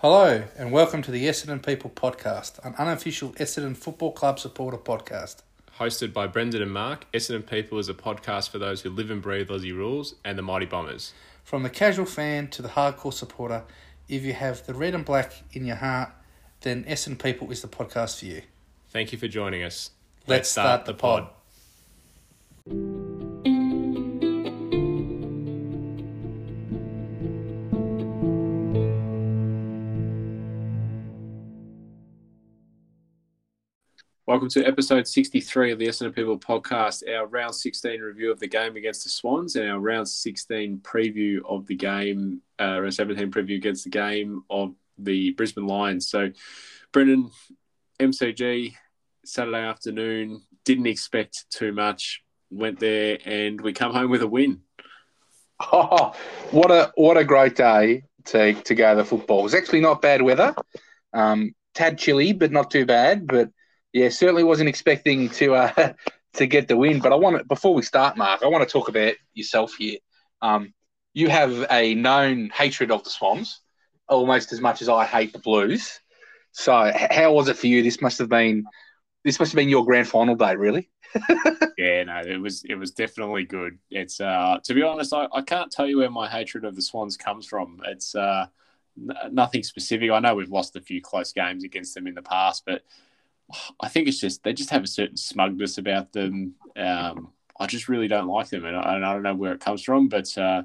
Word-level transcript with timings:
Hello, 0.00 0.44
and 0.56 0.70
welcome 0.70 1.02
to 1.02 1.10
the 1.10 1.24
Essendon 1.24 1.60
People 1.60 1.90
podcast, 1.90 2.64
an 2.64 2.72
unofficial 2.78 3.30
Essendon 3.30 3.76
Football 3.76 4.12
Club 4.12 4.38
supporter 4.38 4.78
podcast. 4.78 5.42
Hosted 5.80 6.12
by 6.12 6.28
Brendan 6.28 6.62
and 6.62 6.70
Mark, 6.70 7.06
Essendon 7.12 7.44
People 7.44 7.80
is 7.80 7.88
a 7.88 7.94
podcast 7.94 8.50
for 8.50 8.60
those 8.60 8.82
who 8.82 8.90
live 8.90 9.10
and 9.10 9.20
breathe 9.20 9.48
Aussie 9.48 9.74
rules 9.74 10.14
and 10.24 10.38
the 10.38 10.42
Mighty 10.42 10.66
Bombers. 10.66 11.14
From 11.42 11.64
the 11.64 11.68
casual 11.68 12.06
fan 12.06 12.46
to 12.50 12.62
the 12.62 12.68
hardcore 12.68 13.12
supporter, 13.12 13.64
if 14.08 14.22
you 14.22 14.34
have 14.34 14.64
the 14.66 14.74
red 14.74 14.94
and 14.94 15.04
black 15.04 15.32
in 15.52 15.64
your 15.64 15.74
heart, 15.74 16.10
then 16.60 16.84
Essendon 16.84 17.20
People 17.20 17.50
is 17.50 17.62
the 17.62 17.66
podcast 17.66 18.20
for 18.20 18.26
you. 18.26 18.42
Thank 18.90 19.10
you 19.10 19.18
for 19.18 19.26
joining 19.26 19.64
us. 19.64 19.90
Let's, 20.28 20.48
start, 20.48 20.84
the 20.84 20.94
pod. 20.94 21.28
Welcome 34.28 34.50
to 34.50 34.66
episode 34.66 35.08
63 35.08 35.72
of 35.72 35.78
the 35.78 35.86
Essendon 35.86 36.14
People 36.14 36.38
podcast, 36.38 37.02
our 37.10 37.26
round 37.26 37.54
16 37.54 38.02
review 38.02 38.30
of 38.30 38.38
the 38.38 38.46
game 38.46 38.76
against 38.76 39.04
the 39.04 39.08
Swans 39.08 39.56
and 39.56 39.70
our 39.70 39.78
round 39.78 40.06
16 40.06 40.80
preview 40.80 41.38
of 41.48 41.66
the 41.66 41.74
game, 41.74 42.42
uh, 42.60 42.78
round 42.78 42.92
17 42.92 43.30
preview 43.30 43.56
against 43.56 43.84
the 43.84 43.90
game 43.90 44.42
of 44.50 44.74
the 44.98 45.30
Brisbane 45.30 45.66
Lions. 45.66 46.10
So, 46.10 46.30
Brendan, 46.92 47.30
MCG, 48.00 48.74
Saturday 49.24 49.64
afternoon, 49.64 50.42
didn't 50.66 50.88
expect 50.88 51.46
too 51.48 51.72
much, 51.72 52.22
went 52.50 52.78
there 52.80 53.16
and 53.24 53.58
we 53.58 53.72
come 53.72 53.94
home 53.94 54.10
with 54.10 54.20
a 54.20 54.28
win. 54.28 54.60
Oh, 55.72 56.14
what 56.50 56.70
a 56.70 56.92
what 56.96 57.16
a 57.16 57.24
great 57.24 57.56
day 57.56 58.02
to, 58.26 58.52
to 58.52 58.74
go 58.74 58.90
to 58.90 58.96
the 58.96 59.04
football. 59.06 59.40
It 59.40 59.44
was 59.44 59.54
actually 59.54 59.80
not 59.80 60.02
bad 60.02 60.20
weather. 60.20 60.54
Um, 61.14 61.54
tad 61.72 61.96
chilly, 61.96 62.34
but 62.34 62.52
not 62.52 62.70
too 62.70 62.84
bad. 62.84 63.26
But 63.26 63.48
yeah, 63.98 64.08
certainly 64.08 64.44
wasn't 64.44 64.68
expecting 64.68 65.28
to 65.30 65.54
uh, 65.54 65.92
to 66.34 66.46
get 66.46 66.68
the 66.68 66.76
win. 66.76 67.00
But 67.00 67.12
I 67.12 67.16
want 67.16 67.38
to, 67.38 67.44
before 67.44 67.74
we 67.74 67.82
start, 67.82 68.16
Mark, 68.16 68.42
I 68.42 68.46
want 68.46 68.66
to 68.66 68.72
talk 68.72 68.88
about 68.88 69.14
yourself 69.34 69.74
here. 69.78 69.98
Um, 70.40 70.72
you 71.14 71.28
have 71.28 71.66
a 71.70 71.94
known 71.94 72.50
hatred 72.50 72.90
of 72.90 73.04
the 73.04 73.10
Swans, 73.10 73.60
almost 74.08 74.52
as 74.52 74.60
much 74.60 74.82
as 74.82 74.88
I 74.88 75.04
hate 75.04 75.32
the 75.32 75.38
Blues. 75.40 76.00
So, 76.52 76.92
how 77.10 77.32
was 77.32 77.48
it 77.48 77.56
for 77.56 77.66
you? 77.66 77.82
This 77.82 78.00
must 78.00 78.18
have 78.18 78.28
been 78.28 78.64
this 79.24 79.38
must 79.38 79.52
have 79.52 79.56
been 79.56 79.68
your 79.68 79.84
grand 79.84 80.08
final 80.08 80.34
day, 80.34 80.56
really. 80.56 80.90
Yeah, 81.76 82.02
no, 82.02 82.20
it 82.26 82.40
was 82.40 82.64
it 82.64 82.74
was 82.74 82.90
definitely 82.90 83.44
good. 83.44 83.78
It's 83.88 84.20
uh, 84.20 84.58
to 84.64 84.74
be 84.74 84.82
honest, 84.82 85.12
I, 85.12 85.28
I 85.32 85.42
can't 85.42 85.70
tell 85.70 85.86
you 85.86 85.98
where 85.98 86.10
my 86.10 86.28
hatred 86.28 86.64
of 86.64 86.74
the 86.74 86.82
Swans 86.82 87.16
comes 87.16 87.46
from. 87.46 87.80
It's 87.86 88.16
uh, 88.16 88.46
n- 88.98 89.32
nothing 89.32 89.62
specific. 89.62 90.10
I 90.10 90.18
know 90.18 90.34
we've 90.34 90.50
lost 90.50 90.74
a 90.74 90.80
few 90.80 91.00
close 91.00 91.32
games 91.32 91.62
against 91.62 91.94
them 91.94 92.08
in 92.08 92.16
the 92.16 92.22
past, 92.22 92.64
but 92.66 92.82
I 93.80 93.88
think 93.88 94.08
it's 94.08 94.20
just 94.20 94.42
they 94.42 94.52
just 94.52 94.70
have 94.70 94.84
a 94.84 94.88
certain 94.88 95.16
smugness 95.16 95.78
about 95.78 96.12
them. 96.12 96.54
Um, 96.76 97.32
I 97.58 97.66
just 97.66 97.88
really 97.88 98.08
don't 98.08 98.28
like 98.28 98.48
them, 98.48 98.64
and 98.64 98.76
I, 98.76 98.96
and 98.96 99.04
I 99.04 99.12
don't 99.12 99.22
know 99.22 99.34
where 99.34 99.52
it 99.52 99.60
comes 99.60 99.82
from. 99.82 100.08
But 100.08 100.36
uh, 100.36 100.62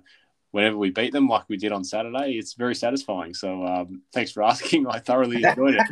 whenever 0.51 0.77
we 0.77 0.91
beat 0.91 1.11
them, 1.11 1.27
like 1.27 1.49
we 1.49 1.57
did 1.57 1.71
on 1.71 1.83
Saturday, 1.83 2.33
it's 2.33 2.53
very 2.53 2.75
satisfying. 2.75 3.33
So 3.33 3.65
um, 3.65 4.03
thanks 4.13 4.31
for 4.31 4.43
asking. 4.43 4.87
I 4.87 4.99
thoroughly 4.99 5.43
enjoyed 5.43 5.75
it. 5.75 5.87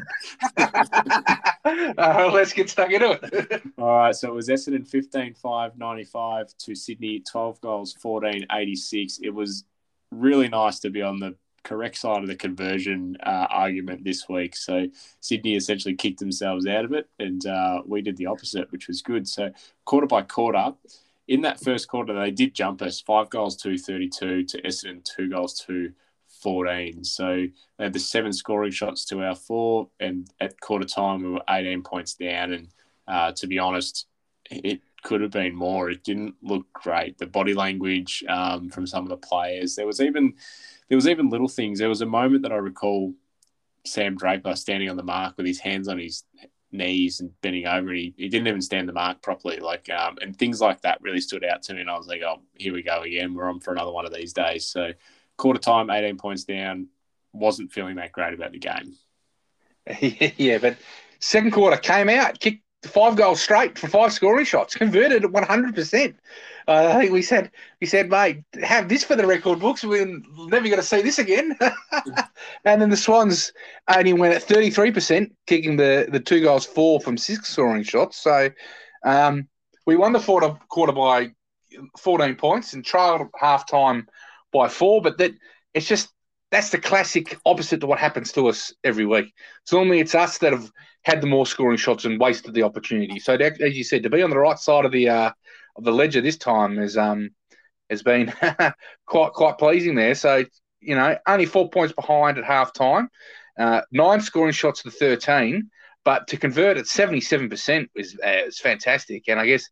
uh, 1.98 2.30
let's 2.32 2.54
get 2.54 2.70
stuck 2.70 2.92
into 2.92 3.20
it. 3.22 3.64
All 3.78 3.98
right, 3.98 4.16
so 4.16 4.30
it 4.30 4.36
was 4.36 4.50
Essendon 4.50 4.88
15 4.88 5.34
5 5.34 5.78
95 5.78 6.58
to 6.60 6.76
Sydney 6.76 7.24
12 7.30 7.62
goals 7.62 7.94
14 7.94 8.46
86. 8.52 9.20
It 9.24 9.32
was 9.32 9.66
really 10.12 10.48
nice 10.48 10.80
to 10.80 10.90
be 10.90 11.02
on 11.02 11.20
the 11.20 11.36
correct 11.64 11.98
side 11.98 12.22
of 12.22 12.28
the 12.28 12.36
conversion 12.36 13.18
uh, 13.24 13.48
argument 13.50 14.04
this 14.04 14.28
week. 14.28 14.56
So 14.56 14.88
Sydney 15.20 15.56
essentially 15.56 15.96
kicked 15.96 16.20
themselves 16.20 16.68
out 16.68 16.86
of 16.86 16.94
it, 16.94 17.10
and 17.20 17.46
uh, 17.46 17.82
we 17.86 18.02
did 18.02 18.18
the 18.18 18.26
opposite, 18.26 18.72
which 18.72 18.88
was 18.88 19.02
good. 19.02 19.28
So 19.28 19.52
quarter 19.86 20.08
by 20.08 20.24
quarter, 20.24 20.74
in 21.28 21.42
that 21.42 21.62
first 21.62 21.88
quarter, 21.88 22.14
they 22.14 22.32
did 22.32 22.54
jump 22.54 22.82
us 22.82 23.00
five 23.00 23.30
goals 23.30 23.56
to 23.58 23.78
32 23.78 24.44
to 24.44 24.62
Essendon, 24.64 25.04
two 25.04 25.30
goals 25.30 25.60
to 25.66 25.92
14. 26.42 27.04
So 27.04 27.46
they 27.78 27.84
had 27.84 27.94
the 27.94 28.00
seven 28.00 28.34
scoring 28.34 28.72
shots 28.72 29.06
to 29.06 29.24
our 29.24 29.36
four, 29.36 29.90
and 30.00 30.28
at 30.40 30.60
quarter 30.60 30.86
time, 30.86 31.24
we 31.24 31.30
were 31.30 31.44
18 31.50 31.84
points 31.84 32.16
down. 32.16 32.54
And 32.54 32.68
uh, 33.08 33.32
to 33.34 33.48
be 33.48 33.60
honest, 33.60 34.08
it 34.50 34.82
could 35.02 35.22
have 35.22 35.32
been 35.32 35.56
more. 35.56 35.90
It 35.90 36.04
didn't 36.04 36.36
look 36.42 36.72
great. 36.74 37.18
The 37.18 37.26
body 37.26 37.54
language 37.54 38.24
um, 38.28 38.70
from 38.70 38.86
some 38.86 39.04
of 39.04 39.10
the 39.10 39.18
players. 39.18 39.76
There 39.76 39.88
was 39.88 40.02
even 40.02 40.34
there 40.90 40.98
was 40.98 41.08
even 41.08 41.30
little 41.30 41.48
things. 41.48 41.80
There 41.80 41.90
was 41.90 42.02
a 42.02 42.06
moment 42.06 42.44
that 42.44 42.52
I 42.52 42.58
recall 42.58 43.14
Sam 43.86 44.16
Draper 44.16 44.56
standing 44.56 44.90
on 44.90 44.98
the 44.98 45.04
mark 45.04 45.38
with 45.38 45.46
his 45.46 45.60
hands 45.60 45.88
on 45.88 45.98
his 45.98 46.24
knees 46.72 47.20
and 47.20 47.32
bending 47.42 47.66
over, 47.66 47.90
and 47.90 47.98
he, 47.98 48.14
he 48.18 48.30
didn't 48.30 48.48
even 48.48 48.62
stand 48.62 48.88
the 48.88 48.94
mark 48.94 49.22
properly. 49.22 49.58
Like 49.58 49.90
um, 49.90 50.18
and 50.22 50.38
things 50.38 50.62
like 50.62 50.82
that 50.82 51.02
really 51.02 51.22
stood 51.22 51.44
out 51.44 51.64
to 51.64 51.74
me, 51.74 51.82
and 51.82 51.90
I 51.90 51.98
was 51.98 52.08
like, 52.08 52.22
oh, 52.22 52.42
here 52.54 52.74
we 52.74 52.84
go 52.84 53.02
again. 53.02 53.34
We're 53.34 53.50
on 53.50 53.60
for 53.60 53.74
another 53.74 53.92
one 53.92 54.06
of 54.06 54.14
these 54.14 54.34
days. 54.34 54.68
So 54.68 54.92
quarter 55.38 55.60
time, 55.60 55.90
eighteen 55.90 56.18
points 56.18 56.44
down. 56.44 56.88
Wasn't 57.34 57.72
feeling 57.72 57.96
that 57.96 58.12
great 58.12 58.34
about 58.34 58.52
the 58.52 58.60
game. 58.60 58.96
yeah, 60.38 60.58
but 60.58 60.78
second 61.20 61.52
quarter 61.52 61.78
came 61.78 62.10
out, 62.10 62.40
kicked 62.40 62.64
five 62.84 63.16
goals 63.16 63.42
straight 63.42 63.78
for 63.78 63.88
five 63.88 64.14
scoring 64.14 64.46
shots, 64.46 64.76
converted 64.76 65.24
at 65.24 65.32
one 65.32 65.44
hundred 65.44 65.76
percent. 65.76 66.16
I 66.68 66.94
think 67.00 67.12
we 67.12 67.22
said 67.22 67.52
we 67.82 67.88
said, 67.88 68.10
mate, 68.10 68.44
have 68.64 68.88
this 68.88 69.04
for 69.04 69.16
the 69.16 69.26
record 69.26 69.60
books. 69.60 69.84
We're 69.84 70.06
never 70.06 70.68
going 70.68 70.78
to 70.78 70.84
see 70.84 71.02
this 71.02 71.20
again. 71.20 71.58
and 72.66 72.82
then 72.82 72.90
the 72.90 72.98
Swans 72.98 73.52
only 73.96 74.14
went 74.14 74.36
at 74.36 74.44
thirty 74.44 74.70
three 74.70 74.92
percent, 74.92 75.36
kicking 75.48 75.78
the 75.78 76.08
the 76.12 76.20
two 76.20 76.42
goals 76.42 76.66
four 76.66 77.02
from 77.02 77.18
six 77.18 77.50
scoring 77.50 77.84
shots. 77.84 78.18
So 78.18 78.50
um, 79.04 79.48
we 79.86 79.96
won 79.96 80.14
the 80.14 80.20
quarter 80.20 80.58
quarter 80.70 80.94
by 80.94 81.32
fourteen 81.98 82.36
points 82.36 82.74
and 82.74 82.86
trailed 82.86 83.28
half 83.40 83.68
time 83.68 84.08
by 84.54 84.68
four. 84.68 85.02
But 85.02 85.18
that 85.18 85.32
it's 85.74 85.88
just 85.88 86.14
that's 86.52 86.70
the 86.70 86.78
classic 86.78 87.38
opposite 87.46 87.80
to 87.80 87.88
what 87.88 87.98
happens 87.98 88.32
to 88.34 88.48
us 88.48 88.74
every 88.84 89.06
week. 89.06 89.34
Normally 89.72 90.00
it's 90.00 90.16
us 90.16 90.38
that 90.40 90.52
have 90.52 90.70
had 91.04 91.22
the 91.22 91.28
more 91.28 91.46
scoring 91.46 91.78
shots 91.78 92.06
and 92.06 92.20
wasted 92.20 92.54
the 92.54 92.64
opportunity. 92.64 93.20
So 93.20 93.38
that, 93.38 93.60
as 93.62 93.76
you 93.76 93.84
said, 93.84 94.04
to 94.04 94.10
be 94.10 94.22
on 94.22 94.30
the 94.30 94.38
right 94.38 94.60
side 94.60 94.86
of 94.86 94.92
the 94.92 95.10
uh, 95.10 95.32
of 95.78 95.84
the 95.86 95.92
ledger 95.92 96.22
this 96.22 96.38
time 96.38 96.78
has 96.78 96.98
um 96.98 97.32
has 97.90 98.04
been 98.04 98.34
quite 99.06 99.32
quite 99.34 99.58
pleasing 99.58 99.96
there. 99.96 100.14
So 100.14 100.46
you 100.82 100.96
know 100.96 101.18
only 101.28 101.46
four 101.46 101.70
points 101.70 101.94
behind 101.94 102.38
at 102.38 102.44
half 102.44 102.74
time, 102.74 103.10
uh, 103.58 103.82
nine 103.92 104.20
scoring 104.20 104.54
shots 104.54 104.84
to 104.84 104.92
thirteen, 104.92 105.72
but 106.04 106.28
to 106.28 106.38
convert 106.38 106.78
at 106.78 106.88
seventy 106.88 107.22
seven 107.22 107.50
percent 107.50 107.90
is 107.96 108.20
uh, 108.24 108.46
is 108.48 108.60
fantastic. 108.60 109.24
And 109.30 109.40
I 109.40 109.46
guess 109.46 109.66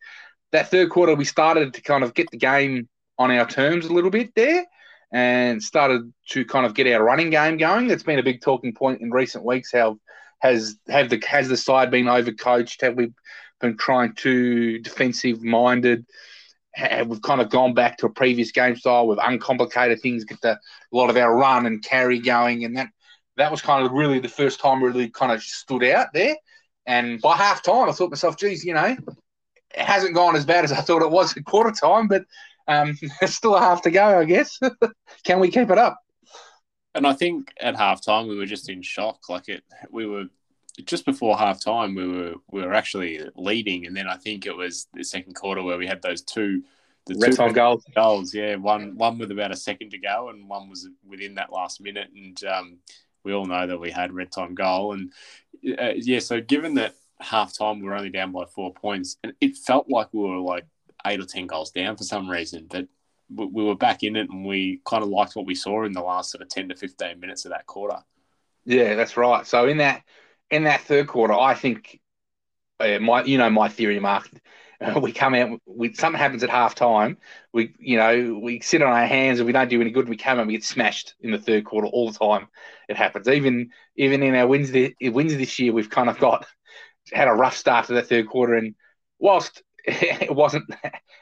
that 0.53 0.71
third 0.71 0.89
quarter 0.89 1.13
we 1.13 1.25
started 1.25 1.73
to 1.73 1.81
kind 1.81 2.05
of 2.05 2.13
get 2.13 2.31
the 2.31 2.37
game 2.37 2.87
on 3.17 3.31
our 3.31 3.45
terms 3.45 3.85
a 3.85 3.93
little 3.93 4.09
bit 4.09 4.33
there 4.33 4.65
and 5.11 5.61
started 5.61 6.13
to 6.29 6.45
kind 6.45 6.65
of 6.65 6.75
get 6.75 6.87
our 6.87 7.03
running 7.03 7.29
game 7.29 7.57
going. 7.57 7.87
That's 7.87 8.03
been 8.03 8.19
a 8.19 8.23
big 8.23 8.41
talking 8.41 8.73
point 8.73 9.01
in 9.01 9.11
recent 9.11 9.43
weeks. 9.43 9.71
How 9.71 9.99
has 10.39 10.77
have 10.87 11.09
the 11.09 11.21
has 11.27 11.49
the 11.49 11.57
side 11.57 11.91
been 11.91 12.05
overcoached? 12.05 12.81
Have 12.81 12.95
we 12.95 13.11
been 13.59 13.77
trying 13.77 14.13
too 14.13 14.79
defensive 14.79 15.43
minded? 15.43 16.05
Have 16.75 17.07
we've 17.07 17.21
kind 17.21 17.41
of 17.41 17.49
gone 17.49 17.73
back 17.73 17.97
to 17.97 18.05
a 18.05 18.11
previous 18.11 18.51
game 18.51 18.75
style 18.75 19.07
with 19.07 19.19
uncomplicated 19.21 20.01
things, 20.01 20.23
get 20.23 20.39
the, 20.41 20.51
a 20.51 20.59
lot 20.91 21.09
of 21.09 21.17
our 21.17 21.35
run 21.35 21.65
and 21.65 21.83
carry 21.83 22.19
going, 22.19 22.63
and 22.63 22.77
that 22.77 22.89
that 23.37 23.51
was 23.51 23.61
kind 23.61 23.85
of 23.85 23.91
really 23.91 24.19
the 24.19 24.29
first 24.29 24.59
time 24.59 24.83
really 24.83 25.09
kind 25.09 25.31
of 25.31 25.41
stood 25.41 25.83
out 25.83 26.07
there. 26.13 26.35
And 26.85 27.21
by 27.21 27.35
half 27.35 27.63
time, 27.63 27.89
I 27.89 27.91
thought 27.91 28.09
myself, 28.09 28.37
geez, 28.37 28.63
you 28.63 28.73
know, 28.73 28.97
it 29.75 29.85
hasn't 29.85 30.15
gone 30.15 30.35
as 30.35 30.45
bad 30.45 30.63
as 30.63 30.71
I 30.71 30.81
thought 30.81 31.01
it 31.01 31.11
was 31.11 31.35
at 31.35 31.45
quarter 31.45 31.71
time, 31.71 32.07
but 32.07 32.23
um, 32.69 32.97
it's 33.21 33.35
still 33.35 33.55
a 33.55 33.59
half 33.59 33.81
to 33.81 33.91
go, 33.91 34.19
I 34.19 34.25
guess. 34.25 34.59
Can 35.23 35.39
we 35.39 35.49
keep 35.49 35.69
it 35.69 35.77
up? 35.77 35.99
And 36.95 37.05
I 37.05 37.13
think 37.13 37.53
at 37.59 37.75
halftime 37.75 38.27
we 38.27 38.37
were 38.37 38.45
just 38.45 38.69
in 38.69 38.81
shock. 38.81 39.29
Like 39.29 39.49
it, 39.49 39.63
we 39.91 40.05
were 40.05 40.25
just 40.85 41.05
before 41.05 41.35
halftime 41.35 41.95
we 41.95 42.07
were 42.07 42.33
we 42.51 42.61
were 42.61 42.73
actually 42.73 43.21
leading, 43.35 43.85
and 43.85 43.95
then 43.95 44.07
I 44.07 44.15
think 44.15 44.45
it 44.45 44.55
was 44.55 44.87
the 44.93 45.03
second 45.03 45.35
quarter 45.35 45.61
where 45.61 45.77
we 45.77 45.87
had 45.87 46.01
those 46.01 46.21
two. 46.21 46.63
The 47.05 47.15
Red 47.15 47.31
two 47.31 47.37
time 47.37 47.53
goals. 47.53 47.83
goals, 47.95 48.33
yeah. 48.33 48.55
One 48.55 48.95
one 48.97 49.17
with 49.17 49.31
about 49.31 49.51
a 49.51 49.57
second 49.57 49.91
to 49.91 49.97
go, 49.97 50.29
and 50.29 50.47
one 50.47 50.69
was 50.69 50.87
within 51.07 51.35
that 51.35 51.51
last 51.51 51.81
minute. 51.81 52.09
And 52.15 52.43
um, 52.43 52.77
we 53.23 53.33
all 53.33 53.45
know 53.45 53.65
that 53.67 53.79
we 53.79 53.91
had 53.91 54.13
red 54.13 54.31
time 54.31 54.55
goal, 54.55 54.93
and 54.93 55.11
uh, 55.79 55.93
yeah. 55.95 56.19
So 56.19 56.41
given 56.41 56.75
that 56.75 56.95
half 57.19 57.57
time 57.57 57.79
we 57.79 57.87
were 57.87 57.95
only 57.95 58.09
down 58.09 58.31
by 58.31 58.45
four 58.45 58.73
points, 58.73 59.17
and 59.23 59.33
it 59.41 59.57
felt 59.57 59.89
like 59.89 60.09
we 60.13 60.21
were 60.21 60.39
like 60.39 60.65
eight 61.05 61.19
or 61.19 61.25
ten 61.25 61.47
goals 61.47 61.71
down 61.71 61.97
for 61.97 62.03
some 62.03 62.29
reason, 62.29 62.67
but 62.69 62.87
we, 63.33 63.45
we 63.45 63.63
were 63.63 63.75
back 63.75 64.03
in 64.03 64.15
it, 64.15 64.29
and 64.29 64.45
we 64.45 64.81
kind 64.85 65.03
of 65.03 65.09
liked 65.09 65.35
what 65.35 65.45
we 65.45 65.55
saw 65.55 65.83
in 65.83 65.93
the 65.93 66.01
last 66.01 66.31
sort 66.31 66.41
of 66.41 66.49
ten 66.49 66.69
to 66.69 66.75
fifteen 66.75 67.19
minutes 67.19 67.45
of 67.45 67.51
that 67.51 67.65
quarter. 67.65 67.97
Yeah, 68.65 68.95
that's 68.95 69.17
right. 69.17 69.45
So 69.45 69.67
in 69.67 69.77
that 69.77 70.03
in 70.51 70.63
that 70.63 70.81
third 70.81 71.07
quarter, 71.07 71.33
I 71.33 71.53
think 71.53 71.99
uh, 72.79 72.99
my 72.99 73.23
you 73.23 73.37
know 73.37 73.49
my 73.49 73.69
theory, 73.69 73.99
Mark. 73.99 74.29
We 75.01 75.11
come 75.11 75.35
out, 75.35 75.59
we, 75.65 75.93
something 75.93 76.17
happens 76.17 76.41
at 76.41 76.49
half 76.49 76.73
time. 76.73 77.17
We, 77.51 77.73
you 77.79 77.97
know, 77.97 78.39
we 78.41 78.61
sit 78.61 78.81
on 78.81 78.93
our 78.93 79.05
hands 79.05 79.39
and 79.39 79.45
we 79.45 79.51
don't 79.51 79.69
do 79.69 79.81
any 79.81 79.91
good. 79.91 80.07
We 80.07 80.15
come 80.15 80.39
out, 80.39 80.47
we 80.47 80.53
get 80.53 80.63
smashed 80.63 81.15
in 81.19 81.31
the 81.31 81.37
third 81.37 81.65
quarter 81.65 81.87
all 81.87 82.09
the 82.09 82.17
time. 82.17 82.47
It 82.87 82.95
happens. 82.95 83.27
Even 83.27 83.71
even 83.97 84.23
in 84.23 84.35
our 84.35 84.47
wins, 84.47 84.71
this, 84.71 84.93
wins 85.01 85.35
this 85.35 85.59
year, 85.59 85.73
we've 85.73 85.89
kind 85.89 86.09
of 86.09 86.17
got 86.17 86.47
had 87.11 87.27
a 87.27 87.33
rough 87.33 87.57
start 87.57 87.87
to 87.87 87.93
the 87.93 88.01
third 88.01 88.29
quarter. 88.29 88.53
And 88.53 88.73
whilst 89.19 89.63
it 89.85 90.33
wasn't 90.33 90.65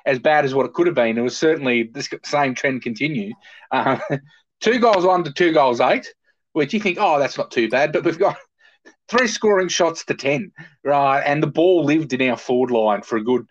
as 0.05 0.19
bad 0.19 0.45
as 0.45 0.53
what 0.53 0.65
it 0.65 0.73
could 0.73 0.87
have 0.87 0.95
been, 0.95 1.17
it 1.17 1.21
was 1.21 1.37
certainly 1.37 1.83
this 1.83 2.09
same 2.23 2.55
trend 2.55 2.81
continue. 2.81 3.33
Uh, 3.71 3.99
two 4.61 4.79
goals 4.79 5.05
one 5.05 5.23
to 5.23 5.31
two 5.31 5.53
goals 5.53 5.81
eight, 5.81 6.07
which 6.53 6.73
you 6.73 6.79
think, 6.79 6.97
oh, 6.99 7.19
that's 7.19 7.37
not 7.37 7.51
too 7.51 7.69
bad. 7.69 7.91
But 7.91 8.03
we've 8.03 8.19
got 8.19 8.37
three 9.09 9.27
scoring 9.27 9.67
shots 9.67 10.05
to 10.05 10.13
10, 10.13 10.51
right? 10.83 11.21
And 11.21 11.41
the 11.41 11.47
ball 11.47 11.83
lived 11.83 12.13
in 12.13 12.29
our 12.29 12.37
forward 12.37 12.71
line 12.71 13.01
for 13.01 13.17
a 13.17 13.23
good 13.23 13.45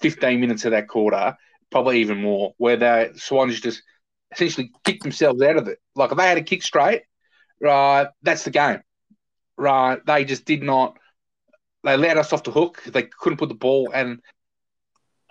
15 0.00 0.40
minutes 0.40 0.64
of 0.64 0.72
that 0.72 0.88
quarter, 0.88 1.36
probably 1.70 2.00
even 2.00 2.20
more, 2.20 2.54
where 2.58 2.76
the 2.76 3.12
Swans 3.16 3.60
just 3.60 3.82
essentially 4.32 4.70
kicked 4.84 5.02
themselves 5.02 5.42
out 5.42 5.56
of 5.56 5.68
it. 5.68 5.78
Like 5.94 6.10
if 6.10 6.18
they 6.18 6.26
had 6.26 6.38
a 6.38 6.42
kick 6.42 6.62
straight, 6.62 7.02
right, 7.60 8.08
that's 8.22 8.44
the 8.44 8.50
game, 8.50 8.80
right? 9.56 10.04
They 10.04 10.24
just 10.24 10.44
did 10.44 10.62
not. 10.62 10.98
They 11.82 11.96
let 11.96 12.16
us 12.16 12.32
off 12.32 12.44
the 12.44 12.50
hook. 12.50 12.82
They 12.86 13.02
couldn't 13.02 13.38
put 13.38 13.50
the 13.50 13.54
ball, 13.54 13.90
and 13.92 14.20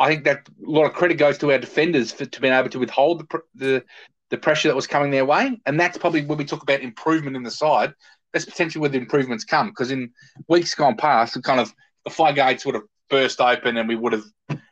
I 0.03 0.07
think 0.09 0.25
that 0.25 0.49
a 0.65 0.69
lot 0.69 0.85
of 0.85 0.93
credit 0.93 1.15
goes 1.15 1.37
to 1.39 1.51
our 1.51 1.57
defenders 1.57 2.11
for 2.11 2.25
to 2.25 2.41
being 2.41 2.53
able 2.53 2.69
to 2.69 2.79
withhold 2.79 3.19
the 3.21 3.39
the, 3.55 3.83
the 4.29 4.37
pressure 4.37 4.67
that 4.67 4.75
was 4.75 4.87
coming 4.87 5.11
their 5.11 5.25
way, 5.25 5.59
and 5.65 5.79
that's 5.79 5.97
probably 5.97 6.25
when 6.25 6.37
we 6.37 6.45
talk 6.45 6.63
about 6.63 6.81
improvement 6.81 7.37
in 7.37 7.43
the 7.43 7.51
side 7.51 7.93
that's 8.33 8.45
potentially 8.45 8.81
where 8.81 8.89
the 8.89 8.97
improvements 8.97 9.45
come. 9.45 9.69
Because 9.69 9.91
in 9.91 10.11
weeks 10.49 10.75
gone 10.75 10.97
past, 10.97 11.41
kind 11.43 11.59
of 11.59 11.73
the 12.03 12.09
floodgates 12.09 12.65
would 12.65 12.75
have 12.75 12.83
burst 13.09 13.39
open, 13.39 13.77
and 13.77 13.87
we 13.87 13.95
would 13.95 14.13
have 14.13 14.25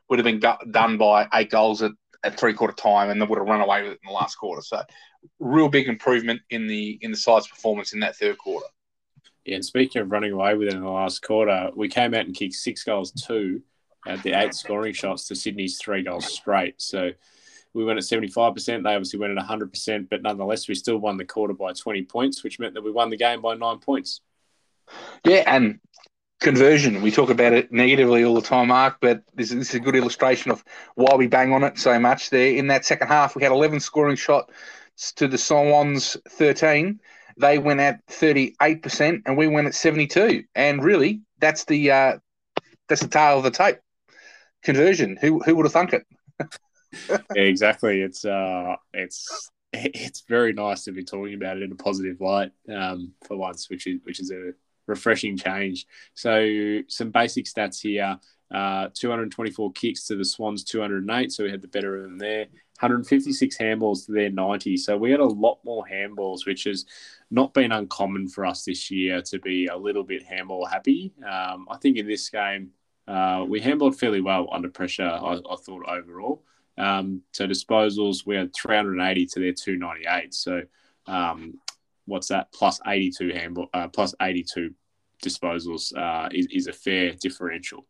would 0.09 0.19
have 0.19 0.25
been 0.25 0.41
done 0.71 0.97
by 0.97 1.27
eight 1.33 1.51
goals 1.51 1.81
at, 1.81 1.91
at 2.23 2.37
three 2.37 2.53
quarter 2.53 2.73
time, 2.73 3.09
and 3.09 3.21
they 3.21 3.25
would 3.25 3.37
have 3.37 3.47
run 3.47 3.61
away 3.61 3.83
with 3.83 3.93
it 3.93 3.99
in 4.03 4.07
the 4.07 4.13
last 4.13 4.35
quarter. 4.35 4.61
So, 4.61 4.81
real 5.39 5.69
big 5.69 5.87
improvement 5.87 6.41
in 6.49 6.67
the 6.67 6.97
in 7.01 7.11
the 7.11 7.17
side's 7.17 7.47
performance 7.47 7.93
in 7.93 8.01
that 8.01 8.17
third 8.17 8.37
quarter. 8.37 8.67
Yeah, 9.45 9.55
and 9.55 9.65
speaking 9.65 10.01
of 10.01 10.11
running 10.11 10.33
away 10.33 10.55
with 10.55 10.67
it 10.67 10.73
in 10.73 10.81
the 10.81 10.89
last 10.89 11.21
quarter, 11.21 11.71
we 11.75 11.87
came 11.87 12.13
out 12.13 12.25
and 12.25 12.35
kicked 12.35 12.53
six 12.53 12.83
goals 12.83 13.11
two 13.11 13.61
at 14.07 14.23
the 14.23 14.33
eight 14.33 14.53
scoring 14.53 14.93
shots 14.93 15.27
to 15.27 15.35
Sydney's 15.35 15.77
three 15.77 16.03
goals 16.03 16.25
straight. 16.25 16.81
So 16.81 17.11
we 17.73 17.85
went 17.85 17.97
at 17.97 18.03
75%. 18.03 18.65
They 18.65 18.73
obviously 18.73 19.19
went 19.19 19.37
at 19.37 19.45
100%, 19.45 20.09
but 20.09 20.21
nonetheless, 20.21 20.67
we 20.67 20.75
still 20.75 20.97
won 20.97 21.17
the 21.17 21.25
quarter 21.25 21.53
by 21.53 21.73
20 21.73 22.03
points, 22.03 22.43
which 22.43 22.59
meant 22.59 22.73
that 22.73 22.83
we 22.83 22.91
won 22.91 23.09
the 23.09 23.17
game 23.17 23.41
by 23.41 23.55
nine 23.55 23.79
points. 23.79 24.21
Yeah, 25.25 25.43
and 25.47 25.79
conversion. 26.41 27.01
We 27.01 27.11
talk 27.11 27.29
about 27.29 27.53
it 27.53 27.71
negatively 27.71 28.25
all 28.25 28.35
the 28.35 28.41
time, 28.41 28.67
Mark, 28.67 28.97
but 28.99 29.23
this, 29.35 29.51
this 29.51 29.69
is 29.69 29.75
a 29.75 29.79
good 29.79 29.95
illustration 29.95 30.51
of 30.51 30.63
why 30.95 31.15
we 31.15 31.27
bang 31.27 31.53
on 31.53 31.63
it 31.63 31.79
so 31.79 31.97
much. 31.99 32.29
There 32.29 32.55
in 32.55 32.67
that 32.67 32.85
second 32.85 33.07
half, 33.07 33.35
we 33.35 33.43
had 33.43 33.51
11 33.51 33.79
scoring 33.79 34.17
shots 34.17 34.51
to 35.15 35.27
the 35.27 35.37
Swans 35.37 36.17
13. 36.29 36.99
They 37.37 37.57
went 37.57 37.79
at 37.79 38.05
38%, 38.07 39.21
and 39.25 39.37
we 39.37 39.47
went 39.47 39.67
at 39.67 39.75
72. 39.75 40.43
And 40.55 40.83
really, 40.83 41.21
that's 41.39 41.63
the 41.65 41.91
uh, 41.91 42.17
that's 42.89 43.01
the 43.01 43.07
tail 43.07 43.37
of 43.37 43.43
the 43.43 43.51
tape. 43.51 43.77
Conversion. 44.63 45.17
Who 45.21 45.39
who 45.39 45.55
would 45.55 45.65
have 45.65 45.73
thunk 45.73 45.93
it? 45.93 46.05
yeah, 47.09 47.17
exactly. 47.41 48.01
It's 48.01 48.25
uh, 48.25 48.75
it's 48.93 49.49
it's 49.73 50.21
very 50.27 50.53
nice 50.53 50.83
to 50.83 50.91
be 50.91 51.03
talking 51.03 51.33
about 51.33 51.57
it 51.57 51.63
in 51.63 51.71
a 51.71 51.75
positive 51.75 52.19
light 52.21 52.51
um, 52.73 53.13
for 53.25 53.37
once, 53.37 53.69
which 53.69 53.87
is 53.87 53.99
which 54.03 54.19
is 54.19 54.31
a 54.31 54.51
refreshing 54.87 55.37
change. 55.37 55.87
So 56.13 56.79
some 56.87 57.11
basic 57.11 57.45
stats 57.45 57.81
here. 57.81 58.19
Uh, 58.53 58.89
224 58.93 59.71
kicks 59.71 60.05
to 60.07 60.17
the 60.17 60.25
Swans 60.25 60.65
208, 60.65 61.31
so 61.31 61.45
we 61.45 61.51
had 61.51 61.61
the 61.61 61.69
better 61.69 61.95
of 61.95 62.03
them 62.03 62.17
there. 62.17 62.47
156 62.81 63.57
handballs 63.57 64.05
to 64.05 64.11
their 64.11 64.29
90, 64.29 64.75
so 64.75 64.97
we 64.97 65.09
had 65.09 65.21
a 65.21 65.25
lot 65.25 65.59
more 65.63 65.85
handballs, 65.89 66.45
which 66.45 66.65
has 66.65 66.85
not 67.29 67.53
been 67.53 67.71
uncommon 67.71 68.27
for 68.27 68.45
us 68.45 68.65
this 68.65 68.91
year 68.91 69.21
to 69.21 69.39
be 69.39 69.67
a 69.67 69.77
little 69.77 70.03
bit 70.03 70.23
handball 70.23 70.65
happy. 70.65 71.13
Um, 71.19 71.65
I 71.71 71.77
think 71.77 71.95
in 71.95 72.05
this 72.05 72.29
game 72.29 72.71
uh, 73.11 73.43
we 73.45 73.59
handled 73.59 73.99
fairly 73.99 74.21
well 74.21 74.47
under 74.53 74.69
pressure. 74.69 75.03
I, 75.03 75.33
I 75.33 75.55
thought 75.57 75.85
overall. 75.85 76.43
Um, 76.77 77.21
so 77.33 77.45
disposals, 77.45 78.25
we 78.25 78.35
had 78.35 78.53
380 78.55 79.25
to 79.25 79.39
their 79.41 79.51
298. 79.51 80.33
So 80.33 80.61
um, 81.07 81.55
what's 82.05 82.29
that? 82.29 82.53
Plus 82.53 82.79
82 82.87 83.33
handball, 83.33 83.69
uh, 83.73 83.89
plus 83.89 84.15
82 84.21 84.73
disposals 85.21 85.95
uh, 85.97 86.29
is, 86.31 86.47
is 86.51 86.67
a 86.67 86.73
fair 86.73 87.11
differential. 87.11 87.85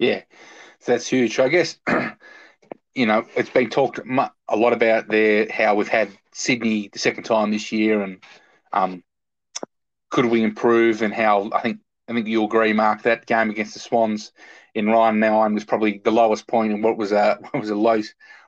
Yeah, 0.00 0.22
so 0.80 0.92
that's 0.92 1.06
huge. 1.06 1.38
I 1.38 1.48
guess 1.48 1.78
you 2.94 3.06
know 3.06 3.24
it's 3.36 3.50
been 3.50 3.70
talked 3.70 4.00
a 4.00 4.56
lot 4.56 4.72
about 4.72 5.06
there 5.06 5.46
how 5.48 5.76
we've 5.76 5.86
had 5.86 6.08
Sydney 6.32 6.90
the 6.92 6.98
second 6.98 7.22
time 7.22 7.52
this 7.52 7.70
year, 7.70 8.02
and 8.02 8.18
um, 8.72 9.04
could 10.10 10.26
we 10.26 10.42
improve? 10.42 11.02
And 11.02 11.14
how 11.14 11.48
I 11.52 11.60
think 11.60 11.78
I 12.08 12.12
think 12.12 12.26
you'll 12.26 12.46
agree, 12.46 12.72
Mark, 12.72 13.02
that 13.02 13.26
game 13.26 13.50
against 13.50 13.74
the 13.74 13.80
Swans 13.80 14.32
in 14.74 14.88
round 14.88 15.20
nine 15.20 15.54
was 15.54 15.64
probably 15.64 16.00
the 16.04 16.10
lowest 16.10 16.46
point 16.46 16.72
and 16.72 16.82
what 16.82 16.96
was 16.96 17.12
a 17.12 17.38
what 17.50 17.60
was 17.60 17.70
a 17.70 17.74
low 17.74 18.00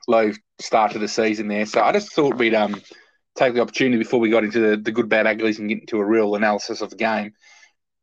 low 0.07 0.31
start 0.59 0.91
to 0.93 0.99
the 0.99 1.07
season 1.07 1.47
there. 1.47 1.65
So 1.65 1.81
I 1.81 1.91
just 1.91 2.13
thought 2.13 2.37
we'd 2.37 2.53
um 2.53 2.81
take 3.35 3.53
the 3.53 3.61
opportunity 3.61 3.97
before 3.97 4.19
we 4.19 4.29
got 4.29 4.43
into 4.43 4.59
the, 4.59 4.77
the 4.77 4.91
good 4.91 5.09
bad 5.09 5.27
uglies 5.27 5.59
and 5.59 5.69
get 5.69 5.79
into 5.79 5.99
a 5.99 6.05
real 6.05 6.35
analysis 6.35 6.81
of 6.81 6.89
the 6.89 6.95
game, 6.95 7.33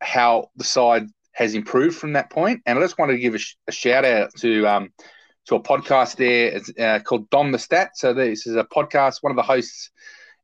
how 0.00 0.50
the 0.56 0.64
side 0.64 1.06
has 1.32 1.54
improved 1.54 1.96
from 1.96 2.12
that 2.12 2.30
point. 2.30 2.62
And 2.66 2.78
I 2.78 2.82
just 2.82 2.98
wanted 2.98 3.14
to 3.14 3.18
give 3.18 3.34
a, 3.34 3.38
sh- 3.38 3.56
a 3.66 3.72
shout 3.72 4.04
out 4.04 4.30
to 4.38 4.66
um 4.66 4.90
to 5.46 5.56
a 5.56 5.62
podcast 5.62 6.16
there 6.16 6.56
it's, 6.56 6.70
uh, 6.78 7.00
called 7.00 7.28
Don 7.30 7.52
the 7.52 7.58
Stat. 7.58 7.90
So 7.96 8.14
this 8.14 8.46
is 8.46 8.56
a 8.56 8.64
podcast. 8.64 9.18
One 9.20 9.30
of 9.30 9.36
the 9.36 9.42
hosts 9.42 9.90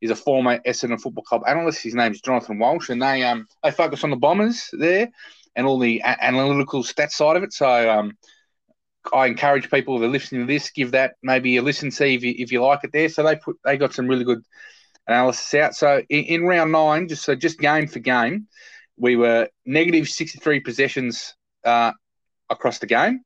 is 0.00 0.10
a 0.10 0.16
former 0.16 0.58
Essendon 0.66 1.00
Football 1.00 1.24
Club 1.24 1.42
analyst. 1.46 1.82
His 1.82 1.94
name 1.94 2.12
is 2.12 2.20
Jonathan 2.20 2.58
Walsh, 2.58 2.88
and 2.88 3.02
they 3.02 3.22
um 3.22 3.46
they 3.62 3.70
focus 3.70 4.04
on 4.04 4.10
the 4.10 4.16
Bombers 4.16 4.68
there 4.72 5.10
and 5.56 5.66
all 5.66 5.78
the 5.78 6.00
a- 6.04 6.24
analytical 6.24 6.82
stats 6.82 7.12
side 7.12 7.36
of 7.36 7.42
it. 7.42 7.52
So 7.52 7.90
um, 7.90 8.16
I 9.12 9.26
encourage 9.26 9.70
people 9.70 9.98
that 9.98 10.06
are 10.06 10.10
listening 10.10 10.46
to 10.46 10.52
this, 10.52 10.70
give 10.70 10.92
that 10.92 11.14
maybe 11.22 11.56
a 11.56 11.62
listen, 11.62 11.90
see 11.90 12.14
if 12.14 12.22
you, 12.22 12.34
if 12.36 12.52
you 12.52 12.62
like 12.62 12.80
it 12.84 12.92
there. 12.92 13.08
So 13.08 13.22
they 13.22 13.36
put 13.36 13.56
they 13.64 13.76
got 13.76 13.94
some 13.94 14.06
really 14.06 14.24
good 14.24 14.42
analysis 15.06 15.54
out. 15.54 15.74
So 15.74 16.02
in, 16.08 16.24
in 16.24 16.44
round 16.44 16.72
nine, 16.72 17.08
just 17.08 17.24
so 17.24 17.34
just 17.34 17.58
game 17.58 17.86
for 17.86 17.98
game, 17.98 18.46
we 18.96 19.16
were 19.16 19.48
negative 19.66 20.08
sixty 20.08 20.38
three 20.38 20.60
possessions 20.60 21.34
uh, 21.64 21.92
across 22.48 22.78
the 22.78 22.86
game, 22.86 23.20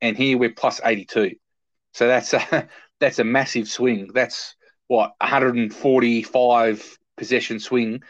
and 0.00 0.16
here 0.16 0.38
we're 0.38 0.52
plus 0.52 0.80
eighty 0.84 1.04
two. 1.04 1.32
So 1.92 2.06
that's 2.06 2.34
a 2.34 2.68
that's 3.00 3.18
a 3.18 3.24
massive 3.24 3.68
swing. 3.68 4.10
That's 4.14 4.55
what 4.88 5.14
145 5.20 6.98
possession 7.16 7.60
swing 7.60 8.02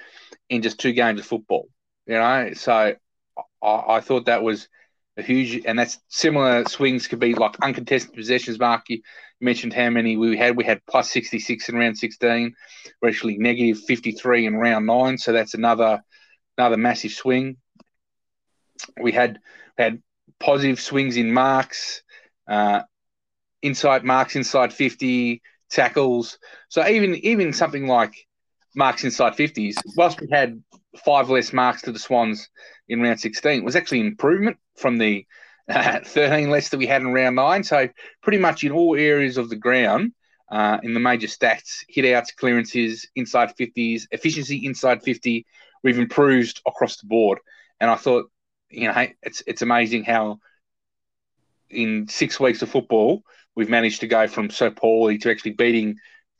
in 0.48 0.62
just 0.62 0.78
two 0.78 0.92
games 0.92 1.20
of 1.20 1.26
football. 1.26 1.68
You 2.06 2.14
know, 2.14 2.50
so 2.54 2.94
I, 3.62 3.82
I 3.88 4.00
thought 4.00 4.26
that 4.26 4.42
was 4.42 4.68
a 5.16 5.22
huge, 5.22 5.64
and 5.64 5.78
that's 5.78 5.98
similar 6.08 6.64
swings 6.66 7.08
could 7.08 7.18
be 7.18 7.34
like 7.34 7.56
uncontested 7.62 8.14
possessions. 8.14 8.58
Mark, 8.58 8.84
you 8.88 9.00
mentioned 9.40 9.72
how 9.72 9.90
many 9.90 10.16
we 10.16 10.36
had. 10.36 10.56
We 10.56 10.64
had 10.64 10.84
plus 10.86 11.10
66 11.10 11.68
in 11.68 11.76
round 11.76 11.98
16. 11.98 12.54
We're 13.00 13.08
actually 13.08 13.38
negative 13.38 13.82
53 13.84 14.46
in 14.46 14.56
round 14.56 14.86
nine, 14.86 15.18
so 15.18 15.32
that's 15.32 15.54
another 15.54 16.02
another 16.58 16.76
massive 16.76 17.12
swing. 17.12 17.56
We 19.00 19.12
had 19.12 19.38
had 19.78 20.02
positive 20.38 20.80
swings 20.80 21.16
in 21.16 21.32
marks, 21.32 22.02
uh, 22.46 22.82
inside 23.62 24.04
marks 24.04 24.36
inside 24.36 24.72
50 24.72 25.42
tackles. 25.70 26.38
So 26.68 26.86
even 26.86 27.14
even 27.16 27.52
something 27.52 27.86
like 27.86 28.14
marks 28.74 29.04
inside 29.04 29.34
50s, 29.34 29.74
whilst 29.96 30.20
we 30.20 30.28
had 30.30 30.62
five 31.04 31.30
less 31.30 31.52
marks 31.52 31.82
to 31.82 31.92
the 31.92 31.98
Swans 31.98 32.48
in 32.88 33.00
round 33.00 33.20
16 33.20 33.64
was 33.64 33.76
actually 33.76 34.00
improvement 34.00 34.58
from 34.76 34.98
the 34.98 35.26
uh, 35.68 36.00
13 36.04 36.50
less 36.50 36.68
that 36.68 36.78
we 36.78 36.86
had 36.86 37.02
in 37.02 37.12
round 37.12 37.36
nine. 37.36 37.64
So 37.64 37.88
pretty 38.22 38.38
much 38.38 38.64
in 38.64 38.72
all 38.72 38.94
areas 38.96 39.36
of 39.36 39.48
the 39.48 39.56
ground, 39.56 40.12
uh, 40.50 40.78
in 40.82 40.94
the 40.94 41.00
major 41.00 41.26
stats, 41.26 41.84
hit 41.88 42.12
outs, 42.14 42.32
clearances, 42.32 43.06
inside 43.16 43.56
50s, 43.56 44.06
efficiency 44.12 44.64
inside 44.64 45.02
50, 45.02 45.44
we've 45.82 45.98
improved 45.98 46.60
across 46.66 46.96
the 46.98 47.06
board. 47.06 47.38
And 47.80 47.90
I 47.90 47.96
thought, 47.96 48.30
you 48.70 48.88
know, 48.88 49.06
it's 49.22 49.42
it's 49.46 49.62
amazing 49.62 50.04
how 50.04 50.38
in 51.68 52.06
six 52.08 52.38
weeks 52.38 52.62
of 52.62 52.70
football 52.70 53.22
we've 53.56 53.70
managed 53.70 54.00
to 54.00 54.06
go 54.06 54.28
from 54.28 54.50
so 54.50 54.70
poorly 54.70 55.18
to 55.18 55.30
actually 55.30 55.52
beating 55.52 55.98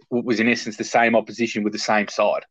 what 0.08 0.24
was 0.24 0.38
in 0.38 0.48
essence 0.48 0.76
the 0.76 0.84
same 0.84 1.16
opposition 1.16 1.64
with 1.64 1.72
the 1.72 1.78
same 1.78 2.06
side. 2.06 2.44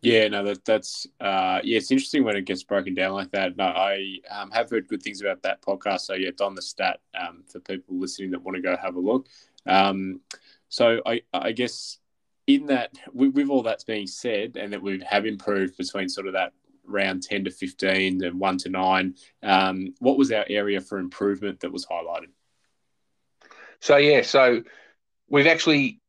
Yeah, 0.00 0.28
no, 0.28 0.44
that 0.44 0.64
that's 0.64 1.06
uh, 1.20 1.60
yeah, 1.64 1.78
it's 1.78 1.90
interesting 1.90 2.22
when 2.22 2.36
it 2.36 2.44
gets 2.44 2.62
broken 2.62 2.94
down 2.94 3.14
like 3.14 3.32
that. 3.32 3.56
No, 3.56 3.64
I 3.64 4.18
um, 4.30 4.50
have 4.52 4.70
heard 4.70 4.88
good 4.88 5.02
things 5.02 5.20
about 5.20 5.42
that 5.42 5.62
podcast. 5.62 6.02
So 6.02 6.14
yeah, 6.14 6.30
Don 6.36 6.54
the 6.54 6.62
Stat 6.62 7.00
um, 7.18 7.42
for 7.50 7.60
people 7.60 7.98
listening 7.98 8.30
that 8.30 8.42
want 8.42 8.56
to 8.56 8.62
go 8.62 8.76
have 8.76 8.94
a 8.94 9.00
look. 9.00 9.26
Um, 9.66 10.20
so 10.68 11.00
I, 11.04 11.22
I 11.32 11.52
guess 11.52 11.98
in 12.46 12.66
that 12.66 12.92
with, 13.12 13.34
with 13.34 13.48
all 13.48 13.62
that's 13.62 13.84
being 13.84 14.06
said, 14.06 14.56
and 14.56 14.72
that 14.72 14.82
we 14.82 15.02
have 15.08 15.26
improved 15.26 15.76
between 15.76 16.08
sort 16.08 16.28
of 16.28 16.34
that 16.34 16.52
round 16.84 17.22
10 17.22 17.44
to 17.44 17.50
15 17.50 18.22
and 18.22 18.38
1 18.38 18.58
to 18.58 18.68
9. 18.68 19.14
Um, 19.42 19.94
what 19.98 20.18
was 20.18 20.30
our 20.30 20.44
area 20.48 20.80
for 20.80 20.98
improvement 20.98 21.60
that 21.60 21.72
was 21.72 21.84
highlighted? 21.86 22.28
So, 23.80 23.96
yeah, 23.96 24.22
so 24.22 24.62
we've 25.28 25.46
actually, 25.46 26.00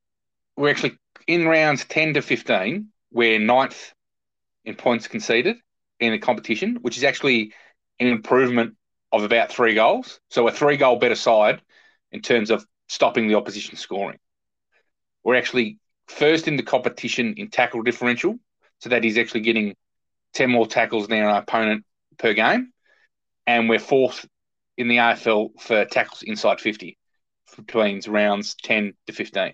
we're 0.55 0.69
actually 0.69 0.97
in 1.27 1.47
rounds 1.47 1.85
10 1.85 2.15
to 2.15 2.21
15, 2.21 2.87
we're 3.11 3.39
ninth 3.39 3.93
in 4.65 4.75
points 4.75 5.07
conceded 5.07 5.57
in 5.99 6.11
the 6.11 6.19
competition, 6.19 6.77
which 6.81 6.97
is 6.97 7.03
actually 7.03 7.53
an 7.99 8.07
improvement 8.07 8.75
of 9.11 9.23
about 9.23 9.51
three 9.51 9.73
goals. 9.73 10.19
So, 10.29 10.47
a 10.47 10.51
three 10.51 10.77
goal 10.77 10.97
better 10.97 11.15
side 11.15 11.61
in 12.11 12.21
terms 12.21 12.51
of 12.51 12.65
stopping 12.87 13.27
the 13.27 13.35
opposition 13.35 13.75
scoring. 13.77 14.19
We're 15.23 15.35
actually 15.35 15.79
first 16.07 16.47
in 16.47 16.55
the 16.55 16.63
competition 16.63 17.33
in 17.37 17.49
tackle 17.49 17.81
differential. 17.81 18.35
So 18.79 18.89
that 18.89 19.05
is 19.05 19.17
actually 19.17 19.41
getting 19.41 19.75
10 20.33 20.49
more 20.49 20.67
tackles 20.67 21.07
than 21.07 21.21
our 21.21 21.39
opponent 21.39 21.83
per 22.17 22.33
game. 22.33 22.71
And 23.45 23.69
we're 23.69 23.79
fourth 23.79 24.25
in 24.77 24.87
the 24.87 24.97
AFL 24.97 25.59
for 25.59 25.85
tackles 25.85 26.23
inside 26.23 26.59
50 26.59 26.97
between 27.55 28.01
rounds 28.07 28.55
10 28.63 28.93
to 29.07 29.13
15. 29.13 29.53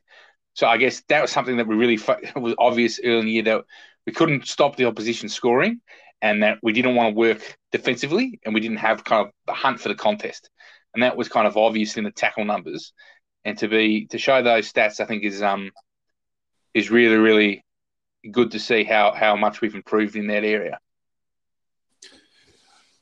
So 0.54 0.68
I 0.68 0.78
guess 0.78 1.02
that 1.10 1.22
was 1.22 1.32
something 1.32 1.58
that 1.58 1.68
we 1.68 1.76
really 1.76 2.00
was 2.36 2.56
obvious 2.58 3.00
early 3.04 3.20
in 3.20 3.26
the 3.26 3.32
year 3.32 3.44
that 3.44 3.66
we 4.06 4.14
couldn't 4.14 4.48
stop 4.48 4.76
the 4.76 4.86
opposition 4.86 5.30
scoring 5.30 5.82
and 6.22 6.44
that 6.44 6.60
we 6.62 6.74
didn't 6.74 6.96
want 6.96 7.14
to 7.14 7.20
work 7.20 7.58
defensively 7.72 8.40
and 8.46 8.54
we 8.54 8.62
didn't 8.62 8.78
have 8.78 9.04
kind 9.04 9.28
of 9.28 9.34
a 9.48 9.54
hunt 9.54 9.80
for 9.80 9.90
the 9.90 9.96
contest. 9.96 10.50
And 10.94 11.04
that 11.04 11.18
was 11.18 11.28
kind 11.28 11.48
of 11.48 11.58
obvious 11.58 11.98
in 11.98 12.04
the 12.04 12.12
tackle 12.12 12.46
numbers. 12.46 12.94
And 13.46 13.58
to 13.58 13.68
be 13.68 14.06
to 14.08 14.18
show 14.18 14.42
those 14.42 14.72
stats, 14.72 15.00
I 15.00 15.06
think 15.06 15.24
is 15.24 15.42
um 15.42 15.72
is 16.74 16.90
really 16.90 17.18
really 17.18 17.66
good 18.32 18.52
to 18.52 18.60
see 18.60 18.84
how 18.84 19.12
how 19.12 19.36
much 19.36 19.60
we've 19.60 19.76
improved 19.76 20.16
in 20.16 20.28
that 20.28 20.46
area. 20.46 20.80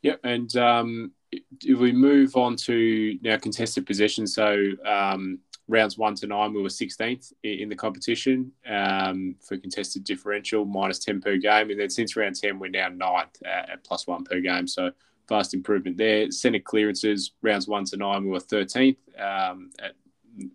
Yep, 0.02 0.20
and 0.24 0.56
um, 0.56 1.12
if 1.32 1.80
we 1.80 1.92
move 1.92 2.36
on 2.36 2.56
to 2.58 3.18
now 3.22 3.38
contested 3.38 3.86
possession, 3.86 4.28
so 4.28 4.72
um, 4.86 5.40
rounds 5.68 5.98
one 5.98 6.16
to 6.16 6.28
nine, 6.28 6.54
we 6.54 6.62
were 6.62 6.70
16th 6.70 7.32
in 7.44 7.70
the 7.70 7.76
competition 7.76 8.52
um, 8.68 9.36
for 9.42 9.58
contested 9.58 10.04
differential, 10.04 10.66
minus 10.66 11.00
10 11.00 11.22
per 11.22 11.38
game. 11.38 11.70
And 11.70 11.80
then 11.80 11.90
since 11.90 12.16
round 12.16 12.36
10, 12.36 12.60
we're 12.60 12.70
now 12.70 12.90
ninth 12.90 13.42
at, 13.46 13.70
at 13.70 13.84
plus 13.84 14.06
one 14.08 14.24
per 14.24 14.42
game. 14.42 14.68
So 14.68 14.92
fast 15.28 15.54
improvement 15.54 15.98
there. 15.98 16.30
Centre 16.32 16.60
clearances, 16.60 17.32
rounds 17.42 17.68
one 17.68 17.86
to 17.86 17.98
nine, 17.98 18.26
we 18.26 18.32
were 18.32 18.40
13th 18.40 18.98
um, 19.20 19.72
at 19.80 19.94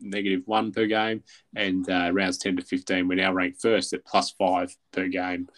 negative 0.01 0.43
one 0.47 0.73
per 0.73 0.87
game, 0.87 1.23
and 1.55 1.89
uh, 1.89 2.11
rounds 2.13 2.39
10 2.39 2.57
to 2.57 2.63
15, 2.63 3.09
we're 3.09 3.15
now 3.15 3.33
ranked 3.33 3.61
first 3.61 3.93
at 3.93 4.05
plus 4.05 4.31
five 4.33 4.75
per 4.93 5.09
game. 5.09 5.49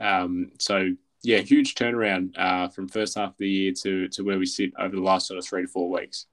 Um, 0.00 0.52
so, 0.58 0.90
yeah, 1.26 1.38
huge 1.38 1.74
turnaround 1.74 2.38
uh, 2.38 2.68
from 2.68 2.88
first 2.88 3.16
half 3.16 3.30
of 3.30 3.36
the 3.38 3.48
year 3.48 3.72
to, 3.82 4.06
to 4.08 4.22
where 4.22 4.38
we 4.38 4.46
sit 4.46 4.70
over 4.78 4.94
the 4.94 5.02
last 5.02 5.26
sort 5.26 5.38
of 5.38 5.44
three 5.44 5.62
to 5.62 5.68
four 5.68 5.90
weeks. 5.90 6.26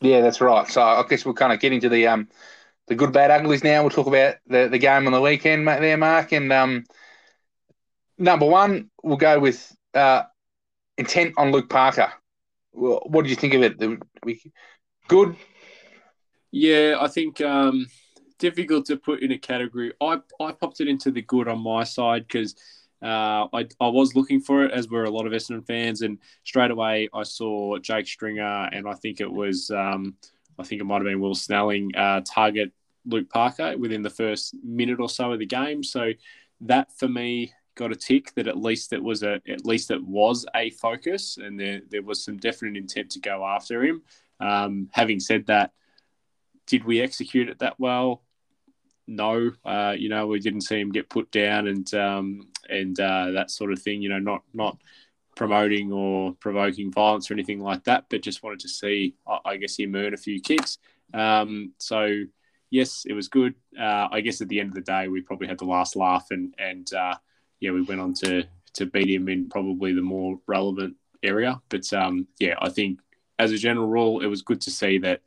Yeah, 0.00 0.20
that's 0.20 0.40
right. 0.40 0.68
So 0.68 0.82
I 0.82 1.04
guess 1.08 1.24
we'll 1.24 1.34
kind 1.34 1.52
of 1.52 1.58
get 1.58 1.72
into 1.72 1.88
the 1.88 2.06
um, 2.06 2.28
the 2.86 2.94
good, 2.94 3.12
bad, 3.12 3.32
uglies 3.32 3.64
now. 3.64 3.82
We'll 3.82 3.90
talk 3.90 4.06
about 4.06 4.36
the, 4.46 4.68
the 4.68 4.78
game 4.78 5.06
on 5.06 5.12
the 5.12 5.20
weekend, 5.20 5.66
there, 5.66 5.96
Mark. 5.96 6.32
And 6.32 6.52
um, 6.52 6.84
number 8.16 8.46
one, 8.46 8.90
we'll 9.02 9.16
go 9.16 9.40
with 9.40 9.74
uh, 9.94 10.22
intent 10.96 11.34
on 11.36 11.50
Luke 11.50 11.68
Parker. 11.68 12.12
What 12.72 13.22
did 13.22 13.30
you 13.30 13.36
think 13.36 13.54
of 13.54 13.62
it? 13.62 14.00
We, 14.22 14.40
good, 15.08 15.34
yeah, 16.52 16.98
I 17.00 17.08
think 17.08 17.40
um, 17.40 17.86
difficult 18.38 18.86
to 18.86 18.96
put 18.96 19.22
in 19.22 19.32
a 19.32 19.38
category. 19.38 19.92
I, 20.00 20.20
I 20.40 20.52
popped 20.52 20.80
it 20.80 20.88
into 20.88 21.10
the 21.10 21.22
good 21.22 21.48
on 21.48 21.60
my 21.60 21.82
side 21.84 22.26
because 22.28 22.54
uh, 23.04 23.48
I, 23.52 23.68
I 23.80 23.88
was 23.88 24.16
looking 24.16 24.40
for 24.40 24.64
it, 24.64 24.72
as 24.72 24.88
were 24.88 25.04
a 25.04 25.10
lot 25.10 25.26
of 25.26 25.32
Essendon 25.32 25.66
fans, 25.66 26.00
and 26.00 26.18
straight 26.42 26.70
away 26.70 27.08
I 27.12 27.22
saw 27.22 27.78
Jake 27.78 28.06
Stringer, 28.06 28.70
and 28.72 28.88
I 28.88 28.94
think 28.94 29.20
it 29.20 29.30
was 29.30 29.70
um, 29.70 30.14
I 30.58 30.64
think 30.64 30.80
it 30.80 30.84
might 30.84 30.96
have 30.96 31.04
been 31.04 31.20
Will 31.20 31.34
Snelling 31.34 31.94
uh, 31.94 32.22
target 32.22 32.72
Luke 33.04 33.28
Parker 33.28 33.76
within 33.76 34.02
the 34.02 34.10
first 34.10 34.56
minute 34.64 35.00
or 35.00 35.10
so 35.10 35.32
of 35.32 35.38
the 35.38 35.46
game. 35.46 35.82
So 35.82 36.12
that 36.62 36.96
for 36.98 37.08
me 37.08 37.52
got 37.74 37.92
a 37.92 37.96
tick 37.96 38.32
that 38.36 38.48
at 38.48 38.56
least 38.56 38.92
it 38.92 39.02
was 39.02 39.22
a 39.22 39.40
at 39.46 39.66
least 39.66 39.90
it 39.90 40.02
was 40.02 40.46
a 40.54 40.70
focus, 40.70 41.36
and 41.36 41.60
there 41.60 41.82
there 41.90 42.02
was 42.02 42.24
some 42.24 42.38
definite 42.38 42.76
intent 42.76 43.10
to 43.10 43.20
go 43.20 43.44
after 43.44 43.84
him. 43.84 44.02
Um, 44.40 44.88
having 44.92 45.20
said 45.20 45.46
that 45.46 45.72
did 46.66 46.84
we 46.84 47.00
execute 47.00 47.48
it 47.48 47.58
that 47.58 47.78
well? 47.78 48.23
No, 49.06 49.50
uh, 49.64 49.94
you 49.96 50.08
know, 50.08 50.26
we 50.26 50.40
didn't 50.40 50.62
see 50.62 50.80
him 50.80 50.90
get 50.90 51.10
put 51.10 51.30
down 51.30 51.68
and 51.68 51.92
um, 51.94 52.48
and 52.68 52.98
uh, 52.98 53.32
that 53.32 53.50
sort 53.50 53.72
of 53.72 53.80
thing. 53.80 54.00
You 54.02 54.08
know, 54.08 54.18
not 54.18 54.42
not 54.54 54.78
promoting 55.36 55.92
or 55.92 56.32
provoking 56.34 56.92
violence 56.92 57.30
or 57.30 57.34
anything 57.34 57.60
like 57.60 57.84
that, 57.84 58.06
but 58.08 58.22
just 58.22 58.42
wanted 58.42 58.60
to 58.60 58.68
see, 58.68 59.14
I 59.44 59.56
guess, 59.56 59.78
him 59.78 59.94
earn 59.94 60.14
a 60.14 60.18
few 60.18 60.40
kicks. 60.40 60.78
Um, 61.12 61.72
so 61.78 62.24
yes, 62.70 63.04
it 63.06 63.12
was 63.12 63.28
good. 63.28 63.54
Uh, 63.78 64.08
I 64.10 64.20
guess 64.20 64.40
at 64.40 64.48
the 64.48 64.60
end 64.60 64.70
of 64.70 64.74
the 64.74 64.80
day, 64.80 65.08
we 65.08 65.20
probably 65.20 65.48
had 65.48 65.58
the 65.58 65.64
last 65.64 65.96
laugh, 65.96 66.28
and 66.30 66.54
and 66.58 66.92
uh, 66.94 67.14
yeah, 67.60 67.70
we 67.72 67.82
went 67.82 68.00
on 68.00 68.14
to 68.14 68.44
to 68.74 68.86
beat 68.86 69.10
him 69.10 69.28
in 69.28 69.48
probably 69.48 69.92
the 69.92 70.02
more 70.02 70.38
relevant 70.46 70.96
area. 71.22 71.60
But 71.68 71.92
um, 71.92 72.26
yeah, 72.38 72.54
I 72.60 72.70
think 72.70 73.00
as 73.38 73.52
a 73.52 73.58
general 73.58 73.88
rule, 73.88 74.20
it 74.20 74.26
was 74.26 74.42
good 74.42 74.60
to 74.62 74.70
see 74.70 74.98
that 74.98 75.20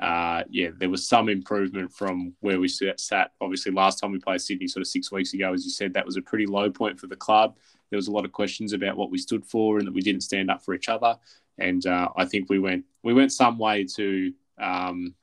uh, 0.00 0.44
yeah, 0.48 0.70
there 0.76 0.90
was 0.90 1.08
some 1.08 1.28
improvement 1.28 1.92
from 1.92 2.34
where 2.40 2.60
we 2.60 2.68
sat. 2.68 3.32
Obviously, 3.40 3.72
last 3.72 3.98
time 3.98 4.12
we 4.12 4.18
played 4.18 4.40
Sydney, 4.40 4.68
sort 4.68 4.82
of 4.82 4.86
six 4.86 5.10
weeks 5.10 5.34
ago, 5.34 5.52
as 5.52 5.64
you 5.64 5.70
said, 5.70 5.94
that 5.94 6.06
was 6.06 6.16
a 6.16 6.22
pretty 6.22 6.46
low 6.46 6.70
point 6.70 7.00
for 7.00 7.08
the 7.08 7.16
club. 7.16 7.56
There 7.90 7.96
was 7.96 8.08
a 8.08 8.12
lot 8.12 8.24
of 8.24 8.32
questions 8.32 8.72
about 8.72 8.96
what 8.96 9.10
we 9.10 9.18
stood 9.18 9.44
for 9.44 9.78
and 9.78 9.86
that 9.86 9.94
we 9.94 10.02
didn't 10.02 10.20
stand 10.20 10.50
up 10.50 10.62
for 10.62 10.74
each 10.74 10.88
other. 10.88 11.16
And 11.58 11.84
uh, 11.86 12.10
I 12.16 12.26
think 12.26 12.48
we 12.48 12.58
went 12.58 12.84
we 13.02 13.12
went 13.12 13.32
some 13.32 13.58
way 13.58 13.84
to, 13.96 14.32
um, 14.60 15.14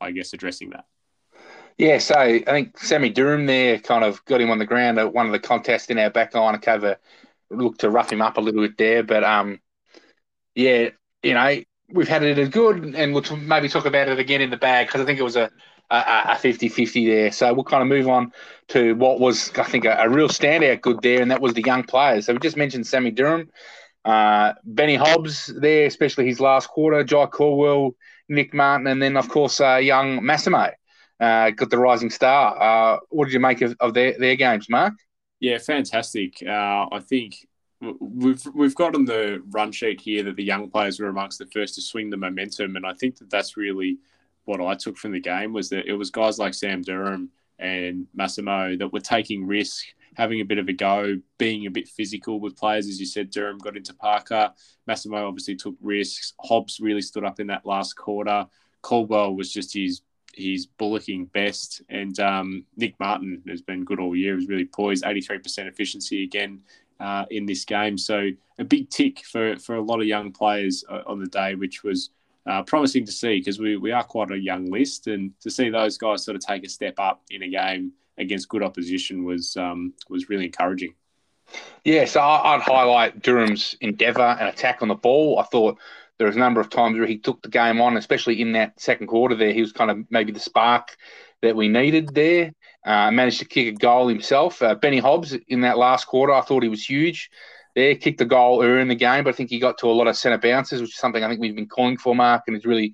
I, 0.00 0.10
guess, 0.10 0.32
addressing 0.32 0.70
that. 0.70 0.84
Yeah, 1.78 1.98
so 1.98 2.14
I 2.16 2.42
think 2.42 2.78
Sammy 2.78 3.08
Durham 3.08 3.46
there 3.46 3.78
kind 3.78 4.04
of 4.04 4.22
got 4.26 4.40
him 4.40 4.50
on 4.50 4.58
the 4.58 4.66
ground 4.66 4.98
at 4.98 5.14
one 5.14 5.26
of 5.26 5.32
the 5.32 5.38
contests 5.38 5.86
in 5.86 5.98
our 5.98 6.10
back 6.10 6.34
line 6.34 6.54
a 6.54 6.58
cover, 6.58 6.98
looked 7.50 7.80
to 7.80 7.90
rough 7.90 8.12
him 8.12 8.20
up 8.20 8.36
a 8.36 8.40
little 8.40 8.60
bit 8.60 8.76
there. 8.76 9.02
But 9.02 9.24
um, 9.24 9.60
yeah, 10.54 10.90
you 11.22 11.34
know, 11.34 11.62
we've 11.92 12.08
had 12.08 12.22
it 12.22 12.38
as 12.38 12.48
good, 12.48 12.94
and 12.94 13.12
we'll 13.12 13.22
t- 13.22 13.36
maybe 13.36 13.68
talk 13.68 13.86
about 13.86 14.08
it 14.08 14.18
again 14.18 14.40
in 14.40 14.50
the 14.50 14.56
bag 14.56 14.86
because 14.86 15.00
I 15.00 15.04
think 15.04 15.18
it 15.18 15.22
was 15.22 15.36
a, 15.36 15.50
a 15.90 16.36
50-50 16.36 17.06
there. 17.06 17.32
So 17.32 17.52
we'll 17.52 17.64
kind 17.64 17.82
of 17.82 17.88
move 17.88 18.08
on 18.08 18.32
to 18.68 18.94
what 18.94 19.20
was, 19.20 19.50
I 19.58 19.64
think, 19.64 19.84
a, 19.84 19.96
a, 19.98 20.08
real 20.08 20.28
standout 20.28 20.80
good 20.80 21.02
there, 21.02 21.20
and 21.20 21.30
that 21.30 21.40
was 21.40 21.54
the 21.54 21.62
young 21.62 21.84
players. 21.84 22.26
So 22.26 22.32
we 22.32 22.38
just 22.38 22.56
mentioned 22.56 22.86
Sammy 22.86 23.10
Durham, 23.10 23.50
uh, 24.04 24.54
Benny 24.64 24.96
Hobbs 24.96 25.46
there, 25.46 25.86
especially 25.86 26.26
his 26.26 26.40
last 26.40 26.68
quarter, 26.68 27.04
Jye 27.04 27.26
Caldwell, 27.26 27.94
Nick 28.28 28.54
Martin, 28.54 28.86
and 28.86 29.02
then, 29.02 29.16
of 29.16 29.28
course, 29.28 29.60
uh, 29.60 29.76
young 29.76 30.24
Massimo 30.24 30.70
uh, 31.20 31.50
got 31.50 31.70
the 31.70 31.78
rising 31.78 32.10
star. 32.10 32.60
Uh, 32.60 32.98
what 33.10 33.26
did 33.26 33.34
you 33.34 33.40
make 33.40 33.60
of, 33.60 33.76
of 33.80 33.94
their, 33.94 34.18
their 34.18 34.36
games, 34.36 34.68
Mark? 34.68 34.94
Yeah, 35.40 35.58
fantastic. 35.58 36.42
Uh, 36.46 36.86
I 36.90 37.00
think 37.00 37.34
we've 38.00 38.46
we've 38.54 38.74
got 38.74 38.94
on 38.94 39.04
the 39.04 39.42
run 39.50 39.72
sheet 39.72 40.00
here 40.00 40.22
that 40.24 40.36
the 40.36 40.44
young 40.44 40.70
players 40.70 41.00
were 41.00 41.08
amongst 41.08 41.38
the 41.38 41.46
first 41.46 41.74
to 41.74 41.82
swing 41.82 42.10
the 42.10 42.16
momentum, 42.16 42.76
and 42.76 42.86
I 42.86 42.94
think 42.94 43.18
that 43.18 43.30
that's 43.30 43.56
really 43.56 43.98
what 44.44 44.60
I 44.60 44.74
took 44.74 44.96
from 44.96 45.12
the 45.12 45.20
game 45.20 45.52
was 45.52 45.68
that 45.70 45.86
it 45.86 45.94
was 45.94 46.10
guys 46.10 46.38
like 46.38 46.54
Sam 46.54 46.82
Durham 46.82 47.30
and 47.58 48.06
Massimo 48.14 48.76
that 48.76 48.92
were 48.92 49.00
taking 49.00 49.46
risk, 49.46 49.84
having 50.16 50.40
a 50.40 50.44
bit 50.44 50.58
of 50.58 50.68
a 50.68 50.72
go, 50.72 51.20
being 51.38 51.66
a 51.66 51.70
bit 51.70 51.88
physical 51.88 52.40
with 52.40 52.56
players. 52.56 52.88
As 52.88 52.98
you 52.98 53.06
said, 53.06 53.30
Durham 53.30 53.58
got 53.58 53.76
into 53.76 53.94
Parker. 53.94 54.52
Massimo 54.86 55.26
obviously 55.26 55.54
took 55.56 55.76
risks. 55.80 56.34
Hobbs 56.40 56.80
really 56.80 57.02
stood 57.02 57.24
up 57.24 57.40
in 57.40 57.46
that 57.48 57.66
last 57.66 57.96
quarter. 57.96 58.46
Caldwell 58.82 59.34
was 59.34 59.52
just 59.52 59.74
his 59.74 60.02
his 60.34 60.66
bullocking 60.66 61.26
best, 61.26 61.82
and 61.90 62.18
um, 62.18 62.64
Nick 62.76 62.98
Martin 62.98 63.42
has 63.48 63.60
been 63.60 63.84
good 63.84 64.00
all 64.00 64.16
year. 64.16 64.34
Was 64.34 64.48
really 64.48 64.64
poised, 64.64 65.04
eighty 65.04 65.20
three 65.20 65.38
percent 65.38 65.68
efficiency 65.68 66.24
again 66.24 66.62
uh, 67.00 67.24
in 67.30 67.46
this 67.46 67.64
game. 67.64 67.98
So 67.98 68.30
a 68.58 68.64
big 68.64 68.90
tick 68.90 69.24
for, 69.24 69.56
for 69.56 69.76
a 69.76 69.82
lot 69.82 70.00
of 70.00 70.06
young 70.06 70.32
players 70.32 70.84
uh, 70.88 71.02
on 71.06 71.18
the 71.20 71.26
day, 71.26 71.54
which 71.54 71.82
was 71.82 72.10
uh, 72.46 72.62
promising 72.62 73.04
to 73.06 73.12
see 73.12 73.38
because 73.38 73.58
we, 73.58 73.76
we 73.76 73.92
are 73.92 74.04
quite 74.04 74.30
a 74.30 74.38
young 74.38 74.70
list. 74.70 75.06
And 75.06 75.32
to 75.40 75.50
see 75.50 75.70
those 75.70 75.98
guys 75.98 76.24
sort 76.24 76.36
of 76.36 76.42
take 76.42 76.64
a 76.64 76.68
step 76.68 76.94
up 76.98 77.22
in 77.30 77.42
a 77.42 77.48
game 77.48 77.92
against 78.18 78.48
good 78.48 78.62
opposition 78.62 79.24
was 79.24 79.56
um, 79.56 79.94
was 80.08 80.28
really 80.28 80.46
encouraging. 80.46 80.94
Yeah, 81.84 82.04
so 82.06 82.20
I'd 82.20 82.62
highlight 82.62 83.22
Durham's 83.22 83.76
endeavour 83.80 84.36
and 84.38 84.48
attack 84.48 84.80
on 84.80 84.88
the 84.88 84.94
ball. 84.94 85.38
I 85.38 85.42
thought 85.44 85.78
there 86.18 86.26
was 86.26 86.36
a 86.36 86.40
number 86.40 86.60
of 86.60 86.70
times 86.70 86.98
where 86.98 87.06
he 87.06 87.18
took 87.18 87.42
the 87.42 87.48
game 87.48 87.80
on, 87.80 87.96
especially 87.96 88.40
in 88.40 88.52
that 88.52 88.80
second 88.80 89.08
quarter 89.08 89.34
there. 89.34 89.52
He 89.52 89.60
was 89.60 89.72
kind 89.72 89.90
of 89.90 89.98
maybe 90.10 90.32
the 90.32 90.40
spark 90.40 90.96
that 91.42 91.56
we 91.56 91.68
needed 91.68 92.14
there. 92.14 92.52
Uh, 92.84 93.10
managed 93.10 93.38
to 93.38 93.44
kick 93.44 93.68
a 93.68 93.78
goal 93.78 94.08
himself. 94.08 94.60
Uh, 94.60 94.74
Benny 94.74 94.98
Hobbs 94.98 95.36
in 95.48 95.60
that 95.60 95.78
last 95.78 96.06
quarter, 96.06 96.32
I 96.32 96.40
thought 96.40 96.62
he 96.62 96.68
was 96.68 96.84
huge. 96.84 97.30
There, 97.74 97.94
kicked 97.94 98.18
the 98.18 98.24
goal 98.26 98.62
early 98.62 98.82
in 98.82 98.88
the 98.88 98.94
game, 98.94 99.24
but 99.24 99.30
I 99.30 99.36
think 99.36 99.50
he 99.50 99.58
got 99.58 99.78
to 99.78 99.86
a 99.86 99.92
lot 99.92 100.06
of 100.06 100.16
centre 100.16 100.38
bounces, 100.38 100.80
which 100.80 100.90
is 100.90 100.98
something 100.98 101.24
I 101.24 101.28
think 101.28 101.40
we've 101.40 101.56
been 101.56 101.68
calling 101.68 101.96
for, 101.96 102.14
Mark, 102.14 102.42
and 102.46 102.56
it's 102.56 102.66
really, 102.66 102.92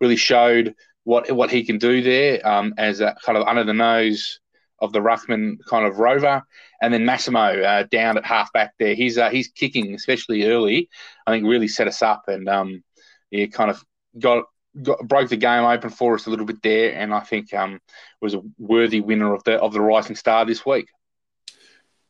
really 0.00 0.16
showed 0.16 0.74
what 1.04 1.30
what 1.32 1.50
he 1.50 1.64
can 1.64 1.78
do 1.78 2.02
there 2.02 2.46
um, 2.46 2.74
as 2.78 3.00
a 3.00 3.16
kind 3.24 3.36
of 3.38 3.46
under 3.48 3.64
the 3.64 3.72
nose 3.72 4.38
of 4.80 4.92
the 4.92 5.00
ruckman 5.00 5.56
kind 5.68 5.86
of 5.86 5.98
rover, 5.98 6.42
and 6.80 6.92
then 6.92 7.04
Massimo 7.04 7.40
uh, 7.40 7.84
down 7.90 8.16
at 8.16 8.24
halfback 8.24 8.74
there. 8.78 8.94
He's 8.94 9.18
uh, 9.18 9.30
he's 9.30 9.48
kicking, 9.48 9.94
especially 9.94 10.44
early. 10.44 10.88
I 11.26 11.32
think 11.32 11.46
really 11.46 11.68
set 11.68 11.88
us 11.88 12.02
up 12.02 12.24
and 12.28 12.48
um, 12.48 12.82
yeah, 13.30 13.46
kind 13.46 13.70
of 13.70 13.84
got. 14.18 14.44
Got, 14.82 15.06
broke 15.06 15.28
the 15.28 15.36
game 15.36 15.64
open 15.64 15.90
for 15.90 16.14
us 16.14 16.26
a 16.26 16.30
little 16.30 16.46
bit 16.46 16.62
there, 16.62 16.94
and 16.94 17.12
I 17.12 17.20
think 17.20 17.52
um, 17.52 17.80
was 18.20 18.34
a 18.34 18.42
worthy 18.56 19.00
winner 19.00 19.34
of 19.34 19.42
the 19.44 19.54
of 19.60 19.72
the 19.72 19.80
Rising 19.80 20.14
Star 20.14 20.44
this 20.44 20.64
week. 20.64 20.86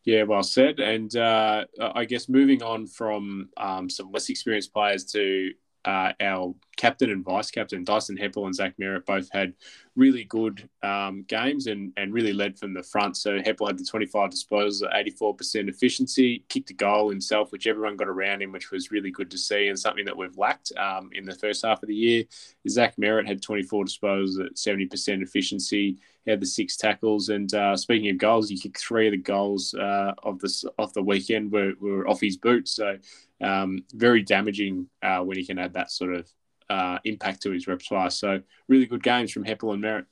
Yeah, 0.04 0.24
well 0.24 0.42
said. 0.42 0.80
And 0.80 1.14
uh, 1.16 1.64
I 1.80 2.04
guess 2.04 2.28
moving 2.28 2.62
on 2.62 2.86
from 2.86 3.48
um, 3.56 3.88
some 3.88 4.10
less 4.12 4.28
experienced 4.28 4.72
players 4.72 5.04
to 5.12 5.52
uh, 5.84 6.12
our 6.20 6.54
captain 6.76 7.10
and 7.10 7.24
vice 7.24 7.50
captain, 7.50 7.84
Dyson 7.84 8.16
Heppell 8.16 8.46
and 8.46 8.54
Zach 8.54 8.74
Merrett, 8.80 9.06
both 9.06 9.28
had 9.32 9.54
really 9.96 10.24
good 10.24 10.68
um, 10.82 11.24
games 11.28 11.66
and, 11.66 11.92
and 11.96 12.12
really 12.12 12.32
led 12.32 12.58
from 12.58 12.72
the 12.72 12.82
front. 12.82 13.16
So 13.16 13.38
Heppell 13.38 13.66
had 13.66 13.78
the 13.78 13.84
25 13.84 14.30
disposals 14.30 14.82
at 14.82 15.06
84% 15.06 15.68
efficiency, 15.68 16.44
kicked 16.48 16.70
a 16.70 16.74
goal 16.74 17.10
himself, 17.10 17.52
which 17.52 17.66
everyone 17.66 17.96
got 17.96 18.08
around 18.08 18.42
him, 18.42 18.52
which 18.52 18.70
was 18.70 18.90
really 18.90 19.10
good 19.10 19.30
to 19.30 19.38
see 19.38 19.68
and 19.68 19.78
something 19.78 20.04
that 20.04 20.16
we've 20.16 20.36
lacked 20.36 20.72
um, 20.76 21.10
in 21.12 21.24
the 21.24 21.34
first 21.34 21.64
half 21.64 21.82
of 21.82 21.88
the 21.88 21.94
year. 21.94 22.24
Zach 22.68 22.96
Merrett 22.96 23.26
had 23.26 23.42
24 23.42 23.84
disposals 23.84 24.44
at 24.44 24.54
70% 24.54 25.22
efficiency. 25.22 25.98
Had 26.30 26.40
the 26.40 26.46
six 26.46 26.76
tackles. 26.76 27.28
And 27.28 27.52
uh, 27.54 27.76
speaking 27.76 28.10
of 28.10 28.18
goals, 28.18 28.48
he 28.48 28.58
kicked 28.58 28.78
three 28.78 29.08
of 29.08 29.12
the 29.12 29.18
goals 29.18 29.74
uh, 29.74 30.12
of 30.22 30.38
this 30.38 30.64
of 30.78 30.92
the 30.94 31.02
weekend 31.02 31.52
were, 31.52 31.72
were 31.80 32.08
off 32.08 32.20
his 32.20 32.36
boot. 32.36 32.68
So 32.68 32.98
um, 33.40 33.84
very 33.92 34.22
damaging 34.22 34.88
uh, 35.02 35.20
when 35.20 35.36
he 35.36 35.44
can 35.44 35.58
add 35.58 35.74
that 35.74 35.90
sort 35.90 36.14
of 36.14 36.28
uh, 36.68 36.98
impact 37.04 37.42
to 37.42 37.50
his 37.50 37.66
repertoire. 37.66 38.10
So 38.10 38.40
really 38.68 38.86
good 38.86 39.02
games 39.02 39.32
from 39.32 39.44
Heppell 39.44 39.74
and 39.74 39.82
Merrett. 39.82 40.06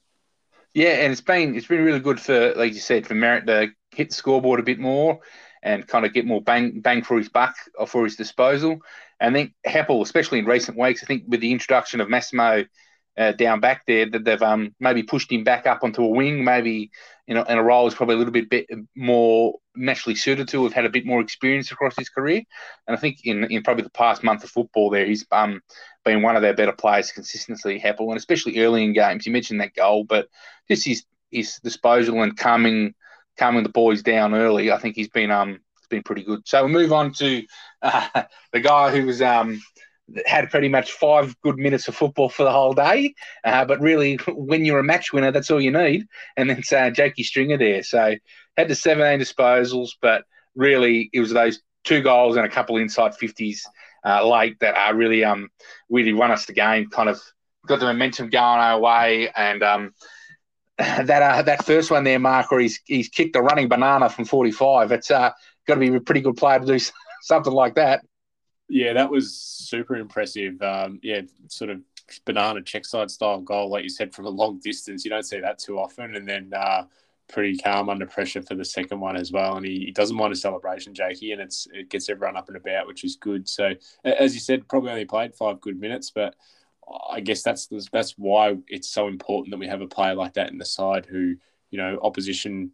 Yeah, 0.74 0.96
and 1.02 1.12
it's 1.12 1.20
been 1.20 1.54
it's 1.54 1.66
been 1.66 1.84
really 1.84 2.00
good 2.00 2.20
for, 2.20 2.54
like 2.54 2.74
you 2.74 2.80
said, 2.80 3.06
for 3.06 3.14
Merrett 3.14 3.46
to 3.46 3.68
hit 3.94 4.10
the 4.10 4.14
scoreboard 4.14 4.60
a 4.60 4.64
bit 4.64 4.78
more 4.78 5.20
and 5.62 5.86
kind 5.86 6.04
of 6.04 6.12
get 6.12 6.26
more 6.26 6.42
bang 6.42 6.80
bang 6.80 7.02
for 7.02 7.16
his 7.16 7.28
buck 7.28 7.56
or 7.78 7.86
for 7.86 8.04
his 8.04 8.16
disposal. 8.16 8.80
And 9.20 9.34
I 9.34 9.38
think 9.38 9.54
Heppell, 9.66 10.02
especially 10.02 10.38
in 10.38 10.44
recent 10.44 10.78
weeks, 10.78 11.02
I 11.02 11.06
think 11.06 11.24
with 11.26 11.40
the 11.40 11.52
introduction 11.52 12.00
of 12.00 12.08
Massimo 12.08 12.64
uh, 13.18 13.32
down 13.32 13.60
back 13.60 13.84
there 13.86 14.08
that 14.08 14.24
they've 14.24 14.42
um, 14.42 14.74
maybe 14.78 15.02
pushed 15.02 15.30
him 15.32 15.42
back 15.42 15.66
up 15.66 15.82
onto 15.82 16.04
a 16.04 16.08
wing, 16.08 16.44
maybe 16.44 16.90
you 17.26 17.34
know, 17.34 17.42
in 17.42 17.58
a 17.58 17.62
role 17.62 17.86
is 17.86 17.94
probably 17.94 18.14
a 18.14 18.18
little 18.18 18.32
bit, 18.32 18.48
bit 18.48 18.66
more 18.96 19.54
naturally 19.76 20.14
suited 20.14 20.48
to. 20.48 20.62
We've 20.62 20.72
had 20.72 20.86
a 20.86 20.90
bit 20.90 21.04
more 21.04 21.20
experience 21.20 21.70
across 21.70 21.94
his 21.98 22.08
career, 22.08 22.42
and 22.86 22.96
I 22.96 22.98
think 22.98 23.18
in, 23.24 23.44
in 23.44 23.62
probably 23.62 23.82
the 23.82 23.90
past 23.90 24.22
month 24.22 24.44
of 24.44 24.50
football, 24.50 24.88
there 24.88 25.04
he's 25.04 25.26
um, 25.30 25.60
been 26.04 26.22
one 26.22 26.36
of 26.36 26.42
their 26.42 26.54
better 26.54 26.72
players 26.72 27.12
consistently. 27.12 27.78
Heppell, 27.78 28.08
and 28.08 28.16
especially 28.16 28.60
early 28.60 28.82
in 28.82 28.94
games. 28.94 29.26
You 29.26 29.32
mentioned 29.32 29.60
that 29.60 29.74
goal, 29.74 30.04
but 30.04 30.28
just 30.68 30.86
his 30.86 31.04
his 31.30 31.60
disposal 31.62 32.22
and 32.22 32.36
calming 32.36 32.94
calming 33.36 33.62
the 33.62 33.68
boys 33.68 34.02
down 34.02 34.34
early, 34.34 34.72
I 34.72 34.78
think 34.78 34.96
he's 34.96 35.08
been 35.08 35.30
um 35.30 35.60
been 35.90 36.02
pretty 36.02 36.22
good. 36.22 36.42
So 36.46 36.62
we'll 36.62 36.72
move 36.72 36.92
on 36.92 37.12
to 37.14 37.42
uh, 37.82 38.22
the 38.52 38.60
guy 38.60 38.90
who 38.90 39.06
was 39.06 39.20
um 39.20 39.60
had 40.26 40.50
pretty 40.50 40.68
much 40.68 40.92
five 40.92 41.38
good 41.42 41.58
minutes 41.58 41.88
of 41.88 41.94
football 41.94 42.28
for 42.28 42.44
the 42.44 42.52
whole 42.52 42.72
day. 42.72 43.14
Uh, 43.44 43.64
but 43.64 43.80
really, 43.80 44.16
when 44.28 44.64
you're 44.64 44.78
a 44.78 44.84
match 44.84 45.12
winner, 45.12 45.30
that's 45.30 45.50
all 45.50 45.60
you 45.60 45.70
need. 45.70 46.06
And 46.36 46.50
then 46.50 46.62
uh, 46.72 46.90
Jakey 46.90 47.22
Stringer 47.22 47.58
there. 47.58 47.82
So 47.82 48.14
had 48.56 48.68
the 48.68 48.74
17 48.74 49.20
disposals, 49.20 49.90
but 50.00 50.24
really 50.54 51.10
it 51.12 51.20
was 51.20 51.32
those 51.32 51.60
two 51.84 52.02
goals 52.02 52.36
and 52.36 52.44
a 52.44 52.50
couple 52.50 52.76
inside 52.76 53.12
50s 53.12 53.60
uh, 54.04 54.26
late 54.28 54.58
that 54.60 54.74
are 54.76 54.94
really 54.94 55.24
um 55.24 55.48
really 55.88 56.12
won 56.12 56.30
us 56.30 56.46
the 56.46 56.52
game. 56.52 56.88
Kind 56.90 57.08
of 57.08 57.20
got 57.66 57.80
the 57.80 57.86
momentum 57.86 58.30
going 58.30 58.60
our 58.60 58.78
way, 58.78 59.30
and 59.36 59.62
um, 59.62 59.94
that 60.78 61.22
uh, 61.22 61.42
that 61.42 61.64
first 61.64 61.90
one 61.90 62.04
there, 62.04 62.18
Mark, 62.18 62.50
where 62.50 62.60
he's 62.60 62.80
he's 62.84 63.08
kicked 63.08 63.36
a 63.36 63.42
running 63.42 63.68
banana 63.68 64.08
from 64.08 64.24
45. 64.24 64.92
It's 64.92 65.10
uh, 65.10 65.30
got 65.66 65.74
to 65.74 65.80
be 65.80 65.94
a 65.94 66.00
pretty 66.00 66.20
good 66.20 66.36
player 66.36 66.60
to 66.60 66.66
do 66.66 66.78
something 67.22 67.52
like 67.52 67.74
that. 67.74 68.04
Yeah, 68.68 68.92
that 68.94 69.10
was 69.10 69.34
super 69.34 69.96
impressive. 69.96 70.60
Um, 70.62 71.00
yeah, 71.02 71.22
sort 71.48 71.70
of 71.70 71.80
banana 72.24 72.62
check 72.62 72.84
side 72.84 73.10
style 73.10 73.40
goal, 73.40 73.70
like 73.70 73.82
you 73.82 73.88
said, 73.88 74.14
from 74.14 74.26
a 74.26 74.30
long 74.30 74.58
distance. 74.58 75.04
You 75.04 75.10
don't 75.10 75.22
see 75.24 75.40
that 75.40 75.58
too 75.58 75.78
often. 75.78 76.14
And 76.16 76.28
then 76.28 76.52
uh, 76.54 76.84
pretty 77.28 77.56
calm 77.56 77.88
under 77.88 78.06
pressure 78.06 78.42
for 78.42 78.54
the 78.54 78.64
second 78.64 79.00
one 79.00 79.16
as 79.16 79.32
well. 79.32 79.56
And 79.56 79.64
he, 79.64 79.86
he 79.86 79.90
doesn't 79.90 80.16
mind 80.16 80.32
a 80.32 80.36
celebration, 80.36 80.94
Jakey, 80.94 81.32
and 81.32 81.40
it's 81.40 81.66
it 81.72 81.88
gets 81.88 82.08
everyone 82.10 82.36
up 82.36 82.48
and 82.48 82.56
about, 82.56 82.86
which 82.86 83.04
is 83.04 83.16
good. 83.16 83.48
So, 83.48 83.72
as 84.04 84.34
you 84.34 84.40
said, 84.40 84.68
probably 84.68 84.90
only 84.90 85.04
played 85.06 85.34
five 85.34 85.60
good 85.60 85.80
minutes, 85.80 86.10
but 86.10 86.36
I 87.10 87.20
guess 87.20 87.42
that's 87.42 87.68
that's 87.90 88.12
why 88.18 88.56
it's 88.68 88.88
so 88.88 89.08
important 89.08 89.50
that 89.52 89.58
we 89.58 89.66
have 89.68 89.80
a 89.82 89.86
player 89.88 90.14
like 90.14 90.34
that 90.34 90.50
in 90.50 90.58
the 90.58 90.64
side 90.66 91.06
who, 91.06 91.36
you 91.70 91.78
know, 91.78 91.98
opposition 92.02 92.72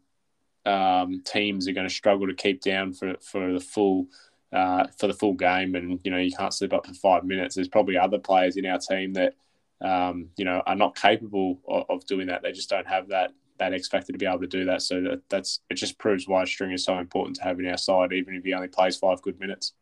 um, 0.66 1.22
teams 1.24 1.68
are 1.68 1.72
going 1.72 1.88
to 1.88 1.94
struggle 1.94 2.26
to 2.26 2.34
keep 2.34 2.62
down 2.62 2.92
for 2.92 3.14
for 3.20 3.52
the 3.52 3.60
full 3.60 4.06
uh, 4.54 4.86
for 4.96 5.08
the 5.08 5.14
full 5.14 5.34
game, 5.34 5.74
and 5.74 6.00
you 6.04 6.10
know 6.12 6.16
you 6.16 6.30
can't 6.30 6.54
slip 6.54 6.72
up 6.72 6.86
for 6.86 6.94
five 6.94 7.24
minutes. 7.24 7.56
There's 7.56 7.68
probably 7.68 7.98
other 7.98 8.18
players 8.18 8.56
in 8.56 8.64
our 8.66 8.78
team 8.78 9.12
that 9.14 9.34
um, 9.80 10.28
you 10.36 10.44
know 10.44 10.62
are 10.64 10.76
not 10.76 10.94
capable 10.94 11.58
of, 11.66 11.84
of, 11.88 12.06
doing 12.06 12.28
that. 12.28 12.42
They 12.42 12.52
just 12.52 12.70
don't 12.70 12.86
have 12.86 13.08
that 13.08 13.32
that 13.58 13.74
X 13.74 13.88
factor 13.88 14.12
to 14.12 14.18
be 14.18 14.26
able 14.26 14.40
to 14.40 14.46
do 14.46 14.64
that. 14.66 14.82
So 14.82 15.00
that, 15.02 15.22
that's 15.28 15.60
it. 15.70 15.74
Just 15.74 15.98
proves 15.98 16.28
why 16.28 16.44
String 16.44 16.70
is 16.70 16.84
so 16.84 16.98
important 16.98 17.36
to 17.36 17.42
have 17.42 17.58
in 17.58 17.66
our 17.66 17.76
side, 17.76 18.12
even 18.12 18.34
if 18.36 18.44
he 18.44 18.54
only 18.54 18.68
plays 18.68 18.96
five 18.96 19.20
good 19.22 19.40
minutes. 19.40 19.72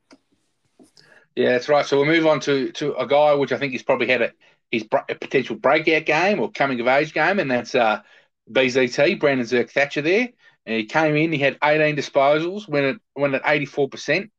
Yeah, 1.36 1.50
that's 1.50 1.68
right. 1.68 1.84
So 1.84 1.98
we'll 1.98 2.06
move 2.06 2.26
on 2.26 2.40
to 2.40 2.72
to 2.72 2.94
a 2.94 3.06
guy 3.06 3.34
which 3.34 3.52
I 3.52 3.58
think 3.58 3.72
he's 3.72 3.82
probably 3.82 4.08
had 4.08 4.22
a 4.22 4.32
his 4.70 4.86
a 5.10 5.14
potential 5.14 5.56
breakout 5.56 6.06
game 6.06 6.40
or 6.40 6.50
coming 6.50 6.80
of 6.80 6.88
age 6.88 7.12
game, 7.12 7.38
and 7.38 7.50
that's 7.50 7.74
uh, 7.74 8.00
BZT 8.50 9.20
Brandon 9.20 9.46
Zerk 9.46 9.70
Thatcher 9.70 10.00
there. 10.00 10.30
And 10.64 10.76
he 10.76 10.84
came 10.84 11.16
in, 11.16 11.32
he 11.32 11.38
had 11.38 11.58
18 11.62 11.96
disposals, 11.96 12.68
went 12.68 12.86
at 12.86 12.96
went 13.14 13.34
at 13.34 13.42
84 13.44 13.90
percent 13.90 14.30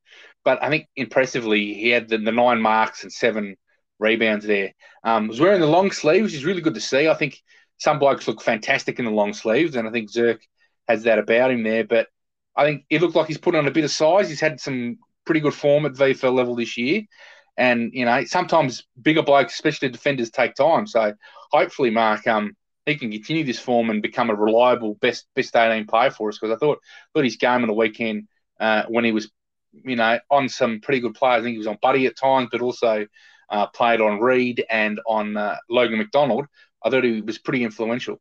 but 0.43 0.61
I 0.61 0.69
think 0.69 0.87
impressively 0.95 1.73
he 1.73 1.89
had 1.89 2.09
the, 2.09 2.17
the 2.17 2.31
nine 2.31 2.61
marks 2.61 3.03
and 3.03 3.11
seven 3.11 3.55
rebounds 3.99 4.45
there. 4.45 4.73
Um, 5.03 5.27
was 5.27 5.39
wearing 5.39 5.61
the 5.61 5.67
long 5.67 5.91
sleeves, 5.91 6.23
which 6.23 6.33
is 6.33 6.45
really 6.45 6.61
good 6.61 6.73
to 6.75 6.81
see. 6.81 7.07
I 7.07 7.13
think 7.13 7.41
some 7.77 7.99
blokes 7.99 8.27
look 8.27 8.41
fantastic 8.41 8.99
in 8.99 9.05
the 9.05 9.11
long 9.11 9.33
sleeves, 9.33 9.75
and 9.75 9.87
I 9.87 9.91
think 9.91 10.11
Zerk 10.11 10.39
has 10.87 11.03
that 11.03 11.19
about 11.19 11.51
him 11.51 11.63
there. 11.63 11.83
But 11.83 12.07
I 12.55 12.65
think 12.65 12.85
it 12.89 13.01
looked 13.01 13.15
like 13.15 13.27
he's 13.27 13.37
put 13.37 13.55
on 13.55 13.67
a 13.67 13.71
bit 13.71 13.83
of 13.83 13.91
size. 13.91 14.29
He's 14.29 14.41
had 14.41 14.59
some 14.59 14.97
pretty 15.25 15.41
good 15.41 15.53
form 15.53 15.85
at 15.85 15.93
VFL 15.93 16.33
level 16.33 16.55
this 16.55 16.77
year. 16.77 17.03
And, 17.55 17.91
you 17.93 18.05
know, 18.05 18.23
sometimes 18.25 18.83
bigger 18.99 19.21
blokes, 19.21 19.53
especially 19.53 19.89
defenders, 19.89 20.31
take 20.31 20.55
time. 20.55 20.87
So 20.87 21.13
hopefully, 21.51 21.91
Mark, 21.91 22.25
um, 22.27 22.55
he 22.85 22.95
can 22.95 23.11
continue 23.11 23.43
this 23.43 23.59
form 23.59 23.89
and 23.89 24.01
become 24.01 24.29
a 24.29 24.35
reliable 24.35 24.95
best 24.95 25.27
best 25.35 25.55
18 25.55 25.85
player 25.85 26.11
for 26.11 26.29
us 26.29 26.37
because 26.39 26.53
I 26.53 26.57
thought 26.57 26.79
thought 27.13 27.23
his 27.23 27.37
game 27.37 27.61
on 27.61 27.67
the 27.67 27.73
weekend 27.73 28.27
uh, 28.59 28.83
when 28.87 29.05
he 29.05 29.11
was 29.11 29.31
you 29.83 29.95
know, 29.95 30.19
on 30.29 30.49
some 30.49 30.79
pretty 30.79 30.99
good 30.99 31.15
players. 31.15 31.41
I 31.41 31.43
think 31.43 31.53
he 31.53 31.57
was 31.57 31.67
on 31.67 31.77
Buddy 31.81 32.05
at 32.05 32.17
times, 32.17 32.49
but 32.51 32.61
also 32.61 33.07
uh, 33.49 33.67
played 33.67 34.01
on 34.01 34.19
Reid 34.19 34.65
and 34.69 34.99
on 35.07 35.37
uh, 35.37 35.57
Logan 35.69 35.97
McDonald. 35.97 36.45
I 36.83 36.89
thought 36.89 37.03
he 37.03 37.21
was 37.21 37.37
pretty 37.37 37.63
influential. 37.63 38.19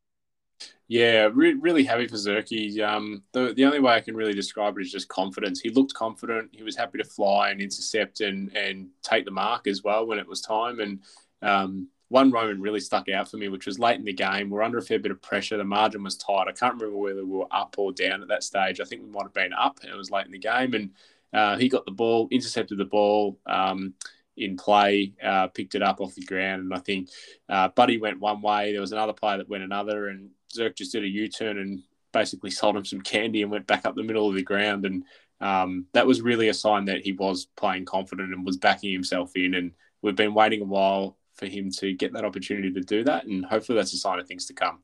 Yeah, 0.88 1.31
re- 1.33 1.55
really 1.55 1.85
happy 1.85 2.07
for 2.07 2.17
Zerky. 2.17 2.79
Um, 2.81 3.23
the, 3.33 3.55
the 3.55 3.65
only 3.65 3.81
way 3.81 3.95
I 3.95 4.01
can 4.01 4.15
really 4.15 4.35
describe 4.35 4.77
it 4.77 4.83
is 4.83 4.93
just 4.93 5.09
confidence. 5.09 5.61
He 5.61 5.71
looked 5.71 5.95
confident. 5.95 6.51
He 6.53 6.62
was 6.62 6.77
happy 6.77 6.99
to 6.99 7.05
fly 7.05 7.51
and 7.51 7.61
intercept 7.61 8.21
and, 8.21 8.55
and 8.55 8.88
take 9.03 9.25
the 9.25 9.31
mark 9.31 9.67
as 9.67 9.83
well 9.83 10.07
when 10.07 10.19
it 10.19 10.29
was 10.29 10.43
time. 10.43 10.81
And 10.81 11.01
um, 11.41 11.88
one 12.09 12.31
moment 12.31 12.61
really 12.61 12.79
stuck 12.79 13.09
out 13.09 13.31
for 13.31 13.38
me, 13.38 13.49
which 13.49 13.65
was 13.65 13.79
late 13.79 13.99
in 13.99 14.05
the 14.05 14.12
game. 14.12 14.51
We're 14.51 14.62
under 14.62 14.77
a 14.77 14.83
fair 14.83 14.99
bit 14.99 15.12
of 15.12 15.23
pressure. 15.23 15.57
The 15.57 15.65
margin 15.65 16.03
was 16.03 16.19
tight. 16.19 16.47
I 16.47 16.53
can't 16.53 16.75
remember 16.75 16.99
whether 16.99 17.25
we 17.25 17.38
were 17.38 17.47
up 17.51 17.75
or 17.79 17.91
down 17.93 18.21
at 18.21 18.29
that 18.29 18.45
stage. 18.45 18.79
I 18.79 18.85
think 18.85 19.03
we 19.03 19.09
might 19.09 19.23
have 19.23 19.33
been 19.33 19.55
up. 19.55 19.81
It 19.83 19.97
was 19.97 20.11
late 20.11 20.27
in 20.27 20.33
the 20.33 20.38
game. 20.38 20.75
And 20.75 20.91
uh, 21.33 21.57
he 21.57 21.68
got 21.68 21.85
the 21.85 21.92
ball, 21.92 22.29
intercepted 22.31 22.79
the 22.79 22.85
ball 22.85 23.38
um, 23.47 23.95
in 24.37 24.57
play, 24.57 25.12
uh, 25.23 25.49
picked 25.49 25.75
it 25.75 25.83
up 25.83 26.01
off 26.01 26.14
the 26.14 26.25
ground, 26.25 26.62
and 26.62 26.75
I 26.75 26.79
think 26.79 27.09
uh, 27.49 27.68
Buddy 27.68 27.99
went 27.99 28.21
one 28.21 28.42
way. 28.42 28.73
There 28.73 28.81
was 28.81 28.92
another 28.92 29.12
player 29.12 29.38
that 29.38 29.49
went 29.49 29.64
another, 29.64 30.09
and 30.09 30.31
Zerk 30.55 30.77
just 30.77 30.92
did 30.92 31.05
a 31.05 31.09
U 31.09 31.29
turn 31.29 31.59
and 31.59 31.83
basically 32.12 32.51
sold 32.51 32.77
him 32.77 32.85
some 32.85 33.01
candy 33.01 33.42
and 33.42 33.51
went 33.51 33.66
back 33.66 33.87
up 33.87 33.95
the 33.95 34.03
middle 34.03 34.29
of 34.29 34.35
the 34.35 34.42
ground. 34.42 34.85
And 34.85 35.05
um, 35.40 35.87
that 35.92 36.07
was 36.07 36.21
really 36.21 36.49
a 36.49 36.55
sign 36.55 36.85
that 36.87 37.03
he 37.03 37.12
was 37.12 37.47
playing 37.57 37.87
confident 37.87 38.33
and 38.33 38.45
was 38.45 38.59
backing 38.59 38.92
himself 38.92 39.33
in. 39.35 39.55
And 39.55 39.73
we've 40.03 40.14
been 40.14 40.35
waiting 40.35 40.61
a 40.61 40.66
while 40.66 41.16
for 41.35 41.47
him 41.47 41.71
to 41.71 41.95
get 41.95 42.12
that 42.12 42.25
opportunity 42.25 42.71
to 42.73 42.81
do 42.81 43.05
that, 43.05 43.25
and 43.25 43.45
hopefully 43.45 43.77
that's 43.77 43.95
a 43.95 43.97
sign 43.97 44.18
of 44.18 44.29
things 44.29 44.47
to 44.47 44.53
come. 44.53 44.81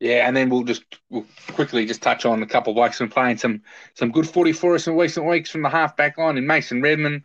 Yeah, 0.00 0.26
and 0.26 0.36
then 0.36 0.50
we'll 0.50 0.64
just 0.64 0.84
we'll 1.08 1.26
quickly 1.52 1.86
just 1.86 2.02
touch 2.02 2.26
on 2.26 2.42
a 2.42 2.46
couple 2.46 2.72
of 2.72 2.74
blokes 2.74 3.00
and 3.00 3.10
playing 3.10 3.38
some 3.38 3.62
some 3.94 4.10
good 4.10 4.28
footy 4.28 4.52
for 4.52 4.74
us 4.74 4.86
in 4.86 4.96
recent 4.96 5.26
weeks 5.26 5.50
from 5.50 5.62
the 5.62 5.68
half 5.68 5.96
back 5.96 6.18
line 6.18 6.36
in 6.36 6.46
Mason 6.46 6.82
Redman. 6.82 7.24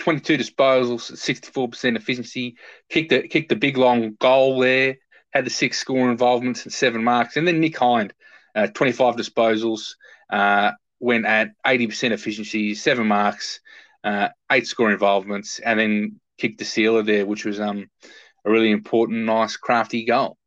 22 0.00 0.38
disposals, 0.38 1.12
64% 1.12 1.94
efficiency, 1.94 2.56
kicked 2.88 3.10
the 3.10 3.28
kicked 3.28 3.50
the 3.50 3.56
big 3.56 3.76
long 3.76 4.16
goal 4.18 4.58
there, 4.58 4.96
had 5.30 5.44
the 5.44 5.50
six 5.50 5.78
score 5.78 6.10
involvements 6.10 6.64
and 6.64 6.72
seven 6.72 7.04
marks. 7.04 7.36
And 7.36 7.46
then 7.46 7.60
Nick 7.60 7.76
Hind, 7.76 8.12
uh, 8.54 8.66
25 8.68 9.16
disposals, 9.16 9.94
uh, 10.30 10.72
went 11.00 11.26
at 11.26 11.50
80% 11.66 12.12
efficiency, 12.12 12.74
seven 12.74 13.06
marks, 13.06 13.60
uh, 14.02 14.28
eight 14.50 14.66
score 14.66 14.90
involvements, 14.90 15.58
and 15.58 15.78
then 15.78 16.20
kicked 16.38 16.58
the 16.58 16.64
sealer 16.64 17.02
there, 17.02 17.26
which 17.26 17.44
was 17.44 17.60
um, 17.60 17.90
a 18.44 18.50
really 18.50 18.70
important, 18.70 19.24
nice, 19.24 19.56
crafty 19.56 20.04
goal. 20.04 20.38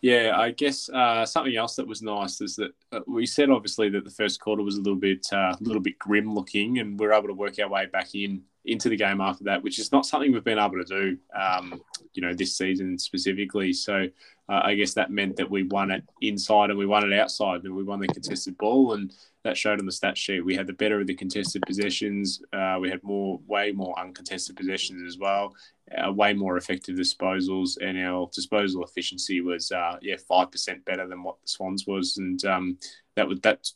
Yeah, 0.00 0.34
I 0.36 0.52
guess 0.52 0.88
uh, 0.88 1.26
something 1.26 1.56
else 1.56 1.74
that 1.76 1.86
was 1.86 2.02
nice 2.02 2.40
is 2.40 2.54
that 2.56 2.70
uh, 2.92 3.00
we 3.08 3.26
said 3.26 3.50
obviously 3.50 3.88
that 3.90 4.04
the 4.04 4.10
first 4.10 4.40
quarter 4.40 4.62
was 4.62 4.76
a 4.76 4.80
little 4.80 4.98
bit 4.98 5.26
uh, 5.32 5.56
a 5.58 5.58
little 5.60 5.82
bit 5.82 5.98
grim 5.98 6.32
looking, 6.32 6.78
and 6.78 6.98
we 6.98 7.06
are 7.06 7.12
able 7.12 7.28
to 7.28 7.34
work 7.34 7.58
our 7.58 7.68
way 7.68 7.86
back 7.86 8.14
in 8.14 8.42
into 8.64 8.88
the 8.88 8.96
game 8.96 9.20
after 9.20 9.44
that, 9.44 9.62
which 9.62 9.78
is 9.78 9.90
not 9.90 10.06
something 10.06 10.30
we've 10.30 10.44
been 10.44 10.58
able 10.58 10.76
to 10.76 10.84
do, 10.84 11.16
um, 11.34 11.80
you 12.12 12.20
know, 12.20 12.34
this 12.34 12.56
season 12.56 12.98
specifically. 12.98 13.72
So 13.72 14.06
uh, 14.48 14.60
I 14.62 14.74
guess 14.74 14.94
that 14.94 15.10
meant 15.10 15.36
that 15.36 15.50
we 15.50 15.62
won 15.64 15.90
it 15.90 16.04
inside 16.20 16.70
and 16.70 16.78
we 16.78 16.86
won 16.86 17.10
it 17.10 17.18
outside, 17.18 17.64
and 17.64 17.74
we 17.74 17.82
won 17.82 17.98
the 17.98 18.06
contested 18.06 18.56
ball, 18.58 18.92
and 18.92 19.12
that 19.42 19.56
showed 19.56 19.80
on 19.80 19.86
the 19.86 19.92
stat 19.92 20.16
sheet. 20.16 20.44
We 20.44 20.54
had 20.54 20.66
the 20.66 20.74
better 20.74 21.00
of 21.00 21.06
the 21.06 21.14
contested 21.14 21.62
possessions. 21.66 22.40
Uh, 22.52 22.78
we 22.80 22.88
had 22.88 23.02
more, 23.02 23.40
way 23.46 23.72
more 23.72 23.98
uncontested 23.98 24.56
possessions 24.56 25.02
as 25.06 25.18
well. 25.18 25.54
Uh, 25.96 26.12
way 26.12 26.34
more 26.34 26.58
effective 26.58 26.96
disposals, 26.96 27.78
and 27.80 27.98
our 27.98 28.28
disposal 28.34 28.84
efficiency 28.84 29.40
was, 29.40 29.72
uh, 29.72 29.96
yeah, 30.02 30.16
five 30.28 30.50
percent 30.50 30.84
better 30.84 31.08
than 31.08 31.22
what 31.22 31.40
the 31.40 31.48
Swans 31.48 31.86
was, 31.86 32.18
and 32.18 32.44
um, 32.44 32.78
that 33.16 33.26
was 33.26 33.40
that 33.40 33.70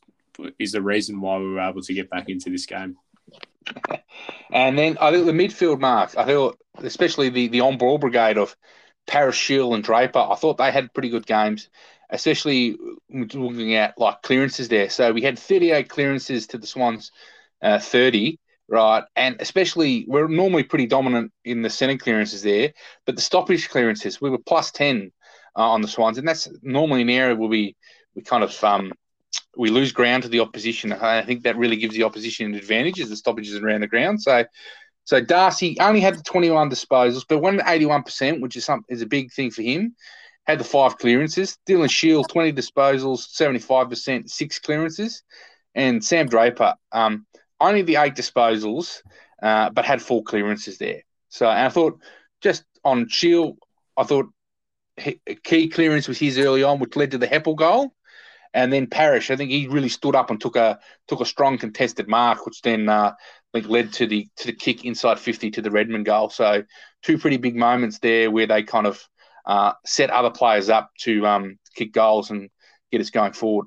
is 0.59 0.72
the 0.72 0.83
reason 0.83 1.20
why 1.20 1.38
we 1.38 1.53
were 1.53 1.61
able 1.61 1.83
to 1.83 1.94
get 1.94 2.11
back 2.11 2.29
into 2.29 2.51
this 2.51 2.66
game. 2.66 2.96
And 4.53 4.77
then 4.79 4.98
I 5.01 5.11
think 5.11 5.25
the 5.25 5.33
midfield 5.33 5.81
marks, 5.81 6.14
I 6.14 6.27
thought, 6.27 6.59
especially 6.77 7.31
the 7.31 7.48
the 7.48 7.62
on 7.62 7.79
ball 7.79 7.96
brigade 7.96 8.37
of 8.37 8.55
Parish, 9.07 9.38
Shiel, 9.38 9.75
and 9.75 9.83
Draper, 9.83 10.18
I 10.18 10.35
thought 10.35 10.59
they 10.59 10.70
had 10.70 10.92
pretty 10.92 11.09
good 11.09 11.27
games, 11.27 11.70
especially 12.11 12.77
looking 13.11 13.75
at 13.75 13.98
like 13.98 14.22
clearances 14.22 14.68
there. 14.68 14.90
So 14.90 15.12
we 15.12 15.22
had 15.22 15.38
38 15.38 15.88
clearances 15.88 16.46
to 16.48 16.59
the 16.59 16.66
Swans, 16.66 17.12
uh, 17.62 17.79
30, 17.79 18.38
right? 18.73 19.05
And 19.17 19.37
especially, 19.39 20.07
we're 20.09 20.29
normally 20.29 20.63
pretty 20.63 20.87
dominant 20.87 21.31
in 21.45 21.61
the 21.61 21.69
centre 21.69 21.99
clearances 21.99 22.43
there, 22.43 22.73
but 23.05 23.17
the 23.17 23.23
stoppage 23.23 23.69
clearances, 23.69 24.19
we 24.19 24.31
were 24.31 24.39
plus 24.39 24.71
10 24.71 25.13
uh, 25.55 25.61
on 25.61 25.83
the 25.83 25.89
Swans, 25.89 26.17
and 26.17 26.27
that's 26.27 26.49
normally 26.63 27.03
an 27.03 27.11
area 27.11 27.37
where 27.37 27.51
we, 27.51 27.77
we 28.15 28.23
kind 28.23 28.43
of 28.43 28.65
um, 28.65 28.91
we 29.59 29.69
lose 29.69 29.93
ground 29.93 30.23
to 30.23 30.31
the 30.31 30.41
opposition. 30.41 30.91
I 30.91 31.23
think 31.23 31.43
that 31.43 31.59
really 31.59 31.77
gives 31.77 31.95
the 31.95 32.05
opposition 32.05 32.47
an 32.47 32.55
advantage 32.55 32.97
the 32.97 33.15
stoppages 33.15 33.57
around 33.57 33.83
the 33.83 33.89
ground. 33.89 34.23
So 34.23 34.45
so 35.05 35.21
Darcy 35.21 35.77
only 35.79 36.01
had 36.01 36.17
the 36.17 36.23
21 36.23 36.71
disposals, 36.71 37.25
but 37.29 37.41
went 37.41 37.61
81%, 37.61 38.41
which 38.41 38.57
is 38.57 38.65
some 38.65 38.85
is 38.89 39.03
a 39.03 39.07
big 39.07 39.33
thing 39.33 39.51
for 39.51 39.61
him. 39.61 39.95
Had 40.45 40.61
the 40.61 40.65
five 40.65 40.97
clearances. 40.97 41.59
Dylan 41.69 41.91
Shiel, 41.91 42.25
20 42.25 42.53
disposals, 42.53 43.29
75%, 43.39 44.31
six 44.31 44.59
clearances. 44.59 45.23
And 45.75 46.03
Sam 46.03 46.27
Draper, 46.27 46.75
um, 46.91 47.27
only 47.62 47.83
the 47.83 47.96
eight 47.96 48.14
disposals, 48.14 49.03
uh, 49.42 49.70
but 49.70 49.85
had 49.85 50.03
four 50.03 50.22
clearances 50.22 50.79
there. 50.79 51.03
So 51.29 51.48
and 51.48 51.66
I 51.66 51.68
thought 51.68 52.01
just 52.40 52.64
on 52.85 53.09
Shiel, 53.09 53.57
I 53.96 54.05
thought 54.05 54.27
key 55.44 55.68
clearance 55.68 56.09
was 56.09 56.18
his 56.18 56.38
early 56.38 56.62
on, 56.62 56.79
which 56.79 56.96
led 56.96 57.12
to 57.12 57.18
the 57.18 57.27
Heppell 57.27 57.57
goal. 57.57 57.94
And 58.55 58.70
then 58.70 58.87
Parish, 58.87 59.31
I 59.31 59.37
think 59.37 59.51
he 59.51 59.66
really 59.66 59.88
stood 59.88 60.14
up 60.14 60.31
and 60.31 60.38
took 60.38 60.57
a 60.57 60.79
took 61.09 61.22
a 61.22 61.25
strong 61.25 61.57
contested 61.57 62.07
mark, 62.07 62.44
which 62.44 62.61
then 62.61 62.88
uh, 62.88 63.14
led 63.55 63.92
to 63.94 64.07
the 64.07 64.29
to 64.37 64.48
the 64.48 64.53
kick 64.53 64.85
inside 64.85 65.18
50 65.18 65.51
to 65.53 65.62
the 65.62 65.70
Redman 65.70 66.03
goal. 66.03 66.29
So 66.29 66.64
two 67.03 67.18
pretty 67.18 67.38
big 67.38 67.57
moments 67.57 67.98
there 67.98 68.31
where 68.31 68.46
they 68.46 68.62
kind 68.62 68.87
of 68.87 69.03
uh, 69.46 69.72
set 69.87 70.11
other 70.11 70.31
players 70.31 70.68
up 70.68 70.90
to 71.01 71.27
um, 71.27 71.59
kick 71.75 71.92
goals 71.92 72.31
and 72.31 72.51
get 72.90 73.01
us 73.01 73.11
going 73.11 73.33
forward. 73.33 73.66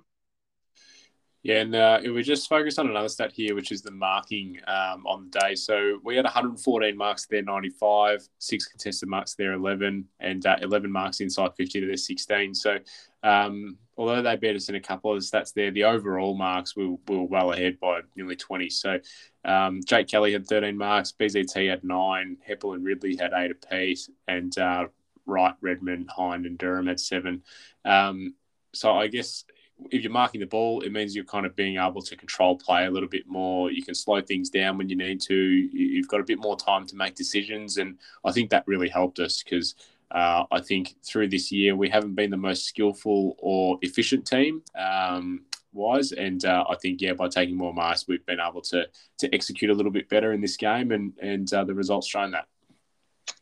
Yeah, 1.45 1.61
and 1.61 1.75
uh, 1.75 1.99
we 2.03 2.23
just 2.23 2.49
focused 2.49 2.79
on 2.79 2.89
another 2.89 3.07
stat 3.07 3.31
here, 3.31 3.53
which 3.53 3.71
is 3.71 3.83
the 3.83 3.91
marking 3.91 4.57
um, 4.65 5.05
on 5.05 5.29
the 5.29 5.39
day. 5.39 5.53
So 5.53 5.99
we 6.03 6.15
had 6.15 6.25
114 6.25 6.97
marks 6.97 7.27
there, 7.27 7.43
95, 7.43 8.27
six 8.39 8.65
contested 8.65 9.07
marks 9.07 9.35
there, 9.35 9.53
11, 9.53 10.05
and 10.19 10.43
uh, 10.43 10.55
11 10.63 10.91
marks 10.91 11.19
inside 11.19 11.51
50 11.55 11.81
to 11.81 11.85
their 11.85 11.97
16. 11.97 12.55
So 12.55 12.79
um, 13.21 13.77
although 13.95 14.23
they 14.23 14.35
beat 14.37 14.55
us 14.55 14.69
in 14.69 14.75
a 14.75 14.79
couple 14.79 15.13
of 15.13 15.19
the 15.19 15.23
stats 15.23 15.53
there, 15.53 15.69
the 15.69 15.83
overall 15.83 16.33
marks 16.35 16.75
we, 16.75 16.87
we 16.87 17.15
were 17.15 17.25
well 17.25 17.51
ahead 17.51 17.79
by 17.79 17.99
nearly 18.15 18.35
20. 18.35 18.67
So 18.71 18.97
um, 19.43 19.81
Jake 19.85 20.07
Kelly 20.07 20.33
had 20.33 20.47
13 20.47 20.75
marks, 20.75 21.11
BZT 21.11 21.69
had 21.69 21.83
nine, 21.83 22.37
Heppell 22.49 22.73
and 22.73 22.83
Ridley 22.83 23.17
had 23.17 23.33
eight 23.35 23.51
apiece, 23.51 24.09
and 24.27 24.57
uh, 24.57 24.87
Wright, 25.27 25.53
Redman, 25.61 26.07
Hind, 26.09 26.47
and 26.47 26.57
Durham 26.57 26.87
had 26.87 26.99
seven. 26.99 27.43
Um, 27.85 28.33
so 28.73 28.93
I 28.93 29.07
guess 29.07 29.45
if 29.91 30.03
you're 30.03 30.11
marking 30.11 30.39
the 30.39 30.47
ball, 30.47 30.81
it 30.81 30.91
means 30.91 31.15
you're 31.15 31.25
kind 31.25 31.45
of 31.45 31.55
being 31.55 31.77
able 31.77 32.01
to 32.01 32.15
control 32.15 32.57
play 32.57 32.85
a 32.85 32.91
little 32.91 33.09
bit 33.09 33.27
more. 33.27 33.71
You 33.71 33.83
can 33.83 33.95
slow 33.95 34.21
things 34.21 34.49
down 34.49 34.77
when 34.77 34.89
you 34.89 34.95
need 34.95 35.21
to. 35.21 35.35
You've 35.35 36.07
got 36.07 36.21
a 36.21 36.23
bit 36.23 36.39
more 36.39 36.57
time 36.57 36.85
to 36.87 36.95
make 36.95 37.15
decisions, 37.15 37.77
and 37.77 37.97
I 38.23 38.31
think 38.31 38.49
that 38.49 38.63
really 38.67 38.89
helped 38.89 39.19
us 39.19 39.43
because 39.43 39.75
uh, 40.11 40.45
I 40.51 40.61
think 40.61 40.95
through 41.03 41.29
this 41.29 41.51
year 41.51 41.75
we 41.75 41.89
haven't 41.89 42.15
been 42.15 42.31
the 42.31 42.37
most 42.37 42.65
skillful 42.65 43.35
or 43.39 43.77
efficient 43.81 44.25
team. 44.25 44.63
Um, 44.77 45.41
wise. 45.75 46.11
And 46.13 46.43
uh, 46.45 46.63
I 46.69 46.75
think 46.75 47.01
yeah, 47.01 47.13
by 47.13 47.27
taking 47.27 47.55
more 47.55 47.73
marks, 47.73 48.07
we've 48.07 48.25
been 48.25 48.39
able 48.39 48.61
to 48.61 48.87
to 49.19 49.35
execute 49.35 49.69
a 49.69 49.73
little 49.73 49.91
bit 49.91 50.09
better 50.09 50.33
in 50.33 50.41
this 50.41 50.57
game, 50.57 50.91
and 50.91 51.13
and 51.21 51.51
uh, 51.53 51.63
the 51.63 51.75
results 51.75 52.07
shown 52.07 52.31
that. 52.31 52.47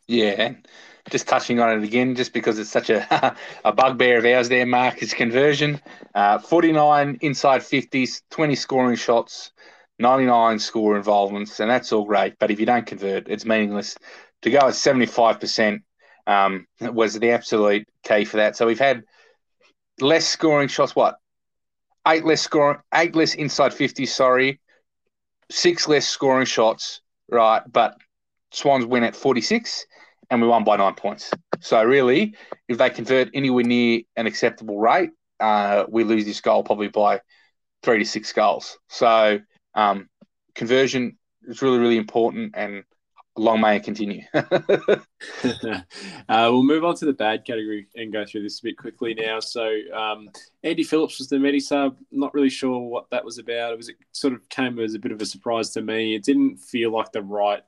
Yeah, 0.08 0.56
just 1.10 1.28
touching 1.28 1.60
on 1.60 1.78
it 1.78 1.84
again, 1.84 2.16
just 2.16 2.34
because 2.34 2.60
it's 2.60 2.70
such 2.70 2.90
a 2.90 3.36
a 3.66 3.72
bugbear 3.72 4.20
of 4.20 4.26
ours 4.26 4.50
there, 4.50 4.66
Mark, 4.66 5.02
is 5.04 5.14
conversion. 5.14 5.82
Uh, 6.16 6.40
49 6.40 7.18
inside 7.22 7.62
50s, 7.62 8.22
20 8.30 8.56
scoring 8.56 8.96
shots, 8.96 9.52
99 10.00 10.60
score 10.60 10.96
involvements, 10.96 11.60
and 11.60 11.70
that's 11.70 11.92
all 11.92 12.06
great. 12.06 12.38
But 12.40 12.52
if 12.52 12.60
you 12.60 12.66
don't 12.66 12.86
convert, 12.86 13.28
it's 13.28 13.46
meaningless. 13.46 13.98
To 14.44 14.50
go 14.50 14.60
at 14.60 14.74
75% 14.74 15.82
um, 16.28 16.68
was 16.80 17.18
the 17.20 17.32
absolute 17.32 17.88
key 18.04 18.26
for 18.26 18.38
that. 18.38 18.56
So 18.56 18.66
we've 18.66 18.80
had 18.80 19.04
less 20.00 20.26
scoring 20.26 20.68
shots, 20.68 20.96
what, 20.96 21.18
eight 22.08 22.26
less 22.26 22.42
scoring, 22.42 22.80
eight 22.94 23.16
less 23.16 23.36
inside 23.36 23.74
50, 23.74 24.06
sorry, 24.06 24.60
six 25.50 25.88
less 25.88 26.08
scoring 26.08 26.46
shots, 26.46 27.02
right? 27.30 27.62
But 27.72 27.98
Swans 28.52 28.86
win 28.86 29.04
at 29.04 29.16
46 29.16 29.86
and 30.30 30.42
we 30.42 30.48
won 30.48 30.64
by 30.64 30.78
nine 30.78 30.96
points. 30.96 31.32
So 31.60 31.84
really, 31.84 32.36
if 32.68 32.78
they 32.78 32.90
convert 32.90 33.30
anywhere 33.34 33.64
near 33.64 34.02
an 34.16 34.28
acceptable 34.28 34.80
rate, 34.80 35.12
uh, 35.40 35.86
we 35.90 36.04
lose 36.04 36.26
this 36.26 36.42
goal 36.42 36.64
probably 36.64 36.88
by 36.88 37.22
three 37.84 38.00
to 38.00 38.06
six 38.06 38.32
goals. 38.34 38.78
So 38.90 39.40
um, 39.76 40.10
conversion 40.56 41.18
is 41.48 41.62
really, 41.62 41.80
really 41.80 41.98
important 41.98 42.54
and 42.56 42.84
long 43.36 43.62
may 43.62 43.78
it 43.78 43.84
continue. 43.84 44.22
uh, 44.34 45.00
we'll 46.30 46.64
move 46.64 46.84
on 46.84 46.96
to 46.96 47.06
the 47.06 47.14
bad 47.14 47.46
category 47.46 47.88
and 47.96 48.14
go 48.14 48.26
through 48.26 48.44
this 48.44 48.60
a 48.60 48.64
bit 48.64 48.78
quickly 48.78 49.14
now. 49.14 49.40
So, 49.40 49.70
um, 49.94 50.30
Andy 50.64 50.84
Phillips 50.84 51.20
was 51.20 51.30
the 51.30 51.40
Medi 51.40 51.60
sub. 51.60 51.98
Not 52.12 52.34
really 52.34 52.50
sure 52.50 52.80
what 52.80 53.10
that 53.10 53.26
was 53.26 53.38
about. 53.40 53.74
It 53.74 53.78
was 53.78 53.90
it 53.90 53.96
sort 54.12 54.34
of 54.34 54.48
came 54.50 54.80
as 54.80 54.94
a 54.94 55.00
bit 55.00 55.12
of 55.12 55.22
a 55.22 55.26
surprise 55.26 55.72
to 55.72 55.82
me. 55.82 56.16
It 56.16 56.24
didn't 56.24 56.58
feel 56.58 56.92
like 56.92 57.12
the 57.12 57.22
right 57.22 57.64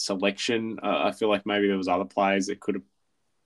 selection. 0.00 0.78
Uh, 0.82 1.02
I 1.04 1.12
feel 1.12 1.28
like 1.28 1.46
maybe 1.46 1.68
there 1.68 1.76
was 1.76 1.88
other 1.88 2.04
players 2.04 2.46
that 2.46 2.60
could 2.60 2.76
have 2.76 2.84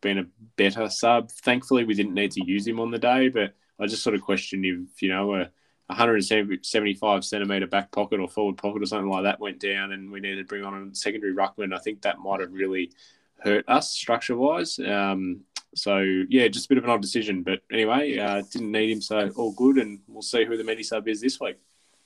been 0.01 0.19
a 0.19 0.27
better 0.57 0.89
sub. 0.89 1.31
Thankfully, 1.31 1.85
we 1.85 1.95
didn't 1.95 2.15
need 2.15 2.33
to 2.33 2.45
use 2.45 2.67
him 2.67 2.81
on 2.81 2.91
the 2.91 2.99
day, 2.99 3.29
but 3.29 3.55
I 3.79 3.87
just 3.87 4.03
sort 4.03 4.15
of 4.15 4.23
question 4.23 4.65
if 4.65 5.03
you 5.03 5.09
know. 5.09 5.35
Uh, 5.35 5.47
175 5.89 7.25
centimetre 7.25 7.67
back 7.67 7.93
pocket 7.93 8.19
or 8.19 8.29
forward 8.29 8.57
pocket 8.57 8.83
or 8.83 8.87
something 8.87 9.11
like 9.11 9.25
that 9.25 9.41
went 9.41 9.61
down, 9.61 9.93
and 9.93 10.11
we 10.11 10.21
needed 10.21 10.39
to 10.39 10.45
bring 10.45 10.65
on 10.65 10.91
a 10.91 10.95
secondary 10.95 11.35
ruckman. 11.35 11.75
I 11.75 11.79
think 11.79 12.03
that 12.03 12.21
might 12.21 12.41
have 12.41 12.53
really 12.53 12.93
hurt 13.39 13.69
us 13.69 13.91
structure 13.91 14.37
wise. 14.37 14.79
Um, 14.79 15.43
so 15.75 15.99
yeah, 15.99 16.49
just 16.49 16.67
a 16.67 16.69
bit 16.71 16.79
of 16.79 16.85
an 16.85 16.91
odd 16.91 17.03
decision, 17.03 17.43
but 17.43 17.61
anyway, 17.71 18.17
uh, 18.17 18.43
didn't 18.51 18.73
need 18.73 18.93
him, 18.93 19.03
so 19.03 19.31
all 19.37 19.53
good, 19.53 19.77
and 19.77 20.01
we'll 20.09 20.23
see 20.23 20.45
who 20.45 20.57
the 20.57 20.65
medi 20.65 20.83
sub 20.83 21.07
is 21.07 21.21
this 21.21 21.39
week. 21.39 21.57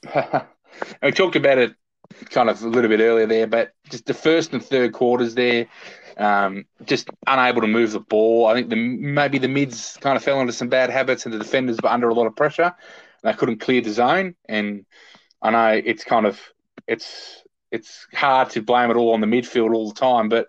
we 1.03 1.13
talked 1.13 1.37
about 1.37 1.59
it 1.59 1.75
kind 2.31 2.51
of 2.51 2.63
a 2.63 2.69
little 2.69 2.89
bit 2.89 3.01
earlier 3.01 3.27
there, 3.27 3.47
but 3.47 3.73
just 3.91 4.07
the 4.07 4.15
first 4.15 4.53
and 4.53 4.65
third 4.65 4.93
quarters 4.93 5.35
there, 5.35 5.67
um, 6.17 6.65
just 6.85 7.09
unable 7.27 7.61
to 7.61 7.67
move 7.67 7.93
the 7.93 8.01
ball. 8.01 8.47
I 8.47 8.55
think 8.55 8.71
the 8.71 8.77
maybe 8.77 9.39
the 9.39 9.49
mids 9.49 9.97
kind 10.01 10.17
of 10.17 10.23
fell 10.25 10.41
into 10.41 10.53
some 10.53 10.69
bad 10.69 10.91
habits, 10.91 11.25
and 11.25 11.35
the 11.35 11.39
defenders 11.39 11.79
were 11.83 11.91
under 11.91 12.09
a 12.09 12.15
lot 12.15 12.27
of 12.27 12.37
pressure. 12.37 12.75
They 13.23 13.33
couldn't 13.33 13.59
clear 13.61 13.81
the 13.81 13.91
zone, 13.93 14.35
and 14.49 14.85
I 15.43 15.51
know 15.51 15.83
it's 15.85 16.05
kind 16.05 16.27
of 16.27 16.41
it's 16.87 17.43
it's 17.71 18.07
hard 18.15 18.51
to 18.51 18.63
blame 18.63 18.91
it 18.91 18.97
all 18.97 19.13
on 19.13 19.21
the 19.21 19.27
midfield 19.27 19.75
all 19.75 19.89
the 19.89 20.01
time, 20.01 20.29
but 20.29 20.49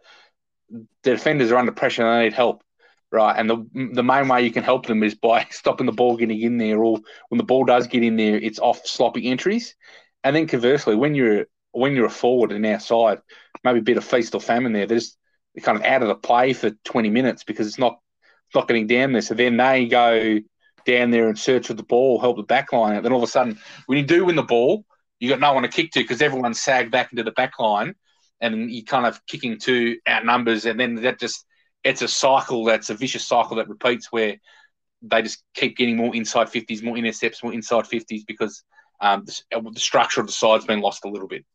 the 0.70 1.12
defenders 1.12 1.52
are 1.52 1.58
under 1.58 1.72
pressure 1.72 2.04
and 2.06 2.20
they 2.20 2.24
need 2.26 2.34
help, 2.34 2.64
right? 3.12 3.36
And 3.38 3.50
the 3.50 3.92
the 3.94 4.04
main 4.04 4.28
way 4.28 4.44
you 4.44 4.52
can 4.52 4.64
help 4.64 4.86
them 4.86 5.04
is 5.04 5.16
by 5.16 5.46
stopping 5.52 5.86
the 5.86 5.92
ball 5.92 6.18
getting 6.18 6.42
in 6.42 6.58
there, 6.58 6.84
or 6.84 7.00
when 7.30 7.38
the 7.38 7.44
ball 7.44 7.66
does 7.66 7.88
get 7.88 8.04
in 8.04 8.16
there, 8.16 8.36
it's 8.38 8.60
off 8.60 8.86
sloppy 8.86 9.28
entries. 9.28 9.76
And 10.24 10.36
then 10.36 10.48
conversely, 10.48 10.96
when 10.96 11.16
you're 11.16 11.46
when 11.72 11.96
you're 11.96 12.06
a 12.06 12.10
forward 12.10 12.52
and 12.52 12.66
outside, 12.66 13.20
maybe 13.64 13.80
a 13.80 13.84
bit 13.84 13.98
of 13.98 14.04
feast 14.04 14.34
or 14.36 14.42
famine 14.42 14.74
there. 14.74 14.88
There's 14.88 15.18
you're 15.54 15.64
kind 15.64 15.78
of 15.78 15.84
out 15.84 16.02
of 16.02 16.08
the 16.08 16.16
play 16.16 16.54
for 16.54 16.72
20 16.86 17.10
minutes 17.10 17.44
because 17.44 17.68
it's 17.68 17.80
not 17.80 18.00
not 18.54 18.68
getting 18.68 18.88
down 18.88 19.14
there. 19.14 19.22
So 19.22 19.34
then 19.34 19.58
they 19.58 19.86
go 19.88 20.40
down 20.86 21.12
there 21.12 21.30
in 21.30 21.36
search 21.36 21.70
of 21.70 21.78
the 21.78 21.84
ball, 21.84 22.20
help 22.20 22.38
the 22.38 22.44
back 22.44 22.74
line 22.74 22.96
out. 22.96 23.04
Then 23.04 23.12
all 23.12 23.24
of 23.24 23.28
a 23.28 23.32
sudden, 23.32 23.60
when 23.86 23.98
you 23.98 24.06
do 24.06 24.26
win 24.26 24.36
the 24.36 24.44
ball, 24.44 24.86
you 25.20 25.30
got 25.30 25.40
no 25.40 25.54
one 25.54 25.64
to 25.64 25.70
kick 25.70 25.92
to 25.92 26.00
because 26.00 26.22
everyone's 26.22 26.60
sagged 26.60 26.92
back 26.92 27.12
into 27.12 27.24
the 27.24 27.32
back 27.32 27.60
line 27.60 27.94
and 28.42 28.72
you're 28.72 28.86
kind 28.86 29.06
of 29.06 29.24
kicking 29.28 29.60
to 29.60 29.98
out 30.08 30.26
numbers. 30.26 30.66
And 30.66 30.80
then 30.80 30.96
that 30.96 31.20
just, 31.20 31.46
it's 31.84 32.02
a 32.02 32.08
cycle 32.08 32.66
that's 32.66 32.90
a 32.90 32.94
vicious 32.94 33.26
cycle 33.28 33.58
that 33.58 33.70
repeats 33.70 34.12
where 34.12 34.38
they 35.02 35.22
just 35.22 35.44
keep 35.54 35.78
getting 35.78 35.98
more 35.98 36.16
inside 36.16 36.50
fifties, 36.50 36.82
more 36.82 36.98
intercepts, 36.98 37.44
more 37.44 37.54
inside 37.54 37.88
fifties 37.88 38.24
because 38.24 38.64
um, 39.02 39.26
the, 39.26 39.72
the 39.72 39.80
structure 39.80 40.22
of 40.22 40.28
the 40.28 40.34
side's 40.34 40.66
been 40.66 40.82
lost 40.82 41.06
a 41.06 41.10
little 41.10 41.28
bit. 41.28 41.46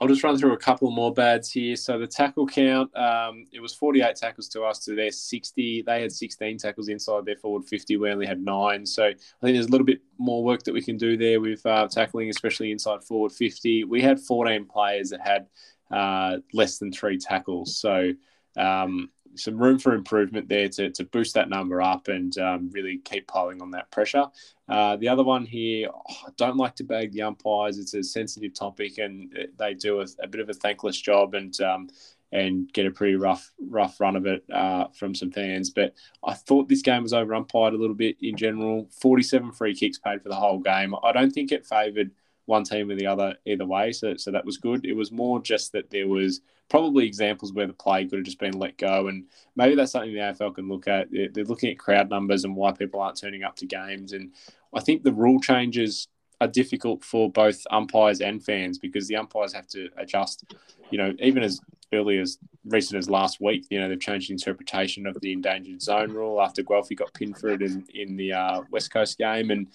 I'll 0.00 0.08
just 0.08 0.24
run 0.24 0.36
through 0.36 0.54
a 0.54 0.58
couple 0.58 0.90
more 0.90 1.12
bads 1.12 1.50
here. 1.50 1.76
So 1.76 1.98
the 1.98 2.06
tackle 2.06 2.46
count, 2.46 2.94
um, 2.96 3.46
it 3.52 3.60
was 3.60 3.74
48 3.74 4.16
tackles 4.16 4.48
to 4.48 4.62
us 4.62 4.80
to 4.80 4.94
their 4.94 5.10
60. 5.10 5.82
They 5.82 6.02
had 6.02 6.12
16 6.12 6.58
tackles 6.58 6.88
inside 6.88 7.24
their 7.24 7.36
forward 7.36 7.64
50. 7.64 7.96
We 7.96 8.10
only 8.10 8.26
had 8.26 8.40
nine. 8.40 8.84
So 8.86 9.04
I 9.04 9.10
think 9.10 9.54
there's 9.54 9.66
a 9.66 9.70
little 9.70 9.86
bit 9.86 10.00
more 10.18 10.42
work 10.42 10.62
that 10.64 10.74
we 10.74 10.82
can 10.82 10.96
do 10.96 11.16
there 11.16 11.40
with 11.40 11.64
uh, 11.64 11.88
tackling, 11.88 12.28
especially 12.30 12.72
inside 12.72 13.04
forward 13.04 13.32
50. 13.32 13.84
We 13.84 14.02
had 14.02 14.20
14 14.20 14.66
players 14.66 15.10
that 15.10 15.20
had 15.20 15.46
uh, 15.90 16.38
less 16.52 16.78
than 16.78 16.92
three 16.92 17.18
tackles. 17.18 17.76
So 17.78 18.10
um, 18.56 19.10
some 19.36 19.56
room 19.56 19.78
for 19.78 19.94
improvement 19.94 20.48
there 20.48 20.68
to, 20.68 20.90
to 20.90 21.04
boost 21.04 21.34
that 21.34 21.48
number 21.48 21.82
up 21.82 22.08
and 22.08 22.36
um, 22.38 22.70
really 22.72 22.98
keep 22.98 23.26
piling 23.26 23.60
on 23.62 23.70
that 23.72 23.90
pressure. 23.90 24.26
Uh, 24.68 24.96
the 24.96 25.08
other 25.08 25.22
one 25.22 25.44
here, 25.44 25.88
oh, 25.92 26.14
I 26.26 26.30
don't 26.36 26.56
like 26.56 26.74
to 26.76 26.84
bag 26.84 27.12
the 27.12 27.22
umpires. 27.22 27.78
It's 27.78 27.94
a 27.94 28.02
sensitive 28.02 28.54
topic, 28.54 28.98
and 28.98 29.32
they 29.58 29.74
do 29.74 30.00
a, 30.00 30.06
a 30.22 30.26
bit 30.26 30.40
of 30.40 30.48
a 30.48 30.54
thankless 30.54 31.00
job 31.00 31.34
and 31.34 31.58
um, 31.60 31.88
and 32.32 32.72
get 32.72 32.86
a 32.86 32.90
pretty 32.90 33.14
rough 33.14 33.52
rough 33.68 34.00
run 34.00 34.16
of 34.16 34.26
it 34.26 34.44
uh, 34.52 34.88
from 34.92 35.14
some 35.14 35.30
fans. 35.30 35.70
But 35.70 35.94
I 36.24 36.34
thought 36.34 36.68
this 36.68 36.82
game 36.82 37.02
was 37.02 37.12
over 37.12 37.34
umpired 37.34 37.74
a 37.74 37.78
little 37.78 37.94
bit 37.94 38.16
in 38.20 38.36
general. 38.36 38.88
Forty 38.90 39.22
seven 39.22 39.52
free 39.52 39.74
kicks 39.74 39.98
paid 39.98 40.22
for 40.22 40.30
the 40.30 40.34
whole 40.34 40.58
game. 40.58 40.94
I 41.02 41.12
don't 41.12 41.30
think 41.30 41.52
it 41.52 41.66
favoured 41.66 42.10
one 42.46 42.64
team 42.64 42.90
or 42.90 42.94
the 42.94 43.06
other 43.06 43.36
either 43.46 43.66
way. 43.66 43.92
So, 43.92 44.16
so 44.16 44.30
that 44.30 44.44
was 44.44 44.58
good. 44.58 44.84
It 44.84 44.94
was 44.94 45.12
more 45.12 45.40
just 45.40 45.72
that 45.72 45.90
there 45.90 46.08
was 46.08 46.40
probably 46.68 47.06
examples 47.06 47.52
where 47.52 47.66
the 47.66 47.72
play 47.72 48.04
could 48.06 48.18
have 48.18 48.24
just 48.24 48.38
been 48.38 48.58
let 48.58 48.76
go, 48.78 49.08
and 49.08 49.24
maybe 49.56 49.74
that's 49.74 49.92
something 49.92 50.12
the 50.12 50.20
AFL 50.20 50.54
can 50.54 50.68
look 50.68 50.88
at. 50.88 51.08
They're 51.10 51.44
looking 51.44 51.70
at 51.70 51.78
crowd 51.78 52.10
numbers 52.10 52.44
and 52.44 52.56
why 52.56 52.72
people 52.72 53.00
aren't 53.00 53.20
turning 53.20 53.44
up 53.44 53.56
to 53.56 53.66
games, 53.66 54.12
and 54.12 54.32
I 54.74 54.80
think 54.80 55.02
the 55.02 55.12
rule 55.12 55.40
changes 55.40 56.08
are 56.40 56.48
difficult 56.48 57.04
for 57.04 57.30
both 57.30 57.64
umpires 57.70 58.20
and 58.20 58.44
fans 58.44 58.78
because 58.78 59.08
the 59.08 59.16
umpires 59.16 59.52
have 59.52 59.66
to 59.68 59.88
adjust. 59.96 60.44
You 60.90 60.98
know, 60.98 61.14
even 61.20 61.42
as 61.42 61.60
early 61.92 62.18
as 62.18 62.38
recent 62.64 62.98
as 62.98 63.08
last 63.08 63.40
week, 63.40 63.66
you 63.70 63.80
know, 63.80 63.88
they've 63.88 64.00
changed 64.00 64.28
the 64.28 64.32
interpretation 64.32 65.06
of 65.06 65.20
the 65.20 65.32
endangered 65.32 65.80
zone 65.80 66.12
rule 66.12 66.40
after 66.40 66.62
Guelfi 66.62 66.96
got 66.96 67.14
pinned 67.14 67.38
for 67.38 67.48
it 67.48 67.62
in, 67.62 67.84
in 67.94 68.16
the 68.16 68.32
uh, 68.32 68.62
West 68.70 68.92
Coast 68.92 69.18
game. 69.18 69.50
And, 69.50 69.68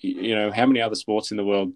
you 0.00 0.34
know, 0.34 0.50
how 0.50 0.66
many 0.66 0.80
other 0.80 0.94
sports 0.94 1.30
in 1.30 1.36
the 1.36 1.44
world 1.44 1.72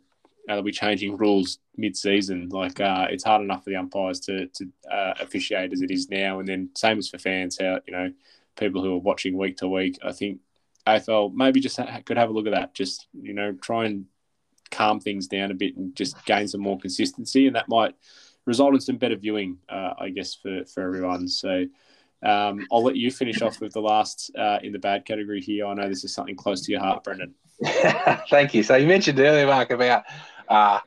uh, 0.49 0.55
they'll 0.55 0.63
be 0.63 0.73
changing 0.73 1.17
rules 1.17 1.59
mid-season. 1.77 2.49
Like 2.51 2.81
uh, 2.81 3.07
it's 3.11 3.25
hard 3.25 3.43
enough 3.43 3.65
for 3.65 3.71
the 3.71 3.77
umpires 3.77 4.21
to 4.21 4.47
to 4.47 4.69
uh, 4.91 5.15
officiate 5.21 5.73
as 5.73 5.81
it 5.81 5.91
is 5.91 6.11
now, 6.11 6.39
and 6.39 6.49
then 6.49 6.71
same 6.77 6.99
as 6.99 7.09
for 7.09 7.19
fans. 7.19 7.59
How 7.61 7.81
you 7.87 7.93
know 7.93 8.13
people 8.57 8.83
who 8.83 8.95
are 8.95 8.99
watching 8.99 9.37
week 9.37 9.57
to 9.59 9.69
week. 9.69 9.99
I 10.05 10.13
think 10.13 10.41
AFL 10.87 11.33
maybe 11.35 11.61
just 11.61 11.77
ha- 11.77 12.01
could 12.05 12.19
have 12.19 12.29
a 12.29 12.33
look 12.33 12.47
at 12.47 12.53
that. 12.53 12.75
Just 12.75 13.07
you 13.13 13.33
know 13.35 13.53
try 13.53 13.87
and 13.87 14.07
calm 14.71 15.01
things 15.01 15.27
down 15.27 15.51
a 15.51 15.55
bit 15.55 15.77
and 15.77 15.95
just 15.95 16.23
gain 16.25 16.49
some 16.49 16.61
more 16.61 16.79
consistency, 16.79 17.47
and 17.47 17.57
that 17.57 17.69
might 17.69 17.95
result 18.45 18.75
in 18.75 18.81
some 18.81 18.99
better 18.99 19.17
viewing, 19.17 19.59
uh, 19.69 19.95
I 19.99 20.11
guess, 20.11 20.35
for 20.35 20.65
for 20.67 20.83
everyone. 20.83 21.29
So. 21.29 21.67
Um, 22.23 22.67
I'll 22.73 22.83
let 22.83 22.97
you 22.97 23.11
finish 23.11 23.43
off 23.43 23.61
with 23.61 23.75
the 23.75 23.83
last 23.83 24.31
uh, 24.35 24.59
in 24.63 24.73
the 24.73 24.79
bad 24.79 25.05
category 25.05 25.43
here. 25.43 25.67
I 25.67 25.75
know 25.75 25.91
this 25.91 26.05
is 26.05 26.15
something 26.15 26.35
close 26.35 26.63
to 26.63 26.73
your 26.73 26.81
heart, 26.81 27.05
Brendan. 27.05 27.35
Thank 28.31 28.55
you. 28.55 28.63
So 28.63 28.77
you 28.77 28.87
mentioned 28.87 29.21
earlier, 29.21 29.47
Mark, 29.47 29.71
about 29.71 30.05
uh, 30.49 30.81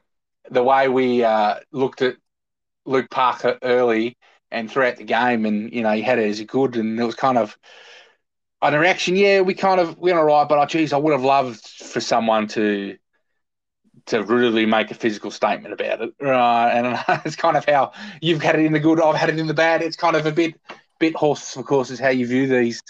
the 0.50 0.64
way 0.64 0.88
we 0.88 1.24
uh, 1.24 1.56
looked 1.72 2.02
at 2.02 2.16
Luke 2.86 3.10
Parker 3.10 3.58
early 3.62 4.18
and 4.52 4.72
throughout 4.72 4.98
the 4.98 5.04
game, 5.04 5.46
and 5.46 5.74
you 5.74 5.82
know 5.82 5.92
he 5.92 6.02
had 6.02 6.20
it 6.20 6.30
as 6.30 6.42
good, 6.42 6.76
and 6.76 7.00
it 7.00 7.04
was 7.04 7.16
kind 7.16 7.38
of 7.38 7.58
an 8.62 8.74
reaction. 8.74 9.16
Yeah, 9.16 9.42
we 9.42 9.54
kind 9.54 9.80
of 9.80 9.98
went 9.98 10.18
all 10.18 10.26
right, 10.26 10.48
but 10.48 10.58
oh, 10.58 10.66
geez, 10.66 10.94
I 10.94 10.98
would 10.98 11.12
have 11.14 11.24
loved 11.24 11.66
for 11.68 12.00
someone 12.00 12.48
to 12.50 12.98
to 14.08 14.24
really 14.24 14.66
make 14.66 14.90
a 14.90 14.96
physical 14.96 15.32
statement 15.32 15.74
about 15.74 16.02
it, 16.02 16.14
right? 16.22 16.72
And 16.72 17.22
it's 17.26 17.36
kind 17.36 17.58
of 17.58 17.66
how 17.66 17.92
you've 18.22 18.42
had 18.42 18.56
it 18.56 18.66
in 18.66 18.72
the 18.72 18.80
good, 18.80 19.02
I've 19.02 19.16
had 19.16 19.30
it 19.30 19.38
in 19.38 19.48
the 19.48 19.54
bad. 19.54 19.82
It's 19.82 19.98
kind 19.98 20.16
of 20.16 20.26
a 20.26 20.32
bit 20.32 20.56
bit 21.00 21.16
horses 21.16 21.54
for 21.54 21.64
courses 21.64 22.00
how 22.00 22.10
you 22.10 22.26
view 22.26 22.48
these 22.48 22.82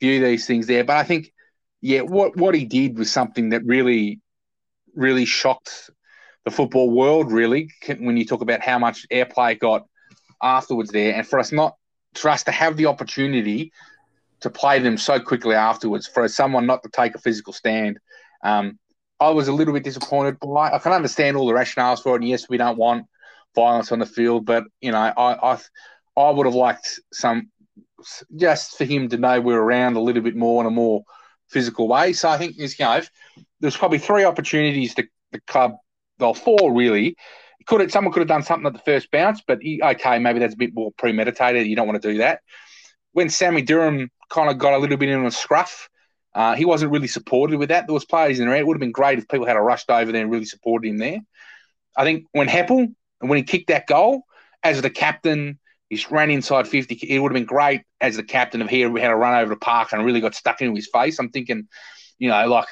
view 0.00 0.24
these 0.24 0.46
things 0.46 0.66
there. 0.66 0.84
But 0.84 0.96
I 0.96 1.04
think, 1.04 1.32
yeah, 1.80 2.02
what 2.02 2.36
what 2.36 2.54
he 2.54 2.64
did 2.64 2.98
was 2.98 3.10
something 3.10 3.50
that 3.50 3.64
really 3.64 4.20
really 4.94 5.24
shocked 5.24 5.90
the 6.44 6.50
football 6.50 6.90
world, 6.90 7.30
really, 7.30 7.70
when 7.98 8.16
you 8.16 8.24
talk 8.24 8.40
about 8.40 8.62
how 8.62 8.78
much 8.78 9.06
airplay 9.10 9.58
got 9.58 9.86
afterwards 10.42 10.90
there, 10.90 11.14
and 11.14 11.26
for 11.26 11.38
us 11.38 11.52
not 11.52 11.76
for 12.14 12.28
us 12.28 12.42
to 12.44 12.50
have 12.50 12.76
the 12.76 12.86
opportunity 12.86 13.72
to 14.40 14.50
play 14.50 14.78
them 14.80 14.98
so 14.98 15.20
quickly 15.20 15.54
afterwards, 15.54 16.06
for 16.06 16.26
someone 16.28 16.66
not 16.66 16.82
to 16.82 16.88
take 16.90 17.14
a 17.14 17.18
physical 17.18 17.52
stand. 17.52 17.98
Um, 18.42 18.78
I 19.20 19.30
was 19.30 19.46
a 19.46 19.52
little 19.52 19.72
bit 19.72 19.84
disappointed 19.84 20.38
by. 20.40 20.72
I 20.72 20.78
can 20.78 20.92
understand 20.92 21.36
all 21.36 21.46
the 21.46 21.52
rationales 21.52 22.02
for 22.02 22.14
it, 22.14 22.22
and 22.22 22.28
yes, 22.28 22.48
we 22.48 22.56
don't 22.56 22.76
want 22.76 23.06
violence 23.54 23.92
on 23.92 24.00
the 24.00 24.06
field, 24.06 24.44
but 24.44 24.64
you 24.80 24.90
know, 24.90 24.98
I 24.98 25.52
I, 25.52 25.58
I 26.16 26.30
would 26.30 26.46
have 26.46 26.56
liked 26.56 27.00
some 27.12 27.50
just 28.34 28.76
for 28.76 28.84
him 28.84 29.08
to 29.10 29.16
know 29.16 29.40
we're 29.40 29.60
around 29.60 29.94
a 29.94 30.00
little 30.00 30.22
bit 30.22 30.34
more 30.34 30.60
in 30.60 30.66
a 30.66 30.70
more 30.70 31.04
physical 31.48 31.86
way. 31.86 32.12
So 32.12 32.28
I 32.28 32.38
think 32.38 32.56
you 32.56 32.68
know, 32.80 33.00
there's 33.60 33.76
probably 33.76 33.98
three 33.98 34.24
opportunities 34.24 34.94
to 34.94 35.06
the 35.30 35.40
club 35.46 35.76
well, 36.22 36.34
four 36.34 36.72
really. 36.72 37.16
Could 37.66 37.80
it, 37.80 37.92
someone 37.92 38.12
could 38.12 38.20
have 38.20 38.28
done 38.28 38.42
something 38.42 38.66
at 38.66 38.72
the 38.72 38.80
first 38.80 39.10
bounce, 39.10 39.40
but 39.46 39.58
he, 39.60 39.80
okay, 39.82 40.18
maybe 40.18 40.40
that's 40.40 40.54
a 40.54 40.56
bit 40.56 40.74
more 40.74 40.90
premeditated. 40.98 41.66
You 41.66 41.76
don't 41.76 41.86
want 41.86 42.02
to 42.02 42.12
do 42.12 42.18
that. 42.18 42.40
When 43.12 43.28
Sammy 43.28 43.62
Durham 43.62 44.10
kind 44.30 44.50
of 44.50 44.58
got 44.58 44.72
a 44.72 44.78
little 44.78 44.96
bit 44.96 45.10
in 45.10 45.24
a 45.24 45.30
scruff, 45.30 45.88
uh, 46.34 46.54
he 46.54 46.64
wasn't 46.64 46.90
really 46.90 47.06
supported 47.06 47.58
with 47.58 47.68
that. 47.68 47.86
There 47.86 47.94
was 47.94 48.04
players 48.04 48.40
in 48.40 48.48
there. 48.48 48.56
It 48.56 48.66
would 48.66 48.74
have 48.74 48.80
been 48.80 48.90
great 48.90 49.18
if 49.18 49.28
people 49.28 49.46
had 49.46 49.54
rushed 49.54 49.90
over 49.90 50.10
there 50.10 50.22
and 50.22 50.30
really 50.30 50.46
supported 50.46 50.88
him 50.88 50.98
there. 50.98 51.18
I 51.96 52.04
think 52.04 52.26
when 52.32 52.48
Heppell 52.48 52.92
and 53.20 53.30
when 53.30 53.36
he 53.36 53.42
kicked 53.42 53.68
that 53.68 53.86
goal, 53.86 54.22
as 54.62 54.80
the 54.80 54.90
captain, 54.90 55.58
he 55.88 56.04
ran 56.10 56.30
inside 56.30 56.66
50. 56.66 56.94
It 56.94 57.18
would 57.18 57.32
have 57.32 57.34
been 57.34 57.44
great 57.44 57.82
as 58.00 58.16
the 58.16 58.22
captain 58.22 58.62
of 58.62 58.68
here. 58.68 58.88
We 58.88 59.00
had 59.00 59.10
a 59.10 59.16
run 59.16 59.40
over 59.40 59.50
the 59.50 59.60
park 59.60 59.92
and 59.92 60.04
really 60.04 60.20
got 60.20 60.34
stuck 60.34 60.62
into 60.62 60.74
his 60.74 60.88
face. 60.92 61.18
I'm 61.18 61.30
thinking, 61.30 61.68
you 62.18 62.28
know, 62.28 62.46
like 62.48 62.68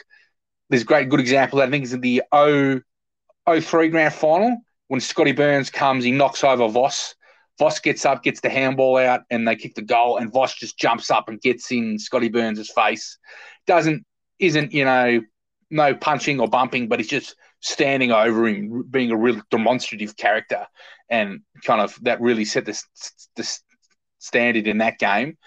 there's 0.70 0.82
a 0.82 0.86
great 0.86 1.08
good 1.08 1.20
example. 1.20 1.60
I 1.60 1.68
think 1.68 1.84
is 1.84 1.98
the 1.98 2.22
O 2.32 2.80
03 3.58 3.88
grand 3.88 4.14
final 4.14 4.56
when 4.90 5.00
Scotty 5.00 5.30
Burns 5.30 5.70
comes, 5.70 6.02
he 6.02 6.10
knocks 6.10 6.42
over 6.42 6.66
Voss. 6.66 7.14
Voss 7.60 7.78
gets 7.78 8.04
up, 8.04 8.24
gets 8.24 8.40
the 8.40 8.50
handball 8.50 8.96
out, 8.96 9.20
and 9.30 9.46
they 9.46 9.54
kick 9.54 9.76
the 9.76 9.82
goal, 9.82 10.16
and 10.16 10.32
Voss 10.32 10.52
just 10.54 10.76
jumps 10.78 11.12
up 11.12 11.28
and 11.28 11.40
gets 11.40 11.70
in 11.70 11.96
Scotty 11.96 12.28
Burns' 12.28 12.70
face. 12.70 13.16
Doesn't 13.68 14.04
isn't 14.40 14.72
you 14.72 14.84
know 14.84 15.20
no 15.70 15.94
punching 15.94 16.40
or 16.40 16.48
bumping, 16.48 16.88
but 16.88 16.98
he's 16.98 17.08
just 17.08 17.36
standing 17.60 18.10
over 18.10 18.48
him, 18.48 18.82
being 18.90 19.12
a 19.12 19.16
real 19.16 19.40
demonstrative 19.52 20.16
character, 20.16 20.66
and 21.08 21.42
kind 21.62 21.80
of 21.80 21.96
that 22.02 22.20
really 22.20 22.44
set 22.44 22.64
the, 22.64 22.82
the 23.36 23.58
standard 24.18 24.66
in 24.66 24.78
that 24.78 24.98
game. 24.98 25.38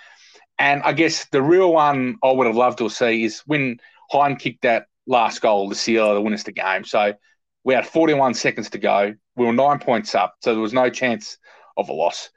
And 0.58 0.82
I 0.84 0.94
guess 0.94 1.26
the 1.34 1.42
real 1.42 1.74
one 1.74 2.16
I 2.24 2.32
would 2.32 2.48
have 2.48 2.56
loved 2.56 2.78
to 2.78 2.90
see 2.90 3.26
is 3.26 3.42
when 3.46 3.80
Hind 4.10 4.40
kicked 4.40 4.62
that 4.62 4.86
last 5.06 5.42
goal 5.42 5.68
to 5.68 5.76
seal 5.76 6.14
to 6.14 6.22
win 6.22 6.34
us 6.34 6.44
the 6.44 6.54
game. 6.54 6.86
So 6.86 7.14
we 7.64 7.74
had 7.74 7.88
41 7.88 8.34
seconds 8.34 8.70
to 8.72 8.78
go. 8.78 9.14
We 9.36 9.46
were 9.46 9.54
nine 9.54 9.80
points 9.80 10.16
up, 10.16 10.36
so 10.42 10.52
there 10.52 10.62
was 10.62 10.74
no 10.74 10.90
chance 10.90 11.38
of 11.78 11.90
a 11.90 11.94
loss. 11.94 12.30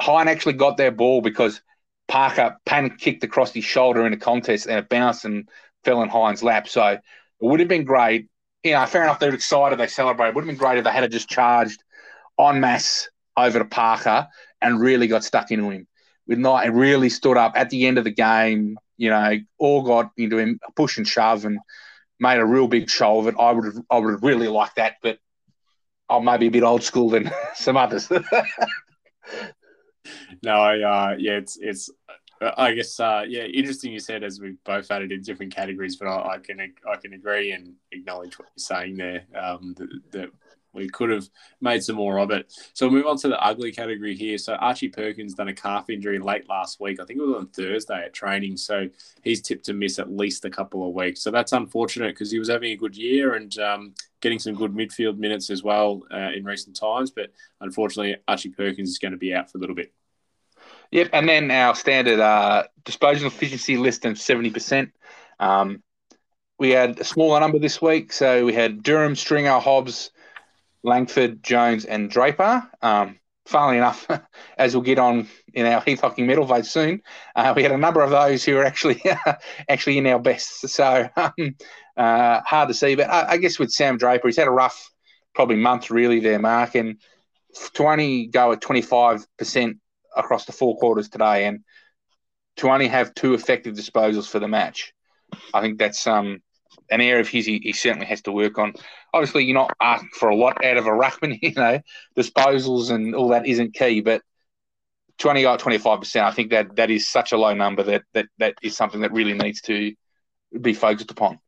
Hind 0.00 0.28
actually 0.28 0.54
got 0.54 0.76
their 0.76 0.92
ball 0.92 1.20
because 1.20 1.60
Parker 2.06 2.56
panic 2.64 2.98
kicked 2.98 3.24
across 3.24 3.52
his 3.52 3.64
shoulder 3.64 4.06
in 4.06 4.12
a 4.12 4.16
contest 4.16 4.66
and 4.66 4.78
it 4.78 4.88
bounced 4.88 5.24
and 5.24 5.48
fell 5.84 6.02
in 6.02 6.08
Hind's 6.08 6.42
lap. 6.42 6.68
So 6.68 6.86
it 6.86 7.00
would 7.40 7.60
have 7.60 7.68
been 7.68 7.84
great. 7.84 8.28
You 8.62 8.72
know, 8.72 8.86
fair 8.86 9.02
enough, 9.02 9.20
they're 9.20 9.34
excited, 9.34 9.78
they 9.78 9.86
celebrate. 9.86 10.28
It 10.28 10.34
would 10.34 10.42
have 10.42 10.48
been 10.48 10.56
great 10.56 10.78
if 10.78 10.84
they 10.84 10.90
had 10.90 11.10
just 11.10 11.28
charged 11.28 11.82
en 12.38 12.60
masse 12.60 13.08
over 13.36 13.58
to 13.58 13.64
Parker 13.64 14.28
and 14.60 14.80
really 14.80 15.06
got 15.06 15.24
stuck 15.24 15.50
into 15.50 15.70
him. 15.70 15.86
With 16.26 16.44
and 16.44 16.76
really 16.76 17.08
stood 17.08 17.38
up 17.38 17.52
at 17.56 17.70
the 17.70 17.86
end 17.86 17.96
of 17.96 18.04
the 18.04 18.10
game, 18.10 18.76
you 18.98 19.08
know, 19.08 19.38
all 19.58 19.82
got 19.82 20.10
into 20.16 20.36
him, 20.38 20.60
push 20.76 20.98
and 20.98 21.08
shove 21.08 21.46
and 21.46 21.58
made 22.20 22.38
a 22.38 22.46
real 22.46 22.68
big 22.68 22.90
show 22.90 23.18
of 23.18 23.28
it. 23.28 23.34
I 23.38 23.52
would 23.52 23.64
have, 23.64 23.78
I 23.90 23.98
would 23.98 24.22
really 24.22 24.48
liked 24.48 24.76
that, 24.76 24.96
but 25.02 25.18
I'm 26.08 26.24
maybe 26.24 26.46
a 26.46 26.50
bit 26.50 26.62
old 26.62 26.82
school 26.82 27.10
than 27.10 27.30
some 27.54 27.76
others. 27.76 28.10
no, 30.42 30.52
I, 30.52 30.80
uh, 30.80 31.16
yeah, 31.18 31.32
it's 31.32 31.58
it's. 31.60 31.90
I 32.40 32.72
guess 32.72 33.00
uh, 33.00 33.24
yeah, 33.26 33.42
interesting. 33.42 33.92
You 33.92 33.98
said 33.98 34.22
as 34.22 34.40
we 34.40 34.54
both 34.64 34.88
it 34.92 35.10
in 35.10 35.22
different 35.22 35.52
categories, 35.52 35.96
but 35.96 36.06
I, 36.06 36.34
I, 36.34 36.38
can 36.38 36.60
I 36.60 36.96
can 36.96 37.12
agree 37.12 37.50
and 37.50 37.74
acknowledge 37.90 38.38
what 38.38 38.46
you're 38.46 38.58
saying 38.58 38.96
there. 38.96 39.24
Um, 39.34 39.74
that, 39.76 39.88
that 40.12 40.30
we 40.72 40.88
could 40.88 41.10
have 41.10 41.28
made 41.60 41.82
some 41.82 41.96
more 41.96 42.18
of 42.18 42.30
it. 42.30 42.52
So 42.74 42.86
we'll 42.86 42.96
move 42.96 43.06
on 43.06 43.16
to 43.18 43.28
the 43.28 43.42
ugly 43.42 43.72
category 43.72 44.14
here. 44.14 44.38
So 44.38 44.54
Archie 44.54 44.88
Perkins 44.88 45.34
done 45.34 45.48
a 45.48 45.54
calf 45.54 45.90
injury 45.90 46.18
late 46.18 46.48
last 46.48 46.80
week. 46.80 47.00
I 47.00 47.04
think 47.04 47.18
it 47.18 47.26
was 47.26 47.36
on 47.36 47.48
Thursday 47.48 48.04
at 48.04 48.14
training. 48.14 48.56
So 48.56 48.88
he's 49.22 49.42
tipped 49.42 49.64
to 49.66 49.72
miss 49.72 49.98
at 49.98 50.10
least 50.10 50.44
a 50.44 50.50
couple 50.50 50.86
of 50.86 50.94
weeks. 50.94 51.20
So 51.22 51.30
that's 51.30 51.52
unfortunate 51.52 52.14
because 52.14 52.30
he 52.30 52.38
was 52.38 52.48
having 52.48 52.72
a 52.72 52.76
good 52.76 52.96
year 52.96 53.34
and 53.34 53.56
um, 53.58 53.94
getting 54.20 54.38
some 54.38 54.54
good 54.54 54.72
midfield 54.72 55.18
minutes 55.18 55.50
as 55.50 55.62
well 55.62 56.02
uh, 56.12 56.30
in 56.34 56.44
recent 56.44 56.76
times. 56.76 57.10
But 57.10 57.32
unfortunately, 57.60 58.16
Archie 58.26 58.50
Perkins 58.50 58.90
is 58.90 58.98
going 58.98 59.12
to 59.12 59.18
be 59.18 59.34
out 59.34 59.50
for 59.50 59.58
a 59.58 59.60
little 59.60 59.76
bit. 59.76 59.92
Yep, 60.90 61.10
and 61.12 61.28
then 61.28 61.50
our 61.50 61.74
standard 61.74 62.18
uh, 62.18 62.64
disposal 62.84 63.26
efficiency 63.26 63.76
less 63.76 63.98
than 63.98 64.16
seventy 64.16 64.50
percent. 64.50 64.90
Um, 65.38 65.82
we 66.58 66.70
had 66.70 66.98
a 66.98 67.04
smaller 67.04 67.38
number 67.40 67.58
this 67.58 67.80
week, 67.80 68.12
so 68.12 68.44
we 68.44 68.54
had 68.54 68.82
Durham, 68.82 69.14
Stringer, 69.14 69.60
Hobbs, 69.60 70.10
Langford, 70.82 71.42
Jones, 71.42 71.84
and 71.84 72.10
Draper. 72.10 72.68
Um, 72.82 73.18
funnily 73.46 73.78
enough, 73.78 74.06
as 74.58 74.74
we'll 74.74 74.82
get 74.82 74.98
on 74.98 75.28
in 75.54 75.66
our 75.66 75.80
Heath 75.80 76.00
Hocking 76.00 76.26
medal 76.26 76.44
vote 76.44 76.66
soon, 76.66 77.02
uh, 77.34 77.52
we 77.56 77.62
had 77.62 77.72
a 77.72 77.78
number 77.78 78.02
of 78.02 78.10
those 78.10 78.44
who 78.44 78.56
are 78.56 78.64
actually 78.64 79.02
actually 79.68 79.98
in 79.98 80.06
our 80.06 80.18
best. 80.18 80.68
So 80.68 81.08
um, 81.16 81.56
uh, 81.96 82.40
hard 82.42 82.68
to 82.68 82.74
see, 82.74 82.94
but 82.94 83.10
I, 83.10 83.32
I, 83.32 83.36
guess 83.38 83.58
with 83.58 83.70
Sam 83.70 83.98
Draper, 83.98 84.28
he's 84.28 84.36
had 84.36 84.48
a 84.48 84.52
rough 84.52 84.90
probably 85.34 85.56
month 85.56 85.90
really 85.90 86.20
there, 86.20 86.38
Mark, 86.38 86.74
and 86.74 87.00
to 87.74 87.84
only 87.84 88.26
go 88.26 88.52
at 88.52 88.60
twenty 88.60 88.82
five 88.82 89.26
percent 89.36 89.78
across 90.16 90.44
the 90.44 90.52
four 90.52 90.76
quarters 90.76 91.08
today, 91.08 91.46
and 91.46 91.60
to 92.56 92.68
only 92.68 92.88
have 92.88 93.14
two 93.14 93.34
effective 93.34 93.74
disposals 93.74 94.28
for 94.28 94.38
the 94.38 94.48
match, 94.48 94.92
I 95.54 95.60
think 95.60 95.78
that's 95.78 96.06
um 96.06 96.42
an 96.90 97.00
area 97.00 97.20
of 97.20 97.28
his 97.28 97.46
he, 97.46 97.60
he, 97.62 97.72
certainly 97.72 98.06
has 98.06 98.22
to 98.22 98.32
work 98.32 98.58
on. 98.58 98.74
Obviously, 99.14 99.44
you're 99.44 99.54
not 99.54 99.72
asking 99.80 100.10
for 100.12 100.28
a 100.28 100.36
lot 100.36 100.64
out 100.64 100.76
of 100.76 100.86
a 100.86 100.90
ruckman, 100.90 101.38
you 101.42 101.54
know, 101.54 101.80
disposals 102.16 102.90
and 102.90 103.14
all 103.14 103.28
that 103.28 103.46
isn't 103.46 103.74
key, 103.74 104.00
but 104.00 104.22
20 105.18 105.44
or 105.46 105.56
25%, 105.56 106.22
I 106.22 106.30
think 106.30 106.50
that 106.50 106.76
that 106.76 106.90
is 106.90 107.08
such 107.08 107.32
a 107.32 107.36
low 107.36 107.54
number 107.54 107.82
that, 107.82 108.02
that 108.14 108.26
that 108.38 108.54
is 108.62 108.76
something 108.76 109.00
that 109.00 109.12
really 109.12 109.34
needs 109.34 109.60
to 109.62 109.94
be 110.60 110.74
focused 110.74 111.10
upon. 111.10 111.40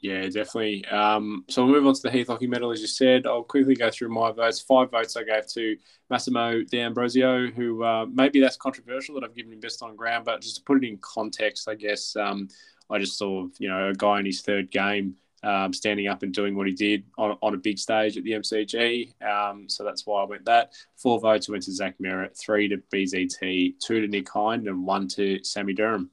Yeah, 0.00 0.22
definitely. 0.22 0.84
Um, 0.86 1.44
so 1.48 1.64
we'll 1.64 1.74
move 1.74 1.86
on 1.86 1.94
to 1.94 2.02
the 2.02 2.10
Heath 2.10 2.26
Hocking 2.26 2.50
medal, 2.50 2.72
as 2.72 2.80
you 2.80 2.88
said. 2.88 3.24
I'll 3.24 3.44
quickly 3.44 3.76
go 3.76 3.88
through 3.88 4.08
my 4.08 4.32
votes. 4.32 4.60
Five 4.60 4.90
votes 4.90 5.16
I 5.16 5.22
gave 5.22 5.46
to 5.52 5.76
Massimo 6.10 6.62
D'Ambrosio, 6.64 7.46
who 7.52 7.84
uh, 7.84 8.06
maybe 8.06 8.40
that's 8.40 8.56
controversial 8.56 9.14
that 9.14 9.24
I've 9.24 9.36
given 9.36 9.52
him 9.52 9.60
best 9.60 9.80
on 9.80 9.94
ground, 9.94 10.24
but 10.24 10.40
just 10.40 10.56
to 10.56 10.62
put 10.62 10.82
it 10.82 10.88
in 10.88 10.98
context, 10.98 11.68
I 11.68 11.76
guess 11.76 12.16
um, 12.16 12.48
I 12.90 12.98
just 12.98 13.16
saw, 13.16 13.46
you 13.58 13.68
know, 13.68 13.90
a 13.90 13.94
guy 13.94 14.18
in 14.18 14.26
his 14.26 14.42
third 14.42 14.72
game 14.72 15.14
um, 15.42 15.72
standing 15.72 16.08
up 16.08 16.22
and 16.22 16.32
doing 16.32 16.56
what 16.56 16.66
he 16.66 16.72
did 16.72 17.04
on, 17.18 17.36
on 17.42 17.54
a 17.54 17.58
big 17.58 17.78
stage 17.78 18.16
at 18.16 18.24
the 18.24 18.32
MCG. 18.32 19.22
Um, 19.22 19.68
so 19.68 19.84
that's 19.84 20.06
why 20.06 20.22
I 20.22 20.26
went 20.26 20.44
that. 20.44 20.72
Four 20.96 21.20
votes 21.20 21.48
went 21.48 21.64
to 21.64 21.72
Zach 21.72 21.96
Merrett, 22.02 22.38
three 22.38 22.68
to 22.68 22.78
BZT, 22.92 23.74
two 23.84 24.00
to 24.00 24.08
Nick 24.08 24.28
Hind, 24.30 24.66
and 24.68 24.84
one 24.84 25.08
to 25.08 25.42
Sammy 25.44 25.72
Durham. 25.72 26.10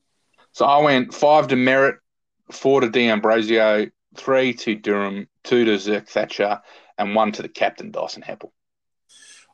So 0.51 0.65
I 0.65 0.81
went 0.81 1.13
five 1.13 1.47
to 1.49 1.55
Merrett, 1.55 1.97
four 2.51 2.81
to 2.81 2.89
D'Ambrosio, 2.89 3.87
three 4.15 4.53
to 4.53 4.75
Durham, 4.75 5.27
two 5.43 5.65
to 5.65 5.77
Zach 5.77 6.07
Thatcher, 6.07 6.61
and 6.97 7.15
one 7.15 7.31
to 7.33 7.41
the 7.41 7.49
captain, 7.49 7.91
Dyson 7.91 8.23
Heppell. 8.23 8.51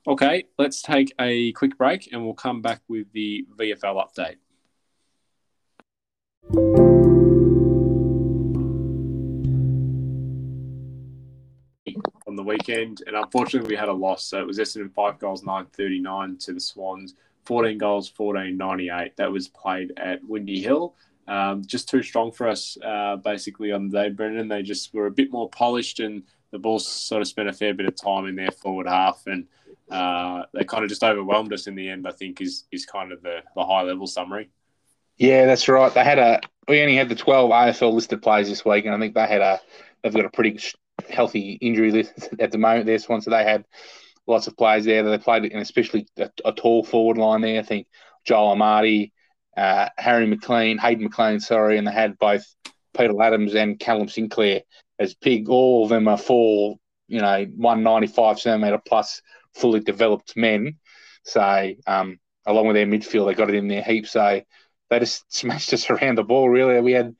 Okay, 0.07 0.45
let's 0.59 0.81
take 0.81 1.13
a 1.19 1.51
quick 1.53 1.77
break 1.77 2.09
and 2.11 2.23
we'll 2.23 2.35
come 2.35 2.61
back 2.61 2.81
with 2.87 3.11
the 3.11 3.45
VFL 3.57 4.05
update. 4.05 4.35
Weekend, 12.45 13.03
and 13.07 13.15
unfortunately 13.15 13.69
we 13.69 13.75
had 13.75 13.89
a 13.89 13.93
loss. 13.93 14.25
So 14.25 14.39
it 14.39 14.47
was 14.47 14.59
Essendon 14.59 14.93
five 14.93 15.19
goals, 15.19 15.43
nine 15.43 15.65
thirty 15.65 15.99
nine 15.99 16.37
to 16.37 16.53
the 16.53 16.59
Swans, 16.59 17.15
fourteen 17.43 17.77
goals, 17.77 18.07
fourteen 18.09 18.57
ninety 18.57 18.89
eight. 18.89 19.15
That 19.17 19.31
was 19.31 19.47
played 19.47 19.93
at 19.97 20.23
Windy 20.23 20.61
Hill. 20.61 20.95
Um, 21.27 21.63
just 21.65 21.89
too 21.89 22.03
strong 22.03 22.31
for 22.31 22.47
us, 22.47 22.77
uh, 22.83 23.15
basically 23.15 23.71
on 23.71 23.89
the 23.89 24.03
day, 24.03 24.09
Brendan. 24.09 24.47
They 24.47 24.61
just 24.61 24.93
were 24.93 25.07
a 25.07 25.11
bit 25.11 25.31
more 25.31 25.49
polished, 25.49 25.99
and 25.99 26.23
the 26.51 26.59
Bulls 26.59 26.87
sort 26.87 27.21
of 27.21 27.27
spent 27.27 27.49
a 27.49 27.53
fair 27.53 27.73
bit 27.73 27.87
of 27.87 27.95
time 27.95 28.27
in 28.27 28.35
their 28.35 28.51
forward 28.51 28.87
half, 28.87 29.23
and 29.25 29.47
uh, 29.89 30.43
they 30.53 30.63
kind 30.63 30.83
of 30.83 30.89
just 30.89 31.03
overwhelmed 31.03 31.51
us 31.51 31.67
in 31.67 31.75
the 31.75 31.89
end. 31.89 32.07
I 32.07 32.11
think 32.11 32.41
is 32.41 32.65
is 32.71 32.85
kind 32.85 33.11
of 33.11 33.21
the, 33.23 33.39
the 33.55 33.65
high 33.65 33.81
level 33.81 34.07
summary. 34.07 34.49
Yeah, 35.17 35.45
that's 35.45 35.67
right. 35.67 35.93
They 35.93 36.03
had 36.03 36.19
a. 36.19 36.41
We 36.67 36.81
only 36.81 36.95
had 36.95 37.09
the 37.09 37.15
twelve 37.15 37.51
AFL 37.51 37.93
listed 37.93 38.21
players 38.21 38.49
this 38.49 38.65
week, 38.65 38.85
and 38.85 38.93
I 38.93 38.99
think 38.99 39.15
they 39.15 39.27
had 39.27 39.41
a. 39.41 39.59
They've 40.03 40.13
got 40.13 40.25
a 40.25 40.29
pretty 40.29 40.59
healthy 41.09 41.57
injury 41.61 41.91
list 41.91 42.29
at 42.39 42.51
the 42.51 42.57
moment 42.57 42.85
there, 42.85 42.99
Swan. 42.99 43.21
So 43.21 43.31
they 43.31 43.43
had 43.43 43.65
lots 44.27 44.47
of 44.47 44.57
players 44.57 44.85
there. 44.85 45.03
They 45.03 45.17
played, 45.17 45.43
and 45.45 45.61
especially 45.61 46.07
a, 46.17 46.29
a 46.43 46.51
tall 46.51 46.83
forward 46.83 47.17
line 47.17 47.41
there. 47.41 47.59
I 47.59 47.63
think 47.63 47.87
Joel 48.25 48.55
Amartey, 48.55 49.11
uh, 49.55 49.89
Harry 49.97 50.25
McLean, 50.27 50.77
Hayden 50.77 51.03
McLean, 51.03 51.39
sorry, 51.39 51.77
and 51.77 51.87
they 51.87 51.91
had 51.91 52.17
both 52.17 52.43
Peter 52.97 53.13
Ladhams 53.13 53.55
and 53.55 53.79
Callum 53.79 54.07
Sinclair 54.07 54.61
as 54.99 55.13
big. 55.13 55.49
All 55.49 55.83
of 55.83 55.89
them 55.89 56.07
are 56.07 56.17
full, 56.17 56.79
you 57.07 57.21
know, 57.21 57.45
195 57.55 58.39
centimetre 58.39 58.81
plus 58.85 59.21
fully 59.53 59.79
developed 59.79 60.35
men. 60.35 60.77
So, 61.23 61.73
um, 61.87 62.19
along 62.45 62.67
with 62.67 62.75
their 62.75 62.85
midfield, 62.85 63.27
they 63.27 63.33
got 63.33 63.49
it 63.49 63.55
in 63.55 63.67
their 63.67 63.81
heap. 63.83 64.07
So 64.07 64.41
they 64.89 64.99
just 64.99 65.25
smashed 65.33 65.73
us 65.73 65.89
around 65.89 66.17
the 66.17 66.23
ball, 66.23 66.49
really. 66.49 66.79
We 66.81 66.93
had 66.93 67.15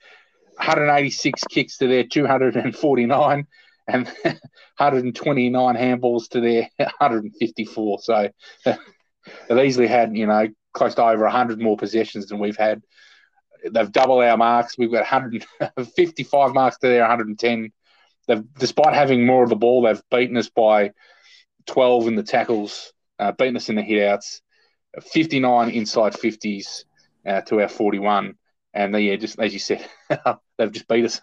186 0.57 1.43
kicks 1.49 1.77
to 1.77 1.87
their 1.87 2.03
249 2.03 3.47
and 3.87 4.05
129 4.23 5.75
handballs 5.75 6.29
to 6.29 6.41
their 6.41 6.69
154. 6.77 7.99
So 8.01 8.29
they've 8.65 9.65
easily 9.65 9.87
had, 9.87 10.15
you 10.15 10.27
know, 10.27 10.47
close 10.73 10.95
to 10.95 11.03
over 11.03 11.23
100 11.23 11.59
more 11.59 11.77
possessions 11.77 12.27
than 12.27 12.39
we've 12.39 12.57
had. 12.57 12.81
They've 13.69 13.91
doubled 13.91 14.23
our 14.23 14.37
marks. 14.37 14.77
We've 14.77 14.91
got 14.91 14.99
155 14.99 16.53
marks 16.53 16.77
to 16.79 16.87
their 16.87 17.01
110. 17.01 17.71
They've, 18.27 18.43
despite 18.59 18.93
having 18.93 19.25
more 19.25 19.43
of 19.43 19.49
the 19.49 19.55
ball, 19.55 19.81
they've 19.83 20.01
beaten 20.11 20.37
us 20.37 20.49
by 20.49 20.91
12 21.67 22.07
in 22.07 22.15
the 22.15 22.23
tackles, 22.23 22.93
uh, 23.17 23.31
beaten 23.31 23.55
us 23.55 23.69
in 23.69 23.75
the 23.75 23.81
hitouts, 23.81 24.41
59 25.01 25.69
inside 25.69 26.13
50s 26.13 26.83
uh, 27.25 27.41
to 27.41 27.61
our 27.61 27.67
41. 27.67 28.35
And 28.73 28.93
they, 28.93 29.01
yeah, 29.01 29.15
just 29.15 29.39
as 29.39 29.53
you 29.53 29.59
said, 29.59 29.87
they've 30.57 30.71
just 30.71 30.87
beat 30.87 31.05
us. 31.05 31.19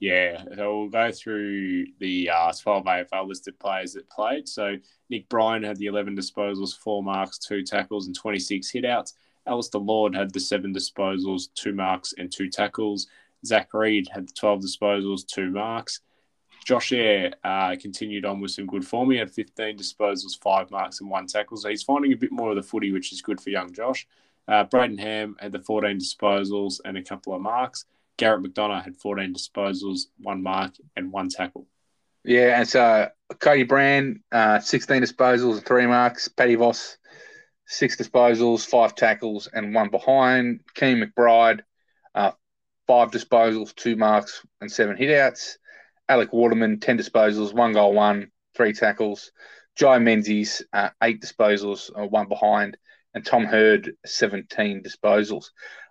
Yeah, 0.00 0.44
so 0.54 0.78
we'll 0.78 0.88
go 0.88 1.10
through 1.10 1.86
the 1.98 2.30
uh, 2.30 2.52
12 2.52 2.84
AFL 2.84 3.26
listed 3.26 3.58
players 3.58 3.94
that 3.94 4.08
played. 4.08 4.48
So 4.48 4.76
Nick 5.10 5.28
Bryan 5.28 5.64
had 5.64 5.76
the 5.76 5.86
11 5.86 6.16
disposals, 6.16 6.76
four 6.78 7.02
marks, 7.02 7.38
two 7.38 7.64
tackles, 7.64 8.06
and 8.06 8.14
26 8.14 8.70
hitouts. 8.70 9.14
Alistair 9.46 9.80
Lord 9.80 10.14
had 10.14 10.32
the 10.32 10.40
seven 10.40 10.72
disposals, 10.72 11.48
two 11.54 11.72
marks, 11.72 12.14
and 12.16 12.30
two 12.30 12.48
tackles. 12.48 13.08
Zach 13.44 13.72
Reid 13.74 14.08
had 14.12 14.28
the 14.28 14.32
12 14.32 14.60
disposals, 14.60 15.26
two 15.26 15.50
marks. 15.50 16.00
Josh 16.64 16.92
Eyre 16.92 17.32
uh, 17.44 17.74
continued 17.80 18.24
on 18.24 18.40
with 18.40 18.50
some 18.50 18.66
good 18.66 18.86
form. 18.86 19.10
He 19.10 19.16
had 19.16 19.30
15 19.30 19.78
disposals, 19.78 20.38
five 20.40 20.70
marks, 20.70 21.00
and 21.00 21.08
one 21.08 21.26
tackle. 21.26 21.56
So 21.56 21.70
he's 21.70 21.82
finding 21.82 22.12
a 22.12 22.16
bit 22.16 22.30
more 22.30 22.50
of 22.50 22.56
the 22.56 22.62
footy, 22.62 22.92
which 22.92 23.12
is 23.12 23.22
good 23.22 23.40
for 23.40 23.50
young 23.50 23.72
Josh. 23.72 24.06
Uh, 24.46 24.64
Brayden 24.64 24.98
Ham 24.98 25.36
had 25.40 25.52
the 25.52 25.60
14 25.60 25.98
disposals 25.98 26.80
and 26.84 26.96
a 26.96 27.02
couple 27.02 27.34
of 27.34 27.40
marks. 27.40 27.84
Garrett 28.18 28.42
McDonagh 28.42 28.84
had 28.84 28.96
14 28.96 29.32
disposals, 29.32 30.00
one 30.18 30.42
mark, 30.42 30.74
and 30.96 31.10
one 31.10 31.30
tackle. 31.30 31.66
Yeah, 32.24 32.58
and 32.58 32.68
so 32.68 33.08
Cody 33.38 33.62
Brand, 33.62 34.20
uh, 34.30 34.58
16 34.58 35.02
disposals 35.02 35.54
and 35.54 35.64
three 35.64 35.86
marks. 35.86 36.28
Paddy 36.28 36.56
Voss, 36.56 36.98
six 37.66 37.96
disposals, 37.96 38.66
five 38.66 38.94
tackles, 38.94 39.48
and 39.52 39.74
one 39.74 39.88
behind. 39.88 40.60
Cian 40.76 41.00
McBride, 41.00 41.60
uh, 42.14 42.32
five 42.86 43.10
disposals, 43.10 43.74
two 43.74 43.96
marks, 43.96 44.44
and 44.60 44.70
seven 44.70 44.96
hitouts. 44.96 45.56
Alec 46.08 46.32
Waterman, 46.32 46.80
10 46.80 46.98
disposals, 46.98 47.54
one 47.54 47.72
goal, 47.72 47.94
one, 47.94 48.30
three 48.56 48.72
tackles. 48.72 49.30
Jye 49.76 49.98
Menzies, 49.98 50.62
uh, 50.72 50.90
eight 51.02 51.22
disposals, 51.22 51.90
uh, 51.96 52.06
one 52.06 52.28
behind. 52.28 52.76
And 53.14 53.24
Tom 53.24 53.44
Hird, 53.44 53.92
17 54.04 54.82
disposals. 54.82 55.46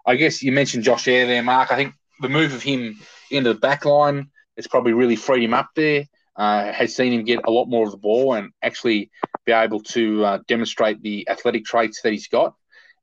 I 0.05 0.15
guess 0.15 0.43
you 0.43 0.51
mentioned 0.51 0.83
Josh 0.83 1.07
Eyre 1.07 1.25
there, 1.25 1.43
Mark. 1.43 1.71
I 1.71 1.75
think 1.75 1.93
the 2.21 2.29
move 2.29 2.53
of 2.53 2.63
him 2.63 2.99
into 3.31 3.53
the 3.53 3.59
back 3.59 3.85
line 3.85 4.29
has 4.55 4.67
probably 4.67 4.93
really 4.93 5.15
freed 5.15 5.43
him 5.43 5.53
up 5.53 5.69
there. 5.75 6.05
Uh, 6.35 6.71
has 6.71 6.95
seen 6.95 7.11
him 7.11 7.23
get 7.23 7.39
a 7.45 7.51
lot 7.51 7.65
more 7.65 7.85
of 7.85 7.91
the 7.91 7.97
ball 7.97 8.35
and 8.35 8.51
actually 8.61 9.09
be 9.45 9.51
able 9.51 9.79
to 9.79 10.23
uh, 10.23 10.39
demonstrate 10.47 11.01
the 11.01 11.27
athletic 11.27 11.65
traits 11.65 12.01
that 12.01 12.11
he's 12.11 12.27
got. 12.27 12.53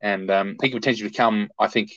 And 0.00 0.31
um, 0.31 0.57
he 0.62 0.70
could 0.70 0.81
potentially 0.81 1.09
become, 1.09 1.48
I 1.59 1.66
think, 1.66 1.90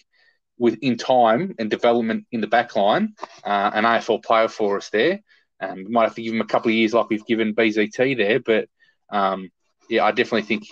within 0.58 0.98
time 0.98 1.54
and 1.60 1.70
development 1.70 2.26
in 2.32 2.42
the 2.42 2.48
back 2.48 2.76
line, 2.76 3.14
uh, 3.44 3.70
an 3.74 3.84
AFL 3.84 4.24
player 4.24 4.48
for 4.48 4.78
us 4.78 4.90
there. 4.90 5.20
Um, 5.60 5.76
we 5.76 5.92
might 5.92 6.06
have 6.06 6.16
to 6.16 6.24
give 6.24 6.34
him 6.34 6.42
a 6.42 6.46
couple 6.46 6.70
of 6.70 6.76
years 6.76 6.94
like 6.94 7.10
we've 7.10 7.26
given 7.26 7.54
BZT 7.54 8.18
there. 8.18 8.40
But 8.40 8.68
um, 9.12 9.52
yeah, 9.90 10.06
I 10.06 10.12
definitely 10.12 10.44
think 10.44 10.64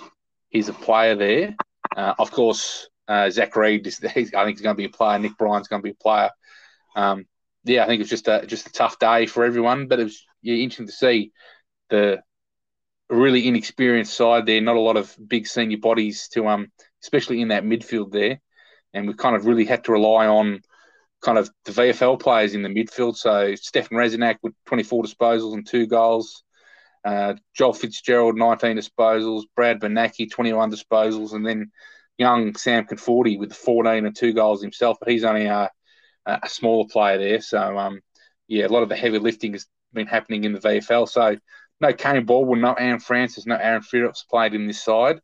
he's 0.49 0.69
a 0.69 0.73
player 0.73 1.15
there. 1.15 1.56
Uh, 1.96 2.15
of 2.17 2.31
course, 2.31 2.89
uh, 3.08 3.29
Zach 3.29 3.56
Reid, 3.56 3.85
is, 3.87 3.99
I 4.03 4.10
think, 4.10 4.31
he's 4.31 4.31
going 4.31 4.53
to 4.53 4.73
be 4.75 4.85
a 4.85 4.89
player. 4.89 5.19
Nick 5.19 5.37
Bryan's 5.37 5.67
going 5.67 5.81
to 5.81 5.83
be 5.83 5.91
a 5.91 6.03
player. 6.03 6.29
Um, 6.95 7.25
yeah, 7.63 7.83
I 7.83 7.87
think 7.87 8.01
it's 8.01 8.10
just 8.10 8.27
a 8.27 8.45
just 8.45 8.67
a 8.67 8.71
tough 8.71 8.99
day 8.99 9.25
for 9.25 9.43
everyone, 9.43 9.87
but 9.87 9.99
it 9.99 10.03
was 10.03 10.23
yeah, 10.41 10.56
interesting 10.56 10.87
to 10.87 10.91
see 10.91 11.31
the 11.89 12.21
really 13.10 13.47
inexperienced 13.47 14.13
side 14.13 14.45
there. 14.45 14.62
Not 14.62 14.75
a 14.75 14.81
lot 14.81 14.97
of 14.97 15.15
big 15.27 15.47
senior 15.47 15.77
bodies 15.77 16.27
to 16.33 16.47
um, 16.47 16.71
especially 17.01 17.41
in 17.41 17.49
that 17.49 17.63
midfield 17.63 18.12
there, 18.12 18.39
and 18.93 19.08
we 19.08 19.13
kind 19.15 19.35
of 19.35 19.45
really 19.45 19.65
had 19.65 19.83
to 19.85 19.91
rely 19.91 20.27
on 20.27 20.62
kind 21.23 21.37
of 21.39 21.49
the 21.65 21.71
VFL 21.71 22.19
players 22.19 22.53
in 22.53 22.62
the 22.62 22.69
midfield. 22.69 23.17
So 23.17 23.56
Stefan 23.56 23.97
Reznak 23.97 24.37
with 24.43 24.53
24 24.67 25.03
disposals 25.03 25.53
and 25.53 25.67
two 25.67 25.87
goals. 25.87 26.43
Uh, 27.03 27.35
Joel 27.56 27.73
Fitzgerald, 27.73 28.37
19 28.37 28.77
disposals. 28.77 29.43
Brad 29.56 29.79
Bernacki, 29.79 30.29
21 30.29 30.71
disposals. 30.71 31.33
And 31.33 31.45
then 31.45 31.71
young 32.17 32.55
Sam 32.55 32.85
Conforti 32.85 33.37
with 33.37 33.53
14 33.53 34.05
and 34.05 34.15
two 34.15 34.33
goals 34.33 34.61
himself. 34.61 34.97
But 34.99 35.09
he's 35.09 35.23
only 35.23 35.45
a, 35.45 35.69
a 36.25 36.49
smaller 36.49 36.87
player 36.89 37.17
there. 37.17 37.41
So, 37.41 37.77
um, 37.77 38.01
yeah, 38.47 38.65
a 38.65 38.69
lot 38.69 38.83
of 38.83 38.89
the 38.89 38.95
heavy 38.95 39.19
lifting 39.19 39.53
has 39.53 39.65
been 39.93 40.07
happening 40.07 40.43
in 40.43 40.53
the 40.53 40.59
VFL. 40.59 41.09
So, 41.09 41.37
no 41.81 41.93
Kaine 41.93 42.25
Baldwin, 42.25 42.61
no 42.61 42.73
Aaron 42.73 42.99
Francis, 42.99 43.45
no 43.45 43.55
Aaron 43.55 43.81
Phillips 43.81 44.23
played 44.23 44.53
in 44.53 44.67
this 44.67 44.83
side. 44.83 45.19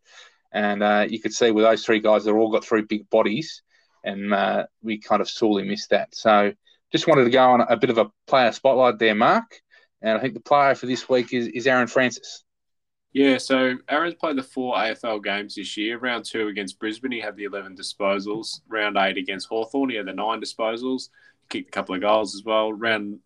And 0.52 0.84
uh, 0.84 1.06
you 1.10 1.22
could 1.22 1.34
see 1.34 1.52
with 1.52 1.64
those 1.64 1.86
three 1.86 2.00
guys, 2.00 2.26
they've 2.26 2.36
all 2.36 2.52
got 2.52 2.66
three 2.66 2.82
big 2.82 3.10
bodies. 3.10 3.64
And 4.04 4.34
uh, 4.34 4.66
we 4.82 5.00
kind 5.00 5.22
of 5.22 5.30
sorely 5.30 5.64
missed 5.64 5.92
that. 5.92 6.14
So, 6.14 6.52
just 6.92 7.08
wanted 7.08 7.24
to 7.24 7.30
go 7.30 7.52
on 7.52 7.62
a 7.62 7.78
bit 7.78 7.90
of 7.90 7.98
a 7.98 8.12
player 8.28 8.52
spotlight 8.52 9.00
there, 9.00 9.16
Mark. 9.16 9.62
And 10.02 10.18
I 10.18 10.22
think 10.22 10.34
the 10.34 10.42
player 10.42 10.76
for 10.76 10.88
this 10.88 11.08
week 11.08 11.34
is, 11.34 11.48
is 11.48 11.68
Aaron 11.68 11.88
Francis. 11.88 12.44
Yeah, 13.14 13.40
so 13.40 13.76
Aaron's 13.90 14.16
played 14.16 14.38
the 14.38 14.44
four 14.44 14.76
AFL 14.76 15.24
games 15.24 15.56
this 15.56 15.76
year. 15.76 15.98
Round 15.98 16.24
two 16.24 16.48
against 16.48 16.80
Brisbane, 16.80 17.12
he 17.12 17.20
had 17.20 17.36
the 17.36 17.44
11 17.44 17.76
disposals. 17.76 18.62
Round 18.70 18.96
eight 18.98 19.18
against 19.18 19.48
Hawthorn, 19.48 19.90
he 19.90 19.98
had 19.98 20.06
the 20.06 20.14
nine 20.14 20.40
disposals. 20.40 21.10
Kicked 21.50 21.68
a 21.68 21.72
couple 21.72 21.94
of 21.94 22.02
goals 22.02 22.36
as 22.36 22.44
well. 22.46 22.72
Round 22.72 23.20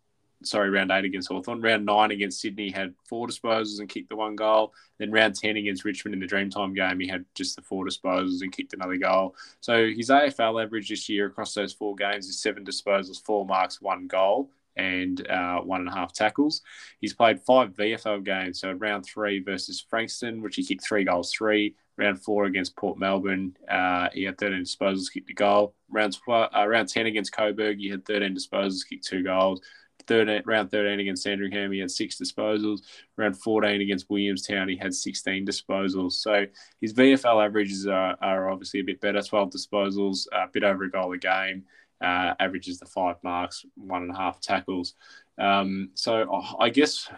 sorry, 0.43 0.69
round 0.69 0.91
eight 0.91 1.05
against 1.05 1.29
Hawthorn. 1.29 1.61
Round 1.61 1.85
nine 1.85 2.11
against 2.11 2.41
Sydney, 2.41 2.65
he 2.65 2.71
had 2.71 2.95
four 3.07 3.27
disposals 3.27 3.79
and 3.79 3.87
kicked 3.87 4.09
the 4.09 4.15
one 4.15 4.35
goal. 4.35 4.73
Then 4.97 5.11
round 5.11 5.35
10 5.35 5.57
against 5.57 5.85
Richmond 5.85 6.15
in 6.15 6.19
the 6.19 6.27
Dreamtime 6.27 6.75
game, 6.75 6.99
he 6.99 7.07
had 7.07 7.25
just 7.35 7.55
the 7.55 7.61
four 7.61 7.85
disposals 7.85 8.41
and 8.41 8.51
kicked 8.51 8.73
another 8.73 8.97
goal. 8.97 9.35
So 9.61 9.87
his 9.87 10.09
AFL 10.09 10.63
average 10.63 10.89
this 10.89 11.09
year 11.09 11.27
across 11.27 11.53
those 11.53 11.73
four 11.73 11.95
games 11.95 12.27
is 12.27 12.41
seven 12.41 12.65
disposals, 12.65 13.23
four 13.23 13.45
marks, 13.45 13.81
one 13.81 14.07
goal 14.07 14.49
and 14.77 15.27
uh, 15.27 15.59
one 15.59 15.81
and 15.81 15.89
a 15.89 15.93
half 15.93 16.13
tackles. 16.13 16.61
He's 16.99 17.13
played 17.13 17.41
five 17.41 17.73
VFL 17.73 18.23
games. 18.23 18.59
So 18.59 18.71
round 18.71 19.05
three 19.05 19.39
versus 19.39 19.85
Frankston, 19.89 20.41
which 20.41 20.55
he 20.55 20.65
kicked 20.65 20.85
three 20.85 21.03
goals, 21.03 21.31
three. 21.31 21.75
Round 21.97 22.21
four 22.21 22.43
against 22.43 22.75
Port 22.75 22.97
Melbourne, 22.97 23.55
uh, 23.69 24.09
he 24.13 24.23
had 24.23 24.37
13 24.37 24.61
disposals, 24.61 25.05
kicked 25.13 25.29
a 25.29 25.33
goal. 25.33 25.75
Round, 25.89 26.17
uh, 26.27 26.67
round 26.67 26.89
10 26.89 27.05
against 27.05 27.31
Coburg, 27.31 27.77
he 27.77 27.87
had 27.87 28.05
13 28.05 28.35
disposals, 28.35 28.81
kicked 28.87 29.07
two 29.07 29.23
goals. 29.23 29.61
13, 30.07 30.43
round 30.45 30.69
13 30.71 30.99
against 30.99 31.23
Sandringham, 31.23 31.71
he 31.71 31.79
had 31.79 31.89
six 31.89 32.19
disposals. 32.19 32.79
Round 33.17 33.37
14 33.41 33.79
against 33.79 34.09
Williamstown, 34.09 34.67
he 34.67 34.75
had 34.75 34.93
16 34.93 35.45
disposals. 35.45 36.13
So 36.13 36.45
his 36.81 36.93
VFL 36.93 37.43
averages 37.43 37.87
are, 37.87 38.17
are 38.21 38.49
obviously 38.49 38.81
a 38.81 38.83
bit 38.83 38.99
better 38.99 39.21
12 39.21 39.51
disposals, 39.51 40.27
a 40.33 40.47
bit 40.51 40.65
over 40.65 40.83
a 40.83 40.91
goal 40.91 41.13
a 41.13 41.17
game 41.17 41.63
uh, 42.01 42.33
averages 42.39 42.79
the 42.79 42.85
five 42.85 43.15
marks, 43.23 43.65
one 43.75 44.03
and 44.03 44.11
a 44.11 44.15
half 44.15 44.39
tackles. 44.39 44.93
Um, 45.37 45.89
so 45.95 46.27
oh, 46.31 46.55
I 46.59 46.69
guess 46.69 47.09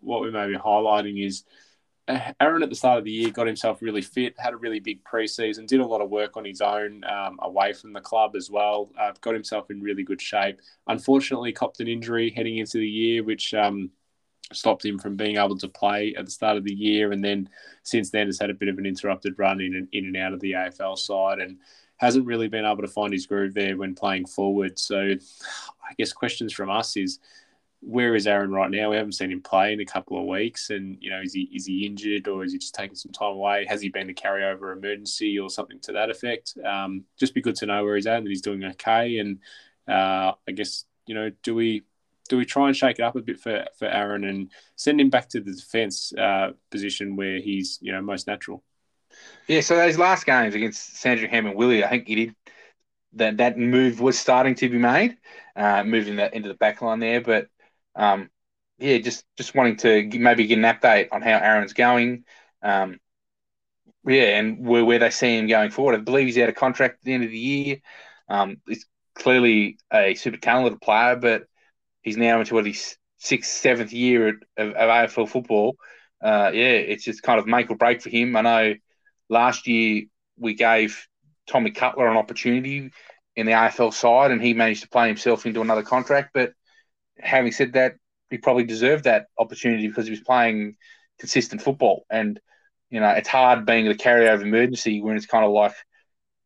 what 0.00 0.22
we 0.22 0.30
may 0.30 0.46
be 0.46 0.56
highlighting 0.56 1.24
is 1.24 1.44
uh, 2.08 2.32
Aaron 2.40 2.62
at 2.62 2.70
the 2.70 2.76
start 2.76 2.98
of 2.98 3.04
the 3.04 3.10
year 3.10 3.30
got 3.30 3.46
himself 3.46 3.82
really 3.82 4.02
fit, 4.02 4.34
had 4.38 4.52
a 4.52 4.56
really 4.56 4.80
big 4.80 5.02
preseason, 5.04 5.66
did 5.66 5.80
a 5.80 5.86
lot 5.86 6.00
of 6.00 6.10
work 6.10 6.36
on 6.36 6.44
his 6.44 6.60
own 6.60 7.02
um, 7.04 7.38
away 7.42 7.72
from 7.72 7.92
the 7.92 8.00
club 8.00 8.36
as 8.36 8.50
well, 8.50 8.90
uh, 9.00 9.12
got 9.20 9.34
himself 9.34 9.70
in 9.70 9.80
really 9.80 10.04
good 10.04 10.20
shape. 10.20 10.60
Unfortunately, 10.86 11.52
copped 11.52 11.80
an 11.80 11.88
injury 11.88 12.30
heading 12.30 12.58
into 12.58 12.78
the 12.78 12.88
year, 12.88 13.24
which 13.24 13.54
um, 13.54 13.90
stopped 14.52 14.84
him 14.84 14.98
from 14.98 15.16
being 15.16 15.36
able 15.36 15.58
to 15.58 15.68
play 15.68 16.14
at 16.16 16.24
the 16.24 16.30
start 16.30 16.56
of 16.56 16.64
the 16.64 16.74
year. 16.74 17.12
And 17.12 17.24
then 17.24 17.48
since 17.82 18.10
then, 18.10 18.26
has 18.26 18.38
had 18.38 18.50
a 18.50 18.54
bit 18.54 18.68
of 18.68 18.78
an 18.78 18.86
interrupted 18.86 19.38
run 19.38 19.60
in 19.60 19.74
and, 19.74 19.88
in 19.92 20.06
and 20.06 20.16
out 20.16 20.32
of 20.32 20.40
the 20.40 20.52
AFL 20.52 20.98
side. 20.98 21.40
And 21.40 21.58
hasn't 21.96 22.26
really 22.26 22.48
been 22.48 22.64
able 22.64 22.82
to 22.82 22.88
find 22.88 23.12
his 23.12 23.26
groove 23.26 23.54
there 23.54 23.76
when 23.76 23.94
playing 23.94 24.26
forward. 24.26 24.78
So 24.78 24.98
I 25.00 25.94
guess 25.98 26.12
questions 26.12 26.52
from 26.52 26.70
us 26.70 26.96
is 26.96 27.18
where 27.80 28.14
is 28.14 28.26
Aaron 28.26 28.50
right 28.50 28.70
now? 28.70 28.90
We 28.90 28.96
haven't 28.96 29.12
seen 29.12 29.30
him 29.30 29.42
play 29.42 29.72
in 29.72 29.80
a 29.80 29.84
couple 29.84 30.18
of 30.18 30.26
weeks, 30.26 30.70
and 30.70 30.98
you 31.00 31.10
know, 31.10 31.20
is 31.20 31.32
he 31.32 31.42
is 31.54 31.66
he 31.66 31.86
injured 31.86 32.26
or 32.26 32.44
is 32.44 32.52
he 32.52 32.58
just 32.58 32.74
taking 32.74 32.96
some 32.96 33.12
time 33.12 33.32
away? 33.32 33.66
Has 33.68 33.80
he 33.80 33.88
been 33.88 34.10
a 34.10 34.14
carryover 34.14 34.76
emergency 34.76 35.38
or 35.38 35.50
something 35.50 35.78
to 35.80 35.92
that 35.92 36.10
effect? 36.10 36.54
Um, 36.64 37.04
just 37.18 37.34
be 37.34 37.42
good 37.42 37.56
to 37.56 37.66
know 37.66 37.84
where 37.84 37.96
he's 37.96 38.06
at 38.06 38.18
and 38.18 38.26
that 38.26 38.30
he's 38.30 38.42
doing 38.42 38.64
okay. 38.64 39.18
And 39.18 39.38
uh, 39.86 40.32
I 40.48 40.52
guess 40.52 40.84
you 41.06 41.14
know, 41.14 41.30
do 41.42 41.54
we 41.54 41.84
do 42.26 42.36
we 42.36 42.44
try 42.44 42.66
and 42.66 42.76
shake 42.76 42.98
it 42.98 43.02
up 43.02 43.16
a 43.16 43.20
bit 43.20 43.38
for 43.38 43.64
for 43.78 43.86
Aaron 43.86 44.24
and 44.24 44.50
send 44.76 45.00
him 45.00 45.10
back 45.10 45.28
to 45.30 45.40
the 45.40 45.52
defence 45.52 46.12
uh, 46.14 46.52
position 46.70 47.16
where 47.16 47.38
he's 47.38 47.78
you 47.80 47.92
know 47.92 48.02
most 48.02 48.26
natural? 48.26 48.62
Yeah, 49.48 49.60
so 49.60 49.76
those 49.76 49.98
last 49.98 50.26
games 50.26 50.54
against 50.54 50.98
Sandringham 50.98 51.46
and 51.46 51.56
Willie, 51.56 51.84
I 51.84 51.88
think 51.88 52.08
he 52.08 52.14
did 52.14 52.34
that 53.14 53.38
that 53.38 53.58
move 53.58 54.00
was 54.00 54.18
starting 54.18 54.54
to 54.56 54.68
be 54.68 54.78
made, 54.78 55.16
uh, 55.56 55.82
moving 55.84 56.16
that 56.16 56.34
into 56.34 56.48
the 56.48 56.54
back 56.54 56.82
line 56.82 57.00
there. 57.00 57.20
But 57.20 57.48
um, 57.94 58.30
yeah, 58.78 58.98
just 58.98 59.24
just 59.36 59.54
wanting 59.54 59.76
to 59.78 60.18
maybe 60.18 60.46
get 60.46 60.58
an 60.58 60.64
update 60.64 61.08
on 61.12 61.22
how 61.22 61.38
Aaron's 61.38 61.72
going. 61.72 62.24
Um, 62.62 62.98
yeah, 64.06 64.38
and 64.38 64.64
where, 64.64 64.84
where 64.84 64.98
they 64.98 65.10
see 65.10 65.36
him 65.36 65.46
going 65.46 65.70
forward. 65.70 65.94
I 65.94 66.02
believe 66.02 66.26
he's 66.26 66.38
out 66.38 66.48
of 66.48 66.54
contract 66.54 66.98
at 67.00 67.04
the 67.04 67.14
end 67.14 67.24
of 67.24 67.30
the 67.30 67.38
year. 67.38 67.76
Um, 68.28 68.58
he's 68.66 68.86
clearly 69.14 69.78
a 69.92 70.14
super 70.14 70.36
talented 70.36 70.80
player, 70.80 71.16
but 71.16 71.46
he's 72.06 72.16
now 72.16 72.40
into 72.40 72.54
what 72.54 72.66
his 72.66 72.96
sixth, 73.18 73.50
seventh 73.52 73.92
year 73.92 74.28
of, 74.28 74.34
of 74.56 74.74
AFL 74.74 75.28
football. 75.28 75.76
Uh, 76.22 76.50
yeah, 76.54 76.72
it's 76.72 77.04
just 77.04 77.22
kind 77.22 77.38
of 77.38 77.46
make 77.46 77.70
or 77.70 77.76
break 77.76 78.00
for 78.00 78.08
him. 78.08 78.34
I 78.36 78.40
know 78.40 78.74
Last 79.28 79.66
year, 79.66 80.04
we 80.38 80.54
gave 80.54 81.06
Tommy 81.46 81.70
Cutler 81.70 82.06
an 82.06 82.16
opportunity 82.16 82.90
in 83.34 83.46
the 83.46 83.52
AFL 83.52 83.92
side, 83.92 84.30
and 84.30 84.42
he 84.42 84.54
managed 84.54 84.82
to 84.82 84.88
play 84.88 85.08
himself 85.08 85.46
into 85.46 85.60
another 85.60 85.82
contract. 85.82 86.30
But 86.32 86.52
having 87.18 87.52
said 87.52 87.72
that, 87.72 87.94
he 88.30 88.38
probably 88.38 88.64
deserved 88.64 89.04
that 89.04 89.26
opportunity 89.38 89.86
because 89.88 90.06
he 90.06 90.12
was 90.12 90.20
playing 90.20 90.76
consistent 91.18 91.62
football. 91.62 92.04
And 92.10 92.40
you 92.90 93.00
know, 93.00 93.10
it's 93.10 93.28
hard 93.28 93.66
being 93.66 93.86
the 93.86 93.94
carryover 93.94 94.42
emergency 94.42 95.00
when 95.00 95.16
it's 95.16 95.26
kind 95.26 95.44
of 95.44 95.50
like 95.50 95.74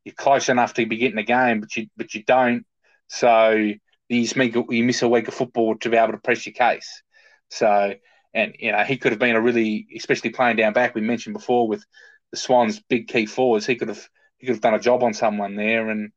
you're 0.04 0.14
close 0.14 0.48
enough 0.48 0.74
to 0.74 0.86
be 0.86 0.96
getting 0.96 1.18
a 1.18 1.22
game, 1.22 1.61
but 1.61 1.76
you 1.76 1.86
but 1.96 2.14
you 2.14 2.22
don't. 2.24 2.64
So 3.08 3.72
you 4.11 4.28
miss, 4.36 4.54
you 4.70 4.84
miss 4.84 5.02
a 5.02 5.08
week 5.08 5.28
of 5.28 5.34
football 5.34 5.76
to 5.76 5.88
be 5.88 5.96
able 5.96 6.12
to 6.12 6.18
press 6.18 6.44
your 6.46 6.52
case. 6.52 7.02
So 7.50 7.94
and 8.34 8.54
you 8.58 8.72
know 8.72 8.82
he 8.84 8.96
could 8.96 9.12
have 9.12 9.18
been 9.18 9.36
a 9.36 9.40
really, 9.40 9.86
especially 9.96 10.30
playing 10.30 10.56
down 10.56 10.72
back. 10.72 10.94
We 10.94 11.00
mentioned 11.00 11.34
before 11.34 11.66
with 11.66 11.84
the 12.30 12.36
Swans' 12.36 12.80
big 12.80 13.08
key 13.08 13.26
forwards. 13.26 13.66
He 13.66 13.76
could 13.76 13.88
have 13.88 14.08
he 14.38 14.46
could 14.46 14.54
have 14.56 14.62
done 14.62 14.74
a 14.74 14.80
job 14.80 15.02
on 15.02 15.14
someone 15.14 15.56
there, 15.56 15.88
and 15.90 16.12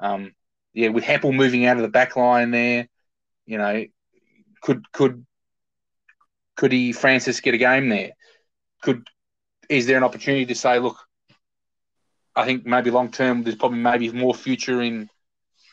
um, 0.00 0.34
yeah, 0.74 0.88
with 0.88 1.04
Heppell 1.04 1.34
moving 1.34 1.66
out 1.66 1.76
of 1.76 1.82
the 1.82 1.88
back 1.88 2.16
line 2.16 2.50
there, 2.50 2.88
you 3.46 3.58
know, 3.58 3.84
could 4.62 4.90
could 4.92 5.24
could 6.56 6.72
he 6.72 6.92
Francis 6.92 7.40
get 7.40 7.54
a 7.54 7.58
game 7.58 7.88
there? 7.88 8.12
Could 8.82 9.06
is 9.68 9.86
there 9.86 9.96
an 9.96 10.04
opportunity 10.04 10.46
to 10.46 10.54
say, 10.54 10.78
look, 10.78 10.96
I 12.36 12.44
think 12.44 12.64
maybe 12.64 12.90
long 12.90 13.10
term 13.10 13.42
there's 13.42 13.56
probably 13.56 13.78
maybe 13.78 14.10
more 14.12 14.34
future 14.34 14.82
in 14.82 15.10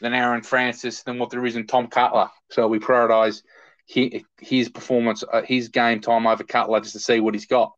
than 0.04 0.14
Aaron 0.14 0.44
Francis 0.44 1.02
than 1.04 1.18
what 1.18 1.30
there 1.30 1.46
is 1.46 1.56
in 1.56 1.66
Tom 1.66 1.88
Cutler. 1.88 2.30
So 2.52 2.68
we 2.68 2.78
prioritise 2.78 3.42
his 3.88 4.70
performance, 4.70 5.24
uh, 5.32 5.42
his 5.44 5.70
game 5.70 6.02
time 6.02 6.28
over 6.28 6.44
Cutler 6.44 6.82
just 6.82 6.94
to 6.94 7.00
see 7.00 7.22
what 7.22 7.34
he's 7.34 7.46
got. 7.46 7.72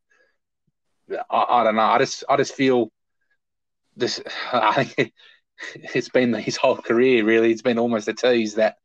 I, 1.30 1.46
I, 1.50 1.64
don't 1.64 1.76
know. 1.76 1.84
I 1.84 2.00
just 2.00 2.24
I 2.28 2.36
just 2.36 2.56
feel 2.56 2.92
this. 3.96 4.20
I 4.54 4.86
think 4.86 5.14
it's 5.76 6.10
been 6.10 6.34
his 6.34 6.58
whole 6.58 6.78
career. 6.78 7.24
Really, 7.24 7.52
it's 7.52 7.62
been 7.62 7.78
almost 7.78 8.08
a 8.08 8.14
tease 8.14 8.56
that 8.56 8.78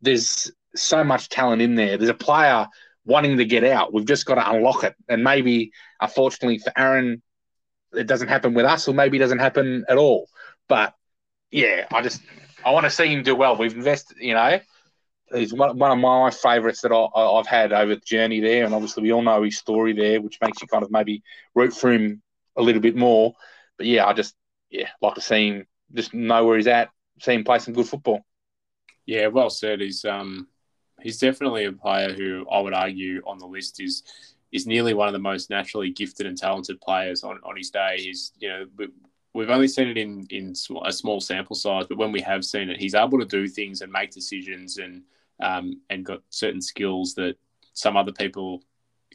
there's 0.00 0.50
so 0.74 1.04
much 1.04 1.28
talent 1.28 1.62
in 1.62 1.76
there. 1.76 1.96
There's 1.96 2.10
a 2.10 2.14
player 2.14 2.66
wanting 3.04 3.38
to 3.38 3.44
get 3.44 3.62
out. 3.62 3.94
We've 3.94 4.04
just 4.04 4.26
got 4.26 4.34
to 4.34 4.50
unlock 4.50 4.82
it. 4.82 4.96
And 5.08 5.22
maybe, 5.22 5.70
unfortunately 6.00 6.58
for 6.58 6.72
Aaron, 6.76 7.22
it 7.92 8.08
doesn't 8.08 8.28
happen 8.28 8.54
with 8.54 8.64
us, 8.64 8.88
or 8.88 8.94
maybe 8.94 9.18
it 9.18 9.20
doesn't 9.20 9.38
happen 9.38 9.84
at 9.88 9.98
all. 9.98 10.26
But 10.68 10.94
yeah, 11.52 11.86
I 11.92 12.02
just 12.02 12.22
I 12.64 12.70
want 12.70 12.84
to 12.84 12.90
see 12.90 13.06
him 13.06 13.22
do 13.22 13.34
well. 13.34 13.56
We've 13.56 13.74
invested, 13.74 14.18
you 14.20 14.34
know, 14.34 14.60
he's 15.34 15.52
one, 15.52 15.78
one 15.78 15.92
of 15.92 15.98
my 15.98 16.30
favourites 16.30 16.80
that 16.82 16.92
I, 16.92 17.36
have 17.36 17.46
had 17.46 17.72
over 17.72 17.94
the 17.94 18.00
journey 18.00 18.40
there, 18.40 18.64
and 18.64 18.74
obviously 18.74 19.02
we 19.02 19.12
all 19.12 19.22
know 19.22 19.42
his 19.42 19.58
story 19.58 19.92
there, 19.92 20.20
which 20.20 20.38
makes 20.40 20.60
you 20.60 20.68
kind 20.68 20.84
of 20.84 20.90
maybe 20.90 21.22
root 21.54 21.72
for 21.72 21.92
him 21.92 22.22
a 22.56 22.62
little 22.62 22.80
bit 22.80 22.96
more. 22.96 23.34
But 23.78 23.86
yeah, 23.86 24.06
I 24.06 24.12
just 24.12 24.34
yeah 24.70 24.88
like 25.00 25.14
to 25.14 25.20
see 25.20 25.48
him 25.48 25.66
just 25.92 26.14
know 26.14 26.44
where 26.44 26.56
he's 26.56 26.66
at, 26.66 26.90
see 27.20 27.34
him 27.34 27.44
play 27.44 27.58
some 27.58 27.74
good 27.74 27.88
football. 27.88 28.24
Yeah, 29.06 29.28
well 29.28 29.50
said. 29.50 29.80
He's 29.80 30.04
um 30.04 30.48
he's 31.00 31.18
definitely 31.18 31.64
a 31.64 31.72
player 31.72 32.12
who 32.12 32.46
I 32.50 32.60
would 32.60 32.74
argue 32.74 33.22
on 33.26 33.38
the 33.38 33.46
list 33.46 33.80
is 33.80 34.02
is 34.52 34.66
nearly 34.66 34.92
one 34.92 35.08
of 35.08 35.14
the 35.14 35.18
most 35.18 35.48
naturally 35.48 35.90
gifted 35.90 36.26
and 36.26 36.36
talented 36.36 36.80
players 36.80 37.24
on, 37.24 37.40
on 37.42 37.56
his 37.56 37.70
day. 37.70 37.96
He's 37.98 38.32
you 38.38 38.48
know 38.48 38.66
we've 39.34 39.50
only 39.50 39.68
seen 39.68 39.88
it 39.88 39.98
in 39.98 40.26
in 40.30 40.54
a 40.84 40.92
small 40.92 41.20
sample 41.20 41.56
size, 41.56 41.86
but 41.88 41.98
when 41.98 42.12
we 42.12 42.20
have 42.20 42.44
seen 42.44 42.70
it, 42.70 42.80
he's 42.80 42.94
able 42.94 43.18
to 43.18 43.24
do 43.24 43.48
things 43.48 43.80
and 43.80 43.92
make 43.92 44.10
decisions 44.10 44.78
and 44.78 45.02
um, 45.40 45.80
and 45.90 46.04
got 46.04 46.20
certain 46.30 46.60
skills 46.60 47.14
that 47.14 47.36
some 47.74 47.96
other 47.96 48.12
people 48.12 48.62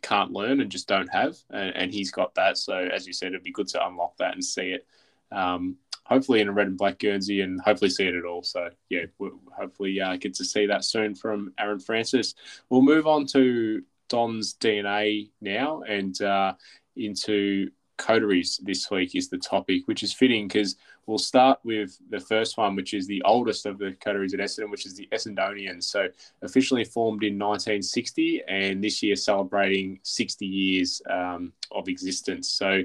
can't 0.01 0.32
learn 0.32 0.61
and 0.61 0.72
just 0.72 0.88
don't 0.88 1.07
have. 1.07 1.38
And, 1.49 1.76
and, 1.76 1.93
he's 1.93 2.11
got 2.11 2.36
that. 2.36 2.57
So, 2.57 2.76
as 2.76 3.07
you 3.07 3.13
said, 3.13 3.30
it'd 3.30 3.43
be 3.43 3.51
good 3.51 3.68
to 3.70 3.86
unlock 3.86 4.18
that 4.18 4.34
and 4.34 4.43
see 4.43 4.72
it. 4.72 4.86
Um, 5.32 5.78
hopefully 6.05 6.39
in 6.39 6.47
a 6.47 6.51
red 6.51 6.68
and 6.68 6.78
black 6.78 6.99
Guernsey 6.99 7.41
and 7.41 7.59
hopefully 7.61 7.89
see 7.89 8.07
it 8.07 8.15
at 8.15 8.26
all. 8.26 8.43
So, 8.43 8.70
yeah, 8.89 9.05
we'll 9.20 9.39
hopefully 9.55 9.99
uh, 9.99 10.15
get 10.18 10.34
to 10.36 10.45
see 10.45 10.65
that 10.68 10.86
soon 10.86 11.15
from 11.15 11.53
Aaron 11.59 11.80
Francis. 11.80 12.34
We'll 12.70 12.82
move 12.82 13.07
on 13.07 13.26
to 13.28 13.84
Don's 14.09 14.55
DNA 14.55 15.30
now 15.41 15.82
and 15.82 16.20
uh, 16.22 16.53
into 16.95 17.72
coteries 17.98 18.60
this 18.64 18.89
week 18.89 19.16
is 19.16 19.30
the 19.30 19.38
topic, 19.38 19.88
which 19.88 20.04
is 20.04 20.14
fitting 20.14 20.48
because 20.48 20.76
we'll 21.06 21.18
start 21.18 21.60
with 21.64 21.98
the 22.10 22.20
first 22.20 22.58
one, 22.58 22.76
which 22.76 22.93
is 22.93 23.08
the 23.08 23.22
oldest 23.24 23.66
of 23.66 23.78
the 23.78 23.95
coteries 24.04 24.34
at 24.34 24.39
Essendon, 24.39 24.70
which 24.70 24.86
is 24.86 24.95
the 24.95 25.08
Essendonians. 25.12 25.84
So 25.84 26.08
officially 26.41 26.84
formed 26.84 27.24
in 27.24 27.39
1960 27.39 28.43
and 28.48 28.84
this 28.84 29.02
year 29.04 29.16
celebrating 29.16 30.00
60 30.04 30.45
years 30.45 31.02
um, 31.10 31.54
of 31.72 31.88
existence. 31.88 32.50
So 32.50 32.84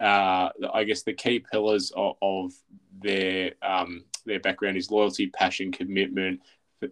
uh, 0.00 0.48
I 0.72 0.84
guess 0.84 1.02
the 1.02 1.12
key 1.12 1.38
pillars 1.40 1.92
of, 1.96 2.16
of 2.22 2.52
their 3.00 3.52
um, 3.62 4.04
their 4.26 4.40
background 4.40 4.76
is 4.76 4.90
loyalty, 4.90 5.28
passion, 5.28 5.72
commitment, 5.72 6.40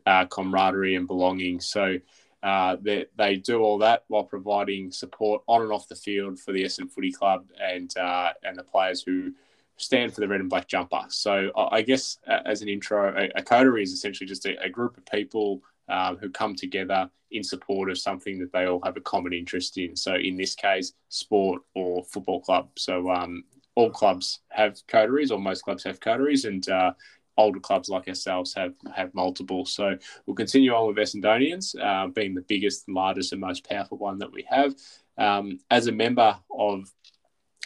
uh, 0.07 0.27
camaraderie, 0.27 0.97
and 0.97 1.07
belonging. 1.07 1.61
So 1.61 1.99
uh, 2.43 2.76
they, 2.80 3.07
they 3.16 3.36
do 3.36 3.61
all 3.61 3.78
that 3.78 4.05
while 4.09 4.24
providing 4.24 4.91
support 4.91 5.43
on 5.47 5.62
and 5.62 5.72
off 5.72 5.88
the 5.88 5.95
field 5.95 6.38
for 6.38 6.53
the 6.53 6.64
Essendon 6.64 6.91
Footy 6.91 7.12
Club 7.12 7.47
and 7.62 7.95
uh, 7.97 8.32
and 8.43 8.57
the 8.57 8.62
players 8.62 9.03
who 9.03 9.32
stand 9.76 10.14
for 10.14 10.20
the 10.20 10.28
red 10.28 10.41
and 10.41 10.51
black 10.51 10.68
jumper. 10.68 11.03
So 11.09 11.51
I 11.57 11.82
guess 11.82 12.18
uh, 12.26 12.41
as 12.45 12.62
an 12.62 12.68
intro, 12.68 13.14
a, 13.16 13.30
a 13.38 13.43
coterie 13.43 13.82
is 13.82 13.93
essentially 13.93 14.28
just 14.28 14.47
a, 14.47 14.62
a 14.62 14.68
group 14.68 14.97
of 14.97 15.07
people 15.07 15.62
um, 15.88 16.16
who 16.18 16.30
come 16.30 16.55
together 16.55 17.11
in 17.30 17.43
support 17.43 17.91
of 17.91 17.99
something 17.99 18.38
that 18.38 18.53
they 18.53 18.66
all 18.66 18.80
have 18.84 18.97
a 18.97 19.01
common 19.01 19.32
interest 19.32 19.78
in. 19.78 19.97
So 19.97 20.14
in 20.14 20.36
this 20.36 20.55
case, 20.55 20.93
sport 21.09 21.62
or 21.74 22.05
football 22.05 22.41
club. 22.41 22.68
So 22.76 23.11
um, 23.11 23.45
all 23.74 23.91
clubs 23.91 24.41
have 24.51 24.78
coteries, 24.88 25.30
or 25.30 25.38
most 25.38 25.62
clubs 25.62 25.84
have 25.84 26.01
coteries, 26.01 26.45
and 26.45 26.68
uh, 26.68 26.93
older 27.37 27.61
clubs 27.61 27.89
like 27.89 28.09
ourselves 28.09 28.55
have 28.55 28.74
have 28.95 29.14
multiple. 29.14 29.64
So 29.64 29.97
we'll 30.26 30.37
continue 30.37 30.72
on 30.72 30.89
with 30.89 30.97
Essendonians, 30.97 31.74
uh, 31.81 32.09
being 32.09 32.35
the 32.35 32.43
biggest, 32.43 32.89
largest, 32.89 33.33
and 33.33 33.41
most 33.41 33.68
powerful 33.68 33.99
one 33.99 34.18
that 34.18 34.33
we 34.33 34.47
have. 34.49 34.74
Um, 35.18 35.59
as 35.70 35.87
a 35.87 35.93
member 35.93 36.37
of 36.57 36.93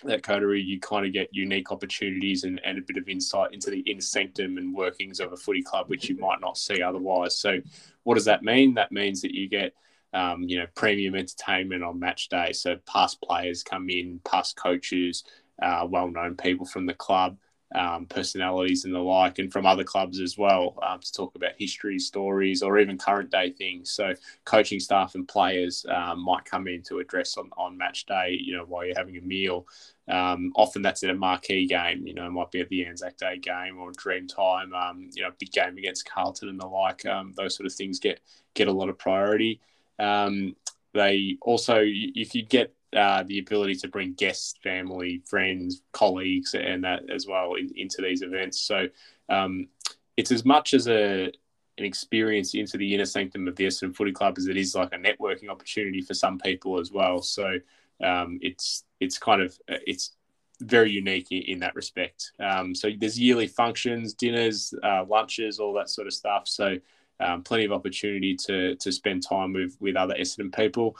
that 0.04 0.22
coterie, 0.22 0.60
you 0.60 0.80
kind 0.80 1.06
of 1.06 1.12
get 1.12 1.28
unique 1.32 1.70
opportunities 1.70 2.44
and, 2.44 2.60
and 2.64 2.78
a 2.78 2.82
bit 2.82 2.96
of 2.96 3.08
insight 3.08 3.54
into 3.54 3.70
the 3.70 3.80
inner 3.80 4.00
sanctum 4.00 4.58
and 4.58 4.74
workings 4.74 5.20
of 5.20 5.32
a 5.32 5.36
footy 5.36 5.62
club, 5.62 5.88
which 5.88 6.08
you 6.08 6.18
might 6.18 6.40
not 6.40 6.58
see 6.58 6.82
otherwise. 6.82 7.38
So, 7.38 7.60
what 8.02 8.14
does 8.14 8.26
that 8.26 8.42
mean? 8.42 8.74
That 8.74 8.92
means 8.92 9.22
that 9.22 9.34
you 9.34 9.48
get 9.48 9.72
um, 10.14 10.44
you 10.44 10.58
know, 10.58 10.66
premium 10.76 11.16
entertainment 11.16 11.82
on 11.82 11.98
match 11.98 12.28
day. 12.28 12.52
So 12.52 12.76
past 12.86 13.20
players 13.20 13.64
come 13.64 13.90
in, 13.90 14.20
past 14.24 14.56
coaches, 14.56 15.24
uh, 15.60 15.86
well-known 15.88 16.36
people 16.36 16.64
from 16.64 16.86
the 16.86 16.94
club 16.94 17.36
um, 17.74 18.06
personalities 18.06 18.84
and 18.84 18.94
the 18.94 18.98
like, 18.98 19.38
and 19.38 19.52
from 19.52 19.66
other 19.66 19.84
clubs 19.84 20.20
as 20.20 20.38
well 20.38 20.78
um, 20.86 21.00
to 21.00 21.12
talk 21.12 21.34
about 21.34 21.52
history, 21.58 21.98
stories, 21.98 22.62
or 22.62 22.78
even 22.78 22.96
current 22.98 23.30
day 23.30 23.50
things. 23.50 23.90
So, 23.90 24.14
coaching 24.44 24.80
staff 24.80 25.14
and 25.14 25.26
players 25.26 25.84
um, 25.88 26.24
might 26.24 26.44
come 26.44 26.68
in 26.68 26.82
to 26.84 27.00
address 27.00 27.36
on, 27.36 27.50
on 27.56 27.76
match 27.76 28.06
day, 28.06 28.38
you 28.40 28.56
know, 28.56 28.64
while 28.64 28.84
you're 28.84 28.96
having 28.96 29.16
a 29.16 29.22
meal. 29.22 29.66
Um, 30.08 30.52
often 30.54 30.82
that's 30.82 31.02
at 31.02 31.10
a 31.10 31.14
marquee 31.14 31.66
game, 31.66 32.06
you 32.06 32.14
know, 32.14 32.26
it 32.26 32.30
might 32.30 32.50
be 32.50 32.60
at 32.60 32.68
the 32.68 32.84
Anzac 32.84 33.16
Day 33.16 33.38
game 33.38 33.78
or 33.78 33.90
Dream 33.92 34.26
Time, 34.26 34.74
um, 34.74 35.08
you 35.14 35.22
know, 35.22 35.30
big 35.38 35.50
game 35.50 35.78
against 35.78 36.08
Carlton 36.08 36.48
and 36.48 36.60
the 36.60 36.66
like. 36.66 37.04
Um, 37.06 37.32
those 37.36 37.56
sort 37.56 37.66
of 37.66 37.72
things 37.72 37.98
get 37.98 38.20
get 38.54 38.68
a 38.68 38.72
lot 38.72 38.88
of 38.88 38.98
priority. 38.98 39.60
they 39.98 41.38
also, 41.42 41.80
if 41.82 42.34
you 42.34 42.44
get 42.44 42.74
uh, 42.94 43.22
the 43.24 43.38
ability 43.38 43.74
to 43.76 43.88
bring 43.88 44.14
guests, 44.14 44.54
family, 44.62 45.22
friends, 45.26 45.82
colleagues, 45.92 46.54
and 46.54 46.84
that 46.84 47.10
as 47.10 47.26
well 47.26 47.54
in, 47.54 47.70
into 47.76 48.02
these 48.02 48.22
events. 48.22 48.60
So 48.60 48.86
um, 49.28 49.68
it's 50.16 50.32
as 50.32 50.44
much 50.44 50.74
as 50.74 50.88
a 50.88 51.32
an 51.76 51.84
experience 51.84 52.54
into 52.54 52.76
the 52.76 52.94
inner 52.94 53.04
sanctum 53.04 53.48
of 53.48 53.56
the 53.56 53.66
Essendon 53.66 53.96
Footy 53.96 54.12
Club 54.12 54.36
as 54.38 54.46
it 54.46 54.56
is 54.56 54.76
like 54.76 54.92
a 54.92 54.96
networking 54.96 55.48
opportunity 55.48 56.00
for 56.00 56.14
some 56.14 56.38
people 56.38 56.78
as 56.78 56.92
well. 56.92 57.20
So 57.20 57.58
um, 58.02 58.38
it's 58.42 58.84
it's 59.00 59.18
kind 59.18 59.42
of 59.42 59.58
it's 59.68 60.12
very 60.60 60.90
unique 60.90 61.32
in, 61.32 61.42
in 61.42 61.58
that 61.60 61.74
respect. 61.74 62.32
Um, 62.38 62.74
so 62.74 62.90
there's 62.96 63.18
yearly 63.18 63.48
functions, 63.48 64.14
dinners, 64.14 64.72
uh, 64.84 65.04
lunches, 65.08 65.58
all 65.58 65.72
that 65.74 65.90
sort 65.90 66.06
of 66.06 66.14
stuff. 66.14 66.46
So 66.46 66.76
um, 67.20 67.42
plenty 67.42 67.64
of 67.64 67.72
opportunity 67.72 68.36
to 68.46 68.76
to 68.76 68.92
spend 68.92 69.22
time 69.26 69.52
with 69.52 69.76
with 69.80 69.96
other 69.96 70.14
Essendon 70.14 70.54
people. 70.54 70.96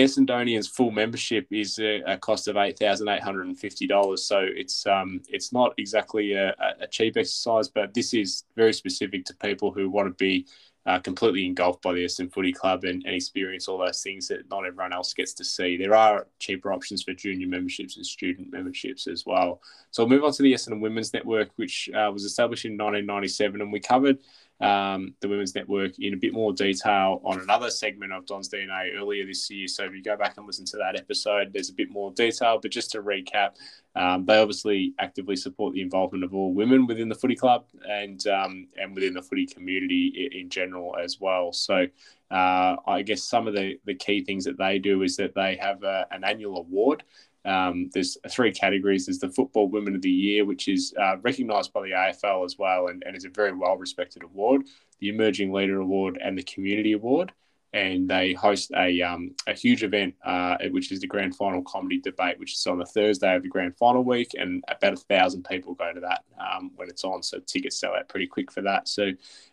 Essendonian's 0.00 0.66
full 0.66 0.90
membership 0.90 1.46
is 1.50 1.78
a, 1.78 2.02
a 2.06 2.16
cost 2.16 2.48
of 2.48 2.56
eight 2.56 2.78
thousand 2.78 3.08
eight 3.08 3.22
hundred 3.22 3.46
and 3.46 3.58
fifty 3.58 3.86
dollars. 3.86 4.24
So 4.24 4.40
it's 4.42 4.86
um 4.86 5.20
it's 5.28 5.52
not 5.52 5.74
exactly 5.78 6.32
a, 6.32 6.54
a, 6.80 6.86
cheap 6.86 7.16
exercise, 7.16 7.68
but 7.68 7.92
this 7.92 8.14
is 8.14 8.44
very 8.56 8.72
specific 8.72 9.24
to 9.26 9.34
people 9.36 9.70
who 9.70 9.90
want 9.90 10.08
to 10.08 10.14
be 10.14 10.46
uh, 10.86 10.98
completely 10.98 11.44
engulfed 11.44 11.82
by 11.82 11.92
the 11.92 12.04
Essendon 12.04 12.32
Footy 12.32 12.52
Club 12.52 12.84
and, 12.84 13.04
and 13.04 13.14
experience 13.14 13.68
all 13.68 13.78
those 13.78 14.02
things 14.02 14.28
that 14.28 14.48
not 14.48 14.64
everyone 14.64 14.94
else 14.94 15.12
gets 15.12 15.34
to 15.34 15.44
see. 15.44 15.76
There 15.76 15.94
are 15.94 16.26
cheaper 16.38 16.72
options 16.72 17.02
for 17.02 17.12
junior 17.12 17.46
memberships 17.46 17.96
and 17.96 18.06
student 18.06 18.50
memberships 18.50 19.06
as 19.06 19.26
well. 19.26 19.60
So 19.90 20.02
we'll 20.02 20.16
move 20.16 20.24
on 20.24 20.32
to 20.32 20.42
the 20.42 20.54
Essendon 20.54 20.80
Women's 20.80 21.12
Network, 21.12 21.50
which 21.56 21.90
uh, 21.94 22.10
was 22.10 22.24
established 22.24 22.64
in 22.64 22.72
1997, 22.72 23.60
and 23.60 23.70
we 23.70 23.80
covered 23.80 24.18
um, 24.60 25.14
the 25.20 25.28
Women's 25.28 25.54
Network 25.54 25.98
in 25.98 26.12
a 26.12 26.16
bit 26.16 26.34
more 26.34 26.52
detail 26.52 27.20
on 27.24 27.40
another 27.40 27.70
segment 27.70 28.12
of 28.12 28.26
Don's 28.26 28.48
DNA 28.48 28.94
earlier 28.96 29.24
this 29.26 29.50
year. 29.50 29.66
So 29.66 29.84
if 29.84 29.94
you 29.94 30.02
go 30.02 30.16
back 30.16 30.36
and 30.36 30.46
listen 30.46 30.66
to 30.66 30.76
that 30.76 30.98
episode, 30.98 31.52
there's 31.52 31.70
a 31.70 31.74
bit 31.74 31.90
more 31.90 32.12
detail. 32.12 32.58
But 32.60 32.70
just 32.70 32.90
to 32.92 33.02
recap, 33.02 33.56
um, 33.96 34.26
they 34.26 34.38
obviously 34.38 34.94
actively 34.98 35.36
support 35.36 35.74
the 35.74 35.80
involvement 35.80 36.24
of 36.24 36.34
all 36.34 36.52
women 36.52 36.86
within 36.86 37.08
the 37.08 37.14
footy 37.14 37.34
club 37.34 37.64
and 37.88 38.24
um, 38.26 38.68
and 38.76 38.94
within 38.94 39.14
the 39.14 39.22
footy 39.22 39.46
community 39.46 40.30
in, 40.32 40.50
general 40.50 40.96
as 40.96 41.18
well. 41.20 41.52
So 41.52 41.86
uh, 42.30 42.76
I 42.86 43.02
guess 43.02 43.22
some 43.22 43.48
of 43.48 43.54
the, 43.54 43.78
the 43.84 43.94
key 43.94 44.24
things 44.24 44.44
that 44.44 44.58
they 44.58 44.78
do 44.78 45.02
is 45.02 45.16
that 45.16 45.34
they 45.34 45.56
have 45.56 45.82
a, 45.84 46.06
an 46.10 46.24
annual 46.24 46.58
award 46.58 47.04
um, 47.44 47.90
there's 47.94 48.18
three 48.28 48.52
categories. 48.52 49.06
There's 49.06 49.18
the 49.18 49.30
Football 49.30 49.68
Women 49.68 49.94
of 49.94 50.02
the 50.02 50.10
Year, 50.10 50.44
which 50.44 50.68
is 50.68 50.94
uh, 51.00 51.16
recognised 51.22 51.72
by 51.72 51.82
the 51.82 51.90
AFL 51.90 52.44
as 52.44 52.56
well, 52.58 52.88
and, 52.88 53.02
and 53.06 53.16
is 53.16 53.24
a 53.24 53.30
very 53.30 53.52
well 53.52 53.76
respected 53.76 54.22
award. 54.22 54.62
The 55.00 55.08
Emerging 55.08 55.52
Leader 55.52 55.80
Award 55.80 56.18
and 56.22 56.36
the 56.36 56.42
Community 56.42 56.92
Award, 56.92 57.32
and 57.72 58.08
they 58.08 58.34
host 58.34 58.72
a 58.76 59.00
um, 59.00 59.34
a 59.46 59.54
huge 59.54 59.82
event, 59.82 60.14
uh, 60.24 60.58
which 60.70 60.92
is 60.92 61.00
the 61.00 61.06
Grand 61.06 61.34
Final 61.34 61.62
Comedy 61.62 61.98
Debate, 61.98 62.38
which 62.38 62.52
is 62.52 62.66
on 62.66 62.78
the 62.78 62.84
Thursday 62.84 63.34
of 63.34 63.42
the 63.42 63.48
Grand 63.48 63.76
Final 63.78 64.04
week, 64.04 64.32
and 64.38 64.62
about 64.68 64.92
a 64.92 64.96
thousand 64.96 65.44
people 65.44 65.74
go 65.74 65.92
to 65.92 66.00
that 66.00 66.24
um, 66.38 66.72
when 66.76 66.88
it's 66.88 67.04
on. 67.04 67.22
So 67.22 67.38
tickets 67.38 67.80
sell 67.80 67.94
out 67.94 68.08
pretty 68.08 68.26
quick 68.26 68.52
for 68.52 68.60
that. 68.62 68.86
So 68.88 69.12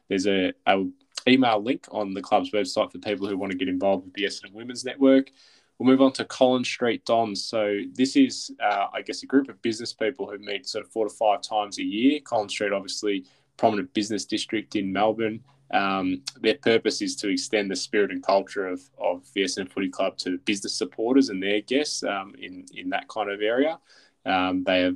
there's 0.09 0.27
a, 0.27 0.51
a 0.65 0.83
email 1.27 1.61
link 1.61 1.87
on 1.91 2.13
the 2.13 2.21
club's 2.21 2.51
website 2.51 2.91
for 2.91 2.99
people 2.99 3.27
who 3.27 3.37
want 3.37 3.51
to 3.51 3.57
get 3.57 3.69
involved 3.69 4.05
with 4.05 4.13
the 4.13 4.23
Essendon 4.23 4.53
Women's 4.53 4.83
Network. 4.83 5.31
We'll 5.79 5.91
move 5.91 6.01
on 6.01 6.11
to 6.13 6.25
Collins 6.25 6.67
Street 6.67 7.05
Dons. 7.05 7.43
So 7.43 7.79
this 7.93 8.15
is, 8.15 8.51
uh, 8.63 8.87
I 8.93 9.01
guess, 9.03 9.21
a 9.23 9.27
group 9.27 9.47
of 9.47 9.61
business 9.61 9.93
people 9.93 10.29
who 10.29 10.39
meet 10.39 10.67
sort 10.67 10.83
of 10.83 10.91
four 10.91 11.07
to 11.07 11.13
five 11.13 11.41
times 11.41 11.77
a 11.77 11.83
year. 11.83 12.19
Collins 12.23 12.53
Street, 12.53 12.73
obviously, 12.73 13.25
prominent 13.57 13.93
business 13.93 14.25
district 14.25 14.75
in 14.75 14.91
Melbourne. 14.91 15.43
Um, 15.71 16.21
their 16.41 16.55
purpose 16.55 17.01
is 17.01 17.15
to 17.17 17.29
extend 17.29 17.69
the 17.69 17.75
spirit 17.75 18.11
and 18.11 18.23
culture 18.23 18.67
of, 18.67 18.81
of 18.97 19.31
the 19.33 19.43
Essendon 19.43 19.69
Footy 19.69 19.89
Club 19.89 20.17
to 20.19 20.37
business 20.39 20.73
supporters 20.73 21.29
and 21.29 21.43
their 21.43 21.61
guests 21.61 22.03
um, 22.03 22.33
in, 22.39 22.65
in 22.73 22.89
that 22.89 23.07
kind 23.07 23.29
of 23.29 23.41
area. 23.41 23.77
Um, 24.25 24.63
they 24.63 24.81
have 24.81 24.95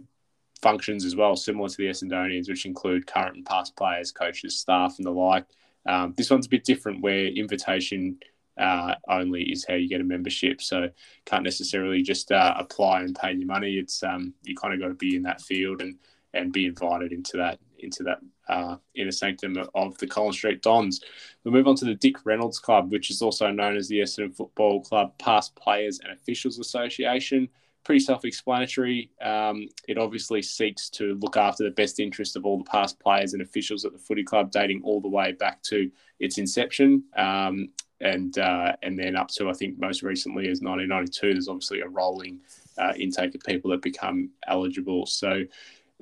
functions 0.61 1.05
as 1.05 1.15
well, 1.15 1.35
similar 1.35 1.69
to 1.69 1.77
the 1.77 1.87
Essendonians, 1.87 2.49
which 2.49 2.65
include 2.65 3.05
current 3.05 3.35
and 3.35 3.45
past 3.45 3.75
players, 3.75 4.11
coaches, 4.11 4.57
staff, 4.57 4.95
and 4.97 5.05
the 5.05 5.11
like. 5.11 5.45
Um, 5.85 6.13
this 6.15 6.29
one's 6.29 6.45
a 6.45 6.49
bit 6.49 6.63
different, 6.63 7.01
where 7.01 7.25
invitation 7.25 8.17
uh, 8.61 8.95
only 9.09 9.43
is 9.51 9.65
how 9.67 9.75
you 9.75 9.89
get 9.89 10.01
a 10.01 10.03
membership. 10.03 10.61
So 10.61 10.89
can't 11.25 11.43
necessarily 11.43 12.01
just 12.03 12.31
uh, 12.31 12.53
apply 12.57 13.01
and 13.01 13.15
pay 13.15 13.33
your 13.33 13.47
money. 13.47 13.73
It's 13.73 14.03
um, 14.03 14.33
you 14.43 14.55
kind 14.55 14.73
of 14.73 14.79
got 14.79 14.89
to 14.89 14.93
be 14.93 15.15
in 15.15 15.23
that 15.23 15.41
field 15.41 15.81
and 15.81 15.97
and 16.33 16.53
be 16.53 16.65
invited 16.65 17.11
into 17.11 17.37
that 17.37 17.59
into 17.79 18.03
that 18.03 18.19
uh, 18.47 18.75
inner 18.95 19.11
sanctum 19.11 19.57
of 19.73 19.97
the 19.97 20.07
Collins 20.07 20.37
Street 20.37 20.61
Dons. 20.61 21.01
We'll 21.43 21.53
move 21.53 21.67
on 21.67 21.75
to 21.77 21.85
the 21.85 21.95
Dick 21.95 22.17
Reynolds 22.25 22.59
Club, 22.59 22.91
which 22.91 23.09
is 23.09 23.21
also 23.21 23.49
known 23.49 23.75
as 23.75 23.87
the 23.87 23.99
Essendon 23.99 24.35
Football 24.35 24.81
Club 24.81 25.17
Past 25.17 25.55
Players 25.55 25.99
and 25.99 26.13
Officials 26.13 26.59
Association. 26.59 27.49
Pretty 27.83 27.99
self-explanatory. 27.99 29.09
Um, 29.21 29.67
it 29.87 29.97
obviously 29.97 30.43
seeks 30.43 30.89
to 30.91 31.15
look 31.15 31.35
after 31.35 31.63
the 31.63 31.71
best 31.71 31.99
interest 31.99 32.35
of 32.35 32.45
all 32.45 32.59
the 32.59 32.69
past 32.69 32.99
players 32.99 33.33
and 33.33 33.41
officials 33.41 33.85
at 33.85 33.93
the 33.93 33.97
footy 33.97 34.23
club, 34.23 34.51
dating 34.51 34.81
all 34.83 35.01
the 35.01 35.07
way 35.07 35.31
back 35.31 35.63
to 35.63 35.89
its 36.19 36.37
inception. 36.37 37.03
Um, 37.17 37.69
and 38.01 38.37
uh, 38.37 38.73
and 38.83 38.97
then 38.97 39.15
up 39.15 39.29
to 39.29 39.49
I 39.49 39.53
think 39.53 39.79
most 39.79 40.03
recently 40.03 40.43
is 40.43 40.61
1992. 40.61 41.33
There's 41.33 41.47
obviously 41.47 41.81
a 41.81 41.87
rolling 41.87 42.39
uh, 42.77 42.93
intake 42.97 43.35
of 43.35 43.41
people 43.41 43.71
that 43.71 43.81
become 43.81 44.31
eligible. 44.47 45.05
So 45.05 45.43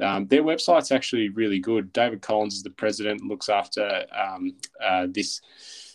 um, 0.01 0.27
their 0.27 0.43
website's 0.43 0.91
actually 0.91 1.29
really 1.29 1.59
good. 1.59 1.91
David 1.93 2.21
Collins 2.21 2.55
is 2.55 2.63
the 2.63 2.69
president, 2.69 3.23
looks 3.23 3.49
after 3.49 4.05
um, 4.17 4.55
uh, 4.83 5.07
this 5.09 5.41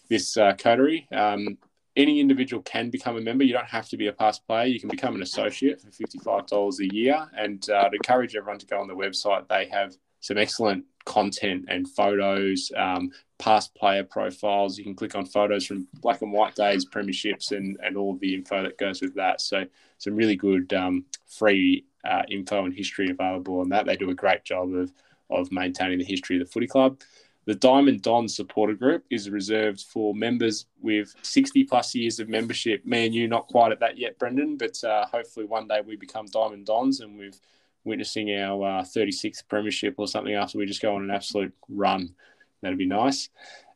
this 0.09 0.37
uh, 0.37 0.55
coterie. 0.59 1.09
Um, 1.13 1.59
any 1.97 2.21
individual 2.21 2.63
can 2.63 2.91
become 2.91 3.17
a 3.17 3.21
member. 3.21 3.45
You 3.45 3.53
don't 3.53 3.67
have 3.67 3.89
to 3.91 3.97
be 3.97 4.09
a 4.09 4.13
past 4.13 4.47
player. 4.47 4.67
You 4.67 4.81
can 4.81 4.89
become 4.89 5.15
an 5.15 5.23
associate 5.23 5.81
for 5.81 5.91
$55 5.91 6.81
a 6.81 6.95
year. 6.95 7.31
And 7.37 7.69
uh, 7.71 7.89
to 7.89 7.95
encourage 7.95 8.35
everyone 8.35 8.59
to 8.59 8.67
go 8.67 8.81
on 8.81 8.89
the 8.89 8.97
website, 8.97 9.49
they 9.49 9.67
have 9.67 9.97
some 10.25 10.39
excellent 10.39 10.87
content 11.05 11.67
and 11.69 11.87
photos, 11.87 12.73
um, 12.79 13.11
past 13.39 13.75
player 13.75 14.03
profiles. 14.03 14.79
You 14.79 14.85
can 14.85 14.95
click 14.95 15.15
on 15.15 15.27
photos 15.27 15.67
from 15.67 15.87
black 16.01 16.23
and 16.23 16.33
white 16.33 16.55
days, 16.55 16.87
premierships, 16.87 17.53
and, 17.53 17.77
and 17.83 17.95
all 17.95 18.17
the 18.17 18.33
info 18.33 18.63
that 18.63 18.79
goes 18.79 19.03
with 19.03 19.15
that. 19.17 19.43
So, 19.43 19.67
some 19.99 20.17
really 20.17 20.35
good 20.35 20.73
um, 20.73 21.05
free 21.27 21.85
uh, 22.07 22.23
info 22.31 22.65
and 22.65 22.73
history 22.73 23.11
available 23.11 23.61
on 23.61 23.69
that. 23.69 23.85
They 23.85 23.97
do 23.97 24.09
a 24.09 24.15
great 24.15 24.45
job 24.45 24.73
of, 24.73 24.95
of 25.29 25.53
maintaining 25.53 25.99
the 25.99 26.07
history 26.07 26.41
of 26.41 26.47
the 26.47 26.51
footy 26.51 26.69
club. 26.69 27.01
The 27.45 27.55
Diamond 27.55 28.01
Don 28.01 28.27
supporter 28.27 28.73
group 28.73 29.05
is 29.11 29.29
reserved 29.29 29.83
for 29.83 30.15
members 30.15 30.65
with 30.81 31.15
60 31.21 31.65
plus 31.65 31.95
years 31.95 32.19
of 32.19 32.31
membership. 32.31 32.87
Me 32.87 33.05
and 33.05 33.15
you, 33.15 33.29
not 33.29 33.49
quite 33.49 33.73
at 33.73 33.81
that 33.81 33.99
yet, 33.99 34.19
Brendan, 34.19 34.57
but 34.57 34.83
uh, 34.85 35.05
hopefully 35.05 35.45
one 35.45 35.69
day 35.69 35.83
we 35.87 35.97
become 35.97 36.25
Diamond 36.25 36.65
Dons 36.65 37.01
and 37.01 37.19
we've 37.19 37.39
witnessing 37.85 38.35
our 38.35 38.81
uh, 38.81 38.83
36th 38.83 39.47
premiership 39.49 39.95
or 39.99 40.09
something 40.09 40.35
after 40.35 40.59
we 40.59 40.67
just 40.67 40.83
go 40.83 40.95
on 40.95 41.03
an 41.03 41.11
absolute 41.11 41.55
run. 41.69 42.15
That'd 42.63 42.79
be 42.79 42.87
nice. 42.87 43.29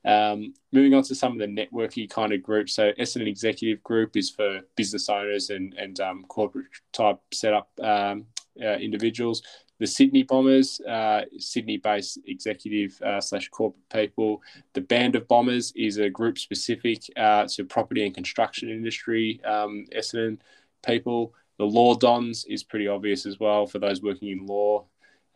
Um, 0.04 0.54
moving 0.72 0.94
on 0.94 1.02
to 1.04 1.14
some 1.14 1.32
of 1.32 1.38
the 1.38 1.46
networky 1.46 2.08
kind 2.08 2.32
of 2.32 2.42
groups. 2.42 2.74
So 2.74 2.92
Essendon 2.92 3.28
Executive 3.28 3.82
Group 3.82 4.16
is 4.16 4.30
for 4.30 4.60
business 4.76 5.08
owners 5.08 5.50
and, 5.50 5.74
and 5.74 6.00
um, 6.00 6.24
corporate 6.28 6.66
type 6.92 7.18
setup 7.32 7.68
um, 7.82 8.26
uh, 8.60 8.76
individuals. 8.76 9.42
The 9.78 9.86
Sydney 9.86 10.24
Bombers, 10.24 10.80
uh, 10.80 11.22
Sydney-based 11.38 12.18
executive 12.26 13.00
uh, 13.00 13.20
slash 13.20 13.48
corporate 13.48 13.88
people. 13.90 14.42
The 14.72 14.80
Band 14.80 15.14
of 15.14 15.28
Bombers 15.28 15.72
is 15.76 15.98
a 15.98 16.10
group 16.10 16.38
specific 16.38 17.02
uh, 17.16 17.46
to 17.46 17.64
property 17.64 18.04
and 18.04 18.14
construction 18.14 18.70
industry. 18.70 19.40
Um, 19.44 19.86
Essendon 19.96 20.38
people. 20.84 21.32
The 21.58 21.64
Law 21.64 21.94
Dons 21.94 22.44
is 22.48 22.62
pretty 22.62 22.86
obvious 22.86 23.26
as 23.26 23.38
well 23.40 23.66
for 23.66 23.78
those 23.78 24.02
working 24.02 24.28
in 24.28 24.46
law. 24.46 24.86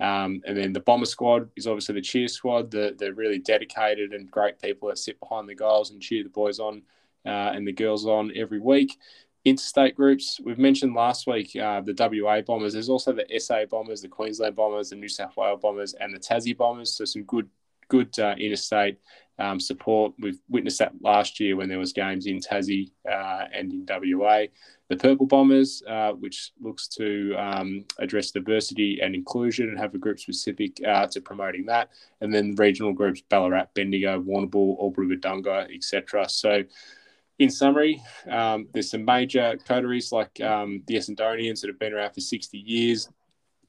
Um, 0.00 0.42
and 0.46 0.56
then 0.56 0.72
the 0.72 0.80
Bomber 0.80 1.06
Squad 1.06 1.50
is 1.56 1.66
obviously 1.66 1.94
the 1.96 2.00
cheer 2.00 2.28
squad. 2.28 2.70
The, 2.70 2.94
they're 2.98 3.14
really 3.14 3.38
dedicated 3.38 4.12
and 4.12 4.30
great 4.30 4.60
people 4.60 4.88
that 4.88 4.98
sit 4.98 5.20
behind 5.20 5.48
the 5.48 5.54
goals 5.54 5.90
and 5.90 6.00
cheer 6.00 6.22
the 6.22 6.28
boys 6.28 6.58
on 6.58 6.82
uh, 7.26 7.52
and 7.54 7.66
the 7.66 7.72
girls 7.72 8.06
on 8.06 8.32
every 8.34 8.58
week. 8.58 8.98
Interstate 9.44 9.96
groups, 9.96 10.40
we've 10.44 10.58
mentioned 10.58 10.94
last 10.94 11.26
week 11.26 11.54
uh, 11.56 11.80
the 11.80 11.94
WA 11.98 12.40
Bombers. 12.40 12.72
There's 12.72 12.88
also 12.88 13.12
the 13.12 13.26
SA 13.40 13.66
Bombers, 13.66 14.00
the 14.00 14.08
Queensland 14.08 14.54
Bombers, 14.54 14.90
the 14.90 14.96
New 14.96 15.08
South 15.08 15.36
Wales 15.36 15.60
Bombers, 15.60 15.94
and 15.94 16.14
the 16.14 16.20
Tassie 16.20 16.56
Bombers. 16.56 16.96
So 16.96 17.04
some 17.04 17.24
good, 17.24 17.48
good 17.88 18.16
uh, 18.20 18.36
interstate 18.38 18.98
um, 19.38 19.58
support. 19.58 20.14
We've 20.18 20.38
witnessed 20.48 20.78
that 20.78 20.92
last 21.00 21.40
year 21.40 21.56
when 21.56 21.68
there 21.68 21.78
was 21.78 21.92
games 21.92 22.26
in 22.26 22.38
Tassie 22.38 22.92
uh, 23.08 23.46
and 23.52 23.72
in 23.72 23.86
WA 23.88 24.44
the 24.92 24.98
Purple 24.98 25.24
Bombers, 25.24 25.82
uh, 25.88 26.12
which 26.12 26.52
looks 26.60 26.86
to 26.86 27.34
um, 27.38 27.86
address 27.98 28.30
diversity 28.30 29.00
and 29.00 29.14
inclusion 29.14 29.70
and 29.70 29.78
have 29.78 29.94
a 29.94 29.98
group 29.98 30.18
specific 30.18 30.78
uh, 30.86 31.06
to 31.06 31.20
promoting 31.22 31.64
that. 31.64 31.88
And 32.20 32.32
then 32.32 32.54
regional 32.56 32.92
groups 32.92 33.22
Ballarat, 33.22 33.68
Bendigo, 33.72 34.20
Warrnambool, 34.20 34.78
Albury 34.78 35.16
Wodonga, 35.16 35.74
etc. 35.74 36.28
So, 36.28 36.62
in 37.38 37.48
summary, 37.48 38.02
um, 38.30 38.68
there's 38.74 38.90
some 38.90 39.06
major 39.06 39.56
coteries 39.66 40.12
like 40.12 40.38
um, 40.42 40.82
the 40.86 40.96
Essendonians 40.96 41.62
that 41.62 41.68
have 41.68 41.78
been 41.78 41.94
around 41.94 42.12
for 42.12 42.20
60 42.20 42.58
years. 42.58 43.08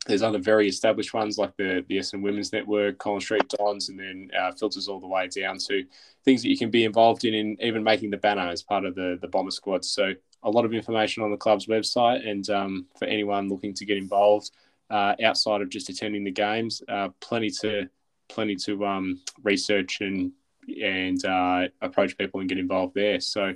There's 0.05 0.23
other 0.23 0.39
very 0.39 0.67
established 0.67 1.13
ones 1.13 1.37
like 1.37 1.55
the, 1.55 1.85
the 1.87 1.99
Essendon 1.99 2.23
Women's 2.23 2.51
Network, 2.51 2.97
Collins 2.97 3.23
Street 3.23 3.47
Dons, 3.47 3.87
and 3.87 3.97
then 3.97 4.29
uh, 4.37 4.51
filters 4.51 4.89
all 4.89 4.99
the 4.99 5.07
way 5.07 5.29
down 5.29 5.57
to 5.69 5.85
things 6.25 6.43
that 6.43 6.49
you 6.49 6.57
can 6.57 6.69
be 6.69 6.83
involved 6.83 7.23
in, 7.23 7.33
in 7.33 7.57
even 7.61 7.81
making 7.81 8.09
the 8.09 8.17
banner 8.17 8.49
as 8.49 8.61
part 8.61 8.83
of 8.83 8.95
the, 8.95 9.17
the 9.21 9.29
Bomber 9.29 9.51
Squad. 9.51 9.85
So 9.85 10.13
a 10.43 10.49
lot 10.49 10.65
of 10.65 10.73
information 10.73 11.23
on 11.23 11.31
the 11.31 11.37
club's 11.37 11.67
website. 11.67 12.27
And 12.27 12.49
um, 12.49 12.85
for 12.97 13.05
anyone 13.05 13.49
looking 13.49 13.73
to 13.75 13.85
get 13.85 13.97
involved 13.97 14.51
uh, 14.89 15.15
outside 15.23 15.61
of 15.61 15.69
just 15.69 15.89
attending 15.89 16.23
the 16.23 16.31
games, 16.31 16.81
uh, 16.87 17.09
plenty 17.19 17.49
to 17.61 17.89
plenty 18.29 18.55
to 18.55 18.85
um, 18.85 19.21
research 19.43 20.01
and 20.01 20.31
and 20.81 21.23
uh, 21.25 21.67
approach 21.81 22.17
people 22.17 22.39
and 22.39 22.49
get 22.49 22.57
involved 22.57 22.95
there. 22.95 23.19
So 23.19 23.53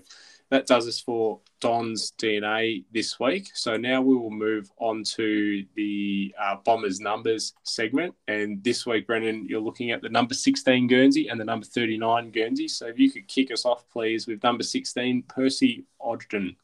that 0.50 0.66
does 0.66 0.88
us 0.88 1.00
for 1.00 1.42
Don's 1.60 2.14
DNA 2.18 2.86
this 2.92 3.20
week. 3.20 3.50
So 3.54 3.76
now 3.76 4.02
we 4.02 4.16
will 4.16 4.32
move 4.32 4.72
on 4.78 5.04
to 5.16 5.66
the 5.76 6.34
uh, 6.40 6.56
Bombers 6.64 7.00
numbers 7.00 7.54
segment. 7.64 8.16
And 8.28 8.64
this 8.64 8.86
week, 8.86 9.08
Brendan, 9.08 9.46
you're 9.48 9.62
looking 9.62 9.92
at 9.92 10.02
the 10.02 10.10
number 10.10 10.34
16 10.34 10.88
Guernsey 10.88 11.28
and 11.28 11.40
the 11.40 11.46
number 11.46 11.66
39 11.66 12.32
Guernsey. 12.32 12.68
So 12.68 12.88
if 12.88 12.98
you 12.98 13.12
could 13.12 13.28
kick 13.28 13.52
us 13.52 13.66
off, 13.66 13.90
please, 13.90 14.28
with 14.28 14.44
number 14.44 14.64
16, 14.64 15.24
Percy 15.24 15.86
Ogden. 16.00 16.56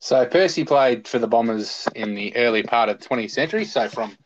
So 0.00 0.24
Percy 0.26 0.64
played 0.64 1.08
for 1.08 1.18
the 1.18 1.26
Bombers 1.26 1.88
in 1.94 2.14
the 2.14 2.34
early 2.36 2.62
part 2.62 2.88
of 2.88 3.00
the 3.00 3.08
20th 3.08 3.32
century, 3.32 3.64
so 3.64 3.88
from 3.88 4.16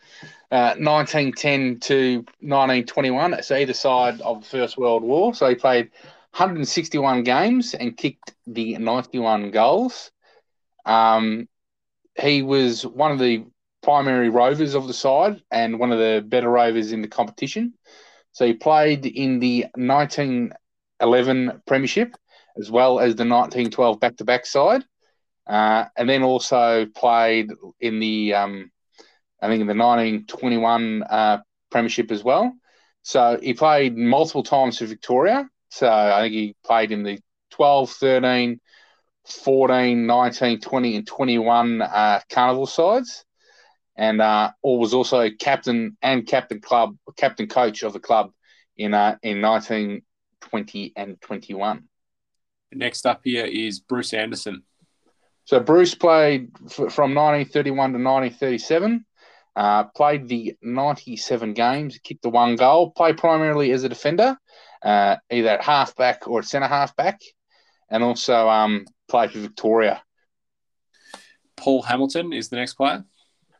uh, 0.50 0.76
1910 0.76 1.80
to 1.80 2.16
1921, 2.40 3.42
so 3.42 3.56
either 3.56 3.72
side 3.72 4.20
of 4.20 4.42
the 4.42 4.48
First 4.48 4.76
World 4.76 5.02
War. 5.02 5.34
So 5.34 5.48
he 5.48 5.54
played 5.54 5.90
161 6.36 7.22
games 7.22 7.72
and 7.74 7.96
kicked 7.96 8.34
the 8.46 8.76
91 8.76 9.50
goals. 9.50 10.10
Um, 10.84 11.48
he 12.20 12.42
was 12.42 12.84
one 12.86 13.10
of 13.12 13.18
the 13.18 13.44
primary 13.82 14.28
rovers 14.28 14.74
of 14.74 14.86
the 14.86 14.94
side 14.94 15.42
and 15.50 15.78
one 15.78 15.90
of 15.90 15.98
the 15.98 16.22
better 16.26 16.50
rovers 16.50 16.92
in 16.92 17.00
the 17.00 17.08
competition. 17.08 17.72
So 18.32 18.46
he 18.46 18.52
played 18.52 19.06
in 19.06 19.40
the 19.40 19.66
1911 19.76 21.62
Premiership 21.66 22.14
as 22.58 22.70
well 22.70 22.98
as 23.00 23.14
the 23.14 23.24
1912 23.24 24.00
back 24.00 24.16
to 24.16 24.24
back 24.24 24.44
side. 24.44 24.84
Uh, 25.46 25.86
and 25.96 26.08
then 26.08 26.22
also 26.22 26.86
played 26.86 27.50
in 27.80 27.98
the, 27.98 28.34
um, 28.34 28.70
I 29.40 29.48
think 29.48 29.60
in 29.60 29.66
the 29.66 29.74
1921 29.74 31.02
uh, 31.02 31.38
Premiership 31.70 32.10
as 32.10 32.22
well. 32.22 32.52
So 33.02 33.38
he 33.42 33.54
played 33.54 33.96
multiple 33.96 34.44
times 34.44 34.78
for 34.78 34.86
Victoria. 34.86 35.48
So 35.70 35.90
I 35.90 36.22
think 36.22 36.32
he 36.34 36.56
played 36.64 36.92
in 36.92 37.02
the 37.02 37.18
12, 37.50 37.90
13, 37.90 38.60
14, 39.26 40.06
19, 40.06 40.60
20, 40.60 40.96
and 40.96 41.06
21 41.06 41.82
uh, 41.82 42.20
Carnival 42.30 42.66
sides. 42.66 43.24
And 43.96 44.22
uh, 44.22 44.52
or 44.62 44.78
was 44.78 44.94
also 44.94 45.28
captain 45.38 45.98
and 46.00 46.26
captain 46.26 46.60
club, 46.60 46.96
captain 47.16 47.46
coach 47.46 47.82
of 47.82 47.92
the 47.92 48.00
club 48.00 48.32
in 48.76 48.94
uh, 48.94 49.16
in 49.22 49.42
1920 49.42 50.92
and 50.96 51.20
21. 51.20 51.84
Next 52.72 53.04
up 53.04 53.20
here 53.22 53.44
is 53.44 53.80
Bruce 53.80 54.14
Anderson. 54.14 54.62
So 55.52 55.60
Bruce 55.60 55.94
played 55.94 56.48
f- 56.64 56.94
from 56.94 57.14
1931 57.14 57.92
to 57.92 57.98
1937. 57.98 59.04
Uh, 59.54 59.84
played 59.84 60.26
the 60.26 60.56
97 60.62 61.52
games, 61.52 61.98
kicked 62.02 62.22
the 62.22 62.30
one 62.30 62.56
goal. 62.56 62.90
Played 62.92 63.18
primarily 63.18 63.70
as 63.72 63.84
a 63.84 63.90
defender, 63.90 64.38
uh, 64.82 65.16
either 65.30 65.50
at 65.50 65.62
halfback 65.62 66.26
or 66.26 66.38
at 66.38 66.46
centre 66.46 66.68
halfback, 66.68 67.20
and 67.90 68.02
also 68.02 68.48
um, 68.48 68.86
played 69.08 69.30
for 69.30 69.40
Victoria. 69.40 70.02
Paul 71.58 71.82
Hamilton 71.82 72.32
is 72.32 72.48
the 72.48 72.56
next 72.56 72.72
player. 72.72 73.04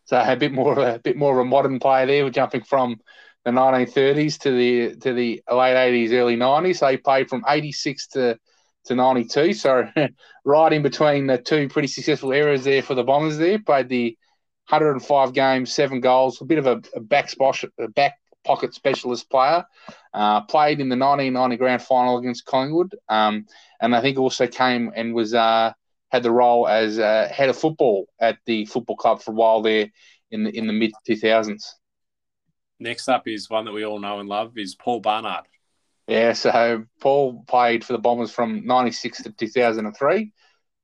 So 0.06 0.18
a 0.18 0.34
bit 0.34 0.50
more 0.54 0.72
of 0.72 0.78
a, 0.78 0.94
a 0.94 0.98
bit 0.98 1.18
more 1.18 1.38
of 1.38 1.46
a 1.46 1.50
modern 1.50 1.78
player 1.78 2.06
there. 2.06 2.24
We're 2.24 2.30
jumping 2.30 2.62
from 2.62 3.00
the 3.44 3.50
1930s 3.50 4.38
to 4.38 4.50
the 4.50 4.96
to 4.96 5.12
the 5.12 5.42
late 5.50 6.08
80s, 6.08 6.12
early 6.14 6.38
90s. 6.38 6.78
So 6.78 6.86
he 6.86 6.96
played 6.96 7.28
from 7.28 7.44
86 7.46 8.06
to 8.06 8.38
to 8.86 8.94
92. 8.94 9.52
So 9.54 9.88
right 10.44 10.72
in 10.72 10.82
between 10.82 11.26
the 11.26 11.38
two 11.38 11.68
pretty 11.68 11.88
successful 11.88 12.32
eras 12.32 12.64
there 12.64 12.82
for 12.82 12.94
the 12.94 13.04
Bombers 13.04 13.38
there. 13.38 13.58
Played 13.58 13.88
the 13.88 14.16
105 14.68 15.32
games, 15.32 15.72
seven 15.72 16.00
goals, 16.00 16.40
a 16.40 16.44
bit 16.44 16.58
of 16.58 16.66
a, 16.66 16.82
a 16.94 17.00
back, 17.00 17.32
a 17.78 17.88
back 17.88 18.18
pocket 18.44 18.74
specialist 18.74 19.30
player. 19.30 19.64
Uh, 20.14 20.42
played 20.42 20.80
in 20.80 20.88
the 20.88 20.96
1990 20.96 21.56
grand 21.56 21.82
final 21.82 22.18
against 22.18 22.44
Collingwood. 22.44 22.94
Um, 23.08 23.46
and 23.80 23.94
I 23.94 24.00
think 24.00 24.18
also 24.18 24.46
came 24.46 24.92
and 24.94 25.14
was 25.14 25.34
uh, 25.34 25.72
had 26.10 26.22
the 26.22 26.30
role 26.30 26.68
as 26.68 26.98
uh, 26.98 27.28
head 27.32 27.48
of 27.48 27.56
football 27.56 28.06
at 28.20 28.38
the 28.46 28.66
football 28.66 28.96
club 28.96 29.22
for 29.22 29.32
a 29.32 29.34
while 29.34 29.62
there 29.62 29.88
in 30.30 30.44
the 30.44 30.56
in 30.56 30.66
the 30.66 30.72
mid 30.72 30.92
2000s. 31.08 31.64
Next 32.78 33.08
up 33.08 33.28
is 33.28 33.48
one 33.48 33.64
that 33.64 33.72
we 33.72 33.84
all 33.84 34.00
know 34.00 34.20
and 34.20 34.28
love 34.28 34.58
is 34.58 34.74
Paul 34.74 35.00
Barnard. 35.00 35.44
Yeah, 36.08 36.32
so 36.32 36.84
Paul 37.00 37.44
played 37.46 37.84
for 37.84 37.92
the 37.92 37.98
Bombers 37.98 38.32
from 38.32 38.66
96 38.66 39.22
to 39.22 39.32
2003 39.32 40.32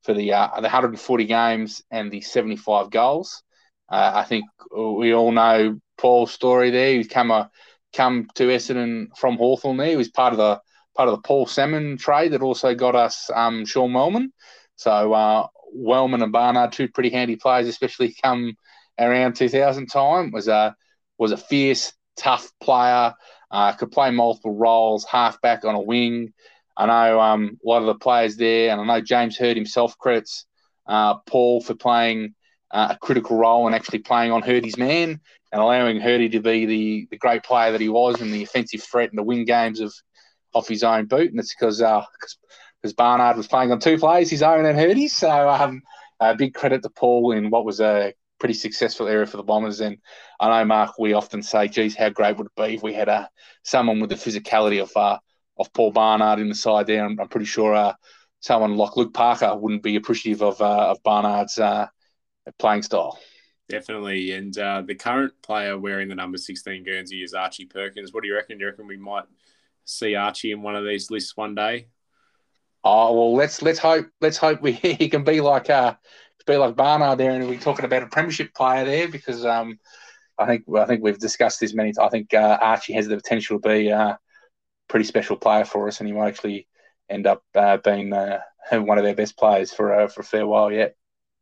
for 0.03 0.13
the, 0.13 0.33
uh, 0.33 0.47
the 0.55 0.61
140 0.61 1.25
games 1.25 1.81
and 1.91 2.09
the 2.11 2.21
75 2.21 2.89
goals. 2.89 3.43
Uh, 3.89 4.11
I 4.15 4.23
think 4.23 4.45
we 4.75 5.13
all 5.13 5.31
know 5.31 5.79
Paul's 5.97 6.31
story 6.31 6.71
there. 6.71 6.93
He's 6.93 7.07
come, 7.07 7.31
a, 7.31 7.49
come 7.93 8.27
to 8.35 8.43
Essendon 8.47 9.07
from 9.17 9.35
Hawthorn 9.37 9.77
there. 9.77 9.87
He 9.89 9.95
was 9.97 10.09
part 10.09 10.33
of 10.33 10.37
the 10.37 10.61
part 10.95 11.09
of 11.09 11.15
the 11.15 11.21
Paul 11.21 11.45
Salmon 11.45 11.97
trade 11.97 12.31
that 12.33 12.41
also 12.41 12.73
got 12.75 12.95
us 12.95 13.29
um, 13.33 13.65
Sean 13.65 13.93
Wellman. 13.93 14.31
So 14.75 15.13
uh, 15.13 15.47
Wellman 15.73 16.21
and 16.21 16.31
Barnard, 16.31 16.71
two 16.71 16.87
pretty 16.89 17.09
handy 17.09 17.35
players, 17.35 17.67
especially 17.67 18.15
come 18.23 18.53
around 18.97 19.35
2000 19.35 19.87
time. 19.87 20.31
Was 20.31 20.47
a 20.47 20.75
was 21.17 21.31
a 21.31 21.37
fierce, 21.37 21.93
tough 22.15 22.49
player. 22.61 23.13
Uh, 23.51 23.73
could 23.73 23.91
play 23.91 24.11
multiple 24.11 24.55
roles, 24.55 25.05
halfback 25.05 25.65
on 25.65 25.75
a 25.75 25.81
wing. 25.81 26.33
I 26.77 26.85
know 26.85 27.19
um, 27.19 27.57
a 27.63 27.67
lot 27.67 27.81
of 27.81 27.87
the 27.87 27.95
players 27.95 28.37
there, 28.37 28.69
and 28.71 28.79
I 28.79 28.85
know 28.85 29.01
James 29.01 29.37
Hird 29.37 29.57
himself 29.57 29.97
credits 29.97 30.45
uh, 30.87 31.15
Paul 31.27 31.61
for 31.61 31.75
playing 31.75 32.35
uh, 32.71 32.89
a 32.91 32.97
critical 32.97 33.37
role 33.37 33.65
and 33.65 33.75
actually 33.75 33.99
playing 33.99 34.31
on 34.31 34.41
Hirdy's 34.41 34.77
man 34.77 35.19
and 35.51 35.61
allowing 35.61 35.99
Hirdy 35.99 36.31
to 36.31 36.39
be 36.39 36.65
the, 36.65 37.07
the 37.11 37.17
great 37.17 37.43
player 37.43 37.71
that 37.71 37.81
he 37.81 37.89
was 37.89 38.21
and 38.21 38.33
the 38.33 38.43
offensive 38.43 38.83
threat 38.83 39.09
and 39.09 39.17
the 39.17 39.23
win 39.23 39.45
games 39.45 39.79
of 39.79 39.93
off 40.53 40.67
his 40.67 40.83
own 40.83 41.05
boot. 41.05 41.31
And 41.31 41.39
it's 41.39 41.53
because 41.53 41.81
uh, 41.81 42.03
because 42.81 42.93
Barnard 42.93 43.37
was 43.37 43.47
playing 43.47 43.71
on 43.71 43.79
two 43.79 43.97
plays, 43.97 44.29
his 44.29 44.43
own 44.43 44.65
and 44.65 44.77
Hirdy's. 44.77 45.15
So 45.15 45.49
um, 45.49 45.81
a 46.19 46.35
big 46.35 46.53
credit 46.53 46.83
to 46.83 46.89
Paul 46.89 47.31
in 47.31 47.49
what 47.49 47.65
was 47.65 47.79
a 47.79 48.13
pretty 48.39 48.53
successful 48.53 49.07
area 49.07 49.25
for 49.25 49.37
the 49.37 49.43
Bombers. 49.43 49.81
And 49.81 49.97
I 50.39 50.47
know, 50.49 50.65
Mark, 50.65 50.97
we 50.97 51.13
often 51.13 51.43
say, 51.43 51.67
geez, 51.67 51.95
how 51.95 52.09
great 52.09 52.37
would 52.37 52.47
it 52.47 52.55
be 52.55 52.75
if 52.75 52.83
we 52.83 52.93
had 52.93 53.09
uh, 53.09 53.27
someone 53.63 53.99
with 53.99 54.09
the 54.09 54.15
physicality 54.15 54.81
of 54.81 54.91
uh, 54.95 55.19
of 55.59 55.71
Paul 55.73 55.91
Barnard 55.91 56.39
in 56.39 56.49
the 56.49 56.55
side 56.55 56.87
there. 56.87 57.05
I'm, 57.05 57.19
I'm 57.19 57.27
pretty 57.27 57.45
sure 57.45 57.75
uh, 57.75 57.93
someone 58.39 58.77
like 58.77 58.95
Luke 58.95 59.13
Parker 59.13 59.55
wouldn't 59.55 59.83
be 59.83 59.97
appreciative 59.97 60.41
of, 60.41 60.61
uh, 60.61 60.91
of 60.91 61.03
Barnard's 61.03 61.59
uh, 61.59 61.87
playing 62.57 62.83
style. 62.83 63.19
Definitely. 63.67 64.31
And 64.31 64.57
uh, 64.57 64.81
the 64.85 64.95
current 64.95 65.33
player 65.43 65.77
wearing 65.77 66.07
the 66.07 66.15
number 66.15 66.37
16 66.37 66.83
Guernsey 66.83 67.21
is 67.21 67.33
Archie 67.33 67.65
Perkins. 67.65 68.13
What 68.13 68.23
do 68.23 68.29
you 68.29 68.35
reckon? 68.35 68.57
Do 68.57 68.63
you 68.63 68.71
reckon 68.71 68.87
we 68.87 68.97
might 68.97 69.25
see 69.85 70.15
Archie 70.15 70.51
in 70.51 70.61
one 70.61 70.75
of 70.75 70.85
these 70.85 71.11
lists 71.11 71.37
one 71.37 71.53
day? 71.53 71.87
Oh 72.83 73.13
well, 73.13 73.35
let's 73.35 73.61
let's 73.61 73.77
hope 73.77 74.07
let's 74.21 74.37
hope 74.37 74.61
we 74.61 74.71
he 74.71 75.09
can 75.09 75.23
be 75.23 75.41
like 75.41 75.69
uh 75.69 75.95
be 76.45 76.57
like 76.57 76.75
Barnard 76.75 77.17
there, 77.17 77.31
and 77.31 77.47
we're 77.47 77.59
talking 77.59 77.85
about 77.85 78.03
a 78.03 78.07
premiership 78.07 78.53
player 78.53 78.85
there 78.85 79.07
because 79.07 79.45
um 79.45 79.79
I 80.39 80.45
think 80.45 80.63
I 80.75 80.85
think 80.85 81.03
we've 81.03 81.19
discussed 81.19 81.59
this 81.59 81.73
many 81.73 81.91
times. 81.91 82.07
I 82.07 82.09
think 82.09 82.33
uh, 82.33 82.57
Archie 82.61 82.93
has 82.93 83.07
the 83.07 83.17
potential 83.17 83.59
to 83.59 83.67
be 83.67 83.89
a 83.89 84.17
pretty 84.87 85.05
special 85.05 85.35
player 85.35 85.65
for 85.65 85.87
us, 85.87 85.99
and 85.99 86.07
he 86.07 86.13
might 86.13 86.29
actually 86.29 86.67
end 87.09 87.27
up 87.27 87.43
uh, 87.53 87.77
being 87.77 88.13
uh, 88.13 88.39
one 88.71 88.97
of 88.97 89.03
their 89.03 89.15
best 89.15 89.37
players 89.37 89.73
for 89.73 89.93
uh, 89.93 90.07
for 90.07 90.21
a 90.21 90.23
fair 90.23 90.47
while 90.47 90.71
yet. 90.71 90.95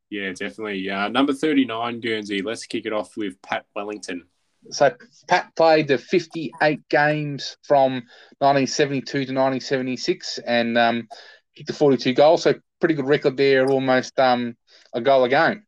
Yeah, 0.10 0.30
definitely. 0.30 0.90
Uh, 0.90 1.10
number 1.10 1.34
39, 1.34 2.00
Guernsey. 2.00 2.42
Let's 2.42 2.66
kick 2.66 2.86
it 2.86 2.94
off 2.94 3.18
with 3.18 3.42
Pat 3.42 3.66
Wellington. 3.76 4.24
So 4.72 4.96
Pat 5.28 5.56
played 5.56 5.90
the 5.90 5.98
58 5.98 6.88
games 6.90 7.58
from 7.64 8.04
1972 8.40 9.12
to 9.12 9.18
1976 9.18 10.40
and 10.40 10.78
um, 10.78 11.08
kicked 11.56 11.68
the 11.68 11.74
42 11.74 12.14
goals. 12.14 12.44
So 12.44 12.56
pretty 12.80 12.96
good 12.96 13.08
record 13.08 13.38
there, 13.38 13.68
almost 13.70 14.18
um, 14.20 14.56
a 14.94 15.02
goal 15.02 15.24
a 15.24 15.30
game. 15.30 15.64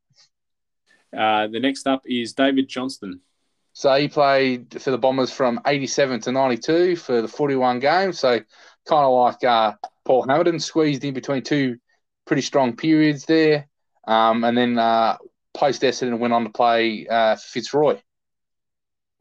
Uh, 1.16 1.48
the 1.48 1.60
next 1.60 1.88
up 1.88 2.04
is 2.06 2.34
David 2.34 2.68
Johnston. 2.68 3.22
So 3.74 3.94
he 3.96 4.08
played 4.08 4.82
for 4.82 4.92
the 4.92 4.98
Bombers 4.98 5.32
from 5.32 5.62
87 5.66 6.22
to 6.22 6.32
92 6.32 6.96
for 6.98 7.22
the 7.22 7.28
41 7.28 7.80
games. 7.80 8.20
So 8.20 8.40
kind 8.88 9.06
of 9.06 9.14
like 9.14 9.44
uh, 9.44 9.74
Paul 10.06 10.24
Hamilton, 10.24 10.60
squeezed 10.60 11.04
in 11.04 11.14
between 11.14 11.44
two 11.44 11.78
pretty 12.26 12.42
strong 12.42 12.76
periods 12.76 13.26
there. 13.26 13.68
Um, 14.08 14.44
and 14.44 14.58
then 14.58 14.78
uh, 14.78 15.18
post 15.54 15.82
Essendon 15.82 16.20
went 16.20 16.34
on 16.34 16.44
to 16.44 16.50
play 16.50 17.08
uh, 17.08 17.36
Fitzroy. 17.36 18.00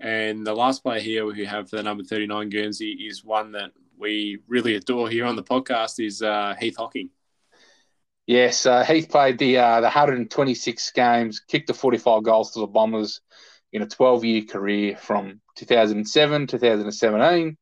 And 0.01 0.47
the 0.47 0.55
last 0.55 0.83
player 0.83 1.01
here 1.01 1.27
we 1.27 1.45
have 1.45 1.69
for 1.69 1.77
the 1.77 1.83
number 1.83 2.05
39 2.05 2.51
Guernsey 2.51 2.93
is 2.93 3.25
one 3.25 3.53
that 3.53 3.71
we 3.99 4.39
really 4.47 4.77
adore 4.77 5.09
here 5.09 5.27
on 5.27 5.37
the 5.37 5.43
podcast 5.43 6.05
is 6.05 6.23
uh, 6.23 6.55
Heath 6.59 6.77
Hocking. 6.77 7.11
Yes, 8.29 8.67
uh, 8.67 8.85
Heath 8.85 9.09
played 9.09 9.39
the 9.39 9.57
uh, 9.57 9.77
the 9.77 9.87
126 9.87 10.91
games, 10.91 11.41
kicked 11.41 11.67
the 11.67 11.73
45 11.73 12.23
goals 12.23 12.51
to 12.53 12.61
the 12.61 12.67
Bombers 12.67 13.23
in 13.73 13.81
a 13.81 13.87
12 13.87 14.23
year 14.23 14.43
career 14.43 14.99
from 14.99 15.41
2007 15.57 16.47
2017. 16.47 17.57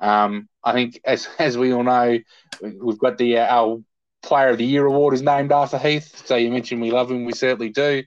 Um, 0.00 0.46
I 0.62 0.72
think, 0.74 1.00
as 1.06 1.26
as 1.38 1.56
we 1.56 1.72
all 1.72 1.84
know, 1.84 2.18
we've 2.60 2.98
got 2.98 3.16
the 3.16 3.38
uh, 3.38 3.46
our 3.46 3.78
Player 4.22 4.50
of 4.50 4.58
the 4.58 4.66
Year 4.66 4.84
award 4.84 5.14
is 5.14 5.22
named 5.22 5.52
after 5.52 5.78
Heath. 5.78 6.26
So 6.26 6.36
you 6.36 6.50
mentioned 6.50 6.82
we 6.82 6.90
love 6.90 7.10
him. 7.10 7.24
We 7.24 7.32
certainly 7.32 7.70
do. 7.70 8.02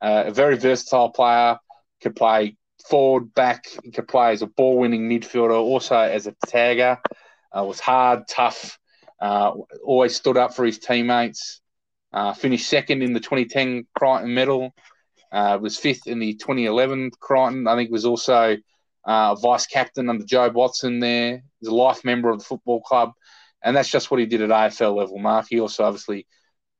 Uh, 0.00 0.24
a 0.28 0.30
very 0.30 0.56
versatile 0.56 1.10
player. 1.10 1.58
Could 2.00 2.16
play 2.16 2.56
forward, 2.88 3.34
back. 3.34 3.66
Could 3.92 4.08
play 4.08 4.32
as 4.32 4.40
a 4.40 4.46
ball 4.46 4.78
winning 4.78 5.06
midfielder, 5.06 5.52
also 5.52 5.98
as 5.98 6.26
a 6.26 6.32
tagger. 6.46 6.96
Uh, 7.54 7.64
was 7.64 7.78
hard, 7.78 8.22
tough. 8.26 8.78
Uh, 9.22 9.52
always 9.84 10.16
stood 10.16 10.36
up 10.36 10.52
for 10.52 10.64
his 10.64 10.80
teammates. 10.80 11.60
Uh, 12.12 12.32
finished 12.32 12.68
second 12.68 13.02
in 13.02 13.12
the 13.12 13.20
2010 13.20 13.86
Crichton 13.96 14.34
medal. 14.34 14.74
Uh, 15.30 15.58
was 15.62 15.78
fifth 15.78 16.08
in 16.08 16.18
the 16.18 16.34
2011 16.34 17.12
Crichton. 17.20 17.68
I 17.68 17.76
think 17.76 17.90
was 17.90 18.04
also 18.04 18.56
uh, 19.04 19.34
vice 19.36 19.66
captain 19.66 20.10
under 20.10 20.24
Jobe 20.24 20.54
Watson 20.54 20.98
there. 20.98 21.42
He's 21.60 21.68
a 21.68 21.74
life 21.74 22.04
member 22.04 22.30
of 22.30 22.40
the 22.40 22.44
football 22.44 22.82
club 22.82 23.12
and 23.62 23.76
that's 23.76 23.88
just 23.88 24.10
what 24.10 24.18
he 24.18 24.26
did 24.26 24.42
at 24.42 24.50
AFL 24.50 24.96
level. 24.96 25.18
Mark, 25.20 25.46
he 25.48 25.60
also 25.60 25.84
obviously 25.84 26.26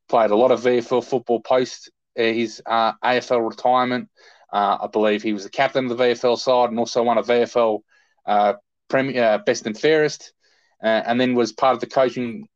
played 0.09 0.33
a 0.33 0.37
lot 0.37 0.51
of 0.51 0.63
VFL 0.63 1.05
football 1.05 1.41
post 1.41 1.93
uh, 2.19 2.23
his 2.23 2.61
uh, 2.67 2.93
AFL 3.05 3.49
retirement. 3.49 4.09
I 4.55 4.89
believe 4.93 5.23
he 5.23 5.33
was 5.33 5.45
the 5.45 5.51
captain 5.51 5.91
of 5.91 5.97
the 5.97 6.05
VFL 6.05 6.39
side 6.39 6.69
and 6.69 6.79
also 6.79 7.03
won 7.03 7.17
a 7.17 7.23
VFL 7.23 7.79
Premier 8.91 9.43
Best 9.47 9.65
and 9.65 9.79
Fairest, 9.79 10.35
uh, 10.83 11.03
and 11.07 11.21
then 11.21 11.35
was 11.35 11.53
part 11.53 11.75
of 11.75 11.81
the 11.81 11.87
coaching 11.87 12.49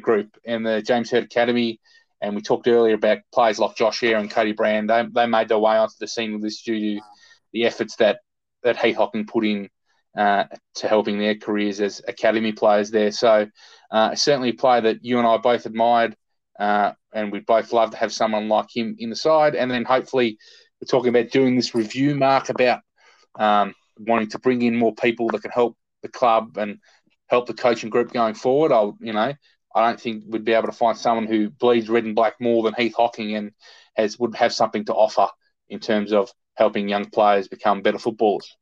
group 0.00 0.36
in 0.44 0.62
the 0.62 0.82
James 0.82 1.10
Hird 1.10 1.24
Academy. 1.24 1.80
And 2.20 2.34
we 2.34 2.42
talked 2.42 2.68
earlier 2.68 2.94
about 2.94 3.18
players 3.32 3.58
like 3.58 3.76
Josh 3.76 4.02
Eyre 4.02 4.18
and 4.18 4.30
Cody 4.30 4.52
Brand. 4.52 4.88
They, 4.88 5.04
they 5.12 5.26
made 5.26 5.48
their 5.48 5.58
way 5.58 5.76
onto 5.76 5.94
the 5.98 6.06
scene 6.06 6.32
with 6.32 6.42
this 6.42 6.62
due 6.62 6.78
to 6.78 7.04
the 7.52 7.66
efforts 7.66 7.96
that 7.96 8.20
that 8.62 8.78
Heath 8.78 8.96
Hocking 8.96 9.26
put 9.26 9.44
in 9.44 9.68
uh, 10.16 10.44
to 10.76 10.88
helping 10.88 11.18
their 11.18 11.34
careers 11.34 11.80
as 11.80 12.00
academy 12.08 12.52
players 12.52 12.90
there. 12.90 13.12
So 13.12 13.46
uh, 13.90 14.14
certainly 14.14 14.50
a 14.50 14.54
player 14.54 14.80
that 14.82 15.04
you 15.04 15.18
and 15.18 15.26
I 15.26 15.36
both 15.36 15.66
admired, 15.66 16.16
uh, 16.58 16.92
and 17.12 17.30
we'd 17.30 17.46
both 17.46 17.72
love 17.72 17.90
to 17.90 17.96
have 17.96 18.12
someone 18.12 18.48
like 18.48 18.74
him 18.74 18.96
in 18.98 19.10
the 19.10 19.16
side. 19.16 19.54
And 19.54 19.70
then 19.70 19.84
hopefully 19.84 20.38
we're 20.80 20.86
talking 20.86 21.10
about 21.10 21.30
doing 21.30 21.56
this 21.56 21.74
review, 21.74 22.14
Mark, 22.14 22.48
about 22.48 22.80
um, 23.38 23.74
wanting 23.98 24.30
to 24.30 24.38
bring 24.38 24.62
in 24.62 24.76
more 24.76 24.94
people 24.94 25.28
that 25.28 25.42
can 25.42 25.50
help 25.50 25.76
the 26.02 26.08
club 26.08 26.56
and 26.58 26.78
help 27.34 27.46
the 27.46 27.54
coaching 27.54 27.90
group 27.90 28.12
going 28.12 28.34
forward. 28.34 28.72
I'll, 28.72 28.96
you 29.00 29.12
know, 29.12 29.32
I 29.74 29.86
don't 29.86 30.00
think 30.00 30.24
we'd 30.28 30.44
be 30.44 30.52
able 30.52 30.68
to 30.68 30.72
find 30.72 30.96
someone 30.96 31.26
who 31.26 31.50
bleeds 31.50 31.88
red 31.88 32.04
and 32.04 32.14
black 32.14 32.40
more 32.40 32.62
than 32.62 32.74
Heath 32.74 32.94
Hocking 32.96 33.34
and 33.34 33.50
has 33.96 34.18
would 34.18 34.36
have 34.36 34.52
something 34.52 34.84
to 34.84 34.94
offer 34.94 35.26
in 35.68 35.80
terms 35.80 36.12
of 36.12 36.30
helping 36.54 36.88
young 36.88 37.06
players 37.06 37.48
become 37.48 37.82
better 37.82 37.98
footballers. 37.98 38.56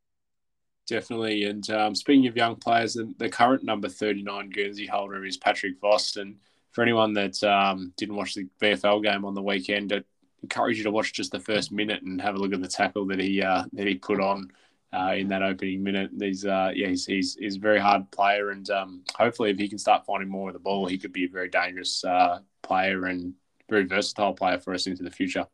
Definitely. 0.89 1.45
And 1.45 1.69
um, 1.71 1.95
speaking 1.95 2.27
of 2.27 2.37
young 2.37 2.57
players, 2.57 2.97
the 3.19 3.29
current 3.29 3.63
number 3.63 3.89
39 3.89 4.51
Guernsey 4.51 4.87
holder 4.87 5.25
is 5.25 5.37
Patrick 5.37 5.79
Voss. 5.81 6.17
And 6.17 6.37
for 6.71 6.83
anyone 6.83 7.13
that 7.13 7.43
um, 7.45 7.93
didn't 7.99 8.17
watch 8.17 8.35
the 8.35 8.49
VFL 8.61 9.03
game 9.03 9.25
on 9.27 9.35
the 9.35 9.43
weekend, 9.43 9.93
I 9.93 10.03
encourage 10.43 10.79
you 10.79 10.85
to 10.85 10.91
watch 10.91 11.13
just 11.13 11.31
the 11.31 11.41
first 11.41 11.73
minute 11.73 12.03
and 12.03 12.21
have 12.23 12.35
a 12.35 12.39
look 12.39 12.55
at 12.55 12.63
the 12.63 12.69
tackle 12.69 13.07
that 13.07 13.21
he 13.21 13.43
uh, 13.43 13.65
that 13.75 13.87
he 13.87 13.97
put 13.97 14.21
on 14.21 14.51
uh, 14.93 15.15
in 15.17 15.29
that 15.29 15.43
opening 15.43 15.83
minute. 15.83 16.11
He's 16.19 16.45
uh, 16.45 16.73
yeah, 16.75 16.89
he's, 16.89 17.07
he's, 17.07 17.37
he's 17.37 17.57
a 17.57 17.61
very 17.61 17.79
hard 17.79 18.11
player, 18.11 18.51
and 18.51 18.69
um, 18.71 19.03
hopefully, 19.15 19.51
if 19.51 19.59
he 19.59 19.69
can 19.69 19.79
start 19.79 20.05
finding 20.07 20.29
more 20.29 20.49
of 20.49 20.53
the 20.55 20.61
ball, 20.61 20.87
he 20.87 20.99
could 20.99 21.13
be 21.13 21.25
a 21.25 21.29
very 21.29 21.49
dangerous 21.49 22.05
uh, 22.05 22.41
player 22.63 23.07
and 23.07 23.35
very 23.69 23.85
versatile 23.85 24.35
player 24.35 24.59
for 24.59 24.75
us 24.75 24.87
into 24.87 25.03
the 25.03 25.11
future. 25.11 25.47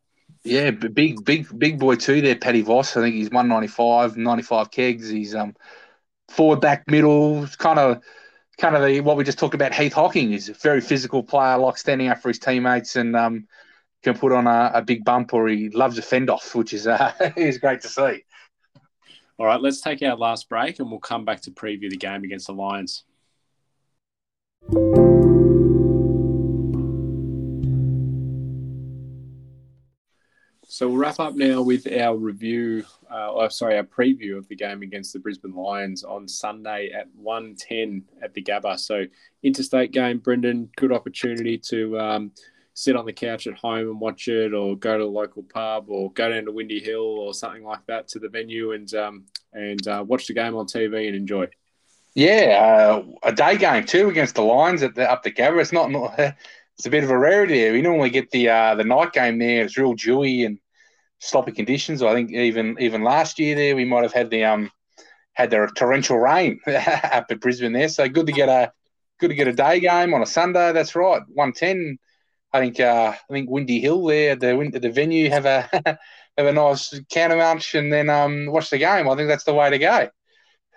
Yeah, 0.45 0.71
big, 0.71 1.25
big, 1.25 1.59
big 1.59 1.79
boy 1.79 1.97
too. 1.97 2.21
There, 2.21 2.37
Paddy 2.37 2.63
Voss. 2.63 2.97
I 2.97 3.03
think 3.03 3.15
he's 3.15 3.31
195, 3.31 4.17
95 4.17 4.71
kegs. 4.71 5.09
He's 5.09 5.35
um 5.35 5.55
forward, 6.29 6.61
back, 6.61 6.85
middle. 6.89 7.47
Kind 7.59 7.79
of, 7.79 8.03
kind 8.59 8.77
of 8.77 8.85
the 8.85 9.01
what 9.01 9.17
we 9.17 9.25
just 9.25 9.39
talked 9.39 9.55
about. 9.55 9.75
Heath 9.75 9.93
Hocking 9.93 10.33
is 10.33 10.49
a 10.49 10.55
very 10.55 10.81
physical 10.81 11.23
player, 11.23 11.59
like 11.59 11.79
standing 11.79 12.09
up 12.09 12.21
for 12.21 12.29
his 12.29 12.39
teammates, 12.39 12.97
and 12.97 13.17
um 13.17 13.47
can 14.03 14.17
put 14.17 14.33
on 14.33 14.47
a, 14.47 14.71
a 14.75 14.83
big 14.83 15.05
bump, 15.05 15.35
or 15.35 15.49
he 15.49 15.71
loves 15.71 15.99
a 15.99 16.03
fend 16.03 16.31
off, 16.31 16.55
which 16.55 16.73
is 16.73 16.87
uh, 16.87 17.13
is 17.37 17.59
great 17.59 17.81
to 17.83 17.89
see. 17.89 18.25
All 19.39 19.47
right, 19.47 19.61
let's 19.61 19.81
take 19.81 20.03
our 20.03 20.17
last 20.17 20.49
break, 20.49 20.81
and 20.81 20.91
we'll 20.91 20.99
come 20.99 21.25
back 21.25 21.41
to 21.43 21.53
preview 21.53 21.89
the 21.89 21.97
game 21.97 22.25
against 22.25 22.49
the 22.49 22.55
Lions. 22.55 23.05
So 30.71 30.89
we'll 30.89 30.97
wrap 30.97 31.21
up 31.21 31.37
now 31.37 31.63
with 31.63 31.87
our 31.87 32.17
review, 32.17 32.85
uh, 33.09 33.31
oh, 33.31 33.49
sorry, 33.49 33.77
our 33.77 33.85
preview 33.85 34.37
of 34.37 34.49
the 34.49 34.57
game 34.57 34.83
against 34.83 35.13
the 35.13 35.21
Brisbane 35.21 35.55
Lions 35.55 36.03
on 36.03 36.27
Sunday 36.27 36.91
at 36.91 37.07
1.10 37.17 38.03
at 38.21 38.35
the 38.35 38.43
Gabba. 38.43 38.77
So 38.79 39.05
interstate 39.45 39.93
game, 39.93 40.19
Brendan, 40.19 40.69
good 40.77 40.91
opportunity 40.91 41.59
to 41.59 41.99
um, 42.01 42.33
sit 42.79 42.95
on 42.95 43.05
the 43.05 43.13
couch 43.13 43.49
at 43.49 43.59
home 43.59 43.89
and 43.89 44.01
watch 44.01 44.29
it 44.29 44.55
or 44.55 44.77
go 44.77 44.97
to 44.97 45.03
the 45.03 45.11
local 45.11 45.43
pub 45.43 45.87
or 45.89 46.13
go 46.13 46.29
down 46.29 46.45
to 46.45 46.53
Windy 46.53 46.79
Hill 46.79 47.01
or 47.01 47.35
something 47.35 47.65
like 47.65 47.85
that 47.89 48.07
to 48.07 48.21
the 48.21 48.29
venue 48.29 48.71
and 48.71 48.95
um, 48.95 49.25
and 49.53 49.89
uh, 49.89 50.05
watch 50.07 50.29
the 50.29 50.33
game 50.33 50.55
on 50.55 50.65
TV 50.65 51.09
and 51.09 51.17
enjoy. 51.17 51.49
Yeah, 52.15 53.03
uh, 53.03 53.05
a 53.25 53.33
day 53.33 53.59
game 53.59 53.85
too 53.85 54.09
against 54.09 54.37
the 54.37 54.43
Lions 54.43 54.85
at 54.85 54.95
the, 54.95 55.11
up 55.11 55.25
the 55.25 55.33
Gabba. 55.33 55.61
It's 55.61 55.73
not, 55.73 55.91
it's 56.19 56.87
a 56.87 56.91
bit 56.91 57.03
of 57.03 57.11
a 57.11 57.19
rarity 57.19 57.59
there. 57.59 57.73
We 57.73 57.83
normally 57.83 58.11
get 58.11 58.31
the 58.31 58.49
uh, 58.49 58.77
the 58.77 58.85
night 58.85 59.13
game 59.13 59.41
there. 59.41 59.65
It's 59.65 59.77
real 59.77 59.95
dewy 59.95 60.45
and 60.45 60.61
sloppy 61.19 61.51
conditions. 61.51 62.01
I 62.01 62.15
think 62.15 62.31
even 62.31 62.77
even 62.79 63.03
last 63.03 63.41
year 63.41 63.57
there 63.57 63.75
we 63.75 63.87
might 63.87 64.05
have 64.05 64.13
had 64.13 64.31
the 64.31 64.45
um 64.45 64.71
had 65.33 65.51
the 65.51 65.69
torrential 65.75 66.21
rain 66.21 66.61
up 66.69 67.27
at 67.29 67.41
Brisbane 67.41 67.73
there. 67.73 67.89
So 67.89 68.09
good 68.09 68.27
to 68.27 68.33
get 68.33 68.49
a 68.49 68.73
good 69.19 69.31
to 69.31 69.35
get 69.35 69.49
a 69.49 69.53
day 69.53 69.81
game 69.81 70.15
on 70.15 70.23
a 70.23 70.27
Sunday. 70.27 70.71
That's 70.71 70.95
right, 70.95 71.23
one 71.27 71.53
ten. 71.53 71.99
I 72.53 72.61
think 72.61 72.81
uh, 72.81 73.13
I 73.15 73.33
think 73.33 73.51
Windy 73.51 73.81
Hill 73.81 74.05
there, 74.07 74.37
the 74.37 74.79
the 74.81 74.91
venue 74.91 75.31
have 75.31 75.45
a 75.45 75.69
have 76.37 76.47
a 76.47 76.53
nice 76.53 76.99
counterpunch, 77.13 77.79
and 77.79 77.93
then 77.93 78.09
um, 78.09 78.47
watch 78.47 78.71
the 78.71 78.79
game. 78.79 79.09
I 79.09 79.17
think 79.17 79.29
that's 79.29 79.45
the 79.45 79.55
way 79.55 79.71
to 79.71 79.79
go. 79.79 80.09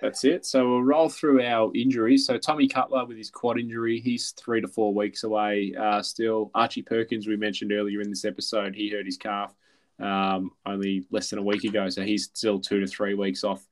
That's 0.01 0.23
it. 0.23 0.45
So 0.45 0.67
we'll 0.67 0.83
roll 0.83 1.09
through 1.09 1.43
our 1.43 1.71
injuries. 1.75 2.25
So 2.25 2.37
Tommy 2.37 2.67
Cutler 2.67 3.05
with 3.05 3.17
his 3.17 3.29
quad 3.29 3.59
injury, 3.59 3.99
he's 3.99 4.31
three 4.31 4.59
to 4.59 4.67
four 4.67 4.93
weeks 4.95 5.23
away 5.23 5.75
uh, 5.79 6.01
still. 6.01 6.49
Archie 6.55 6.81
Perkins, 6.81 7.27
we 7.27 7.37
mentioned 7.37 7.71
earlier 7.71 8.01
in 8.01 8.09
this 8.09 8.25
episode, 8.25 8.73
he 8.73 8.89
hurt 8.89 9.05
his 9.05 9.17
calf 9.17 9.53
um, 9.99 10.51
only 10.65 11.05
less 11.11 11.29
than 11.29 11.37
a 11.37 11.43
week 11.43 11.63
ago. 11.65 11.87
So 11.89 12.01
he's 12.01 12.25
still 12.33 12.59
two 12.59 12.79
to 12.79 12.87
three 12.87 13.13
weeks 13.13 13.43
off 13.43 13.63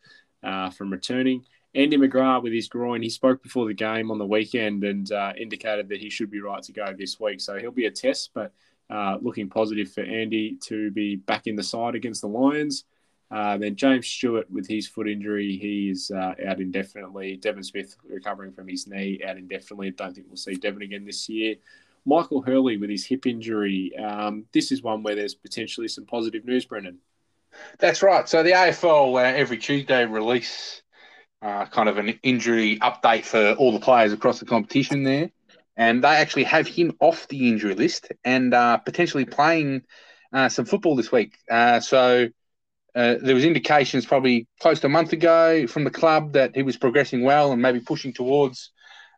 uh, 0.44 0.70
from 0.70 0.92
returning. 0.92 1.46
Andy 1.76 1.98
McGrath 1.98 2.44
with 2.44 2.54
his 2.54 2.68
groin, 2.68 3.02
he 3.02 3.10
spoke 3.10 3.44
before 3.44 3.68
the 3.68 3.74
game 3.74 4.10
on 4.10 4.18
the 4.18 4.26
weekend 4.26 4.84
and 4.84 5.12
uh, 5.12 5.34
indicated 5.38 5.90
that 5.90 6.00
he 6.00 6.10
should 6.10 6.32
be 6.32 6.42
right 6.42 6.64
to 6.64 6.72
go 6.72 6.94
this 6.98 7.20
week. 7.20 7.40
So 7.40 7.60
he'll 7.60 7.72
be 7.72 7.86
a 7.86 7.92
test, 7.92 8.32
but 8.34 8.54
uh, 8.90 9.18
looking 9.22 9.50
positive 9.50 9.92
for 9.92 10.02
Andy 10.02 10.58
to 10.64 10.90
be 10.92 11.16
back 11.16 11.46
in 11.46 11.56
the 11.56 11.64
side 11.64 11.96
against 11.96 12.22
the 12.22 12.28
Lions. 12.28 12.86
Uh, 13.32 13.58
then 13.60 13.76
James 13.76 14.08
Stewart 14.08 14.50
with 14.50 14.68
his 14.68 14.88
foot 14.88 15.08
injury, 15.08 15.56
he's 15.58 16.10
uh, 16.10 16.34
out 16.48 16.60
indefinitely. 16.60 17.38
Devon 17.38 17.64
Smith 17.64 17.96
recovering 18.10 18.52
from 18.52 18.68
his 18.68 18.88
knee, 18.88 19.22
out 19.24 19.38
indefinitely. 19.38 19.92
Don't 19.92 20.16
think 20.16 20.26
we'll 20.28 20.38
see 20.38 20.56
Devon 20.56 20.82
again 20.82 21.06
this 21.06 21.30
year. 21.30 21.56
Michael 22.06 22.42
Hurley 22.42 22.78
with 22.78 22.90
his 22.90 23.06
hip 23.06 23.28
injury. 23.28 23.96
Um, 23.98 24.46
this 24.52 24.72
is 24.72 24.82
one 24.82 25.04
where 25.04 25.14
there's 25.14 25.36
potentially 25.36 25.88
some 25.88 26.06
positive 26.06 26.44
news, 26.44 26.66
Brendan. 26.66 26.98
That's 27.78 28.02
right. 28.02 28.28
So 28.28 28.42
the 28.42 28.52
AFL 28.52 29.14
uh, 29.14 29.38
every 29.38 29.58
Tuesday 29.58 30.06
release 30.06 30.82
uh, 31.42 31.66
kind 31.66 31.90
of 31.90 31.98
an 31.98 32.20
injury 32.24 32.78
update 32.80 33.24
for 33.24 33.54
all 33.54 33.72
the 33.72 33.80
players 33.80 34.14
across 34.14 34.40
the 34.40 34.46
competition 34.46 35.04
there, 35.04 35.32
and 35.78 36.04
they 36.04 36.10
actually 36.10 36.44
have 36.44 36.68
him 36.68 36.96
off 37.00 37.28
the 37.28 37.50
injury 37.50 37.76
list 37.76 38.12
and 38.24 38.54
uh, 38.54 38.78
potentially 38.78 39.26
playing 39.26 39.82
uh, 40.34 40.50
some 40.50 40.66
football 40.66 40.96
this 40.96 41.12
week. 41.12 41.38
Uh, 41.50 41.80
so 41.80 42.28
uh, 42.96 43.16
there 43.22 43.36
was 43.36 43.46
indications 43.46 44.06
probably 44.06 44.48
close 44.60 44.80
to 44.80 44.88
a 44.88 44.90
month 44.90 45.14
ago 45.14 45.68
from 45.68 45.84
the 45.84 45.92
club 45.92 46.34
that 46.34 46.56
he 46.56 46.64
was 46.64 46.78
progressing 46.78 47.24
well 47.24 47.52
and 47.52 47.62
maybe 47.62 47.80
pushing 47.80 48.12
towards 48.12 48.72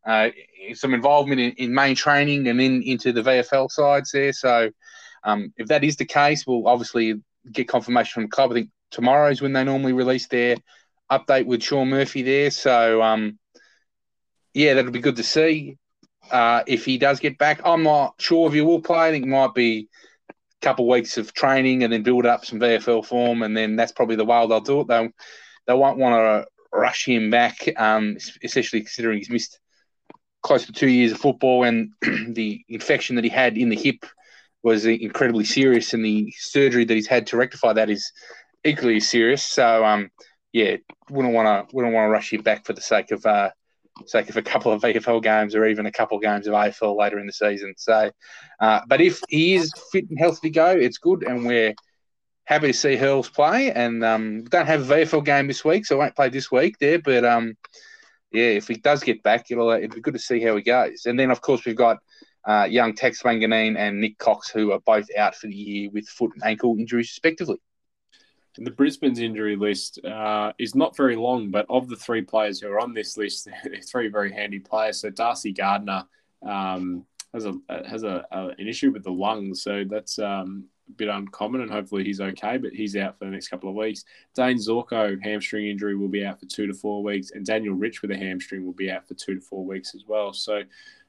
uh, 0.06 0.30
some 0.74 0.94
involvement 0.94 1.40
in, 1.40 1.52
in, 1.54 1.74
main 1.74 1.96
training 1.96 2.48
and 2.48 2.60
then 2.60 2.82
into 2.84 3.12
the 3.12 3.22
VFL 3.22 3.70
sides 3.70 4.12
there. 4.12 4.34
So 4.34 4.72
um, 5.24 5.54
if 5.58 5.68
that 5.68 5.84
is 5.84 5.96
the 5.96 6.06
case, 6.06 6.46
we'll 6.46 6.68
obviously 6.68 7.22
get 7.52 7.68
confirmation 7.68 8.14
from 8.14 8.24
the 8.24 8.30
club. 8.30 8.52
I 8.52 8.56
think 8.56 8.70
tomorrow 8.90 9.30
is 9.30 9.42
when 9.42 9.54
they 9.54 9.64
normally 9.64 9.94
release 9.94 10.28
their 10.28 10.58
update 11.12 11.46
with 11.46 11.64
Sean 11.64 11.90
Murphy 11.90 12.22
there. 12.22 12.52
So 12.52 13.02
um, 13.02 13.38
yeah, 14.54 14.74
that'll 14.74 14.92
be 14.92 15.00
good 15.00 15.18
to 15.18 15.24
see. 15.24 15.78
Uh, 16.32 16.64
if 16.68 16.86
he 16.86 16.98
does 16.98 17.20
get 17.20 17.38
back, 17.38 17.62
I'm 17.66 17.84
not 17.84 18.16
sure 18.20 18.48
if 18.48 18.54
he 18.54 18.62
will 18.62 18.82
play. 18.82 19.10
I 19.10 19.12
think 19.12 19.26
it 19.26 19.30
might 19.30 19.54
be 19.54 19.90
a 20.30 20.34
couple 20.66 20.86
of 20.86 20.94
weeks 20.94 21.18
of 21.18 21.34
training 21.34 21.84
and 21.84 21.92
then 21.92 22.04
build 22.04 22.26
up 22.26 22.46
some 22.46 22.60
VFL 22.60 23.06
form, 23.06 23.42
and 23.42 23.56
then 23.56 23.76
that's 23.76 23.92
probably 23.92 24.16
the 24.16 24.26
way 24.26 24.48
they'll 24.48 24.62
do 24.62 24.82
it. 24.82 24.88
They'll 24.88 25.10
they 25.68 25.74
won't 25.74 25.98
want 25.98 26.16
to 26.16 26.48
rush 26.74 27.06
him 27.06 27.30
back, 27.30 27.68
um, 27.78 28.18
especially 28.44 28.82
considering 28.82 29.18
he's 29.18 29.30
missed 29.30 29.60
close 30.42 30.66
to 30.66 30.72
two 30.72 30.90
years 30.90 31.12
of 31.12 31.20
football, 31.20 31.64
and 31.64 31.92
the 32.02 32.64
infection 32.70 33.16
that 33.16 33.24
he 33.24 33.30
had 33.30 33.58
in 33.58 33.70
the 33.70 33.76
hip 33.76 34.06
was 34.64 34.86
incredibly 34.86 35.44
serious, 35.44 35.94
and 35.94 36.06
the 36.06 36.34
surgery 36.38 36.86
that 36.86 36.94
he's 36.94 37.08
had 37.08 37.28
to 37.28 37.38
rectify 37.38 37.74
that 37.74 37.90
is 37.90 38.12
equally 38.64 39.00
serious. 39.00 39.44
So, 39.44 39.84
um, 39.84 40.10
yeah, 40.54 40.78
wouldn't 41.10 41.34
want 41.34 41.70
to 41.70 41.76
wouldn't 41.76 41.94
want 41.94 42.08
to 42.08 42.12
rush 42.12 42.34
him 42.34 42.42
back 42.42 42.66
for 42.66 42.74
the 42.74 42.82
sake 42.82 43.12
of 43.12 43.26
uh, 43.26 43.52
sake 44.06 44.30
of 44.30 44.38
a 44.38 44.42
couple 44.42 44.72
of 44.72 44.82
VFL 44.84 45.24
games 45.24 45.56
or 45.56 45.66
even 45.66 45.86
a 45.86 45.92
couple 45.92 46.18
of 46.18 46.24
games 46.24 46.48
of 46.48 46.54
AFL 46.54 46.98
later 46.98 47.20
in 47.20 47.28
the 47.28 47.34
season. 47.34 47.74
So, 47.78 48.12
uh, 48.60 48.82
but 48.88 49.02
if 49.02 49.22
he 49.30 49.56
is 49.56 49.72
fit 49.92 50.10
and 50.10 50.20
healthy 50.20 50.50
to 50.50 50.54
go, 50.54 50.68
it's 50.70 50.98
good, 50.98 51.24
and 51.24 51.46
we're 51.46 51.74
happy 52.46 52.68
to 52.68 52.74
see 52.74 52.96
Hurls 52.96 53.30
play. 53.30 53.72
And 53.72 54.04
um, 54.04 54.44
don't 54.46 54.66
have 54.66 54.90
a 54.90 54.96
VFL 54.96 55.26
game 55.26 55.48
this 55.48 55.64
week, 55.64 55.86
so 55.86 55.96
I 55.96 56.00
won't 56.00 56.16
play 56.16 56.30
this 56.30 56.52
week 56.52 56.78
there. 56.80 57.00
But 57.00 57.24
um, 57.24 57.56
yeah, 58.32 58.46
if 58.46 58.68
he 58.68 58.76
does 58.76 59.04
get 59.04 59.24
back, 59.24 59.52
it'll 59.52 59.72
it'll 59.72 59.96
be 59.96 60.02
good 60.02 60.14
to 60.14 60.20
see 60.20 60.42
how 60.42 60.56
he 60.56 60.64
goes. 60.64 61.06
And 61.06 61.20
then 61.20 61.32
of 61.32 61.42
course 61.42 61.66
we've 61.66 61.76
got. 61.76 61.98
Uh, 62.44 62.64
young 62.64 62.92
Tex 62.96 63.22
Wanganeen 63.22 63.78
and 63.78 64.02
Nick 64.02 64.18
Cox, 64.18 64.50
who 64.50 64.72
are 64.72 64.80
both 64.80 65.06
out 65.16 65.36
for 65.36 65.46
the 65.46 65.54
year 65.54 65.92
with 65.92 66.10
foot 66.10 66.32
and 66.34 66.44
ankle 66.44 66.76
injuries, 66.76 67.12
respectively. 67.12 67.58
The 68.58 68.72
Brisbane's 68.72 69.20
injury 69.20 69.56
list 69.56 70.04
uh, 70.06 70.52
is 70.60 70.76
not 70.76 70.98
very 70.98 71.16
long, 71.16 71.52
but 71.52 71.66
of 71.70 71.88
the 71.88 71.96
three 71.96 72.22
players 72.22 72.60
who 72.60 72.68
are 72.70 72.80
on 72.80 72.94
this 72.94 73.18
list, 73.18 73.48
they're 73.64 73.82
three 73.82 74.10
very 74.10 74.32
handy 74.32 74.60
players. 74.60 75.00
So 75.00 75.10
Darcy 75.10 75.54
Gardiner 75.54 76.06
um, 76.46 77.06
has 77.34 77.46
a 77.46 77.54
has 77.88 78.04
a, 78.04 78.26
a, 78.32 78.48
an 78.58 78.68
issue 78.68 78.92
with 78.92 79.04
the 79.04 79.12
lungs, 79.12 79.64
so 79.64 79.86
that's 79.90 80.20
um, 80.20 80.66
a 80.90 80.92
bit 80.94 81.08
uncommon, 81.08 81.62
and 81.62 81.72
hopefully 81.72 82.04
he's 82.04 82.20
okay. 82.20 82.58
But 82.58 82.74
he's 82.74 82.98
out 82.98 83.18
for 83.18 83.26
the 83.26 83.32
next 83.32 83.48
couple 83.48 83.70
of 83.70 83.76
weeks. 83.76 84.04
Dane 84.36 84.58
Zorko 84.58 85.18
hamstring 85.24 85.68
injury 85.68 85.96
will 85.96 86.10
be 86.10 86.26
out 86.26 86.40
for 86.40 86.46
two 86.46 86.68
to 86.68 86.74
four 86.74 87.04
weeks, 87.04 87.32
and 87.32 87.46
Daniel 87.46 87.76
Rich 87.76 88.02
with 88.02 88.12
a 88.12 88.18
hamstring 88.18 88.66
will 88.66 88.74
be 88.74 88.92
out 88.92 89.08
for 89.08 89.14
two 89.14 89.36
to 89.36 89.42
four 89.42 89.66
weeks 89.66 89.96
as 89.96 90.04
well. 90.08 90.34
So. 90.34 90.64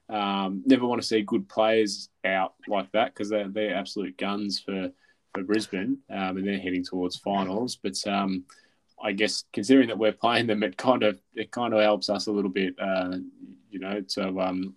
Um, 0.09 0.63
never 0.65 0.85
want 0.85 1.01
to 1.01 1.07
see 1.07 1.21
good 1.21 1.47
players 1.47 2.09
out 2.25 2.55
like 2.67 2.91
that 2.91 3.13
because 3.13 3.29
they're, 3.29 3.47
they're 3.47 3.73
absolute 3.73 4.17
guns 4.17 4.59
for 4.59 4.91
for 5.33 5.43
Brisbane, 5.43 5.97
um, 6.09 6.37
and 6.37 6.47
they're 6.47 6.59
heading 6.59 6.83
towards 6.83 7.17
finals. 7.17 7.75
But 7.75 7.95
um, 8.07 8.45
I 9.01 9.11
guess 9.11 9.43
considering 9.51 9.87
that 9.87 9.97
we're 9.97 10.13
playing 10.13 10.47
them, 10.47 10.63
it 10.63 10.77
kind 10.77 11.03
of 11.03 11.19
it 11.33 11.51
kind 11.51 11.73
of 11.73 11.81
helps 11.81 12.09
us 12.09 12.27
a 12.27 12.31
little 12.31 12.51
bit, 12.51 12.75
uh, 12.79 13.17
you 13.69 13.79
know. 13.79 14.03
So 14.07 14.39
um, 14.39 14.75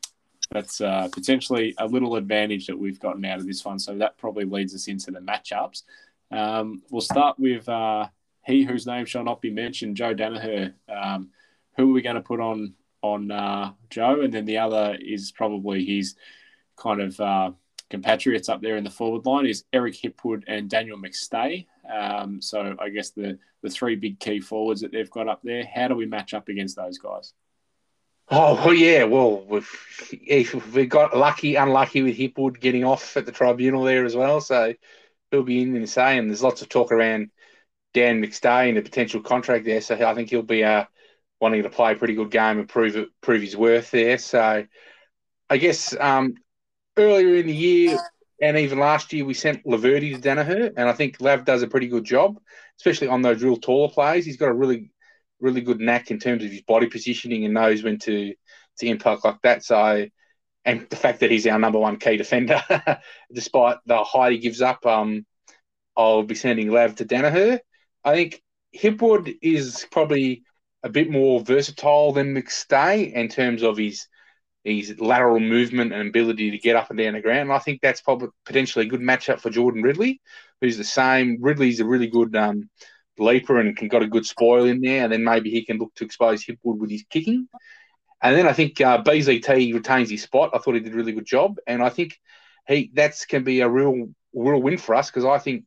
that's 0.51 0.81
uh, 0.81 1.09
potentially 1.13 1.75
a 1.79 1.87
little 1.87 2.17
advantage 2.17 2.67
that 2.67 2.79
we've 2.79 3.01
gotten 3.01 3.25
out 3.25 3.39
of 3.39 3.47
this 3.47 3.65
one. 3.65 3.79
So 3.79 3.97
that 3.99 4.19
probably 4.19 4.45
leads 4.45 4.75
us 4.75 4.89
into 4.89 5.11
the 5.11 5.21
matchups. 5.21 5.83
Um, 6.31 6.83
we'll 6.91 7.03
start 7.03 7.39
with 7.39 7.69
uh, 7.69 8.09
he 8.45 8.65
whose 8.65 8.87
name 8.87 9.07
shall 9.07 9.25
not 9.25 9.41
be 9.41 9.51
mentioned, 9.51 9.97
Joe 9.97 10.15
Daniher. 10.15 10.75
Um, 10.89 11.31
who 11.77 11.91
are 11.91 11.93
we 11.93 12.03
going 12.03 12.17
to 12.17 12.23
put 12.23 12.41
on 12.41 12.75
on 13.03 13.31
uh, 13.31 13.73
Joe? 13.91 14.23
And 14.23 14.33
then 14.33 14.47
the 14.47 14.59
other 14.59 14.97
is 15.01 15.31
probably 15.33 15.85
his 15.85 16.17
kind 16.77 17.01
of 17.01 17.21
uh, 17.21 17.51
compatriots 17.91 18.49
up 18.49 18.61
there 18.63 18.77
in 18.77 18.85
the 18.85 18.91
forward 18.91 19.27
line 19.27 19.47
is 19.47 19.65
Eric 19.73 19.95
Hipwood 19.95 20.43
and 20.47 20.69
Daniel 20.69 20.99
McStay. 20.99 21.67
Um, 21.93 22.41
so 22.43 22.75
I 22.79 22.89
guess 22.89 23.11
the 23.11 23.39
the 23.63 23.71
three 23.71 23.97
big 23.97 24.19
key 24.21 24.41
forwards 24.41 24.81
that 24.81 24.93
they've 24.93 25.11
got 25.11 25.29
up 25.29 25.41
there. 25.43 25.65
How 25.65 25.89
do 25.89 25.95
we 25.95 26.07
match 26.07 26.35
up 26.35 26.49
against 26.49 26.77
those 26.77 26.99
guys? 26.99 27.33
Oh 28.29 28.55
well, 28.55 28.75
yeah. 28.75 29.05
Well, 29.05 29.45
we've 29.45 29.71
we 30.75 30.87
got 30.87 31.17
lucky, 31.17 31.55
unlucky 31.55 32.03
with 32.03 32.17
Hipwood 32.17 32.61
getting 32.61 32.85
off 32.85 33.17
at 33.17 33.25
the 33.25 33.33
tribunal 33.33 33.85
there 33.85 34.05
as 34.05 34.17
well, 34.17 34.41
so 34.41 34.75
he'll 35.31 35.45
be 35.45 35.63
in 35.63 35.73
the. 35.73 36.01
And 36.01 36.29
there's 36.29 36.43
lots 36.43 36.63
of 36.63 36.69
talk 36.69 36.91
around 36.91 37.31
Dan 37.95 38.21
McStay 38.21 38.69
and 38.69 38.79
a 38.79 38.83
potential 38.83 39.21
contract 39.21 39.65
there, 39.65 39.81
so 39.81 39.95
I 39.95 40.15
think 40.15 40.31
he'll 40.31 40.43
be 40.43 40.65
uh, 40.65 40.87
wanting 41.41 41.63
to 41.63 41.71
play 41.71 41.93
a 41.93 41.97
pretty 41.97 42.15
good 42.15 42.31
game 42.31 42.59
and 42.59 42.69
prove 42.69 42.97
it, 42.97 43.09
prove 43.21 43.43
his 43.43 43.57
worth 43.57 43.93
there. 43.93 44.19
So 44.19 44.67
I 45.49 45.57
guess 45.57 45.95
um, 45.99 46.35
earlier 46.97 47.37
in 47.37 47.47
the 47.47 47.55
year 47.55 47.99
and 48.41 48.59
even 48.59 48.79
last 48.79 49.13
year, 49.13 49.25
we 49.25 49.35
sent 49.35 49.65
Laverty 49.65 50.15
to 50.15 50.21
Daniher, 50.21 50.73
and 50.77 50.89
I 50.89 50.93
think 50.93 51.21
Lav 51.21 51.45
does 51.45 51.63
a 51.63 51.69
pretty 51.69 51.89
good 51.89 52.05
job, 52.05 52.39
especially 52.79 53.09
on 53.09 53.23
those 53.23 53.43
real 53.43 53.57
taller 53.57 53.89
plays. 53.89 54.27
He's 54.27 54.37
got 54.37 54.51
a 54.51 54.55
really, 54.55 54.91
really 55.41 55.63
good 55.63 55.81
knack 55.81 56.11
in 56.11 56.19
terms 56.19 56.45
of 56.45 56.51
his 56.51 56.63
body 56.63 56.87
positioning 56.87 57.45
and 57.45 57.55
knows 57.55 57.83
when 57.83 57.99
to 58.01 58.35
to 58.79 58.87
impact 58.87 59.25
like 59.25 59.41
that. 59.43 59.65
So, 59.65 60.07
and 60.67 60.87
the 60.91 60.97
fact 60.97 61.21
that 61.21 61.31
he's 61.31 61.47
our 61.47 61.59
number 61.59 61.79
one 61.79 61.99
key 61.99 62.19
defender, 62.19 62.63
despite 63.33 63.79
the 63.87 64.05
height 64.05 64.33
he 64.33 64.39
gives 64.39 64.61
up, 64.61 64.85
um, 64.85 65.25
I'll 65.97 66.23
be 66.23 66.35
sending 66.35 66.71
Lav 66.71 66.97
to 66.97 67.07
Daniher. 67.07 67.59
I 68.05 68.15
think 68.15 68.43
Hipwood 68.77 69.35
is 69.41 69.87
probably 69.91 70.43
a 70.83 70.91
bit 70.91 71.11
more 71.11 71.41
versatile 71.41 72.13
than 72.13 72.35
McStay 72.35 73.15
in 73.15 73.29
terms 73.29 73.63
of 73.63 73.79
his 73.79 74.07
his 74.75 74.99
lateral 75.01 75.41
movement 75.41 75.93
and 75.93 76.09
ability 76.09 76.51
to 76.51 76.59
get 76.59 76.77
up 76.77 76.91
and 76.91 76.99
down 76.99 77.15
the 77.15 77.21
ground. 77.21 77.43
And 77.43 77.53
I 77.53 77.59
think 77.59 77.81
that's 77.81 78.01
probably 78.01 78.29
potentially 78.45 78.87
a 78.87 78.89
good 78.89 79.01
matchup 79.01 79.41
for 79.41 79.51
Jordan 79.51 79.83
Ridley, 79.83 80.21
who's 80.61 80.77
the 80.77 80.85
same. 80.85 81.39
Ridley's 81.41 81.81
a 81.81 81.85
really 81.85 82.09
good 82.09 82.35
um, 82.35 82.69
leaper 83.19 83.61
and 83.61 83.77
can 83.77 83.89
got 83.89 84.03
a 84.03 84.09
good 84.09 84.27
spoil 84.27 84.65
in 84.65 84.81
there, 84.81 85.05
and 85.05 85.13
then 85.13 85.25
maybe 85.25 85.51
he 85.51 85.65
can 85.65 85.79
look 85.79 85.95
to 85.95 86.05
expose 86.05 86.45
Hipwood 86.45 86.79
with 86.79 86.91
his 86.91 87.05
kicking. 87.09 87.49
And 88.23 88.37
then 88.37 88.49
I 88.49 88.53
think 88.53 88.81
uh, 88.81 89.03
BZT 89.03 89.73
retains 89.73 90.11
his 90.11 90.23
spot. 90.23 90.51
I 90.53 90.59
thought 90.59 90.75
he 90.75 90.81
did 90.81 90.93
a 90.93 90.97
really 90.97 91.13
good 91.13 91.27
job, 91.27 91.59
and 91.67 91.83
I 91.83 91.91
think 91.91 92.19
he 92.67 92.91
that's 92.93 93.27
can 93.27 93.45
be 93.45 93.61
a 93.61 93.69
real 93.69 94.09
real 94.35 94.61
win 94.61 94.79
for 94.79 94.95
us 94.95 95.11
because 95.11 95.25
I 95.25 95.39
think 95.39 95.65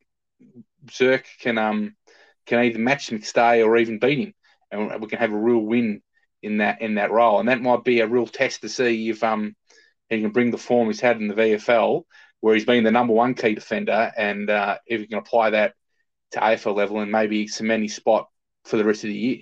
Zerk 0.88 1.26
can 1.40 1.58
um 1.58 1.96
can 2.46 2.60
either 2.60 2.80
match 2.80 3.10
McStay 3.10 3.66
or 3.66 3.78
even 3.78 4.00
beat 4.00 4.20
him, 4.20 4.34
and 4.72 5.02
we 5.02 5.08
can 5.08 5.20
have 5.20 5.32
a 5.32 5.38
real 5.38 5.60
win 5.60 6.02
in 6.42 6.58
that 6.58 6.82
in 6.82 6.96
that 6.96 7.12
role, 7.12 7.40
and 7.40 7.50
that 7.50 7.62
might 7.62 7.84
be 7.84 8.00
a 8.00 8.08
real 8.08 8.28
test 8.28 8.62
to 8.62 8.70
see 8.70 9.10
if 9.10 9.24
um 9.24 9.56
he 10.10 10.22
can 10.22 10.32
bring 10.32 10.52
the 10.52 10.58
form 10.58 10.88
he's 10.88 11.02
had 11.02 11.18
in 11.18 11.28
the 11.28 11.36
VFL, 11.36 12.04
where 12.40 12.56
he's 12.56 12.66
been 12.66 12.84
the 12.84 12.92
number 12.92 13.14
one 13.14 13.36
key 13.36 13.54
defender, 13.54 14.12
and 14.18 14.50
uh, 14.50 14.78
if 14.88 15.02
he 15.02 15.08
can 15.08 15.20
apply 15.20 15.52
that 15.52 15.74
to 16.32 16.40
AFL 16.40 16.76
level 16.76 17.00
and 17.00 17.12
maybe 17.12 17.48
cement 17.48 17.84
his 17.84 17.96
spot 17.96 18.30
for 18.66 18.78
the 18.78 18.84
rest 18.86 19.04
of 19.04 19.10
the 19.10 19.16
year. 19.16 19.42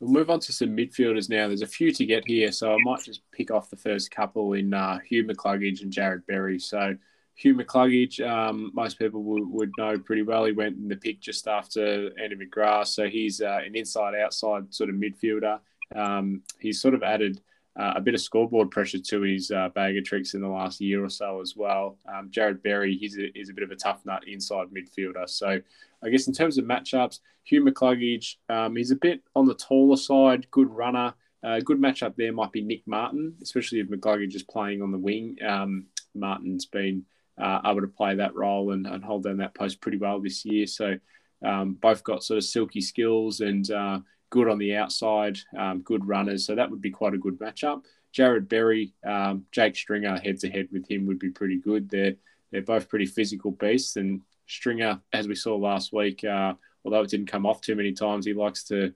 We'll 0.00 0.12
move 0.12 0.30
on 0.30 0.40
to 0.40 0.52
some 0.52 0.76
midfielders 0.76 1.28
now. 1.28 1.48
There's 1.48 1.62
a 1.62 1.66
few 1.66 1.92
to 1.92 2.06
get 2.06 2.24
here, 2.26 2.52
so 2.52 2.72
I 2.72 2.76
might 2.84 3.02
just 3.02 3.22
pick 3.32 3.50
off 3.50 3.70
the 3.70 3.76
first 3.76 4.10
couple 4.10 4.52
in 4.52 4.72
uh, 4.72 4.98
Hugh 4.98 5.24
McCluggage 5.24 5.82
and 5.82 5.92
Jarrod 5.92 6.24
Berry. 6.26 6.58
So 6.58 6.96
Hugh 7.38 7.54
McCluggage, 7.54 8.20
um, 8.28 8.72
most 8.74 8.98
people 8.98 9.22
would, 9.22 9.48
would, 9.48 9.70
know 9.78 9.96
pretty 9.96 10.22
well. 10.22 10.44
He 10.44 10.50
went 10.50 10.76
in 10.76 10.88
the 10.88 10.96
pick 10.96 11.20
just 11.20 11.46
after 11.46 12.10
Andy 12.20 12.34
McGrath, 12.34 12.88
so 12.88 13.06
he's 13.06 13.40
uh, 13.40 13.60
an 13.64 13.76
inside-outside 13.76 14.74
sort 14.74 14.90
of 14.90 14.96
midfielder. 14.96 15.60
Um, 15.94 16.42
he's 16.58 16.82
sort 16.82 16.94
of 16.94 17.04
added 17.04 17.40
uh, 17.78 17.92
a 17.94 18.00
bit 18.00 18.14
of 18.14 18.20
scoreboard 18.20 18.72
pressure 18.72 18.98
to 18.98 19.20
his 19.22 19.52
uh, 19.52 19.68
bag 19.68 19.96
of 19.96 20.02
tricks 20.02 20.34
in 20.34 20.40
the 20.40 20.48
last 20.48 20.80
year 20.80 21.04
or 21.04 21.08
so 21.08 21.40
as 21.40 21.54
well. 21.54 21.96
Um, 22.12 22.28
Jarrod 22.28 22.60
Berry, 22.60 22.96
he's 22.96 23.16
a, 23.16 23.30
he's 23.32 23.50
a 23.50 23.54
bit 23.54 23.62
of 23.62 23.70
a 23.70 23.76
tough 23.76 24.04
nut 24.04 24.26
inside 24.26 24.66
midfielder. 24.74 25.28
So 25.28 25.60
I 26.02 26.08
guess 26.08 26.26
in 26.26 26.34
terms 26.34 26.58
of 26.58 26.64
matchups, 26.64 27.20
Hugh 27.44 27.64
McCluggage, 27.64 28.34
um, 28.48 28.74
he's 28.74 28.90
a 28.90 28.96
bit 28.96 29.22
on 29.36 29.46
the 29.46 29.54
taller 29.54 29.96
side, 29.96 30.50
good 30.50 30.70
runner. 30.70 31.14
A 31.44 31.48
uh, 31.50 31.60
good 31.60 31.80
matchup 31.80 32.16
there 32.16 32.32
might 32.32 32.50
be 32.50 32.62
Nick 32.62 32.82
Martin, 32.84 33.32
especially 33.40 33.78
if 33.78 33.86
McCluggage 33.86 34.34
is 34.34 34.42
playing 34.42 34.82
on 34.82 34.90
the 34.90 34.98
wing. 34.98 35.36
Um, 35.46 35.86
Martin's 36.16 36.66
been 36.66 37.04
uh, 37.40 37.60
able 37.64 37.80
to 37.80 37.88
play 37.88 38.14
that 38.16 38.34
role 38.34 38.72
and, 38.72 38.86
and, 38.86 39.04
hold 39.04 39.22
down 39.22 39.36
that 39.36 39.54
post 39.54 39.80
pretty 39.80 39.98
well 39.98 40.20
this 40.20 40.44
year. 40.44 40.66
So 40.66 40.98
um, 41.44 41.74
both 41.74 42.02
got 42.02 42.24
sort 42.24 42.38
of 42.38 42.44
silky 42.44 42.80
skills 42.80 43.40
and 43.40 43.70
uh, 43.70 44.00
good 44.30 44.48
on 44.48 44.58
the 44.58 44.74
outside, 44.74 45.38
um, 45.56 45.80
good 45.82 46.06
runners. 46.06 46.44
So 46.44 46.54
that 46.54 46.70
would 46.70 46.80
be 46.80 46.90
quite 46.90 47.14
a 47.14 47.18
good 47.18 47.38
matchup. 47.38 47.82
Jarrod 48.12 48.48
Berry, 48.48 48.92
um, 49.06 49.44
Jake 49.52 49.76
Stringer 49.76 50.18
head 50.18 50.40
to 50.40 50.50
head 50.50 50.68
with 50.72 50.90
him 50.90 51.06
would 51.06 51.18
be 51.18 51.30
pretty 51.30 51.58
good. 51.58 51.88
They're 51.88 52.14
they're 52.50 52.62
both 52.62 52.88
pretty 52.88 53.04
physical 53.04 53.50
beasts, 53.50 53.96
and 53.96 54.22
Stringer, 54.46 55.00
as 55.12 55.28
we 55.28 55.34
saw 55.34 55.54
last 55.56 55.92
week, 55.92 56.24
uh, 56.24 56.54
although 56.82 57.02
it 57.02 57.10
didn't 57.10 57.26
come 57.26 57.44
off 57.44 57.60
too 57.60 57.76
many 57.76 57.92
times, 57.92 58.24
he 58.24 58.32
likes 58.32 58.64
to 58.64 58.94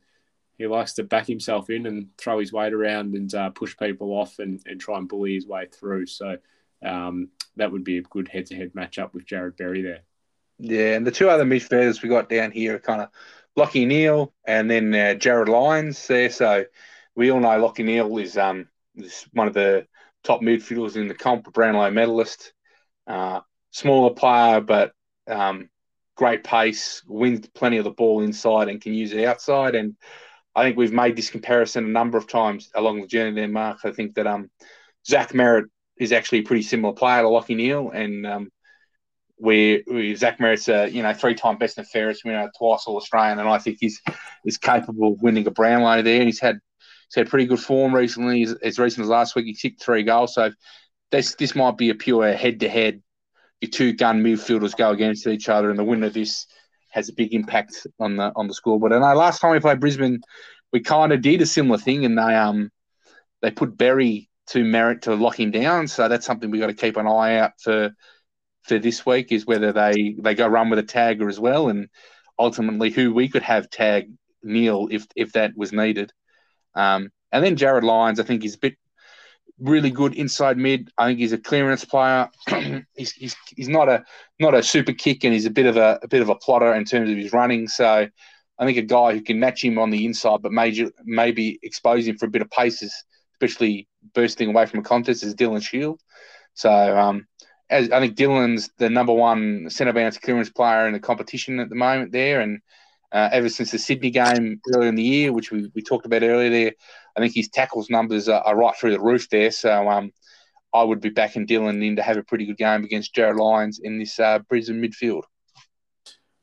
he 0.58 0.66
likes 0.66 0.94
to 0.94 1.04
back 1.04 1.26
himself 1.26 1.70
in 1.70 1.86
and 1.86 2.08
throw 2.16 2.38
his 2.38 2.52
weight 2.52 2.72
around 2.72 3.14
and 3.14 3.34
uh, 3.34 3.50
push 3.50 3.76
people 3.76 4.12
off 4.12 4.38
and, 4.38 4.60
and 4.66 4.80
try 4.80 4.96
and 4.98 5.08
bully 5.08 5.34
his 5.34 5.46
way 5.46 5.66
through. 5.66 6.06
So 6.06 6.36
um, 6.84 7.30
that 7.56 7.72
would 7.72 7.84
be 7.84 7.98
a 7.98 8.02
good 8.02 8.28
head 8.28 8.46
to 8.46 8.56
head 8.56 8.72
matchup 8.74 9.12
with 9.12 9.26
Jarrod 9.26 9.56
Berry 9.56 9.82
there. 9.82 10.00
Yeah, 10.58 10.94
and 10.94 11.06
the 11.06 11.10
two 11.10 11.28
other 11.28 11.44
midfielders 11.44 12.02
we 12.02 12.08
got 12.08 12.28
down 12.28 12.50
here 12.52 12.76
are 12.76 12.80
kind 12.80 13.02
of 13.02 13.08
Lachie 13.58 13.86
Neale 13.86 14.32
and 14.46 14.70
then 14.70 14.94
uh, 14.94 15.14
Jarryd 15.18 15.48
Lyons 15.48 16.06
there. 16.06 16.30
So 16.30 16.64
we 17.14 17.30
all 17.30 17.40
know 17.40 17.48
Lachie 17.48 17.84
Neale 17.84 18.18
is 18.18 18.36
um 18.38 18.68
is 18.96 19.26
one 19.32 19.48
of 19.48 19.54
the 19.54 19.86
top 20.24 20.40
midfielders 20.40 20.96
in 20.96 21.08
the 21.08 21.14
comp, 21.14 21.52
Brownlow 21.52 21.90
medalist. 21.90 22.52
Uh, 23.06 23.40
smaller 23.72 24.14
player, 24.14 24.60
but 24.60 24.92
um, 25.28 25.68
great 26.16 26.44
pace, 26.44 27.02
wins 27.06 27.48
plenty 27.48 27.78
of 27.78 27.84
the 27.84 27.90
ball 27.90 28.22
inside 28.22 28.68
and 28.68 28.80
can 28.80 28.94
use 28.94 29.12
it 29.12 29.24
outside. 29.24 29.74
And 29.74 29.96
I 30.54 30.62
think 30.62 30.76
we've 30.76 30.92
made 30.92 31.16
this 31.16 31.30
comparison 31.30 31.84
a 31.84 31.88
number 31.88 32.18
of 32.18 32.28
times 32.28 32.70
along 32.74 33.00
the 33.00 33.06
journey 33.06 33.34
there, 33.34 33.48
Mark. 33.48 33.78
I 33.84 33.90
think 33.90 34.14
that 34.14 34.26
um, 34.26 34.50
Zach 35.06 35.30
Merrett 35.30 35.66
is 36.02 36.12
actually 36.12 36.40
a 36.40 36.42
pretty 36.42 36.62
similar 36.62 36.92
player 36.94 37.22
to 37.22 37.28
Lachie 37.28 37.56
Neale, 37.56 37.90
and 37.90 38.26
um, 38.26 38.50
where, 39.36 39.80
where 39.86 40.14
Zach 40.16 40.38
Merrett's 40.38 40.68
a 40.68 40.88
you 40.88 41.02
know 41.02 41.12
three-time 41.12 41.58
best 41.58 41.78
and 41.78 41.88
fairest 41.88 42.24
winner, 42.24 42.50
twice 42.58 42.84
All 42.86 42.96
Australian, 42.96 43.38
and 43.38 43.48
I 43.48 43.58
think 43.58 43.78
he's 43.80 44.00
is 44.44 44.58
capable 44.58 45.12
of 45.12 45.22
winning 45.22 45.46
a 45.46 45.50
Brownlow 45.50 46.02
there. 46.02 46.18
And 46.18 46.26
he's 46.26 46.40
had 46.40 46.58
he's 47.08 47.16
had 47.16 47.30
pretty 47.30 47.46
good 47.46 47.60
form 47.60 47.94
recently. 47.94 48.46
As, 48.62 48.78
recent 48.78 49.04
as 49.04 49.10
last 49.10 49.34
week, 49.34 49.46
he 49.46 49.54
kicked 49.54 49.82
three 49.82 50.02
goals. 50.02 50.34
So 50.34 50.50
this 51.10 51.34
this 51.36 51.54
might 51.54 51.76
be 51.76 51.90
a 51.90 51.94
pure 51.94 52.32
head-to-head. 52.32 53.02
Your 53.60 53.70
two 53.70 53.92
gun 53.92 54.24
midfielders 54.24 54.76
go 54.76 54.90
against 54.90 55.26
each 55.26 55.48
other, 55.48 55.70
and 55.70 55.78
the 55.78 55.84
winner 55.84 56.08
of 56.08 56.14
this 56.14 56.46
has 56.90 57.08
a 57.08 57.14
big 57.14 57.32
impact 57.32 57.86
on 57.98 58.16
the 58.16 58.32
on 58.34 58.48
the 58.48 58.54
scoreboard. 58.54 58.92
And 58.92 59.04
I, 59.04 59.12
last 59.14 59.40
time 59.40 59.52
we 59.52 59.60
played 59.60 59.80
Brisbane, 59.80 60.20
we 60.72 60.80
kind 60.80 61.12
of 61.12 61.22
did 61.22 61.40
a 61.42 61.46
similar 61.46 61.78
thing, 61.78 62.04
and 62.04 62.18
they 62.18 62.34
um 62.34 62.70
they 63.40 63.50
put 63.50 63.76
Berry 63.76 64.28
to 64.48 64.64
Merrett 64.64 65.02
to 65.02 65.14
lock 65.14 65.38
him 65.38 65.50
down. 65.50 65.88
So 65.88 66.08
that's 66.08 66.26
something 66.26 66.50
we've 66.50 66.60
got 66.60 66.68
to 66.68 66.74
keep 66.74 66.96
an 66.96 67.06
eye 67.06 67.36
out 67.38 67.52
for 67.60 67.92
for 68.62 68.78
this 68.78 69.04
week 69.04 69.32
is 69.32 69.46
whether 69.46 69.72
they 69.72 70.16
they 70.18 70.34
go 70.34 70.46
run 70.46 70.70
with 70.70 70.78
a 70.78 70.84
tagger 70.84 71.28
as 71.28 71.40
well, 71.40 71.68
and 71.68 71.88
ultimately 72.38 72.90
who 72.90 73.12
we 73.12 73.28
could 73.28 73.42
have 73.42 73.70
tag 73.70 74.10
Neale 74.42 74.88
if 74.90 75.06
if 75.16 75.32
that 75.32 75.56
was 75.56 75.72
needed. 75.72 76.12
Um, 76.74 77.10
and 77.30 77.44
then 77.44 77.56
Jarryd 77.56 77.82
Lyons, 77.82 78.20
I 78.20 78.24
think 78.24 78.42
he's 78.42 78.54
a 78.54 78.58
bit 78.58 78.76
really 79.58 79.90
good 79.90 80.14
inside 80.14 80.58
mid. 80.58 80.90
I 80.98 81.06
think 81.06 81.18
he's 81.18 81.32
a 81.32 81.38
clearance 81.38 81.84
player. 81.84 82.28
he's, 82.96 83.12
he's 83.12 83.36
he's 83.56 83.68
not 83.68 83.88
a 83.88 84.04
not 84.38 84.54
a 84.54 84.62
super 84.62 84.92
kick, 84.92 85.24
and 85.24 85.32
he's 85.32 85.46
a 85.46 85.50
bit 85.50 85.66
of 85.66 85.76
a, 85.76 85.98
a 86.02 86.08
bit 86.08 86.22
of 86.22 86.28
a 86.28 86.34
plotter 86.34 86.74
in 86.74 86.84
terms 86.84 87.10
of 87.10 87.16
his 87.16 87.32
running. 87.32 87.68
So 87.68 88.06
I 88.58 88.66
think 88.66 88.78
a 88.78 88.82
guy 88.82 89.14
who 89.14 89.22
can 89.22 89.40
match 89.40 89.64
him 89.64 89.78
on 89.78 89.90
the 89.90 90.04
inside, 90.04 90.42
but 90.42 90.52
major 90.52 90.90
maybe 91.04 91.58
expose 91.62 92.06
him 92.06 92.16
for 92.16 92.26
a 92.26 92.30
bit 92.30 92.42
of 92.42 92.50
paces, 92.50 92.94
especially 93.34 93.88
bursting 94.14 94.48
away 94.50 94.66
from 94.66 94.80
a 94.80 94.82
contest, 94.82 95.22
is 95.22 95.34
Dylan 95.34 95.62
Shiel. 95.62 95.98
So 96.54 96.70
um, 96.70 97.26
as 97.70 97.90
I 97.90 98.00
think 98.00 98.16
Dylan's 98.16 98.70
the 98.78 98.90
number 98.90 99.12
one 99.12 99.68
centre 99.70 99.92
bounce 99.92 100.18
clearance 100.18 100.50
player 100.50 100.86
in 100.86 100.92
the 100.92 101.00
competition 101.00 101.58
at 101.60 101.68
the 101.68 101.74
moment 101.74 102.12
there, 102.12 102.40
and 102.40 102.60
uh, 103.12 103.28
ever 103.32 103.48
since 103.48 103.70
the 103.70 103.78
Sydney 103.78 104.10
game 104.10 104.60
earlier 104.72 104.88
in 104.88 104.94
the 104.94 105.02
year, 105.02 105.32
which 105.32 105.50
we, 105.50 105.70
we 105.74 105.82
talked 105.82 106.06
about 106.06 106.22
earlier 106.22 106.50
there, 106.50 106.72
I 107.16 107.20
think 107.20 107.34
his 107.34 107.48
tackles 107.48 107.90
numbers 107.90 108.28
are, 108.28 108.40
are 108.40 108.56
right 108.56 108.74
through 108.76 108.92
the 108.92 109.00
roof 109.00 109.28
there. 109.28 109.50
So 109.50 109.88
um, 109.88 110.12
I 110.72 110.82
would 110.82 111.00
be 111.00 111.10
backing 111.10 111.46
Dylan 111.46 111.84
in 111.86 111.96
to 111.96 112.02
have 112.02 112.16
a 112.16 112.22
pretty 112.22 112.46
good 112.46 112.56
game 112.56 112.84
against 112.84 113.14
Jarryd 113.14 113.38
Lyons 113.38 113.80
in 113.82 113.98
this 113.98 114.18
uh, 114.18 114.38
Brisbane 114.48 114.80
midfield. 114.80 115.22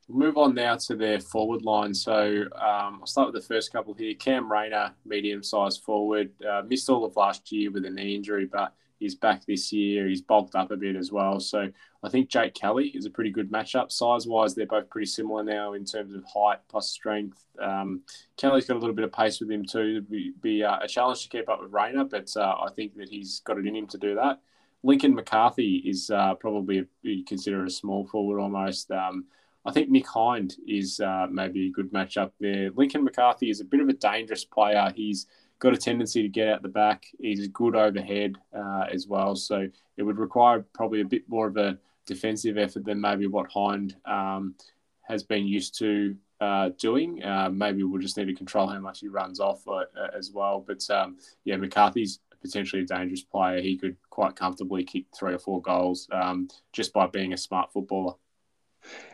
We'll 0.10 0.26
move 0.26 0.38
on 0.38 0.56
now 0.56 0.76
to 0.76 0.96
their 0.96 1.20
forward 1.20 1.62
line. 1.62 1.94
So 1.94 2.46
um, 2.56 3.00
I'll 3.02 3.06
start 3.06 3.32
with 3.32 3.40
the 3.40 3.48
first 3.48 3.72
couple 3.72 3.94
here. 3.94 4.16
Cam 4.16 4.52
Rayner, 4.52 4.92
medium-sized 5.06 5.84
forward, 5.84 6.32
uh, 6.44 6.64
missed 6.68 6.90
all 6.90 7.06
of 7.06 7.16
last 7.16 7.52
year 7.52 7.70
with 7.70 7.86
a 7.86 7.92
knee 7.92 8.16
injury, 8.16 8.46
but 8.46 8.74
he's 9.00 9.14
back 9.14 9.46
this 9.46 9.72
year. 9.72 10.08
He's 10.08 10.24
bulked 10.24 10.56
up 10.56 10.72
a 10.72 10.78
bit 10.78 10.96
as 10.96 11.12
well. 11.12 11.40
So 11.40 11.70
I 12.02 12.10
think 12.10 12.28
Jake 12.28 12.56
Kelly 12.56 12.88
is 12.88 13.06
a 13.06 13.12
pretty 13.12 13.30
good 13.30 13.52
matchup. 13.52 13.92
Size 13.92 14.26
wise, 14.26 14.56
they're 14.56 14.66
both 14.66 14.90
pretty 14.90 15.06
similar 15.06 15.44
now 15.44 15.74
in 15.74 15.86
terms 15.86 16.16
of 16.16 16.24
height 16.26 16.58
plus 16.70 16.90
strength. 16.90 17.46
Um, 17.62 18.02
Kelly's 18.36 18.66
got 18.66 18.78
a 18.78 18.80
little 18.80 18.96
bit 18.96 19.06
of 19.06 19.12
pace 19.12 19.40
with 19.40 19.52
him 19.52 19.64
too. 19.64 19.80
It'd 19.80 20.10
be, 20.10 20.34
be 20.42 20.64
uh, 20.64 20.80
a 20.82 20.88
challenge 20.88 21.22
to 21.22 21.30
keep 21.30 21.48
up 21.50 21.62
with 21.62 21.72
Rayner, 21.72 22.06
but 22.06 22.36
uh, 22.36 22.56
I 22.66 22.72
think 22.76 22.96
that 22.98 23.10
he's 23.10 23.42
got 23.42 23.60
it 23.60 23.68
in 23.68 23.76
him 23.76 23.86
to 23.86 23.98
do 24.00 24.16
that. 24.16 24.40
Lincoln 24.82 25.14
McCarthy 25.14 25.84
is 25.86 26.10
uh, 26.10 26.34
probably 26.34 26.88
considered 27.28 27.68
a 27.68 27.72
small 27.72 28.08
forward 28.08 28.40
almost. 28.40 28.90
Um, 28.90 29.26
I 29.66 29.72
think 29.72 29.90
Nick 29.90 30.08
Hind 30.08 30.56
is 30.68 31.00
uh, 31.00 31.28
maybe 31.30 31.68
a 31.68 31.72
good 31.72 31.92
matchup 31.92 32.32
there. 32.40 32.72
Lincoln 32.76 33.04
McCarthy 33.04 33.50
is 33.50 33.60
a 33.60 33.66
bit 33.66 33.82
of 33.82 33.90
a 33.90 33.94
dangerous 33.94 34.46
player. 34.46 34.92
He's 34.96 35.28
got 35.60 35.74
a 35.74 35.78
tendency 35.78 36.22
to 36.22 36.30
get 36.30 36.48
out 36.48 36.62
the 36.62 36.70
back. 36.70 37.06
He's 37.20 37.48
good 37.50 37.76
overhead 37.76 38.38
uh, 38.58 38.86
as 38.92 39.08
well. 39.08 39.36
So 39.36 39.68
it 39.98 40.04
would 40.04 40.18
require 40.18 40.66
probably 40.74 41.02
a 41.02 41.06
bit 41.06 41.28
more 41.28 41.48
of 41.48 41.58
a 41.58 41.78
defensive 42.06 42.58
effort 42.58 42.86
than 42.86 43.02
maybe 43.02 43.28
what 43.28 43.52
Hind 43.52 43.96
um, 44.06 44.56
has 45.02 45.24
been 45.24 45.46
used 45.46 45.78
to 45.80 46.16
uh, 46.40 46.70
doing. 46.78 47.22
Uh, 47.24 47.50
maybe 47.52 47.84
we'll 47.84 48.02
just 48.02 48.18
need 48.18 48.28
to 48.28 48.36
control 48.36 48.68
how 48.68 48.80
much 48.80 49.02
he 49.02 49.10
runs 49.10 49.42
off 49.42 49.68
uh, 49.68 49.84
as 50.18 50.32
well. 50.32 50.64
But 50.66 50.90
um, 50.90 51.18
yeah, 51.44 51.58
McCarthy's 51.58 52.20
potentially 52.42 52.84
a 52.84 52.86
dangerous 52.86 53.24
player. 53.24 53.62
He 53.62 53.78
could 53.78 53.98
quite 54.10 54.38
comfortably 54.38 54.86
kick 54.86 55.06
three 55.18 55.34
or 55.34 55.40
four 55.40 55.62
goals 55.62 56.08
um, 56.14 56.48
just 56.72 56.94
by 56.94 57.08
being 57.08 57.34
a 57.34 57.38
smart 57.38 57.74
footballer. 57.74 58.14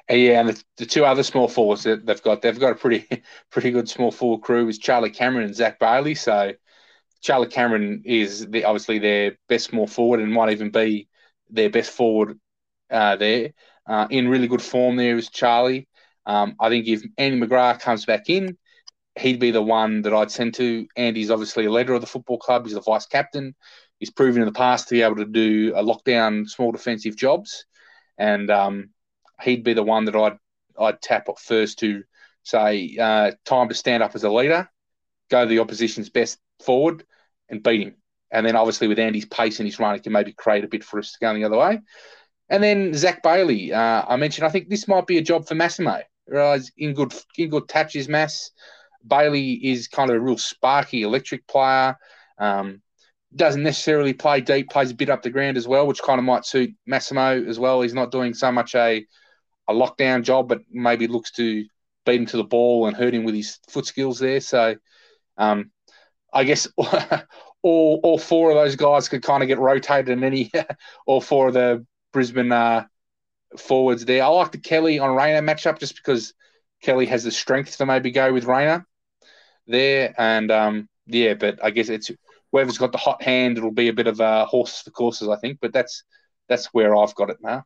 Yeah, 0.09 0.39
and 0.39 0.49
the, 0.49 0.63
the, 0.77 0.85
two 0.85 1.03
other 1.03 1.23
small 1.23 1.47
forwards 1.47 1.83
that 1.83 2.05
they've 2.05 2.21
got, 2.21 2.41
they've 2.41 2.59
got 2.59 2.73
a 2.73 2.75
pretty 2.75 3.23
pretty 3.51 3.71
good 3.71 3.89
small 3.89 4.11
forward 4.11 4.41
crew 4.41 4.67
is 4.67 4.77
Charlie 4.77 5.09
Cameron 5.09 5.45
and 5.45 5.55
Zac 5.55 5.79
Bailey. 5.79 6.13
So 6.13 6.53
Charlie 7.21 7.47
Cameron 7.47 8.03
is 8.05 8.47
the, 8.47 8.65
obviously 8.65 8.99
their 8.99 9.37
best 9.49 9.65
small 9.65 9.87
forward 9.87 10.19
and 10.19 10.31
might 10.31 10.51
even 10.51 10.69
be 10.69 11.07
their 11.49 11.69
best 11.69 11.91
forward 11.91 12.39
uh, 12.91 13.15
there. 13.15 13.53
Uh, 13.87 14.07
in 14.09 14.27
really 14.27 14.47
good 14.47 14.61
form 14.61 14.95
there 14.95 15.17
is 15.17 15.29
Charlie. 15.29 15.87
Um, 16.25 16.55
I 16.59 16.69
think 16.69 16.87
if 16.87 17.03
Andy 17.17 17.39
McGrath 17.39 17.79
comes 17.79 18.05
back 18.05 18.29
in, 18.29 18.57
he'd 19.17 19.39
be 19.39 19.51
the 19.51 19.61
one 19.61 20.01
that 20.03 20.13
I'd 20.13 20.31
send 20.31 20.53
to. 20.55 20.87
Andy's 20.97 21.31
obviously 21.31 21.65
a 21.65 21.71
leader 21.71 21.93
of 21.93 22.01
the 22.01 22.07
football 22.07 22.37
club. 22.37 22.65
He's 22.65 22.73
the 22.73 22.81
vice 22.81 23.05
captain. 23.05 23.55
He's 23.99 24.11
proven 24.11 24.41
in 24.41 24.47
the 24.47 24.53
past 24.53 24.87
to 24.87 24.95
be 24.95 25.01
able 25.01 25.15
to 25.17 25.25
do 25.25 25.73
a 25.75 25.83
lockdown 25.83 26.47
small 26.47 26.71
defensive 26.71 27.15
jobs. 27.15 27.65
And 28.17 28.49
um, 28.49 28.89
he'd 29.41 29.63
be 29.63 29.73
the 29.73 29.83
one 29.83 30.05
that 30.05 30.15
I'd 30.15 30.37
I'd 30.79 31.01
tap 31.01 31.29
up 31.29 31.39
first 31.39 31.79
to 31.79 32.03
say 32.43 32.97
uh, 32.99 33.31
time 33.45 33.69
to 33.69 33.73
stand 33.73 34.03
up 34.03 34.15
as 34.15 34.23
a 34.23 34.29
leader, 34.29 34.69
go 35.29 35.45
the 35.45 35.59
opposition's 35.59 36.09
best 36.09 36.39
forward, 36.63 37.03
and 37.49 37.63
beat 37.63 37.81
him. 37.81 37.95
And 38.31 38.45
then 38.45 38.55
obviously 38.55 38.87
with 38.87 38.99
Andy's 38.99 39.25
pace 39.25 39.59
and 39.59 39.67
his 39.67 39.79
run, 39.79 39.95
he 39.95 40.01
can 40.01 40.11
maybe 40.11 40.33
create 40.33 40.63
a 40.63 40.67
bit 40.67 40.83
for 40.83 40.99
us 40.99 41.13
to 41.13 41.19
go 41.19 41.33
the 41.33 41.45
other 41.45 41.57
way. 41.57 41.79
And 42.49 42.63
then 42.63 42.93
Zac 42.93 43.23
Bailey, 43.23 43.73
uh, 43.73 44.03
I 44.07 44.17
mentioned, 44.17 44.45
I 44.45 44.49
think 44.49 44.69
this 44.69 44.87
might 44.87 45.07
be 45.07 45.17
a 45.17 45.21
job 45.21 45.47
for 45.47 45.55
Massimo. 45.55 46.01
Realize 46.27 46.71
in 46.77 46.93
good 46.93 47.13
in 47.37 47.49
good 47.49 47.67
touches, 47.67 48.07
Mass. 48.09 48.51
Bailey 49.07 49.53
is 49.53 49.87
kind 49.87 50.09
of 50.09 50.15
a 50.15 50.19
real 50.19 50.37
sparky, 50.37 51.03
electric 51.03 51.47
player. 51.47 51.97
Um, 52.37 52.81
doesn't 53.35 53.63
necessarily 53.63 54.13
play 54.13 54.41
deep, 54.41 54.69
plays 54.69 54.91
a 54.91 54.95
bit 54.95 55.09
up 55.09 55.21
the 55.21 55.29
ground 55.29 55.57
as 55.57 55.67
well, 55.67 55.87
which 55.87 56.01
kind 56.01 56.19
of 56.19 56.25
might 56.25 56.45
suit 56.45 56.73
Massimo 56.85 57.43
as 57.45 57.59
well. 57.59 57.81
He's 57.81 57.93
not 57.93 58.11
doing 58.11 58.33
so 58.33 58.51
much 58.51 58.75
a 58.75 59.05
a 59.67 59.73
lockdown 59.73 60.23
job, 60.23 60.47
but 60.47 60.61
maybe 60.71 61.07
looks 61.07 61.31
to 61.31 61.65
beat 62.05 62.21
him 62.21 62.25
to 62.27 62.37
the 62.37 62.43
ball 62.43 62.87
and 62.87 62.95
hurt 62.95 63.13
him 63.13 63.23
with 63.23 63.35
his 63.35 63.59
foot 63.69 63.85
skills 63.85 64.19
there. 64.19 64.39
So 64.39 64.75
um, 65.37 65.71
I 66.33 66.43
guess 66.43 66.67
all 66.77 67.99
all 68.03 68.17
four 68.17 68.51
of 68.51 68.55
those 68.55 68.75
guys 68.75 69.09
could 69.09 69.23
kind 69.23 69.41
of 69.41 69.47
get 69.47 69.59
rotated, 69.59 70.09
in 70.09 70.23
any 70.23 70.51
all 71.05 71.21
four 71.21 71.47
of 71.47 71.53
the 71.53 71.85
Brisbane 72.13 72.51
uh, 72.51 72.85
forwards 73.57 74.05
there. 74.05 74.23
I 74.23 74.27
like 74.27 74.51
the 74.51 74.57
Kelly 74.57 74.99
on 74.99 75.15
Rayner 75.15 75.41
matchup 75.41 75.79
just 75.79 75.95
because 75.95 76.33
Kelly 76.81 77.05
has 77.07 77.23
the 77.23 77.31
strength 77.31 77.77
to 77.77 77.85
maybe 77.85 78.11
go 78.11 78.31
with 78.31 78.45
Rayner 78.45 78.85
there. 79.67 80.13
And 80.17 80.51
um, 80.51 80.89
yeah, 81.07 81.33
but 81.33 81.63
I 81.63 81.71
guess 81.71 81.89
it's 81.89 82.11
whoever's 82.51 82.77
got 82.77 82.91
the 82.91 82.97
hot 82.97 83.21
hand, 83.21 83.57
it'll 83.57 83.71
be 83.71 83.89
a 83.89 83.93
bit 83.93 84.07
of 84.07 84.19
a 84.19 84.45
horse 84.45 84.81
for 84.81 84.91
courses, 84.91 85.27
I 85.27 85.37
think. 85.37 85.59
But 85.61 85.73
that's 85.73 86.03
that's 86.47 86.67
where 86.67 86.95
I've 86.95 87.15
got 87.15 87.29
it 87.29 87.37
now. 87.41 87.65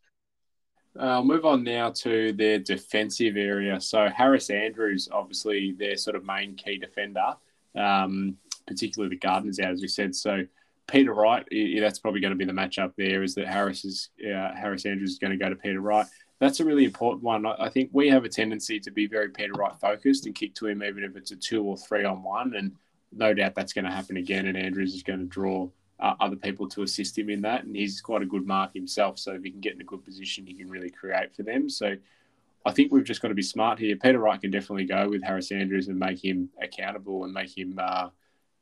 I'll 0.98 1.24
move 1.24 1.46
on 1.46 1.64
now 1.64 1.92
to 1.92 2.34
their 2.34 2.60
defensive 2.60 3.38
area. 3.38 3.80
So 3.80 4.10
Harris 4.10 4.50
Andrews, 4.50 5.10
obviously 5.12 5.74
their 5.74 5.98
sort 5.98 6.16
of 6.16 6.26
main 6.26 6.56
key 6.56 6.78
defender, 6.78 7.36
um, 7.76 8.38
particularly 8.68 9.16
the 9.16 9.20
Gardiner's 9.20 9.60
out, 9.60 9.72
as 9.72 9.82
we 9.82 9.88
said. 9.88 10.16
So 10.16 10.46
Peter 10.88 11.14
Wright, 11.14 11.46
that's 11.80 12.00
probably 12.00 12.22
going 12.22 12.32
to 12.32 12.38
be 12.38 12.46
the 12.46 12.52
matchup 12.52 12.94
there. 12.98 13.24
Is 13.24 13.36
that 13.36 13.48
Harris 13.48 13.86
is 13.86 14.10
uh, 14.26 14.54
Harris 14.56 14.86
Andrews 14.86 15.12
is 15.12 15.20
going 15.20 15.32
to 15.32 15.38
go 15.38 15.50
to 15.50 15.56
Peter 15.56 15.82
Wright. 15.82 16.08
That's 16.40 16.62
a 16.62 16.66
really 16.66 16.86
important 16.86 17.22
one. 17.22 17.46
I 17.46 17.70
think 17.70 17.90
we 17.92 18.08
have 18.10 18.24
a 18.24 18.30
tendency 18.30 18.80
to 18.80 18.92
be 18.92 19.08
very 19.08 19.30
Peter 19.30 19.54
Wright 19.54 19.76
focused 19.80 20.26
and 20.26 20.34
kick 20.34 20.56
to 20.56 20.68
him, 20.68 20.82
even 20.82 21.04
if 21.04 21.16
it's 21.16 21.32
a 21.32 21.36
two 21.36 21.64
or 21.64 21.78
three 21.78 22.06
on 22.06 22.24
one. 22.24 22.56
And 22.56 22.72
no 23.12 23.34
doubt 23.34 23.56
that's 23.56 23.74
going 23.74 23.86
to 23.86 23.92
happen 23.92 24.18
again. 24.18 24.48
And 24.48 24.58
Andrews 24.58 24.96
is 24.96 25.04
going 25.04 25.20
to 25.20 25.26
draw 25.26 25.70
uh, 26.00 26.14
other 26.20 26.36
people 26.36 26.68
to 26.70 26.84
assist 26.84 27.18
him 27.18 27.30
in 27.30 27.42
that. 27.42 27.64
And 27.64 27.76
he's 27.76 28.02
quite 28.02 28.22
a 28.22 28.26
good 28.28 28.46
mark 28.46 28.74
himself. 28.74 29.20
So 29.20 29.34
if 29.34 29.44
he 29.44 29.52
can 29.52 29.60
get 29.60 29.76
in 29.76 29.82
a 29.82 29.86
good 29.86 30.04
position, 30.04 30.46
he 30.46 30.54
can 30.54 30.70
really 30.70 30.90
create 30.90 31.36
for 31.36 31.44
them. 31.44 31.70
So 31.70 31.96
I 32.66 32.72
think 32.72 32.92
we've 32.92 33.04
just 33.04 33.22
got 33.22 33.30
to 33.30 33.36
be 33.36 33.42
smart 33.42 33.80
here. 33.80 33.96
Peter 33.96 34.20
Wright 34.20 34.40
can 34.40 34.52
definitely 34.52 34.86
go 34.86 35.10
with 35.10 35.24
Harris 35.24 35.52
Andrews 35.52 35.88
and 35.88 35.98
make 35.98 36.24
him 36.24 36.50
accountable 36.62 37.24
and 37.24 37.34
make 37.34 37.58
him 37.58 37.80
uh, 37.82 38.10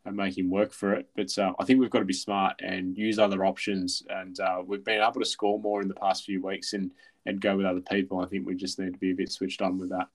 and 0.05 0.15
make 0.15 0.37
him 0.37 0.49
work 0.49 0.71
for 0.71 0.93
it. 0.93 1.09
But 1.15 1.37
uh, 1.37 1.53
I 1.59 1.65
think 1.65 1.79
we've 1.79 1.89
got 1.89 1.99
to 1.99 2.05
be 2.05 2.13
smart 2.13 2.61
and 2.61 2.97
use 2.97 3.19
other 3.19 3.45
options. 3.45 4.03
And 4.09 4.39
uh, 4.39 4.61
we've 4.65 4.83
been 4.83 5.01
able 5.01 5.19
to 5.19 5.25
score 5.25 5.59
more 5.59 5.81
in 5.81 5.87
the 5.87 5.95
past 5.95 6.25
few 6.25 6.41
weeks 6.41 6.73
and 6.73 6.91
and 7.25 7.41
go 7.41 7.57
with 7.57 7.65
other 7.65 7.81
people. 7.81 8.21
I 8.21 8.25
think 8.25 8.47
we 8.47 8.55
just 8.55 8.79
need 8.79 8.93
to 8.93 8.99
be 8.99 9.11
a 9.11 9.15
bit 9.15 9.31
switched 9.31 9.61
on 9.61 9.77
with 9.77 9.89
that. 9.89 10.07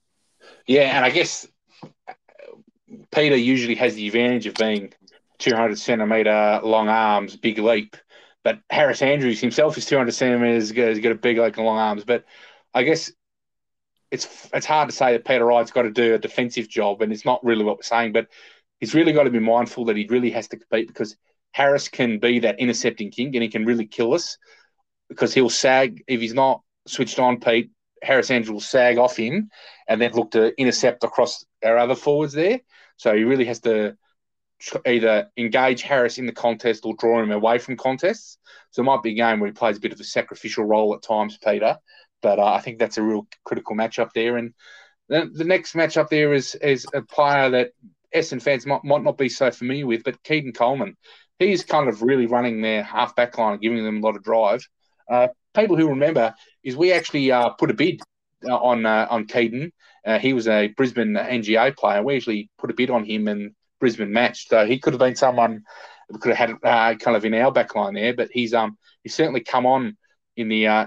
Yeah, 0.66 0.96
and 0.96 1.04
I 1.04 1.10
guess 1.10 1.46
Peter 3.10 3.36
usually 3.36 3.74
has 3.76 3.94
the 3.94 4.06
advantage 4.06 4.46
of 4.46 4.54
being 4.54 4.92
200 5.42 5.78
centimeter 5.78 6.60
long 6.62 6.88
arms, 6.88 7.36
big 7.36 7.58
leap. 7.58 7.96
But 8.44 8.60
Harris 8.70 9.02
Andrews 9.02 9.40
himself 9.40 9.76
is 9.78 9.86
200 9.86 10.12
centimeters, 10.12 10.70
he's 10.70 11.00
got 11.00 11.12
a 11.12 11.16
big 11.16 11.38
like 11.38 11.56
long 11.56 11.78
arms. 11.78 12.04
But 12.04 12.24
I 12.74 12.82
guess 12.82 13.12
it's 14.10 14.48
it's 14.52 14.66
hard 14.66 14.88
to 14.88 14.94
say 14.94 15.12
that 15.12 15.24
Peter 15.24 15.44
Wright's 15.44 15.70
got 15.70 15.82
to 15.82 15.90
do 15.90 16.14
a 16.14 16.18
defensive 16.18 16.68
job, 16.68 17.02
and 17.02 17.12
it's 17.12 17.24
not 17.24 17.44
really 17.44 17.64
what 17.64 17.78
we're 17.78 17.82
saying. 17.82 18.12
But 18.12 18.28
he's 18.78 18.94
really 18.94 19.12
got 19.12 19.24
to 19.24 19.30
be 19.30 19.38
mindful 19.38 19.86
that 19.86 19.96
he 19.96 20.06
really 20.08 20.30
has 20.30 20.48
to 20.48 20.56
compete 20.56 20.88
because 20.88 21.16
Harris 21.52 21.88
can 21.88 22.18
be 22.18 22.40
that 22.40 22.60
intercepting 22.60 23.10
king, 23.10 23.34
and 23.34 23.42
he 23.42 23.48
can 23.48 23.64
really 23.64 23.86
kill 23.86 24.14
us 24.14 24.38
because 25.08 25.34
he'll 25.34 25.50
sag 25.50 26.02
if 26.06 26.20
he's 26.20 26.34
not 26.34 26.62
switched 26.86 27.18
on. 27.18 27.40
Pete 27.40 27.70
Harris 28.02 28.30
Andrews 28.30 28.52
will 28.52 28.60
sag 28.60 28.98
off 28.98 29.16
him, 29.16 29.50
and 29.88 30.00
then 30.00 30.12
look 30.12 30.32
to 30.32 30.58
intercept 30.60 31.04
across 31.04 31.44
our 31.64 31.78
other 31.78 31.94
forwards 31.94 32.32
there. 32.32 32.60
So 32.96 33.14
he 33.16 33.24
really 33.24 33.46
has 33.46 33.60
to 33.60 33.96
either 34.86 35.28
engage 35.36 35.82
Harris 35.82 36.18
in 36.18 36.26
the 36.26 36.32
contest 36.32 36.84
or 36.84 36.94
draw 36.96 37.22
him 37.22 37.30
away 37.30 37.58
from 37.58 37.76
contests. 37.76 38.38
So 38.70 38.82
it 38.82 38.86
might 38.86 39.02
be 39.02 39.12
a 39.12 39.14
game 39.14 39.40
where 39.40 39.48
he 39.48 39.54
plays 39.54 39.76
a 39.76 39.80
bit 39.80 39.92
of 39.92 40.00
a 40.00 40.04
sacrificial 40.04 40.64
role 40.64 40.94
at 40.94 41.02
times, 41.02 41.38
Peter. 41.38 41.78
But 42.20 42.38
uh, 42.38 42.52
I 42.52 42.60
think 42.60 42.78
that's 42.78 42.98
a 42.98 43.02
real 43.02 43.26
critical 43.44 43.76
matchup 43.76 44.10
there. 44.14 44.36
And 44.36 44.54
the, 45.08 45.30
the 45.32 45.44
next 45.44 45.74
matchup 45.74 46.08
there 46.08 46.32
is 46.32 46.54
is 46.54 46.86
a 46.94 47.02
player 47.02 47.50
that 47.50 47.70
Essendon 48.14 48.42
fans 48.42 48.66
might, 48.66 48.84
might 48.84 49.02
not 49.02 49.18
be 49.18 49.28
so 49.28 49.50
familiar 49.50 49.86
with, 49.86 50.04
but 50.04 50.22
Keidean 50.22 50.54
Coleman. 50.54 50.96
He's 51.38 51.64
kind 51.64 51.88
of 51.88 52.02
really 52.02 52.26
running 52.26 52.60
their 52.60 52.82
half 52.82 53.16
back 53.16 53.36
line 53.36 53.58
giving 53.58 53.84
them 53.84 53.98
a 53.98 54.00
lot 54.00 54.16
of 54.16 54.22
drive. 54.22 54.66
Uh, 55.10 55.28
people 55.54 55.76
who 55.76 55.88
remember 55.88 56.34
is 56.62 56.76
we 56.76 56.92
actually 56.92 57.32
uh, 57.32 57.50
put 57.50 57.70
a 57.70 57.74
bid 57.74 58.00
uh, 58.48 58.56
on 58.56 58.86
uh, 58.86 59.06
on 59.10 59.26
Keidean. 59.26 59.72
Uh, 60.06 60.18
he 60.18 60.32
was 60.32 60.48
a 60.48 60.68
Brisbane 60.68 61.14
NGA 61.14 61.76
player. 61.76 62.02
We 62.02 62.16
actually 62.16 62.50
put 62.58 62.70
a 62.70 62.74
bid 62.74 62.90
on 62.90 63.04
him 63.04 63.28
and 63.28 63.54
Brisbane 63.82 64.12
match. 64.12 64.48
So 64.48 64.64
he 64.64 64.78
could 64.78 64.92
have 64.92 65.00
been 65.00 65.16
someone 65.16 65.64
could 66.20 66.34
have 66.34 66.50
had 66.50 66.56
uh, 66.62 66.94
kind 66.96 67.16
of 67.16 67.24
in 67.24 67.34
our 67.34 67.50
back 67.50 67.74
line 67.74 67.94
there, 67.94 68.14
but 68.14 68.28
he's 68.32 68.54
um 68.54 68.78
he's 69.02 69.14
certainly 69.14 69.40
come 69.40 69.66
on 69.66 69.96
in 70.36 70.48
the 70.48 70.66
uh, 70.66 70.86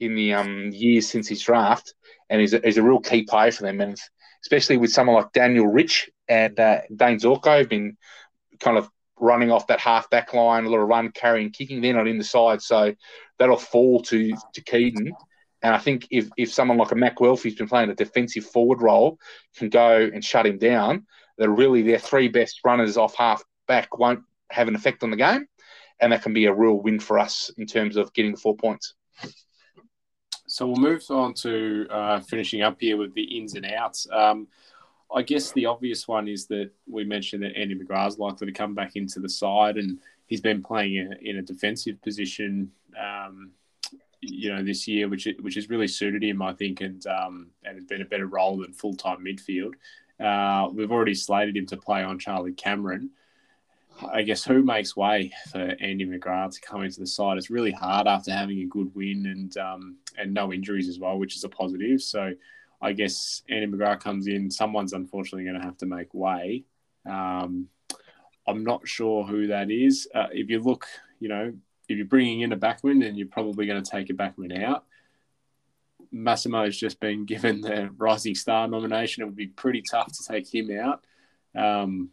in 0.00 0.14
the 0.14 0.34
um 0.34 0.70
years 0.72 1.08
since 1.08 1.28
his 1.28 1.42
draft, 1.42 1.94
and 2.30 2.40
he's 2.40 2.54
a, 2.54 2.60
he's 2.64 2.78
a 2.78 2.82
real 2.82 3.00
key 3.00 3.24
player 3.24 3.52
for 3.52 3.62
them, 3.62 3.80
and 3.80 3.98
especially 4.42 4.78
with 4.78 4.92
someone 4.92 5.16
like 5.16 5.32
Daniel 5.32 5.66
Rich 5.66 6.10
and 6.28 6.58
uh, 6.58 6.80
Dane 6.94 7.18
Zorko 7.18 7.58
have 7.58 7.68
been 7.68 7.96
kind 8.60 8.78
of 8.78 8.88
running 9.20 9.50
off 9.50 9.66
that 9.66 9.80
half 9.80 10.08
back 10.10 10.34
line, 10.34 10.64
a 10.64 10.68
lot 10.68 10.80
of 10.80 10.88
run, 10.88 11.10
carrying, 11.12 11.50
kicking. 11.50 11.80
They're 11.80 11.94
not 11.94 12.08
in 12.08 12.18
the 12.18 12.24
side, 12.24 12.62
so 12.62 12.94
that'll 13.38 13.56
fall 13.56 14.00
to 14.02 14.32
to 14.54 14.62
Keidean. 14.62 15.12
And 15.62 15.74
I 15.74 15.78
think 15.78 16.06
if, 16.10 16.28
if 16.36 16.52
someone 16.52 16.76
like 16.76 16.92
a 16.92 16.94
Matt 16.94 17.16
Guelfi 17.16 17.44
who's 17.44 17.54
been 17.54 17.68
playing 17.68 17.88
a 17.88 17.94
defensive 17.94 18.44
forward 18.44 18.82
role 18.82 19.18
can 19.56 19.70
go 19.70 20.10
and 20.12 20.22
shut 20.22 20.44
him 20.44 20.58
down, 20.58 21.06
that 21.38 21.50
really 21.50 21.82
their 21.82 21.98
three 21.98 22.28
best 22.28 22.60
runners 22.64 22.96
off 22.96 23.14
half 23.16 23.42
back 23.66 23.98
won't 23.98 24.22
have 24.50 24.68
an 24.68 24.74
effect 24.74 25.02
on 25.02 25.10
the 25.10 25.16
game. 25.16 25.46
And 26.00 26.12
that 26.12 26.22
can 26.22 26.32
be 26.32 26.46
a 26.46 26.52
real 26.52 26.74
win 26.74 26.98
for 26.98 27.18
us 27.18 27.50
in 27.56 27.66
terms 27.66 27.96
of 27.96 28.12
getting 28.12 28.32
the 28.32 28.40
four 28.40 28.56
points. 28.56 28.94
So 30.46 30.66
we'll 30.66 30.76
move 30.76 31.02
on 31.10 31.34
to 31.34 31.86
uh, 31.90 32.20
finishing 32.20 32.62
up 32.62 32.76
here 32.80 32.96
with 32.96 33.14
the 33.14 33.22
ins 33.22 33.54
and 33.54 33.64
outs. 33.66 34.06
Um, 34.12 34.48
I 35.14 35.22
guess 35.22 35.52
the 35.52 35.66
obvious 35.66 36.08
one 36.08 36.28
is 36.28 36.46
that 36.46 36.70
we 36.88 37.04
mentioned 37.04 37.42
that 37.42 37.56
Andy 37.56 37.74
McGrath's 37.74 38.18
likely 38.18 38.46
to 38.46 38.52
come 38.52 38.74
back 38.74 38.96
into 38.96 39.20
the 39.20 39.28
side, 39.28 39.76
and 39.76 39.98
he's 40.26 40.40
been 40.40 40.62
playing 40.62 41.12
in 41.22 41.38
a, 41.38 41.42
defensive 41.42 42.00
position, 42.02 42.70
um, 43.00 43.52
you 44.20 44.52
know, 44.52 44.62
this 44.62 44.88
year, 44.88 45.08
which 45.08 45.28
which 45.40 45.54
has 45.54 45.68
really 45.68 45.88
suited 45.88 46.24
him, 46.24 46.42
I 46.42 46.52
think, 46.52 46.80
and 46.80 47.06
um, 47.06 47.48
and 47.64 47.76
has 47.76 47.84
been 47.84 48.02
a 48.02 48.06
better 48.06 48.26
role 48.26 48.56
than 48.56 48.72
full 48.72 48.94
time 48.94 49.24
midfield. 49.24 49.74
Uh, 50.24 50.70
we've 50.72 50.90
already 50.90 51.14
slated 51.14 51.56
him 51.56 51.66
to 51.66 51.76
play 51.76 52.02
on 52.02 52.18
Charlie 52.18 52.52
Cameron. 52.52 53.10
I 54.12 54.22
guess 54.22 54.44
who 54.44 54.62
makes 54.62 54.96
way 54.96 55.32
for 55.52 55.76
Andy 55.80 56.06
McGrath 56.06 56.54
to 56.54 56.60
come 56.60 56.82
into 56.82 57.00
the 57.00 57.06
side? 57.06 57.36
It's 57.36 57.50
really 57.50 57.70
hard 57.70 58.08
after 58.08 58.32
having 58.32 58.60
a 58.60 58.64
good 58.64 58.92
win 58.94 59.26
and 59.26 59.56
um, 59.58 59.96
and 60.18 60.32
no 60.32 60.52
injuries 60.52 60.88
as 60.88 60.98
well, 60.98 61.18
which 61.18 61.36
is 61.36 61.44
a 61.44 61.48
positive. 61.48 62.02
So 62.02 62.32
I 62.80 62.92
guess 62.92 63.42
Andy 63.48 63.66
McGrath 63.66 64.00
comes 64.00 64.26
in. 64.26 64.50
Someone's 64.50 64.94
unfortunately 64.94 65.44
going 65.44 65.60
to 65.60 65.66
have 65.66 65.76
to 65.78 65.86
make 65.86 66.12
way. 66.12 66.64
Um, 67.08 67.68
I'm 68.46 68.64
not 68.64 68.86
sure 68.86 69.24
who 69.24 69.46
that 69.48 69.70
is. 69.70 70.08
Uh, 70.14 70.26
if 70.32 70.50
you 70.50 70.60
look, 70.60 70.86
you 71.20 71.28
know, 71.28 71.52
if 71.88 71.96
you're 71.96 72.06
bringing 72.06 72.40
in 72.40 72.52
a 72.52 72.56
backman, 72.56 73.00
then 73.00 73.14
you're 73.14 73.28
probably 73.28 73.66
going 73.66 73.82
to 73.82 73.90
take 73.90 74.10
a 74.10 74.14
backman 74.14 74.62
out. 74.62 74.84
Massimo's 76.14 76.78
just 76.78 77.00
been 77.00 77.24
given 77.24 77.60
the 77.60 77.90
Rising 77.96 78.34
Star 78.34 78.68
nomination. 78.68 79.22
It 79.22 79.26
would 79.26 79.36
be 79.36 79.48
pretty 79.48 79.82
tough 79.82 80.12
to 80.12 80.24
take 80.24 80.52
him 80.52 80.70
out. 80.78 81.04
Um, 81.56 82.10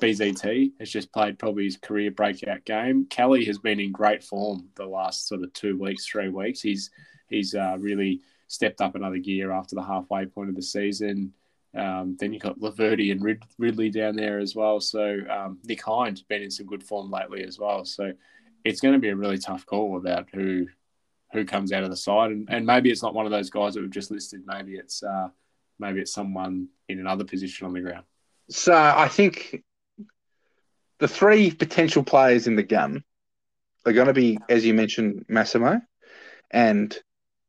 BZT 0.00 0.72
has 0.80 0.90
just 0.90 1.12
played 1.12 1.38
probably 1.38 1.64
his 1.64 1.76
career 1.76 2.10
breakout 2.10 2.64
game. 2.64 3.06
Kelly 3.06 3.44
has 3.44 3.58
been 3.58 3.78
in 3.78 3.92
great 3.92 4.24
form 4.24 4.68
the 4.74 4.86
last 4.86 5.28
sort 5.28 5.42
of 5.42 5.52
two 5.52 5.78
weeks, 5.78 6.06
three 6.06 6.28
weeks. 6.28 6.60
He's 6.60 6.90
he's 7.28 7.54
uh, 7.54 7.76
really 7.78 8.20
stepped 8.48 8.80
up 8.80 8.94
another 8.94 9.18
gear 9.18 9.52
after 9.52 9.74
the 9.74 9.82
halfway 9.82 10.26
point 10.26 10.48
of 10.48 10.56
the 10.56 10.62
season. 10.62 11.32
Um, 11.74 12.16
then 12.18 12.32
you've 12.32 12.42
got 12.42 12.58
Laverty 12.58 13.12
and 13.12 13.22
Rid- 13.22 13.44
Ridley 13.58 13.90
down 13.90 14.16
there 14.16 14.38
as 14.38 14.54
well. 14.54 14.80
So 14.80 15.20
um, 15.30 15.58
Nick 15.64 15.82
Hind 15.82 16.18
has 16.18 16.22
been 16.22 16.42
in 16.42 16.50
some 16.50 16.66
good 16.66 16.82
form 16.82 17.10
lately 17.10 17.44
as 17.44 17.58
well. 17.58 17.84
So 17.84 18.12
it's 18.64 18.80
going 18.80 18.92
to 18.94 19.00
be 19.00 19.08
a 19.08 19.16
really 19.16 19.38
tough 19.38 19.64
call 19.64 19.96
about 19.96 20.28
who 20.34 20.66
who 21.32 21.44
comes 21.44 21.72
out 21.72 21.82
of 21.82 21.90
the 21.90 21.96
side, 21.96 22.30
and, 22.30 22.48
and 22.50 22.66
maybe 22.66 22.90
it's 22.90 23.02
not 23.02 23.14
one 23.14 23.26
of 23.26 23.32
those 23.32 23.50
guys 23.50 23.74
that 23.74 23.80
we've 23.80 23.90
just 23.90 24.10
listed. 24.10 24.42
Maybe 24.46 24.74
it's 24.74 25.02
uh, 25.02 25.28
maybe 25.78 26.00
it's 26.00 26.12
someone 26.12 26.68
in 26.88 27.00
another 27.00 27.24
position 27.24 27.66
on 27.66 27.72
the 27.72 27.80
ground. 27.80 28.04
So 28.50 28.74
I 28.74 29.08
think 29.08 29.62
the 30.98 31.08
three 31.08 31.50
potential 31.50 32.02
players 32.02 32.46
in 32.46 32.56
the 32.56 32.62
gun 32.62 33.02
are 33.86 33.92
going 33.92 34.06
to 34.08 34.12
be, 34.12 34.38
as 34.48 34.64
you 34.64 34.74
mentioned, 34.74 35.24
Massimo, 35.28 35.80
and 36.50 36.96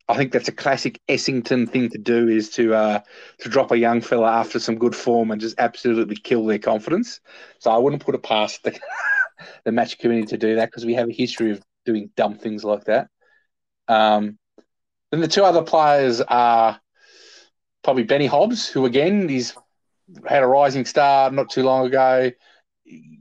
I 0.10 0.18
think 0.18 0.32
that's 0.32 0.50
a 0.50 0.54
classic 0.54 1.00
Essendon 1.08 1.70
thing 1.70 1.90
to 1.90 1.98
do 1.98 2.28
is 2.28 2.50
to 2.52 2.74
uh, 2.74 3.00
to 3.40 3.50
drop 3.50 3.72
a 3.72 3.78
young 3.78 4.02
fella 4.02 4.32
after 4.32 4.60
some 4.60 4.78
good 4.78 4.96
form 4.96 5.32
and 5.32 5.40
just 5.40 5.60
absolutely 5.60 6.16
kill 6.16 6.46
their 6.46 6.60
confidence. 6.60 7.22
So 7.60 7.72
I 7.72 7.78
wouldn't 7.78 8.04
put 8.04 8.16
it 8.16 8.24
past 8.24 8.64
the, 8.64 8.78
the 9.64 9.72
match 9.72 9.98
committee 10.00 10.28
to 10.28 10.38
do 10.38 10.56
that 10.56 10.66
because 10.66 10.86
we 10.86 10.96
have 10.96 11.08
a 11.08 11.14
history 11.14 11.52
of 11.52 11.62
doing 11.86 12.10
dumb 12.16 12.36
things 12.36 12.64
like 12.64 12.86
that. 12.86 13.08
Um, 13.88 14.38
then 15.12 15.22
the 15.22 15.28
two 15.28 15.44
other 15.44 15.62
players 15.62 16.22
are 16.22 16.80
probably 17.84 18.04
Benny 18.04 18.26
Hobbs, 18.26 18.68
who 18.68 18.86
again 18.86 19.30
he's 19.30 19.54
had 20.28 20.44
a 20.44 20.48
rising 20.48 20.86
star 20.86 21.32
not 21.32 21.50
too 21.50 21.64
long 21.64 21.86
ago. 21.86 22.32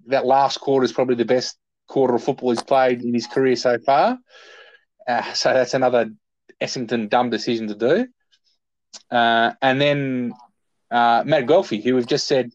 That 0.06 0.26
last 0.26 0.58
quarter 0.58 0.84
is 0.84 0.92
probably 0.92 1.16
the 1.16 1.24
best 1.24 1.56
quarter 1.88 2.14
of 2.14 2.24
football 2.24 2.50
he's 2.50 2.62
played 2.62 3.02
in 3.02 3.12
his 3.12 3.26
career 3.26 3.56
so 3.56 3.78
far. 3.78 4.18
Uh, 5.06 5.32
so 5.32 5.52
that's 5.52 5.74
another 5.74 6.10
Essendon 6.60 7.08
dumb 7.08 7.30
decision 7.30 7.68
to 7.68 7.74
do. 7.74 8.06
Uh, 9.10 9.52
and 9.60 9.80
then 9.80 10.32
uh, 10.90 11.22
Matt 11.26 11.46
Guelfi, 11.46 11.82
who 11.82 11.94
we've 11.94 12.06
just 12.06 12.26
said 12.26 12.50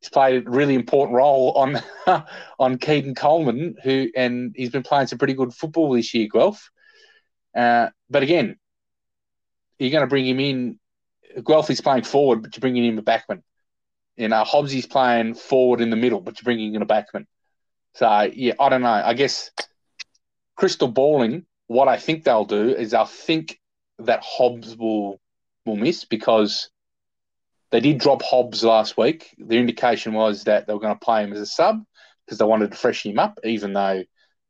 he's 0.00 0.10
played 0.10 0.46
a 0.46 0.50
really 0.50 0.74
important 0.74 1.16
role 1.16 1.52
on 1.52 1.76
on 2.58 2.78
Keidean 2.78 3.16
Coleman, 3.16 3.76
who 3.82 4.08
and 4.16 4.52
he's 4.56 4.70
been 4.70 4.82
playing 4.82 5.06
some 5.06 5.18
pretty 5.18 5.34
good 5.34 5.54
football 5.54 5.92
this 5.92 6.12
year, 6.14 6.28
Guelph. 6.30 6.70
Uh, 7.54 7.88
but 8.10 8.22
again, 8.22 8.56
you're 9.78 9.90
going 9.90 10.02
to 10.02 10.08
bring 10.08 10.26
him 10.26 10.40
in. 10.40 10.78
Guelfi's 11.42 11.80
playing 11.80 12.04
forward, 12.04 12.42
but 12.42 12.54
you're 12.54 12.60
bringing 12.60 12.84
in 12.84 12.98
a 12.98 13.02
backman. 13.02 13.42
You 14.16 14.28
know, 14.28 14.44
Hobbsy's 14.44 14.86
playing 14.86 15.34
forward 15.34 15.80
in 15.80 15.90
the 15.90 15.96
middle, 15.96 16.20
but 16.20 16.38
you're 16.38 16.44
bringing 16.44 16.74
in 16.74 16.82
a 16.82 16.86
backman. 16.86 17.26
So 17.94 18.30
yeah, 18.32 18.54
I 18.60 18.68
don't 18.68 18.82
know. 18.82 18.88
I 18.88 19.14
guess 19.14 19.50
crystal 20.56 20.88
balling. 20.88 21.46
What 21.66 21.88
I 21.88 21.96
think 21.96 22.24
they'll 22.24 22.44
do 22.44 22.68
is 22.68 22.90
they'll 22.90 23.04
think 23.06 23.58
that 24.00 24.22
Hobbs 24.22 24.76
will 24.76 25.20
will 25.64 25.76
miss 25.76 26.04
because 26.04 26.70
they 27.70 27.80
did 27.80 27.98
drop 27.98 28.22
Hobbs 28.22 28.62
last 28.62 28.96
week. 28.96 29.34
The 29.38 29.56
indication 29.56 30.12
was 30.12 30.44
that 30.44 30.66
they 30.66 30.72
were 30.72 30.80
going 30.80 30.94
to 30.94 31.04
play 31.04 31.24
him 31.24 31.32
as 31.32 31.40
a 31.40 31.46
sub 31.46 31.82
because 32.24 32.38
they 32.38 32.44
wanted 32.44 32.70
to 32.70 32.76
freshen 32.76 33.12
him 33.12 33.18
up, 33.18 33.38
even 33.42 33.72
though 33.72 34.04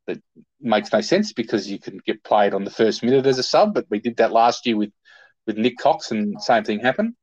that 0.07 0.21
makes 0.61 0.91
no 0.91 1.01
sense 1.01 1.33
because 1.33 1.69
you 1.69 1.79
can 1.79 1.99
get 2.05 2.23
played 2.23 2.53
on 2.53 2.63
the 2.63 2.71
first 2.71 3.03
minute 3.03 3.25
as 3.25 3.39
a 3.39 3.43
sub. 3.43 3.73
But 3.73 3.85
we 3.89 3.99
did 3.99 4.17
that 4.17 4.31
last 4.31 4.65
year 4.65 4.77
with 4.77 4.91
with 5.45 5.57
Nick 5.57 5.77
Cox, 5.77 6.11
and 6.11 6.41
same 6.41 6.63
thing 6.63 6.79
happened. 6.79 7.13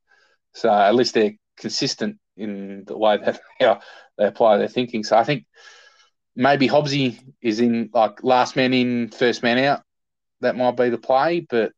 So 0.53 0.71
at 0.71 0.95
least 0.95 1.13
they're 1.13 1.33
consistent 1.57 2.17
in 2.37 2.83
the 2.85 2.97
way 2.97 3.17
that 3.17 3.39
you 3.59 3.75
they 4.17 4.25
apply 4.25 4.57
their 4.57 4.67
thinking. 4.67 5.03
So 5.03 5.17
I 5.17 5.23
think 5.23 5.45
maybe 6.35 6.67
Hobbsy 6.67 7.19
is 7.41 7.59
in 7.59 7.89
like 7.93 8.23
last 8.23 8.55
man 8.55 8.73
in, 8.73 9.09
first 9.09 9.43
man 9.43 9.57
out. 9.59 9.81
That 10.41 10.55
might 10.57 10.75
be 10.75 10.89
the 10.89 10.97
play, 10.97 11.45
but 11.49 11.71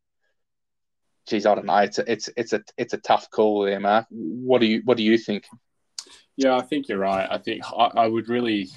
geez, 1.27 1.45
I 1.45 1.55
don't 1.55 1.65
know. 1.65 1.77
It's 1.77 1.99
a, 1.99 2.11
it's 2.11 2.29
it's 2.35 2.53
a 2.53 2.61
it's 2.77 2.93
a 2.93 2.97
tough 2.97 3.29
call 3.29 3.63
there, 3.63 3.79
Mark. 3.79 4.05
What 4.09 4.59
do 4.59 4.67
you 4.67 4.81
what 4.85 4.97
do 4.97 5.03
you 5.03 5.17
think? 5.17 5.45
Yeah, 6.37 6.57
I 6.57 6.61
think 6.61 6.89
you're 6.89 6.97
right. 6.97 7.27
I 7.29 7.37
think 7.37 7.63
I, 7.65 7.91
I 7.95 8.07
would 8.07 8.27
really, 8.27 8.67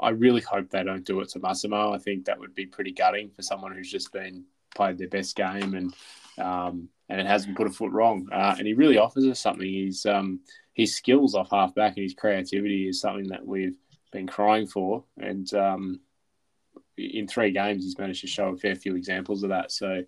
I 0.00 0.10
really 0.10 0.40
hope 0.40 0.70
they 0.70 0.82
don't 0.82 1.04
do 1.04 1.20
it 1.20 1.28
to 1.30 1.38
Massimo. 1.38 1.92
I 1.92 1.98
think 1.98 2.24
that 2.24 2.38
would 2.38 2.54
be 2.54 2.66
pretty 2.66 2.92
gutting 2.92 3.30
for 3.30 3.42
someone 3.42 3.74
who's 3.74 3.90
just 3.90 4.12
been 4.12 4.44
played 4.74 4.98
their 4.98 5.08
best 5.08 5.36
game 5.36 5.74
and 5.74 5.94
um, 6.38 6.88
and 7.08 7.20
it 7.20 7.26
hasn't 7.26 7.56
put 7.56 7.66
a 7.66 7.70
foot 7.70 7.92
wrong. 7.92 8.28
Uh, 8.30 8.54
and 8.58 8.66
he 8.66 8.74
really 8.74 8.98
offers 8.98 9.26
us 9.26 9.40
something. 9.40 9.66
He's 9.66 10.04
um, 10.06 10.40
his 10.74 10.94
skills 10.94 11.34
off 11.34 11.50
half 11.50 11.74
back 11.74 11.94
and 11.96 12.02
his 12.02 12.14
creativity 12.14 12.88
is 12.88 13.00
something 13.00 13.28
that 13.28 13.46
we've 13.46 13.76
been 14.12 14.26
crying 14.26 14.66
for. 14.66 15.04
And 15.18 15.52
um, 15.54 16.00
in 16.98 17.26
three 17.26 17.52
games, 17.52 17.84
he's 17.84 17.98
managed 17.98 18.22
to 18.22 18.26
show 18.26 18.48
a 18.48 18.56
fair 18.56 18.74
few 18.74 18.96
examples 18.96 19.42
of 19.42 19.50
that. 19.50 19.72
So 19.72 20.02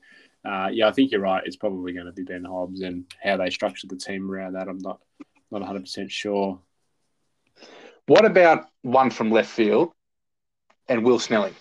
uh, 0.45 0.69
yeah, 0.73 0.89
I 0.89 0.93
think 0.93 1.11
you're 1.11 1.21
right. 1.21 1.43
It's 1.45 1.57
probably 1.57 1.93
going 1.93 2.07
to 2.07 2.13
be 2.13 2.23
Ben 2.23 2.45
Hobbs 2.45 2.81
and 2.81 3.05
how 3.23 3.37
they 3.37 3.51
structure 3.51 3.87
the 3.87 3.97
team 3.97 4.31
around 4.31 4.55
that. 4.55 4.69
I'm 4.69 4.79
not 4.79 5.01
not 5.51 5.61
100 5.61 5.81
percent 5.81 6.13
sure. 6.13 6.61
What 8.09 8.25
about 8.25 8.65
one 8.81 9.11
from 9.11 9.31
left 9.31 9.51
field 9.51 9.93
and 10.89 11.05
Will 11.05 11.19
Snelling? 11.19 11.55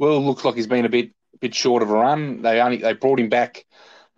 Will 0.00 0.20
looks 0.20 0.44
like 0.44 0.56
he's 0.56 0.66
been 0.66 0.84
a 0.84 0.88
bit 0.88 1.12
bit 1.40 1.54
short 1.54 1.80
of 1.80 1.90
a 1.90 1.94
run. 1.94 2.42
They 2.42 2.60
only 2.60 2.78
they 2.78 2.92
brought 2.94 3.20
him 3.20 3.28
back 3.28 3.64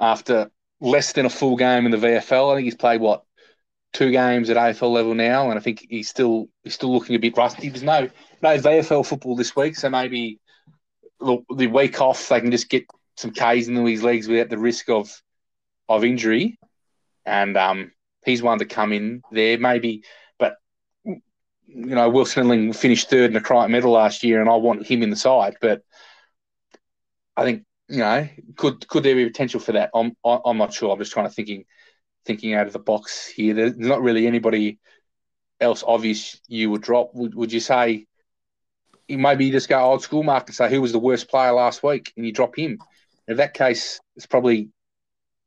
after 0.01 0.51
less 0.81 1.13
than 1.13 1.27
a 1.27 1.31
full 1.31 1.57
game 1.57 1.85
in 1.85 1.91
the 1.91 1.99
VFL. 1.99 2.53
I 2.53 2.57
think 2.57 2.65
he's 2.65 2.75
played 2.75 3.03
what 3.03 3.23
two 3.93 4.13
games 4.13 4.49
at 4.49 4.57
AFL 4.57 4.91
level 4.91 5.15
now, 5.15 5.51
and 5.51 5.59
I 5.59 5.63
think 5.63 5.85
he's 5.91 6.09
still 6.09 6.49
he's 6.65 6.73
still 6.73 6.91
looking 6.91 7.17
a 7.17 7.19
bit 7.19 7.37
rusty. 7.37 7.69
There's 7.69 7.83
no 7.83 8.09
no 8.41 8.57
VFL 8.57 9.05
football 9.05 9.37
this 9.37 9.55
week, 9.55 9.77
so 9.77 9.91
maybe 9.91 10.41
the, 11.21 11.37
the 11.55 11.67
week 11.67 12.01
off 12.01 12.31
they 12.31 12.41
can 12.41 12.51
just 12.51 12.71
get 12.71 12.87
some 13.19 13.33
K's 13.33 13.69
into 13.69 13.85
his 13.85 14.03
legs 14.03 14.27
without 14.27 14.49
the 14.49 14.57
risk 14.57 14.89
of 14.89 15.15
of 15.87 16.03
injury, 16.03 16.59
and 17.27 17.59
um, 17.59 17.93
he's 18.25 18.43
one 18.43 18.59
to 18.61 18.65
come 18.65 18.95
in 18.95 19.21
there 19.31 19.59
maybe. 19.59 20.03
You 21.77 21.95
know, 21.95 22.09
Will 22.09 22.25
Snelling 22.25 22.73
finished 22.73 23.11
third 23.11 23.27
in 23.27 23.35
the 23.35 23.41
Crichton 23.41 23.71
Medal 23.71 23.93
last 23.93 24.25
year, 24.25 24.41
and 24.41 24.49
I 24.49 24.57
want 24.57 24.87
him 24.87 25.03
in 25.03 25.11
the 25.11 25.17
side. 25.17 25.57
But 25.61 25.83
I 27.37 27.45
think 27.45 27.65
you 27.89 27.99
know, 27.99 28.29
could 28.57 28.89
could 28.89 29.03
there 29.03 29.15
be 29.15 29.27
potential 29.27 29.61
for 29.61 29.73
that? 29.73 29.91
I'm 29.95 30.17
I'm 30.25 30.57
not 30.57 30.73
sure. 30.73 30.91
I'm 30.91 30.99
just 30.99 31.13
trying 31.13 31.29
to 31.29 31.33
thinking 31.33 31.65
thinking 32.25 32.55
out 32.55 32.67
of 32.67 32.73
the 32.73 32.79
box 32.79 33.27
here. 33.27 33.53
There's 33.53 33.77
not 33.77 34.01
really 34.01 34.27
anybody 34.27 34.79
else 35.61 35.85
obvious 35.87 36.41
you 36.49 36.71
would 36.71 36.83
drop. 36.83 37.11
Would 37.15 37.35
would 37.35 37.53
you 37.53 37.61
say? 37.61 38.07
Maybe 39.09 39.45
you 39.45 39.53
just 39.53 39.69
go 39.69 39.79
old 39.79 40.03
school, 40.03 40.25
Mark, 40.25 40.49
and 40.49 40.57
say 40.57 40.69
who 40.69 40.81
was 40.81 40.91
the 40.91 40.99
worst 40.99 41.29
player 41.29 41.53
last 41.53 41.83
week, 41.83 42.13
and 42.17 42.25
you 42.25 42.33
drop 42.33 42.59
him. 42.59 42.79
In 43.29 43.37
that 43.37 43.55
case, 43.55 44.01
it's 44.17 44.27
probably 44.27 44.71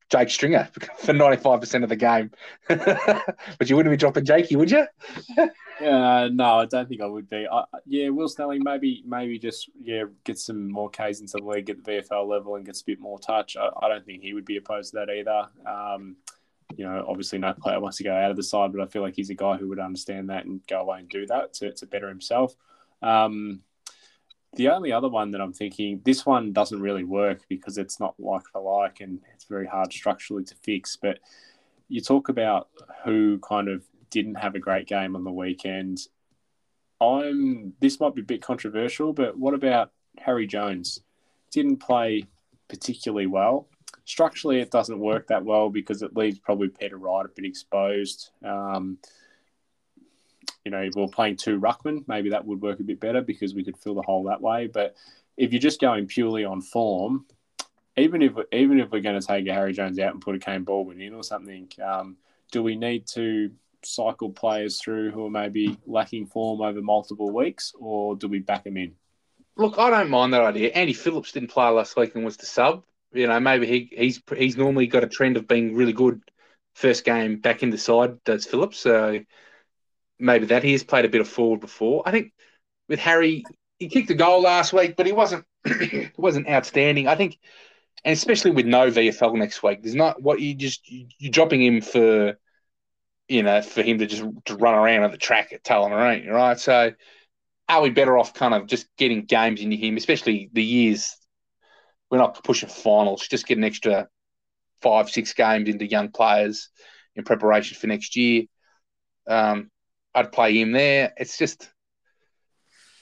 Jake 0.10 0.30
Stringer 0.30 0.69
for 0.98 1.14
95% 1.14 1.84
of 1.84 1.90
the 1.90 1.95
game. 1.95 2.31
but 2.68 3.69
you 3.69 3.76
wouldn't 3.76 3.94
be 3.94 3.98
dropping 3.98 4.26
Jakey, 4.26 4.56
would 4.56 4.72
you? 4.72 4.86
uh, 5.38 6.30
no, 6.31 6.60
I 6.60 6.65
don't 6.65 6.90
think 6.90 7.02
I 7.02 7.06
would 7.06 7.30
be. 7.30 7.48
I, 7.52 7.64
yeah, 7.86 8.10
Will 8.10 8.27
Snelling 8.27 8.64
maybe 8.64 9.03
maybe 9.06 9.40
just 9.40 9.69
yeah 9.81 10.03
get 10.23 10.38
some 10.38 10.72
more 10.72 10.90
Ks 10.90 11.19
into 11.19 11.38
the 11.38 11.44
league 11.44 11.69
at 11.69 11.84
the 11.84 11.91
VFL 11.91 12.27
level 12.27 12.56
and 12.56 12.65
gets 12.65 12.81
a 12.81 12.86
bit 12.86 12.99
more 12.99 13.19
touch. 13.19 13.56
I, 13.56 13.69
I 13.81 13.90
don't 13.90 14.06
think 14.06 14.22
he 14.22 14.34
would 14.34 14.45
be 14.45 14.57
opposed 14.57 14.91
to 14.91 14.99
that 14.99 15.10
either. 15.10 15.48
Um, 15.65 16.15
you 16.76 16.86
know, 16.86 17.03
obviously 17.07 17.40
no 17.40 17.53
player 17.53 17.80
wants 17.80 17.98
to 17.98 18.03
go 18.03 18.14
out 18.14 18.31
of 18.31 18.38
the 18.38 18.44
side, 18.44 18.72
but 18.72 18.81
I 18.81 18.86
feel 18.86 19.02
like 19.02 19.15
he's 19.15 19.31
a 19.31 19.36
guy 19.36 19.57
who 19.57 19.68
would 19.69 19.80
understand 19.80 20.30
that 20.30 20.45
and 20.45 20.61
go 20.68 20.81
away 20.81 20.99
and 20.99 21.10
do 21.10 21.26
that 21.27 21.53
to, 21.56 21.73
to 21.73 21.86
better 21.88 22.07
himself. 22.07 22.56
Um, 23.02 23.61
the 24.56 24.69
only 24.69 24.91
other 24.91 25.10
one 25.10 25.31
that 25.31 25.41
I'm 25.41 25.53
thinking, 25.53 26.02
this 26.03 26.26
one 26.26 26.53
doesn't 26.53 26.81
really 26.81 27.03
work 27.03 27.41
because 27.49 27.77
it's 27.77 27.99
not 27.99 28.15
like 28.19 28.44
for 28.52 28.61
like 28.61 28.99
and 29.02 29.19
very 29.50 29.68
hard 29.68 29.92
structurally 29.92 30.44
to 30.46 30.56
fix. 30.56 30.96
But 30.96 31.20
you 31.88 32.02
talk 32.02 32.30
about 32.30 32.70
who 33.04 33.40
kind 33.40 33.68
of 33.68 33.84
didn't 34.10 34.36
have 34.36 34.56
a 34.56 34.60
great 34.60 34.88
game 34.88 35.16
on 35.16 35.24
the 35.24 35.32
weekend. 35.32 36.00
I'm 37.02 37.74
this 37.80 38.00
might 38.00 38.16
be 38.16 38.22
a 38.22 38.26
bit 38.26 38.42
controversial, 38.42 39.14
but 39.14 39.38
what 39.38 39.54
about 39.54 39.92
Harry 40.18 40.48
Jones? 40.48 41.02
Didn't 41.52 41.78
play 41.78 42.26
particularly 42.68 43.28
well. 43.28 43.68
Structurally, 44.06 44.60
it 44.60 44.72
doesn't 44.72 45.00
work 45.00 45.28
that 45.28 45.46
well 45.46 45.70
because 45.70 46.02
it 46.02 46.16
leaves 46.16 46.40
probably 46.40 46.70
Peter 46.70 46.98
Wright 46.98 47.26
a 47.26 47.30
bit 47.30 47.46
exposed. 47.46 48.32
Um, 48.44 48.98
you 50.66 50.72
know, 50.72 50.82
if 50.82 50.94
we 50.96 51.04
are 51.04 51.08
playing 51.08 51.38
two 51.38 51.60
ruckman, 51.60 52.08
maybe 52.08 52.30
that 52.30 52.46
would 52.46 52.62
work 52.62 52.80
a 52.80 52.84
bit 52.84 53.00
better 53.00 53.22
because 53.22 53.54
we 53.54 53.64
could 53.64 53.78
fill 53.78 53.96
the 53.96 54.02
hole 54.02 54.24
that 54.26 54.42
way. 54.42 54.68
But 54.68 54.96
if 55.38 55.52
you're 55.54 55.62
just 55.62 55.80
going 55.80 56.08
purely 56.08 56.44
on 56.44 56.62
form, 56.62 57.26
even 58.00 58.22
if 58.22 58.34
even 58.52 58.80
if 58.80 58.92
we're 58.92 59.02
going 59.02 59.20
to 59.20 59.26
take 59.26 59.48
Harry 59.48 59.74
Jones 59.74 60.00
out 60.00 60.14
and 60.14 60.22
put 60.22 60.36
a 60.36 60.40
Kaine 60.40 60.64
Baldwin 60.64 61.02
in 61.02 61.14
or 61.14 61.24
something, 61.24 61.70
um, 61.84 62.18
do 62.52 62.64
we 62.64 62.76
need 62.76 63.08
to 63.08 63.52
cycle 63.84 64.30
players 64.30 64.80
through 64.80 65.12
who 65.12 65.26
are 65.26 65.30
maybe 65.30 65.78
lacking 65.86 66.26
form 66.26 66.62
over 66.62 66.82
multiple 66.82 67.32
weeks, 67.32 67.74
or 67.80 68.16
do 68.16 68.28
we 68.28 68.40
back 68.40 68.64
them 68.64 68.78
in? 68.78 68.96
Look, 69.56 69.78
I 69.78 69.90
don't 69.90 70.10
mind 70.10 70.34
that 70.34 70.42
idea. 70.42 70.70
Andy 70.70 70.94
Phillips 70.94 71.32
didn't 71.32 71.50
play 71.50 71.70
last 71.70 71.96
week 71.96 72.16
and 72.16 72.24
was 72.24 72.38
the 72.38 72.46
sub. 72.46 72.84
You 73.12 73.28
know, 73.28 73.40
maybe 73.40 73.68
he, 73.68 73.90
he's 73.92 74.22
he's 74.36 74.58
normally 74.58 74.88
got 74.88 75.04
a 75.04 75.08
trend 75.08 75.38
of 75.38 75.48
being 75.48 75.76
really 75.76 75.94
good 75.94 76.22
first 76.76 77.04
game 77.04 77.40
back 77.40 77.64
in 77.64 77.70
the 77.70 77.78
side. 77.78 78.24
Does 78.24 78.46
Phillips? 78.46 78.80
So 78.80 79.20
maybe 80.20 80.48
that 80.48 80.64
he 80.64 80.74
has 80.74 80.84
played 80.84 81.06
a 81.06 81.10
bit 81.10 81.22
of 81.22 81.28
forward 81.28 81.62
before. 81.62 82.04
I 82.06 82.12
think 82.12 82.34
with 82.88 83.00
Harry, 83.00 83.44
he 83.80 83.88
kicked 83.88 84.10
a 84.10 84.16
goal 84.16 84.42
last 84.42 84.74
week, 84.74 84.96
but 84.96 85.06
he 85.06 85.12
wasn't 85.12 85.46
wasn't 86.18 86.50
outstanding. 86.50 87.08
I 87.08 87.16
think, 87.16 87.40
and 88.06 88.14
especially 88.14 88.52
with 88.52 88.66
no 88.66 88.90
VFL 88.90 89.38
next 89.38 89.62
week, 89.64 89.82
there's 89.82 89.96
not 89.96 90.22
what 90.22 90.40
you 90.40 90.56
just 90.56 90.82
you're 90.88 91.32
dropping 91.32 91.62
him 91.62 91.82
for, 91.82 92.38
you 93.28 93.44
know, 93.44 93.62
for 93.62 93.82
him 93.82 94.00
to 94.00 94.06
just 94.06 94.24
to 94.46 94.56
run 94.56 94.76
around 94.76 95.04
at 95.04 95.12
the 95.12 95.18
track 95.18 95.54
at 95.54 95.64
Tullamarine, 95.64 96.30
right? 96.30 96.60
So, 96.60 96.94
are 97.68 97.82
we 97.82 97.90
better 97.90 98.18
off 98.18 98.34
kind 98.34 98.54
of 98.54 98.68
just 98.68 98.88
getting 98.98 99.26
games 99.26 99.62
into 99.62 99.76
him, 99.76 99.98
especially 99.98 100.50
the 100.54 100.64
years 100.64 101.16
we're 102.10 102.18
not 102.18 102.44
pushing 102.44 102.70
finals, 102.70 103.28
just 103.28 103.48
get 103.48 103.58
an 103.58 103.64
extra 103.64 104.08
five 104.82 105.10
six 105.10 105.34
games 105.34 105.70
into 105.70 105.86
young 105.86 106.10
players 106.10 106.70
in 107.16 107.24
preparation 107.24 107.78
for 107.78 107.88
next 107.88 108.16
year. 108.16 108.44
Um, 109.28 109.70
I'd 110.16 110.32
play 110.32 110.60
him 110.60 110.72
there. 110.72 111.14
It's 111.18 111.38
just, 111.38 111.70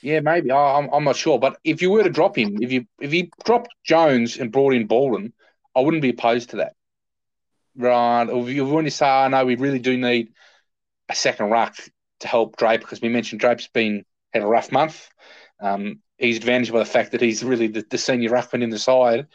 yeah, 0.08 0.22
maybe 0.22 0.54
I'm, 0.54 0.88
I'm 0.94 1.04
not 1.04 1.18
sure. 1.18 1.38
But 1.38 1.58
if 1.66 1.82
you 1.82 1.90
were 1.90 2.04
to 2.04 2.10
drop 2.10 2.38
him, 2.38 2.60
if 2.62 2.72
you 2.72 2.86
if 3.02 3.14
you 3.14 3.28
dropped 3.44 3.68
Jones 3.84 4.38
and 4.38 4.54
brought 4.54 4.74
in 4.74 4.88
Baldwin, 4.88 5.34
I 5.76 5.82
wouldn't 5.82 6.02
be 6.02 6.12
opposed 6.12 6.52
to 6.52 6.58
that. 6.58 6.76
Right? 7.76 8.30
Or 8.30 8.48
if 8.48 8.56
you 8.56 8.66
want 8.66 8.88
to 8.88 8.92
say, 8.92 9.06
oh, 9.06 9.28
no, 9.28 9.46
we 9.46 9.56
really 9.58 9.80
do 9.80 9.98
need 9.98 10.30
a 11.10 11.16
second 11.16 11.50
ruck 11.50 11.76
to 12.22 12.28
help 12.28 12.56
Drape 12.56 12.80
because 12.80 13.02
we 13.02 13.10
mentioned 13.10 13.42
Drape's 13.42 13.68
been 13.68 14.06
had 14.32 14.44
a 14.44 14.48
rough 14.48 14.72
month. 14.72 15.10
Um, 15.60 16.00
he's 16.18 16.38
advantaged 16.38 16.72
by 16.72 16.80
the 16.80 16.86
fact 16.86 17.12
that 17.12 17.20
he's 17.20 17.44
really 17.44 17.68
the, 17.68 17.86
the 17.90 17.98
senior 17.98 18.30
ruckman 18.30 18.64
in 18.64 18.70
the 18.70 18.80
side. 18.80 19.28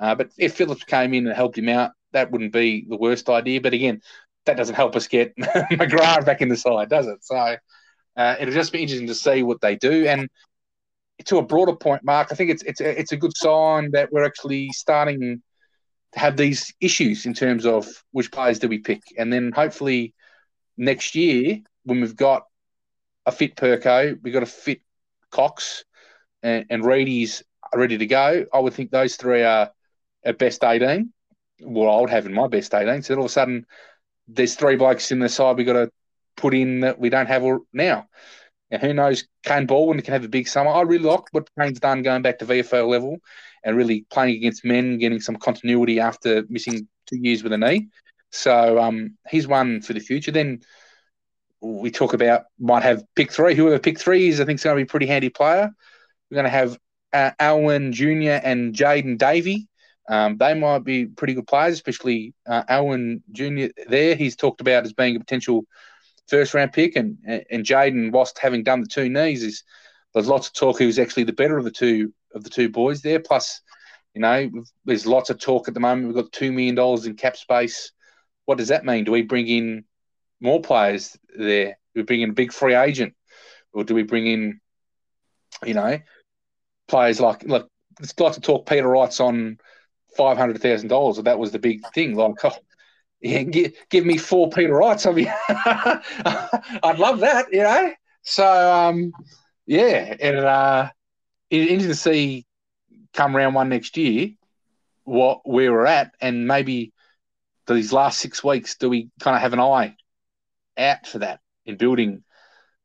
Uh, 0.00 0.16
but 0.16 0.30
if 0.36 0.54
Phillips 0.54 0.82
came 0.82 1.14
in 1.14 1.28
and 1.28 1.36
helped 1.36 1.56
him 1.56 1.68
out, 1.68 1.92
that 2.12 2.32
wouldn't 2.32 2.52
be 2.52 2.84
the 2.88 2.96
worst 2.96 3.28
idea. 3.28 3.60
But 3.60 3.74
again, 3.74 4.02
that 4.44 4.56
doesn't 4.56 4.74
help 4.74 4.96
us 4.96 5.06
get 5.06 5.36
McGrath 5.38 6.26
back 6.26 6.42
in 6.42 6.48
the 6.48 6.56
side, 6.56 6.88
does 6.88 7.06
it? 7.06 7.24
So 7.24 7.56
uh, 8.16 8.36
it'll 8.40 8.54
just 8.54 8.72
be 8.72 8.82
interesting 8.82 9.08
to 9.08 9.14
see 9.14 9.42
what 9.42 9.60
they 9.60 9.76
do. 9.76 10.06
And 10.06 10.28
to 11.26 11.38
a 11.38 11.42
broader 11.42 11.74
point, 11.74 12.04
Mark, 12.04 12.28
I 12.30 12.34
think 12.34 12.50
it's 12.50 12.62
it's 12.62 12.80
it's 12.80 13.12
a 13.12 13.16
good 13.16 13.36
sign 13.36 13.90
that 13.92 14.12
we're 14.12 14.24
actually 14.24 14.70
starting 14.72 15.42
to 16.12 16.18
have 16.18 16.36
these 16.36 16.72
issues 16.80 17.26
in 17.26 17.34
terms 17.34 17.66
of 17.66 17.86
which 18.12 18.30
players 18.30 18.58
do 18.58 18.68
we 18.68 18.78
pick, 18.78 19.02
and 19.18 19.32
then 19.32 19.52
hopefully 19.52 20.14
next 20.76 21.14
year 21.14 21.58
when 21.84 22.00
we've 22.00 22.16
got 22.16 22.44
a 23.24 23.32
fit 23.32 23.56
Perko, 23.56 24.18
we've 24.22 24.34
got 24.34 24.42
a 24.42 24.46
fit 24.46 24.80
Cox, 25.30 25.84
and, 26.42 26.66
and 26.70 26.84
Reedy's 26.84 27.42
ready 27.74 27.98
to 27.98 28.06
go. 28.06 28.46
I 28.52 28.58
would 28.58 28.74
think 28.74 28.90
those 28.90 29.16
three 29.16 29.42
are 29.42 29.70
at 30.24 30.38
best 30.38 30.62
18. 30.62 31.12
Well, 31.60 31.90
I 31.90 32.00
would 32.00 32.10
have 32.10 32.26
in 32.26 32.34
my 32.34 32.46
best 32.48 32.74
18. 32.74 33.02
So 33.02 33.14
all 33.14 33.20
of 33.20 33.26
a 33.26 33.28
sudden, 33.30 33.66
there's 34.28 34.54
three 34.54 34.76
blokes 34.76 35.12
in 35.12 35.18
the 35.18 35.28
side 35.28 35.56
We've 35.56 35.66
got 35.66 35.72
to 35.74 35.90
put 36.36 36.54
in 36.54 36.80
that 36.80 36.98
we 36.98 37.10
don't 37.10 37.28
have 37.28 37.44
now. 37.72 38.06
And 38.70 38.82
who 38.82 38.92
knows, 38.92 39.26
Kaine 39.44 39.66
Baldwin 39.66 40.00
can 40.02 40.12
have 40.12 40.24
a 40.24 40.28
big 40.28 40.48
summer. 40.48 40.70
I 40.70 40.82
really 40.82 41.04
like 41.04 41.22
what 41.30 41.48
Kaine's 41.58 41.80
done 41.80 42.02
going 42.02 42.22
back 42.22 42.38
to 42.38 42.46
VFL 42.46 42.88
level 42.88 43.18
and 43.64 43.76
really 43.76 44.06
playing 44.10 44.36
against 44.36 44.64
men, 44.64 44.98
getting 44.98 45.20
some 45.20 45.36
continuity 45.36 46.00
after 46.00 46.44
missing 46.48 46.88
two 47.06 47.16
years 47.16 47.42
with 47.42 47.52
a 47.52 47.58
knee. 47.58 47.88
So 48.30 48.80
um, 48.80 49.16
he's 49.28 49.46
one 49.46 49.82
for 49.82 49.92
the 49.92 50.00
future. 50.00 50.32
Then 50.32 50.60
we 51.60 51.90
talk 51.90 52.12
about 52.12 52.44
might 52.58 52.82
have 52.82 53.04
pick 53.14 53.32
three. 53.32 53.54
Whoever 53.54 53.78
pick 53.78 53.98
three 53.98 54.28
is, 54.28 54.40
I 54.40 54.44
think, 54.44 54.58
is 54.58 54.64
going 54.64 54.76
to 54.76 54.80
be 54.80 54.88
a 54.88 54.90
pretty 54.90 55.06
handy 55.06 55.28
player. 55.28 55.70
We're 56.30 56.36
going 56.36 56.44
to 56.44 56.50
have 56.50 56.78
uh, 57.12 57.30
Alwyn 57.38 57.92
Jr. 57.92 58.40
and 58.42 58.74
Jayden 58.74 59.16
Davey. 59.16 59.68
Um, 60.08 60.36
they 60.36 60.54
might 60.54 60.84
be 60.84 61.06
pretty 61.06 61.34
good 61.34 61.46
players, 61.46 61.74
especially 61.74 62.34
uh, 62.46 62.62
Alwyn 62.68 63.22
Jr. 63.32 63.66
There, 63.88 64.14
he's 64.14 64.36
talked 64.36 64.60
about 64.60 64.84
as 64.84 64.92
being 64.92 65.16
a 65.16 65.20
potential 65.20 65.64
first 66.28 66.54
round 66.54 66.72
pick, 66.72 66.96
and 66.96 67.18
and 67.50 67.64
Jayden, 67.64 68.12
whilst 68.12 68.38
having 68.38 68.62
done 68.62 68.80
the 68.80 68.88
two 68.88 69.08
knees, 69.08 69.42
is 69.42 69.62
there's 70.14 70.28
lots 70.28 70.48
of 70.48 70.54
talk 70.54 70.78
who's 70.78 70.98
actually 70.98 71.24
the 71.24 71.32
better 71.32 71.58
of 71.58 71.64
the 71.64 71.70
two 71.70 72.12
of 72.34 72.44
the 72.44 72.50
two 72.50 72.68
boys 72.68 73.02
there. 73.02 73.20
Plus, 73.20 73.60
you 74.14 74.20
know, 74.20 74.50
there's 74.84 75.06
lots 75.06 75.30
of 75.30 75.38
talk 75.38 75.68
at 75.68 75.74
the 75.74 75.80
moment. 75.80 76.06
We've 76.06 76.22
got 76.22 76.32
two 76.32 76.52
million 76.52 76.74
dollars 76.74 77.06
in 77.06 77.16
cap 77.16 77.36
space. 77.36 77.92
What 78.44 78.58
does 78.58 78.68
that 78.68 78.84
mean? 78.84 79.04
Do 79.04 79.12
we 79.12 79.22
bring 79.22 79.48
in 79.48 79.84
more 80.40 80.60
players 80.60 81.16
there? 81.36 81.78
Do 81.94 82.00
we 82.00 82.02
bring 82.02 82.22
in 82.22 82.30
a 82.30 82.34
big 82.34 82.52
free 82.52 82.74
agent, 82.74 83.14
or 83.72 83.84
do 83.84 83.94
we 83.94 84.02
bring 84.02 84.26
in, 84.26 84.60
you 85.64 85.74
know, 85.74 85.98
players 86.88 87.20
like 87.20 87.46
like 87.46 87.66
it's 88.00 88.18
like 88.18 88.34
to 88.34 88.40
talk 88.40 88.68
Peter 88.68 88.88
Wright's 88.88 89.20
on 89.20 89.58
five 90.16 90.36
hundred 90.36 90.60
thousand 90.60 90.88
dollars. 90.88 91.16
That 91.18 91.38
was 91.38 91.52
the 91.52 91.58
big 91.58 91.82
thing. 91.94 92.14
Like, 92.14 92.44
oh, 92.44 92.56
yeah, 93.20 93.42
give, 93.42 93.72
give 93.90 94.06
me 94.06 94.18
four 94.18 94.50
Peter 94.50 94.74
Wrights. 94.74 95.06
I 95.06 95.12
mean, 95.12 95.32
I'd 95.48 96.98
love 96.98 97.20
that, 97.20 97.46
you 97.52 97.62
know. 97.62 97.92
So, 98.22 98.46
um, 98.46 99.12
yeah, 99.66 100.14
and 100.20 100.38
uh, 100.38 100.90
interesting 101.50 101.88
to 101.88 101.94
see 101.94 102.46
come 103.14 103.34
round 103.34 103.54
one 103.54 103.68
next 103.68 103.96
year 103.96 104.30
what 105.04 105.40
where 105.48 105.72
we're 105.72 105.86
at, 105.86 106.12
and 106.20 106.46
maybe 106.46 106.92
these 107.66 107.92
last 107.92 108.18
six 108.18 108.44
weeks, 108.44 108.76
do 108.76 108.88
we 108.88 109.10
kind 109.20 109.36
of 109.36 109.42
have 109.42 109.52
an 109.52 109.60
eye 109.60 109.96
out 110.76 111.06
for 111.06 111.20
that 111.20 111.40
in 111.64 111.76
building? 111.76 112.22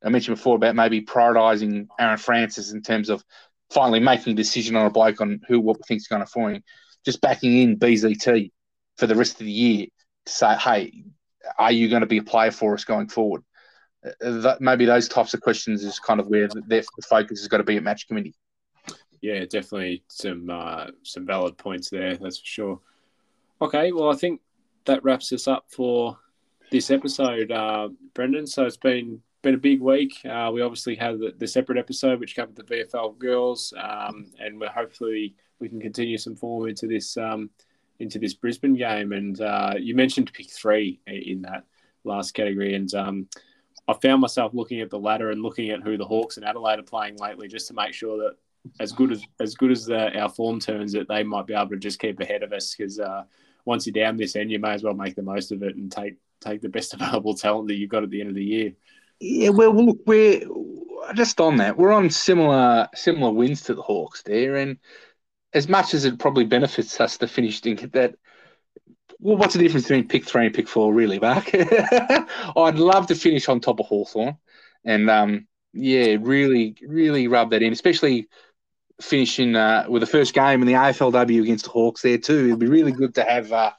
I 0.04 0.10
mentioned 0.10 0.38
before 0.38 0.56
about 0.56 0.76
maybe 0.76 1.02
prioritising 1.02 1.88
Aaron 2.00 2.18
Francis 2.18 2.72
in 2.72 2.82
terms 2.82 3.10
of 3.10 3.24
finally 3.70 4.00
making 4.00 4.34
a 4.34 4.36
decision 4.36 4.76
on 4.76 4.86
a 4.86 4.90
bloke 4.90 5.22
on 5.22 5.42
who 5.48 5.60
what 5.60 5.78
we 5.78 5.84
think 5.88 6.00
is 6.00 6.08
going 6.08 6.22
to 6.22 6.26
form, 6.28 6.64
just 7.06 7.22
backing 7.22 7.58
in 7.58 7.78
BZT 7.78 8.52
for 8.98 9.08
the 9.08 9.16
rest 9.16 9.34
of 9.34 9.46
the 9.46 9.52
year 9.52 9.88
say, 10.26 10.56
hey, 10.56 11.04
are 11.58 11.72
you 11.72 11.90
going 11.90 12.02
to 12.02 12.08
be 12.08 12.18
a 12.18 12.24
player 12.24 12.52
for 12.52 12.74
us 12.74 12.84
going 12.84 13.08
forward? 13.08 13.44
Uh, 14.06 14.40
that, 14.42 14.62
maybe 14.62 14.86
those 14.86 15.08
types 15.08 15.34
of 15.34 15.42
questions 15.42 15.84
is 15.84 16.00
kind 16.00 16.20
of 16.20 16.28
where 16.28 16.48
the, 16.48 16.62
the 16.68 16.84
focus 17.08 17.40
has 17.40 17.48
got 17.48 17.58
to 17.58 17.64
be 17.64 17.78
at 17.78 17.84
match 17.84 18.08
committee. 18.08 18.36
Yeah, 19.22 19.42
definitely 19.42 20.04
some 20.08 20.50
uh, 20.50 20.88
some 21.04 21.28
valid 21.28 21.56
points 21.58 21.92
there. 21.92 22.18
That's 22.18 22.40
for 22.40 22.46
sure. 22.46 22.80
Okay, 23.62 23.92
well, 23.92 24.12
I 24.12 24.16
think 24.16 24.42
that 24.86 25.04
wraps 25.04 25.32
us 25.32 25.48
up 25.48 25.66
for 25.70 26.18
this 26.72 26.90
episode, 26.90 27.52
uh, 27.52 27.90
Brendan. 28.16 28.48
So 28.48 28.66
it's 28.66 28.78
been 28.78 29.22
been 29.44 29.54
a 29.54 29.60
big 29.60 29.82
week. 29.82 30.14
Uh, 30.26 30.50
we 30.52 30.62
obviously 30.62 30.96
had 30.96 31.20
the, 31.20 31.34
the, 31.38 31.48
separate 31.48 31.78
episode 31.78 32.20
which 32.20 32.36
covered 32.36 32.56
the 32.56 32.64
VFL 32.64 33.18
girls, 33.18 33.74
um, 33.78 34.28
and 34.40 34.60
we're 34.60 34.70
hopefully 34.70 35.36
we 35.60 35.70
can 35.70 35.80
continue 35.80 36.18
some 36.18 36.36
form 36.36 36.68
into 36.68 36.88
this 36.88 37.18
um, 37.18 37.50
into 38.02 38.20
this 38.20 38.34
Brisbane 38.34 38.76
game. 38.76 39.12
And 39.12 39.40
uh, 39.40 39.74
you 39.80 39.96
mentioned 39.96 40.34
pick 40.34 40.50
three 40.50 41.00
in 41.08 41.44
that 41.44 41.66
last 42.04 42.34
category, 42.34 42.76
and 42.76 42.94
um, 42.94 43.28
I 43.88 43.94
found 43.94 44.22
myself 44.22 44.54
looking 44.54 44.82
at 44.82 44.90
the 44.90 45.00
ladder 45.00 45.32
and 45.32 45.42
looking 45.42 45.70
at 45.70 45.82
who 45.82 45.98
the 45.98 46.06
Hawks 46.06 46.38
and 46.38 46.46
Adelaide 46.46 46.80
are 46.80 46.84
playing 46.84 47.18
lately, 47.18 47.48
just 47.48 47.68
to 47.68 47.74
make 47.74 47.94
sure 47.94 48.18
that 48.18 48.36
as 48.80 48.92
good 48.92 49.12
as 49.12 49.24
as 49.40 49.56
good 49.56 49.72
as 49.72 49.86
the, 49.86 50.18
our 50.20 50.30
form 50.30 50.60
turns, 50.60 50.92
that 50.94 51.08
they 51.08 51.24
might 51.24 51.48
be 51.48 51.54
able 51.54 51.70
to 51.70 51.78
just 51.78 52.00
keep 52.00 52.20
ahead 52.20 52.44
of 52.44 52.54
us 52.54 52.76
because. 52.76 53.00
Uh, 53.00 53.24
once 53.66 53.86
you're 53.86 53.94
down 53.94 54.18
this 54.18 54.36
end, 54.36 54.52
you 54.52 54.60
may 54.60 54.72
as 54.72 54.84
well 54.84 54.94
make 54.94 55.16
the 55.16 55.22
most 55.22 55.52
of 55.52 55.64
it 55.64 55.76
and 55.76 55.92
take 55.92 56.16
take 56.40 56.62
the 56.62 56.70
best 56.70 56.94
available 56.96 57.36
talent 57.36 57.68
that 57.68 57.76
you've 57.76 57.90
got 57.90 58.04
at 58.04 58.10
the 58.10 58.20
end 58.20 58.30
of 58.30 58.36
the 58.36 58.44
year. 58.44 58.74
Yeah, 59.20 59.50
well, 59.50 59.74
look, 59.74 60.00
we're 60.06 60.42
just 61.14 61.40
on 61.40 61.58
that. 61.58 61.78
We're 61.78 61.92
on 61.92 62.10
similar 62.10 62.88
similar 62.96 63.32
wins 63.32 63.62
to 63.64 63.76
the 63.76 63.82
Hawks 63.82 64.24
there, 64.24 64.56
and 64.56 64.78
as 65.54 65.68
much 65.68 65.94
as 65.94 66.06
it 66.06 66.20
probably 66.20 66.46
benefits 66.46 67.00
us 67.00 67.18
to 67.18 67.28
finish 67.28 67.62
in 67.66 67.76
that. 67.94 68.16
Well, 69.20 69.38
what's 69.38 69.54
the 69.54 69.62
difference 69.62 69.86
between 69.86 70.08
pick 70.08 70.26
three 70.26 70.46
and 70.48 70.56
pick 70.56 70.68
four, 70.68 70.94
really, 70.94 71.20
Mark? 71.20 71.52
I'd 71.54 72.80
love 72.80 73.08
to 73.08 73.16
finish 73.16 73.48
on 73.50 73.60
top 73.60 73.80
of 73.80 73.86
Hawthorn, 73.86 74.38
and 74.84 75.10
um, 75.10 75.48
yeah, 75.74 76.18
really, 76.20 76.76
really 76.88 77.28
rub 77.28 77.52
that 77.52 77.62
in, 77.62 77.72
especially 77.72 78.28
finishing 79.00 79.56
uh, 79.56 79.86
with 79.90 80.02
the 80.02 80.08
first 80.08 80.34
game 80.34 80.62
in 80.62 80.68
the 80.68 80.74
AFLW 80.74 81.42
against 81.42 81.66
the 81.66 81.72
Hawks 81.72 82.02
there 82.02 82.18
too. 82.18 82.48
It'd 82.48 82.60
be 82.60 82.68
really 82.68 82.92
good 82.92 83.16
to 83.16 83.24
have 83.24 83.52
uh, 83.52 83.72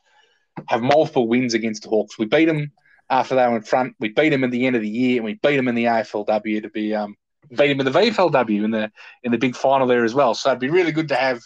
have 0.68 0.82
multiple 0.82 1.26
wins 1.26 1.54
against 1.54 1.82
the 1.82 1.88
Hawks. 1.88 2.18
We 2.18 2.26
beat 2.26 2.46
them 2.46 2.72
after 3.10 3.34
they 3.34 3.46
were 3.46 3.56
in 3.56 3.62
front. 3.62 3.96
We 3.98 4.10
beat 4.10 4.30
them 4.30 4.44
at 4.44 4.50
the 4.50 4.66
end 4.66 4.76
of 4.76 4.82
the 4.82 4.88
year, 4.88 5.16
and 5.16 5.24
we 5.24 5.34
beat 5.34 5.56
them 5.56 5.68
in 5.68 5.74
the 5.74 5.84
AFLW 5.84 6.62
to 6.62 6.70
be 6.70 6.94
um, 6.94 7.16
beat 7.50 7.68
them 7.68 7.80
in 7.80 7.86
the 7.86 7.98
VFLW 7.98 8.64
in 8.64 8.70
the 8.70 8.92
in 9.22 9.32
the 9.32 9.38
big 9.38 9.56
final 9.56 9.86
there 9.86 10.04
as 10.04 10.14
well. 10.14 10.34
So 10.34 10.50
it'd 10.50 10.60
be 10.60 10.70
really 10.70 10.92
good 10.92 11.08
to 11.08 11.16
have 11.16 11.40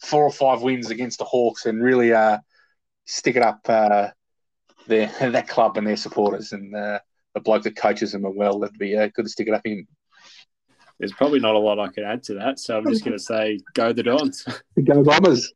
four 0.00 0.24
or 0.24 0.32
five 0.32 0.62
wins 0.62 0.90
against 0.90 1.18
the 1.18 1.24
Hawks 1.24 1.66
and 1.66 1.82
really 1.82 2.12
uh, 2.12 2.38
stick 3.06 3.36
it 3.36 3.42
up 3.42 3.60
uh, 3.68 4.08
their 4.86 5.06
that 5.30 5.48
club 5.48 5.76
and 5.76 5.86
their 5.86 5.96
supporters 5.96 6.52
and 6.52 6.74
uh, 6.74 6.98
the 7.34 7.40
bloke 7.40 7.62
that 7.64 7.76
coaches 7.76 8.12
them 8.12 8.26
as 8.26 8.32
well. 8.34 8.58
That'd 8.58 8.78
be 8.78 8.96
uh, 8.96 9.08
good 9.14 9.24
to 9.24 9.28
stick 9.28 9.48
it 9.48 9.54
up 9.54 9.62
in. 9.64 9.86
There's 10.98 11.12
probably 11.12 11.40
not 11.40 11.54
a 11.54 11.58
lot 11.58 11.78
I 11.78 11.88
could 11.88 12.04
add 12.04 12.22
to 12.24 12.34
that, 12.34 12.58
so 12.58 12.76
I'm 12.76 12.86
just 12.86 13.04
going 13.04 13.16
to 13.16 13.22
say, 13.22 13.58
go 13.72 13.90
the 13.90 14.02
Dons. 14.02 14.44
Go 14.84 15.02
Bombers. 15.02 15.50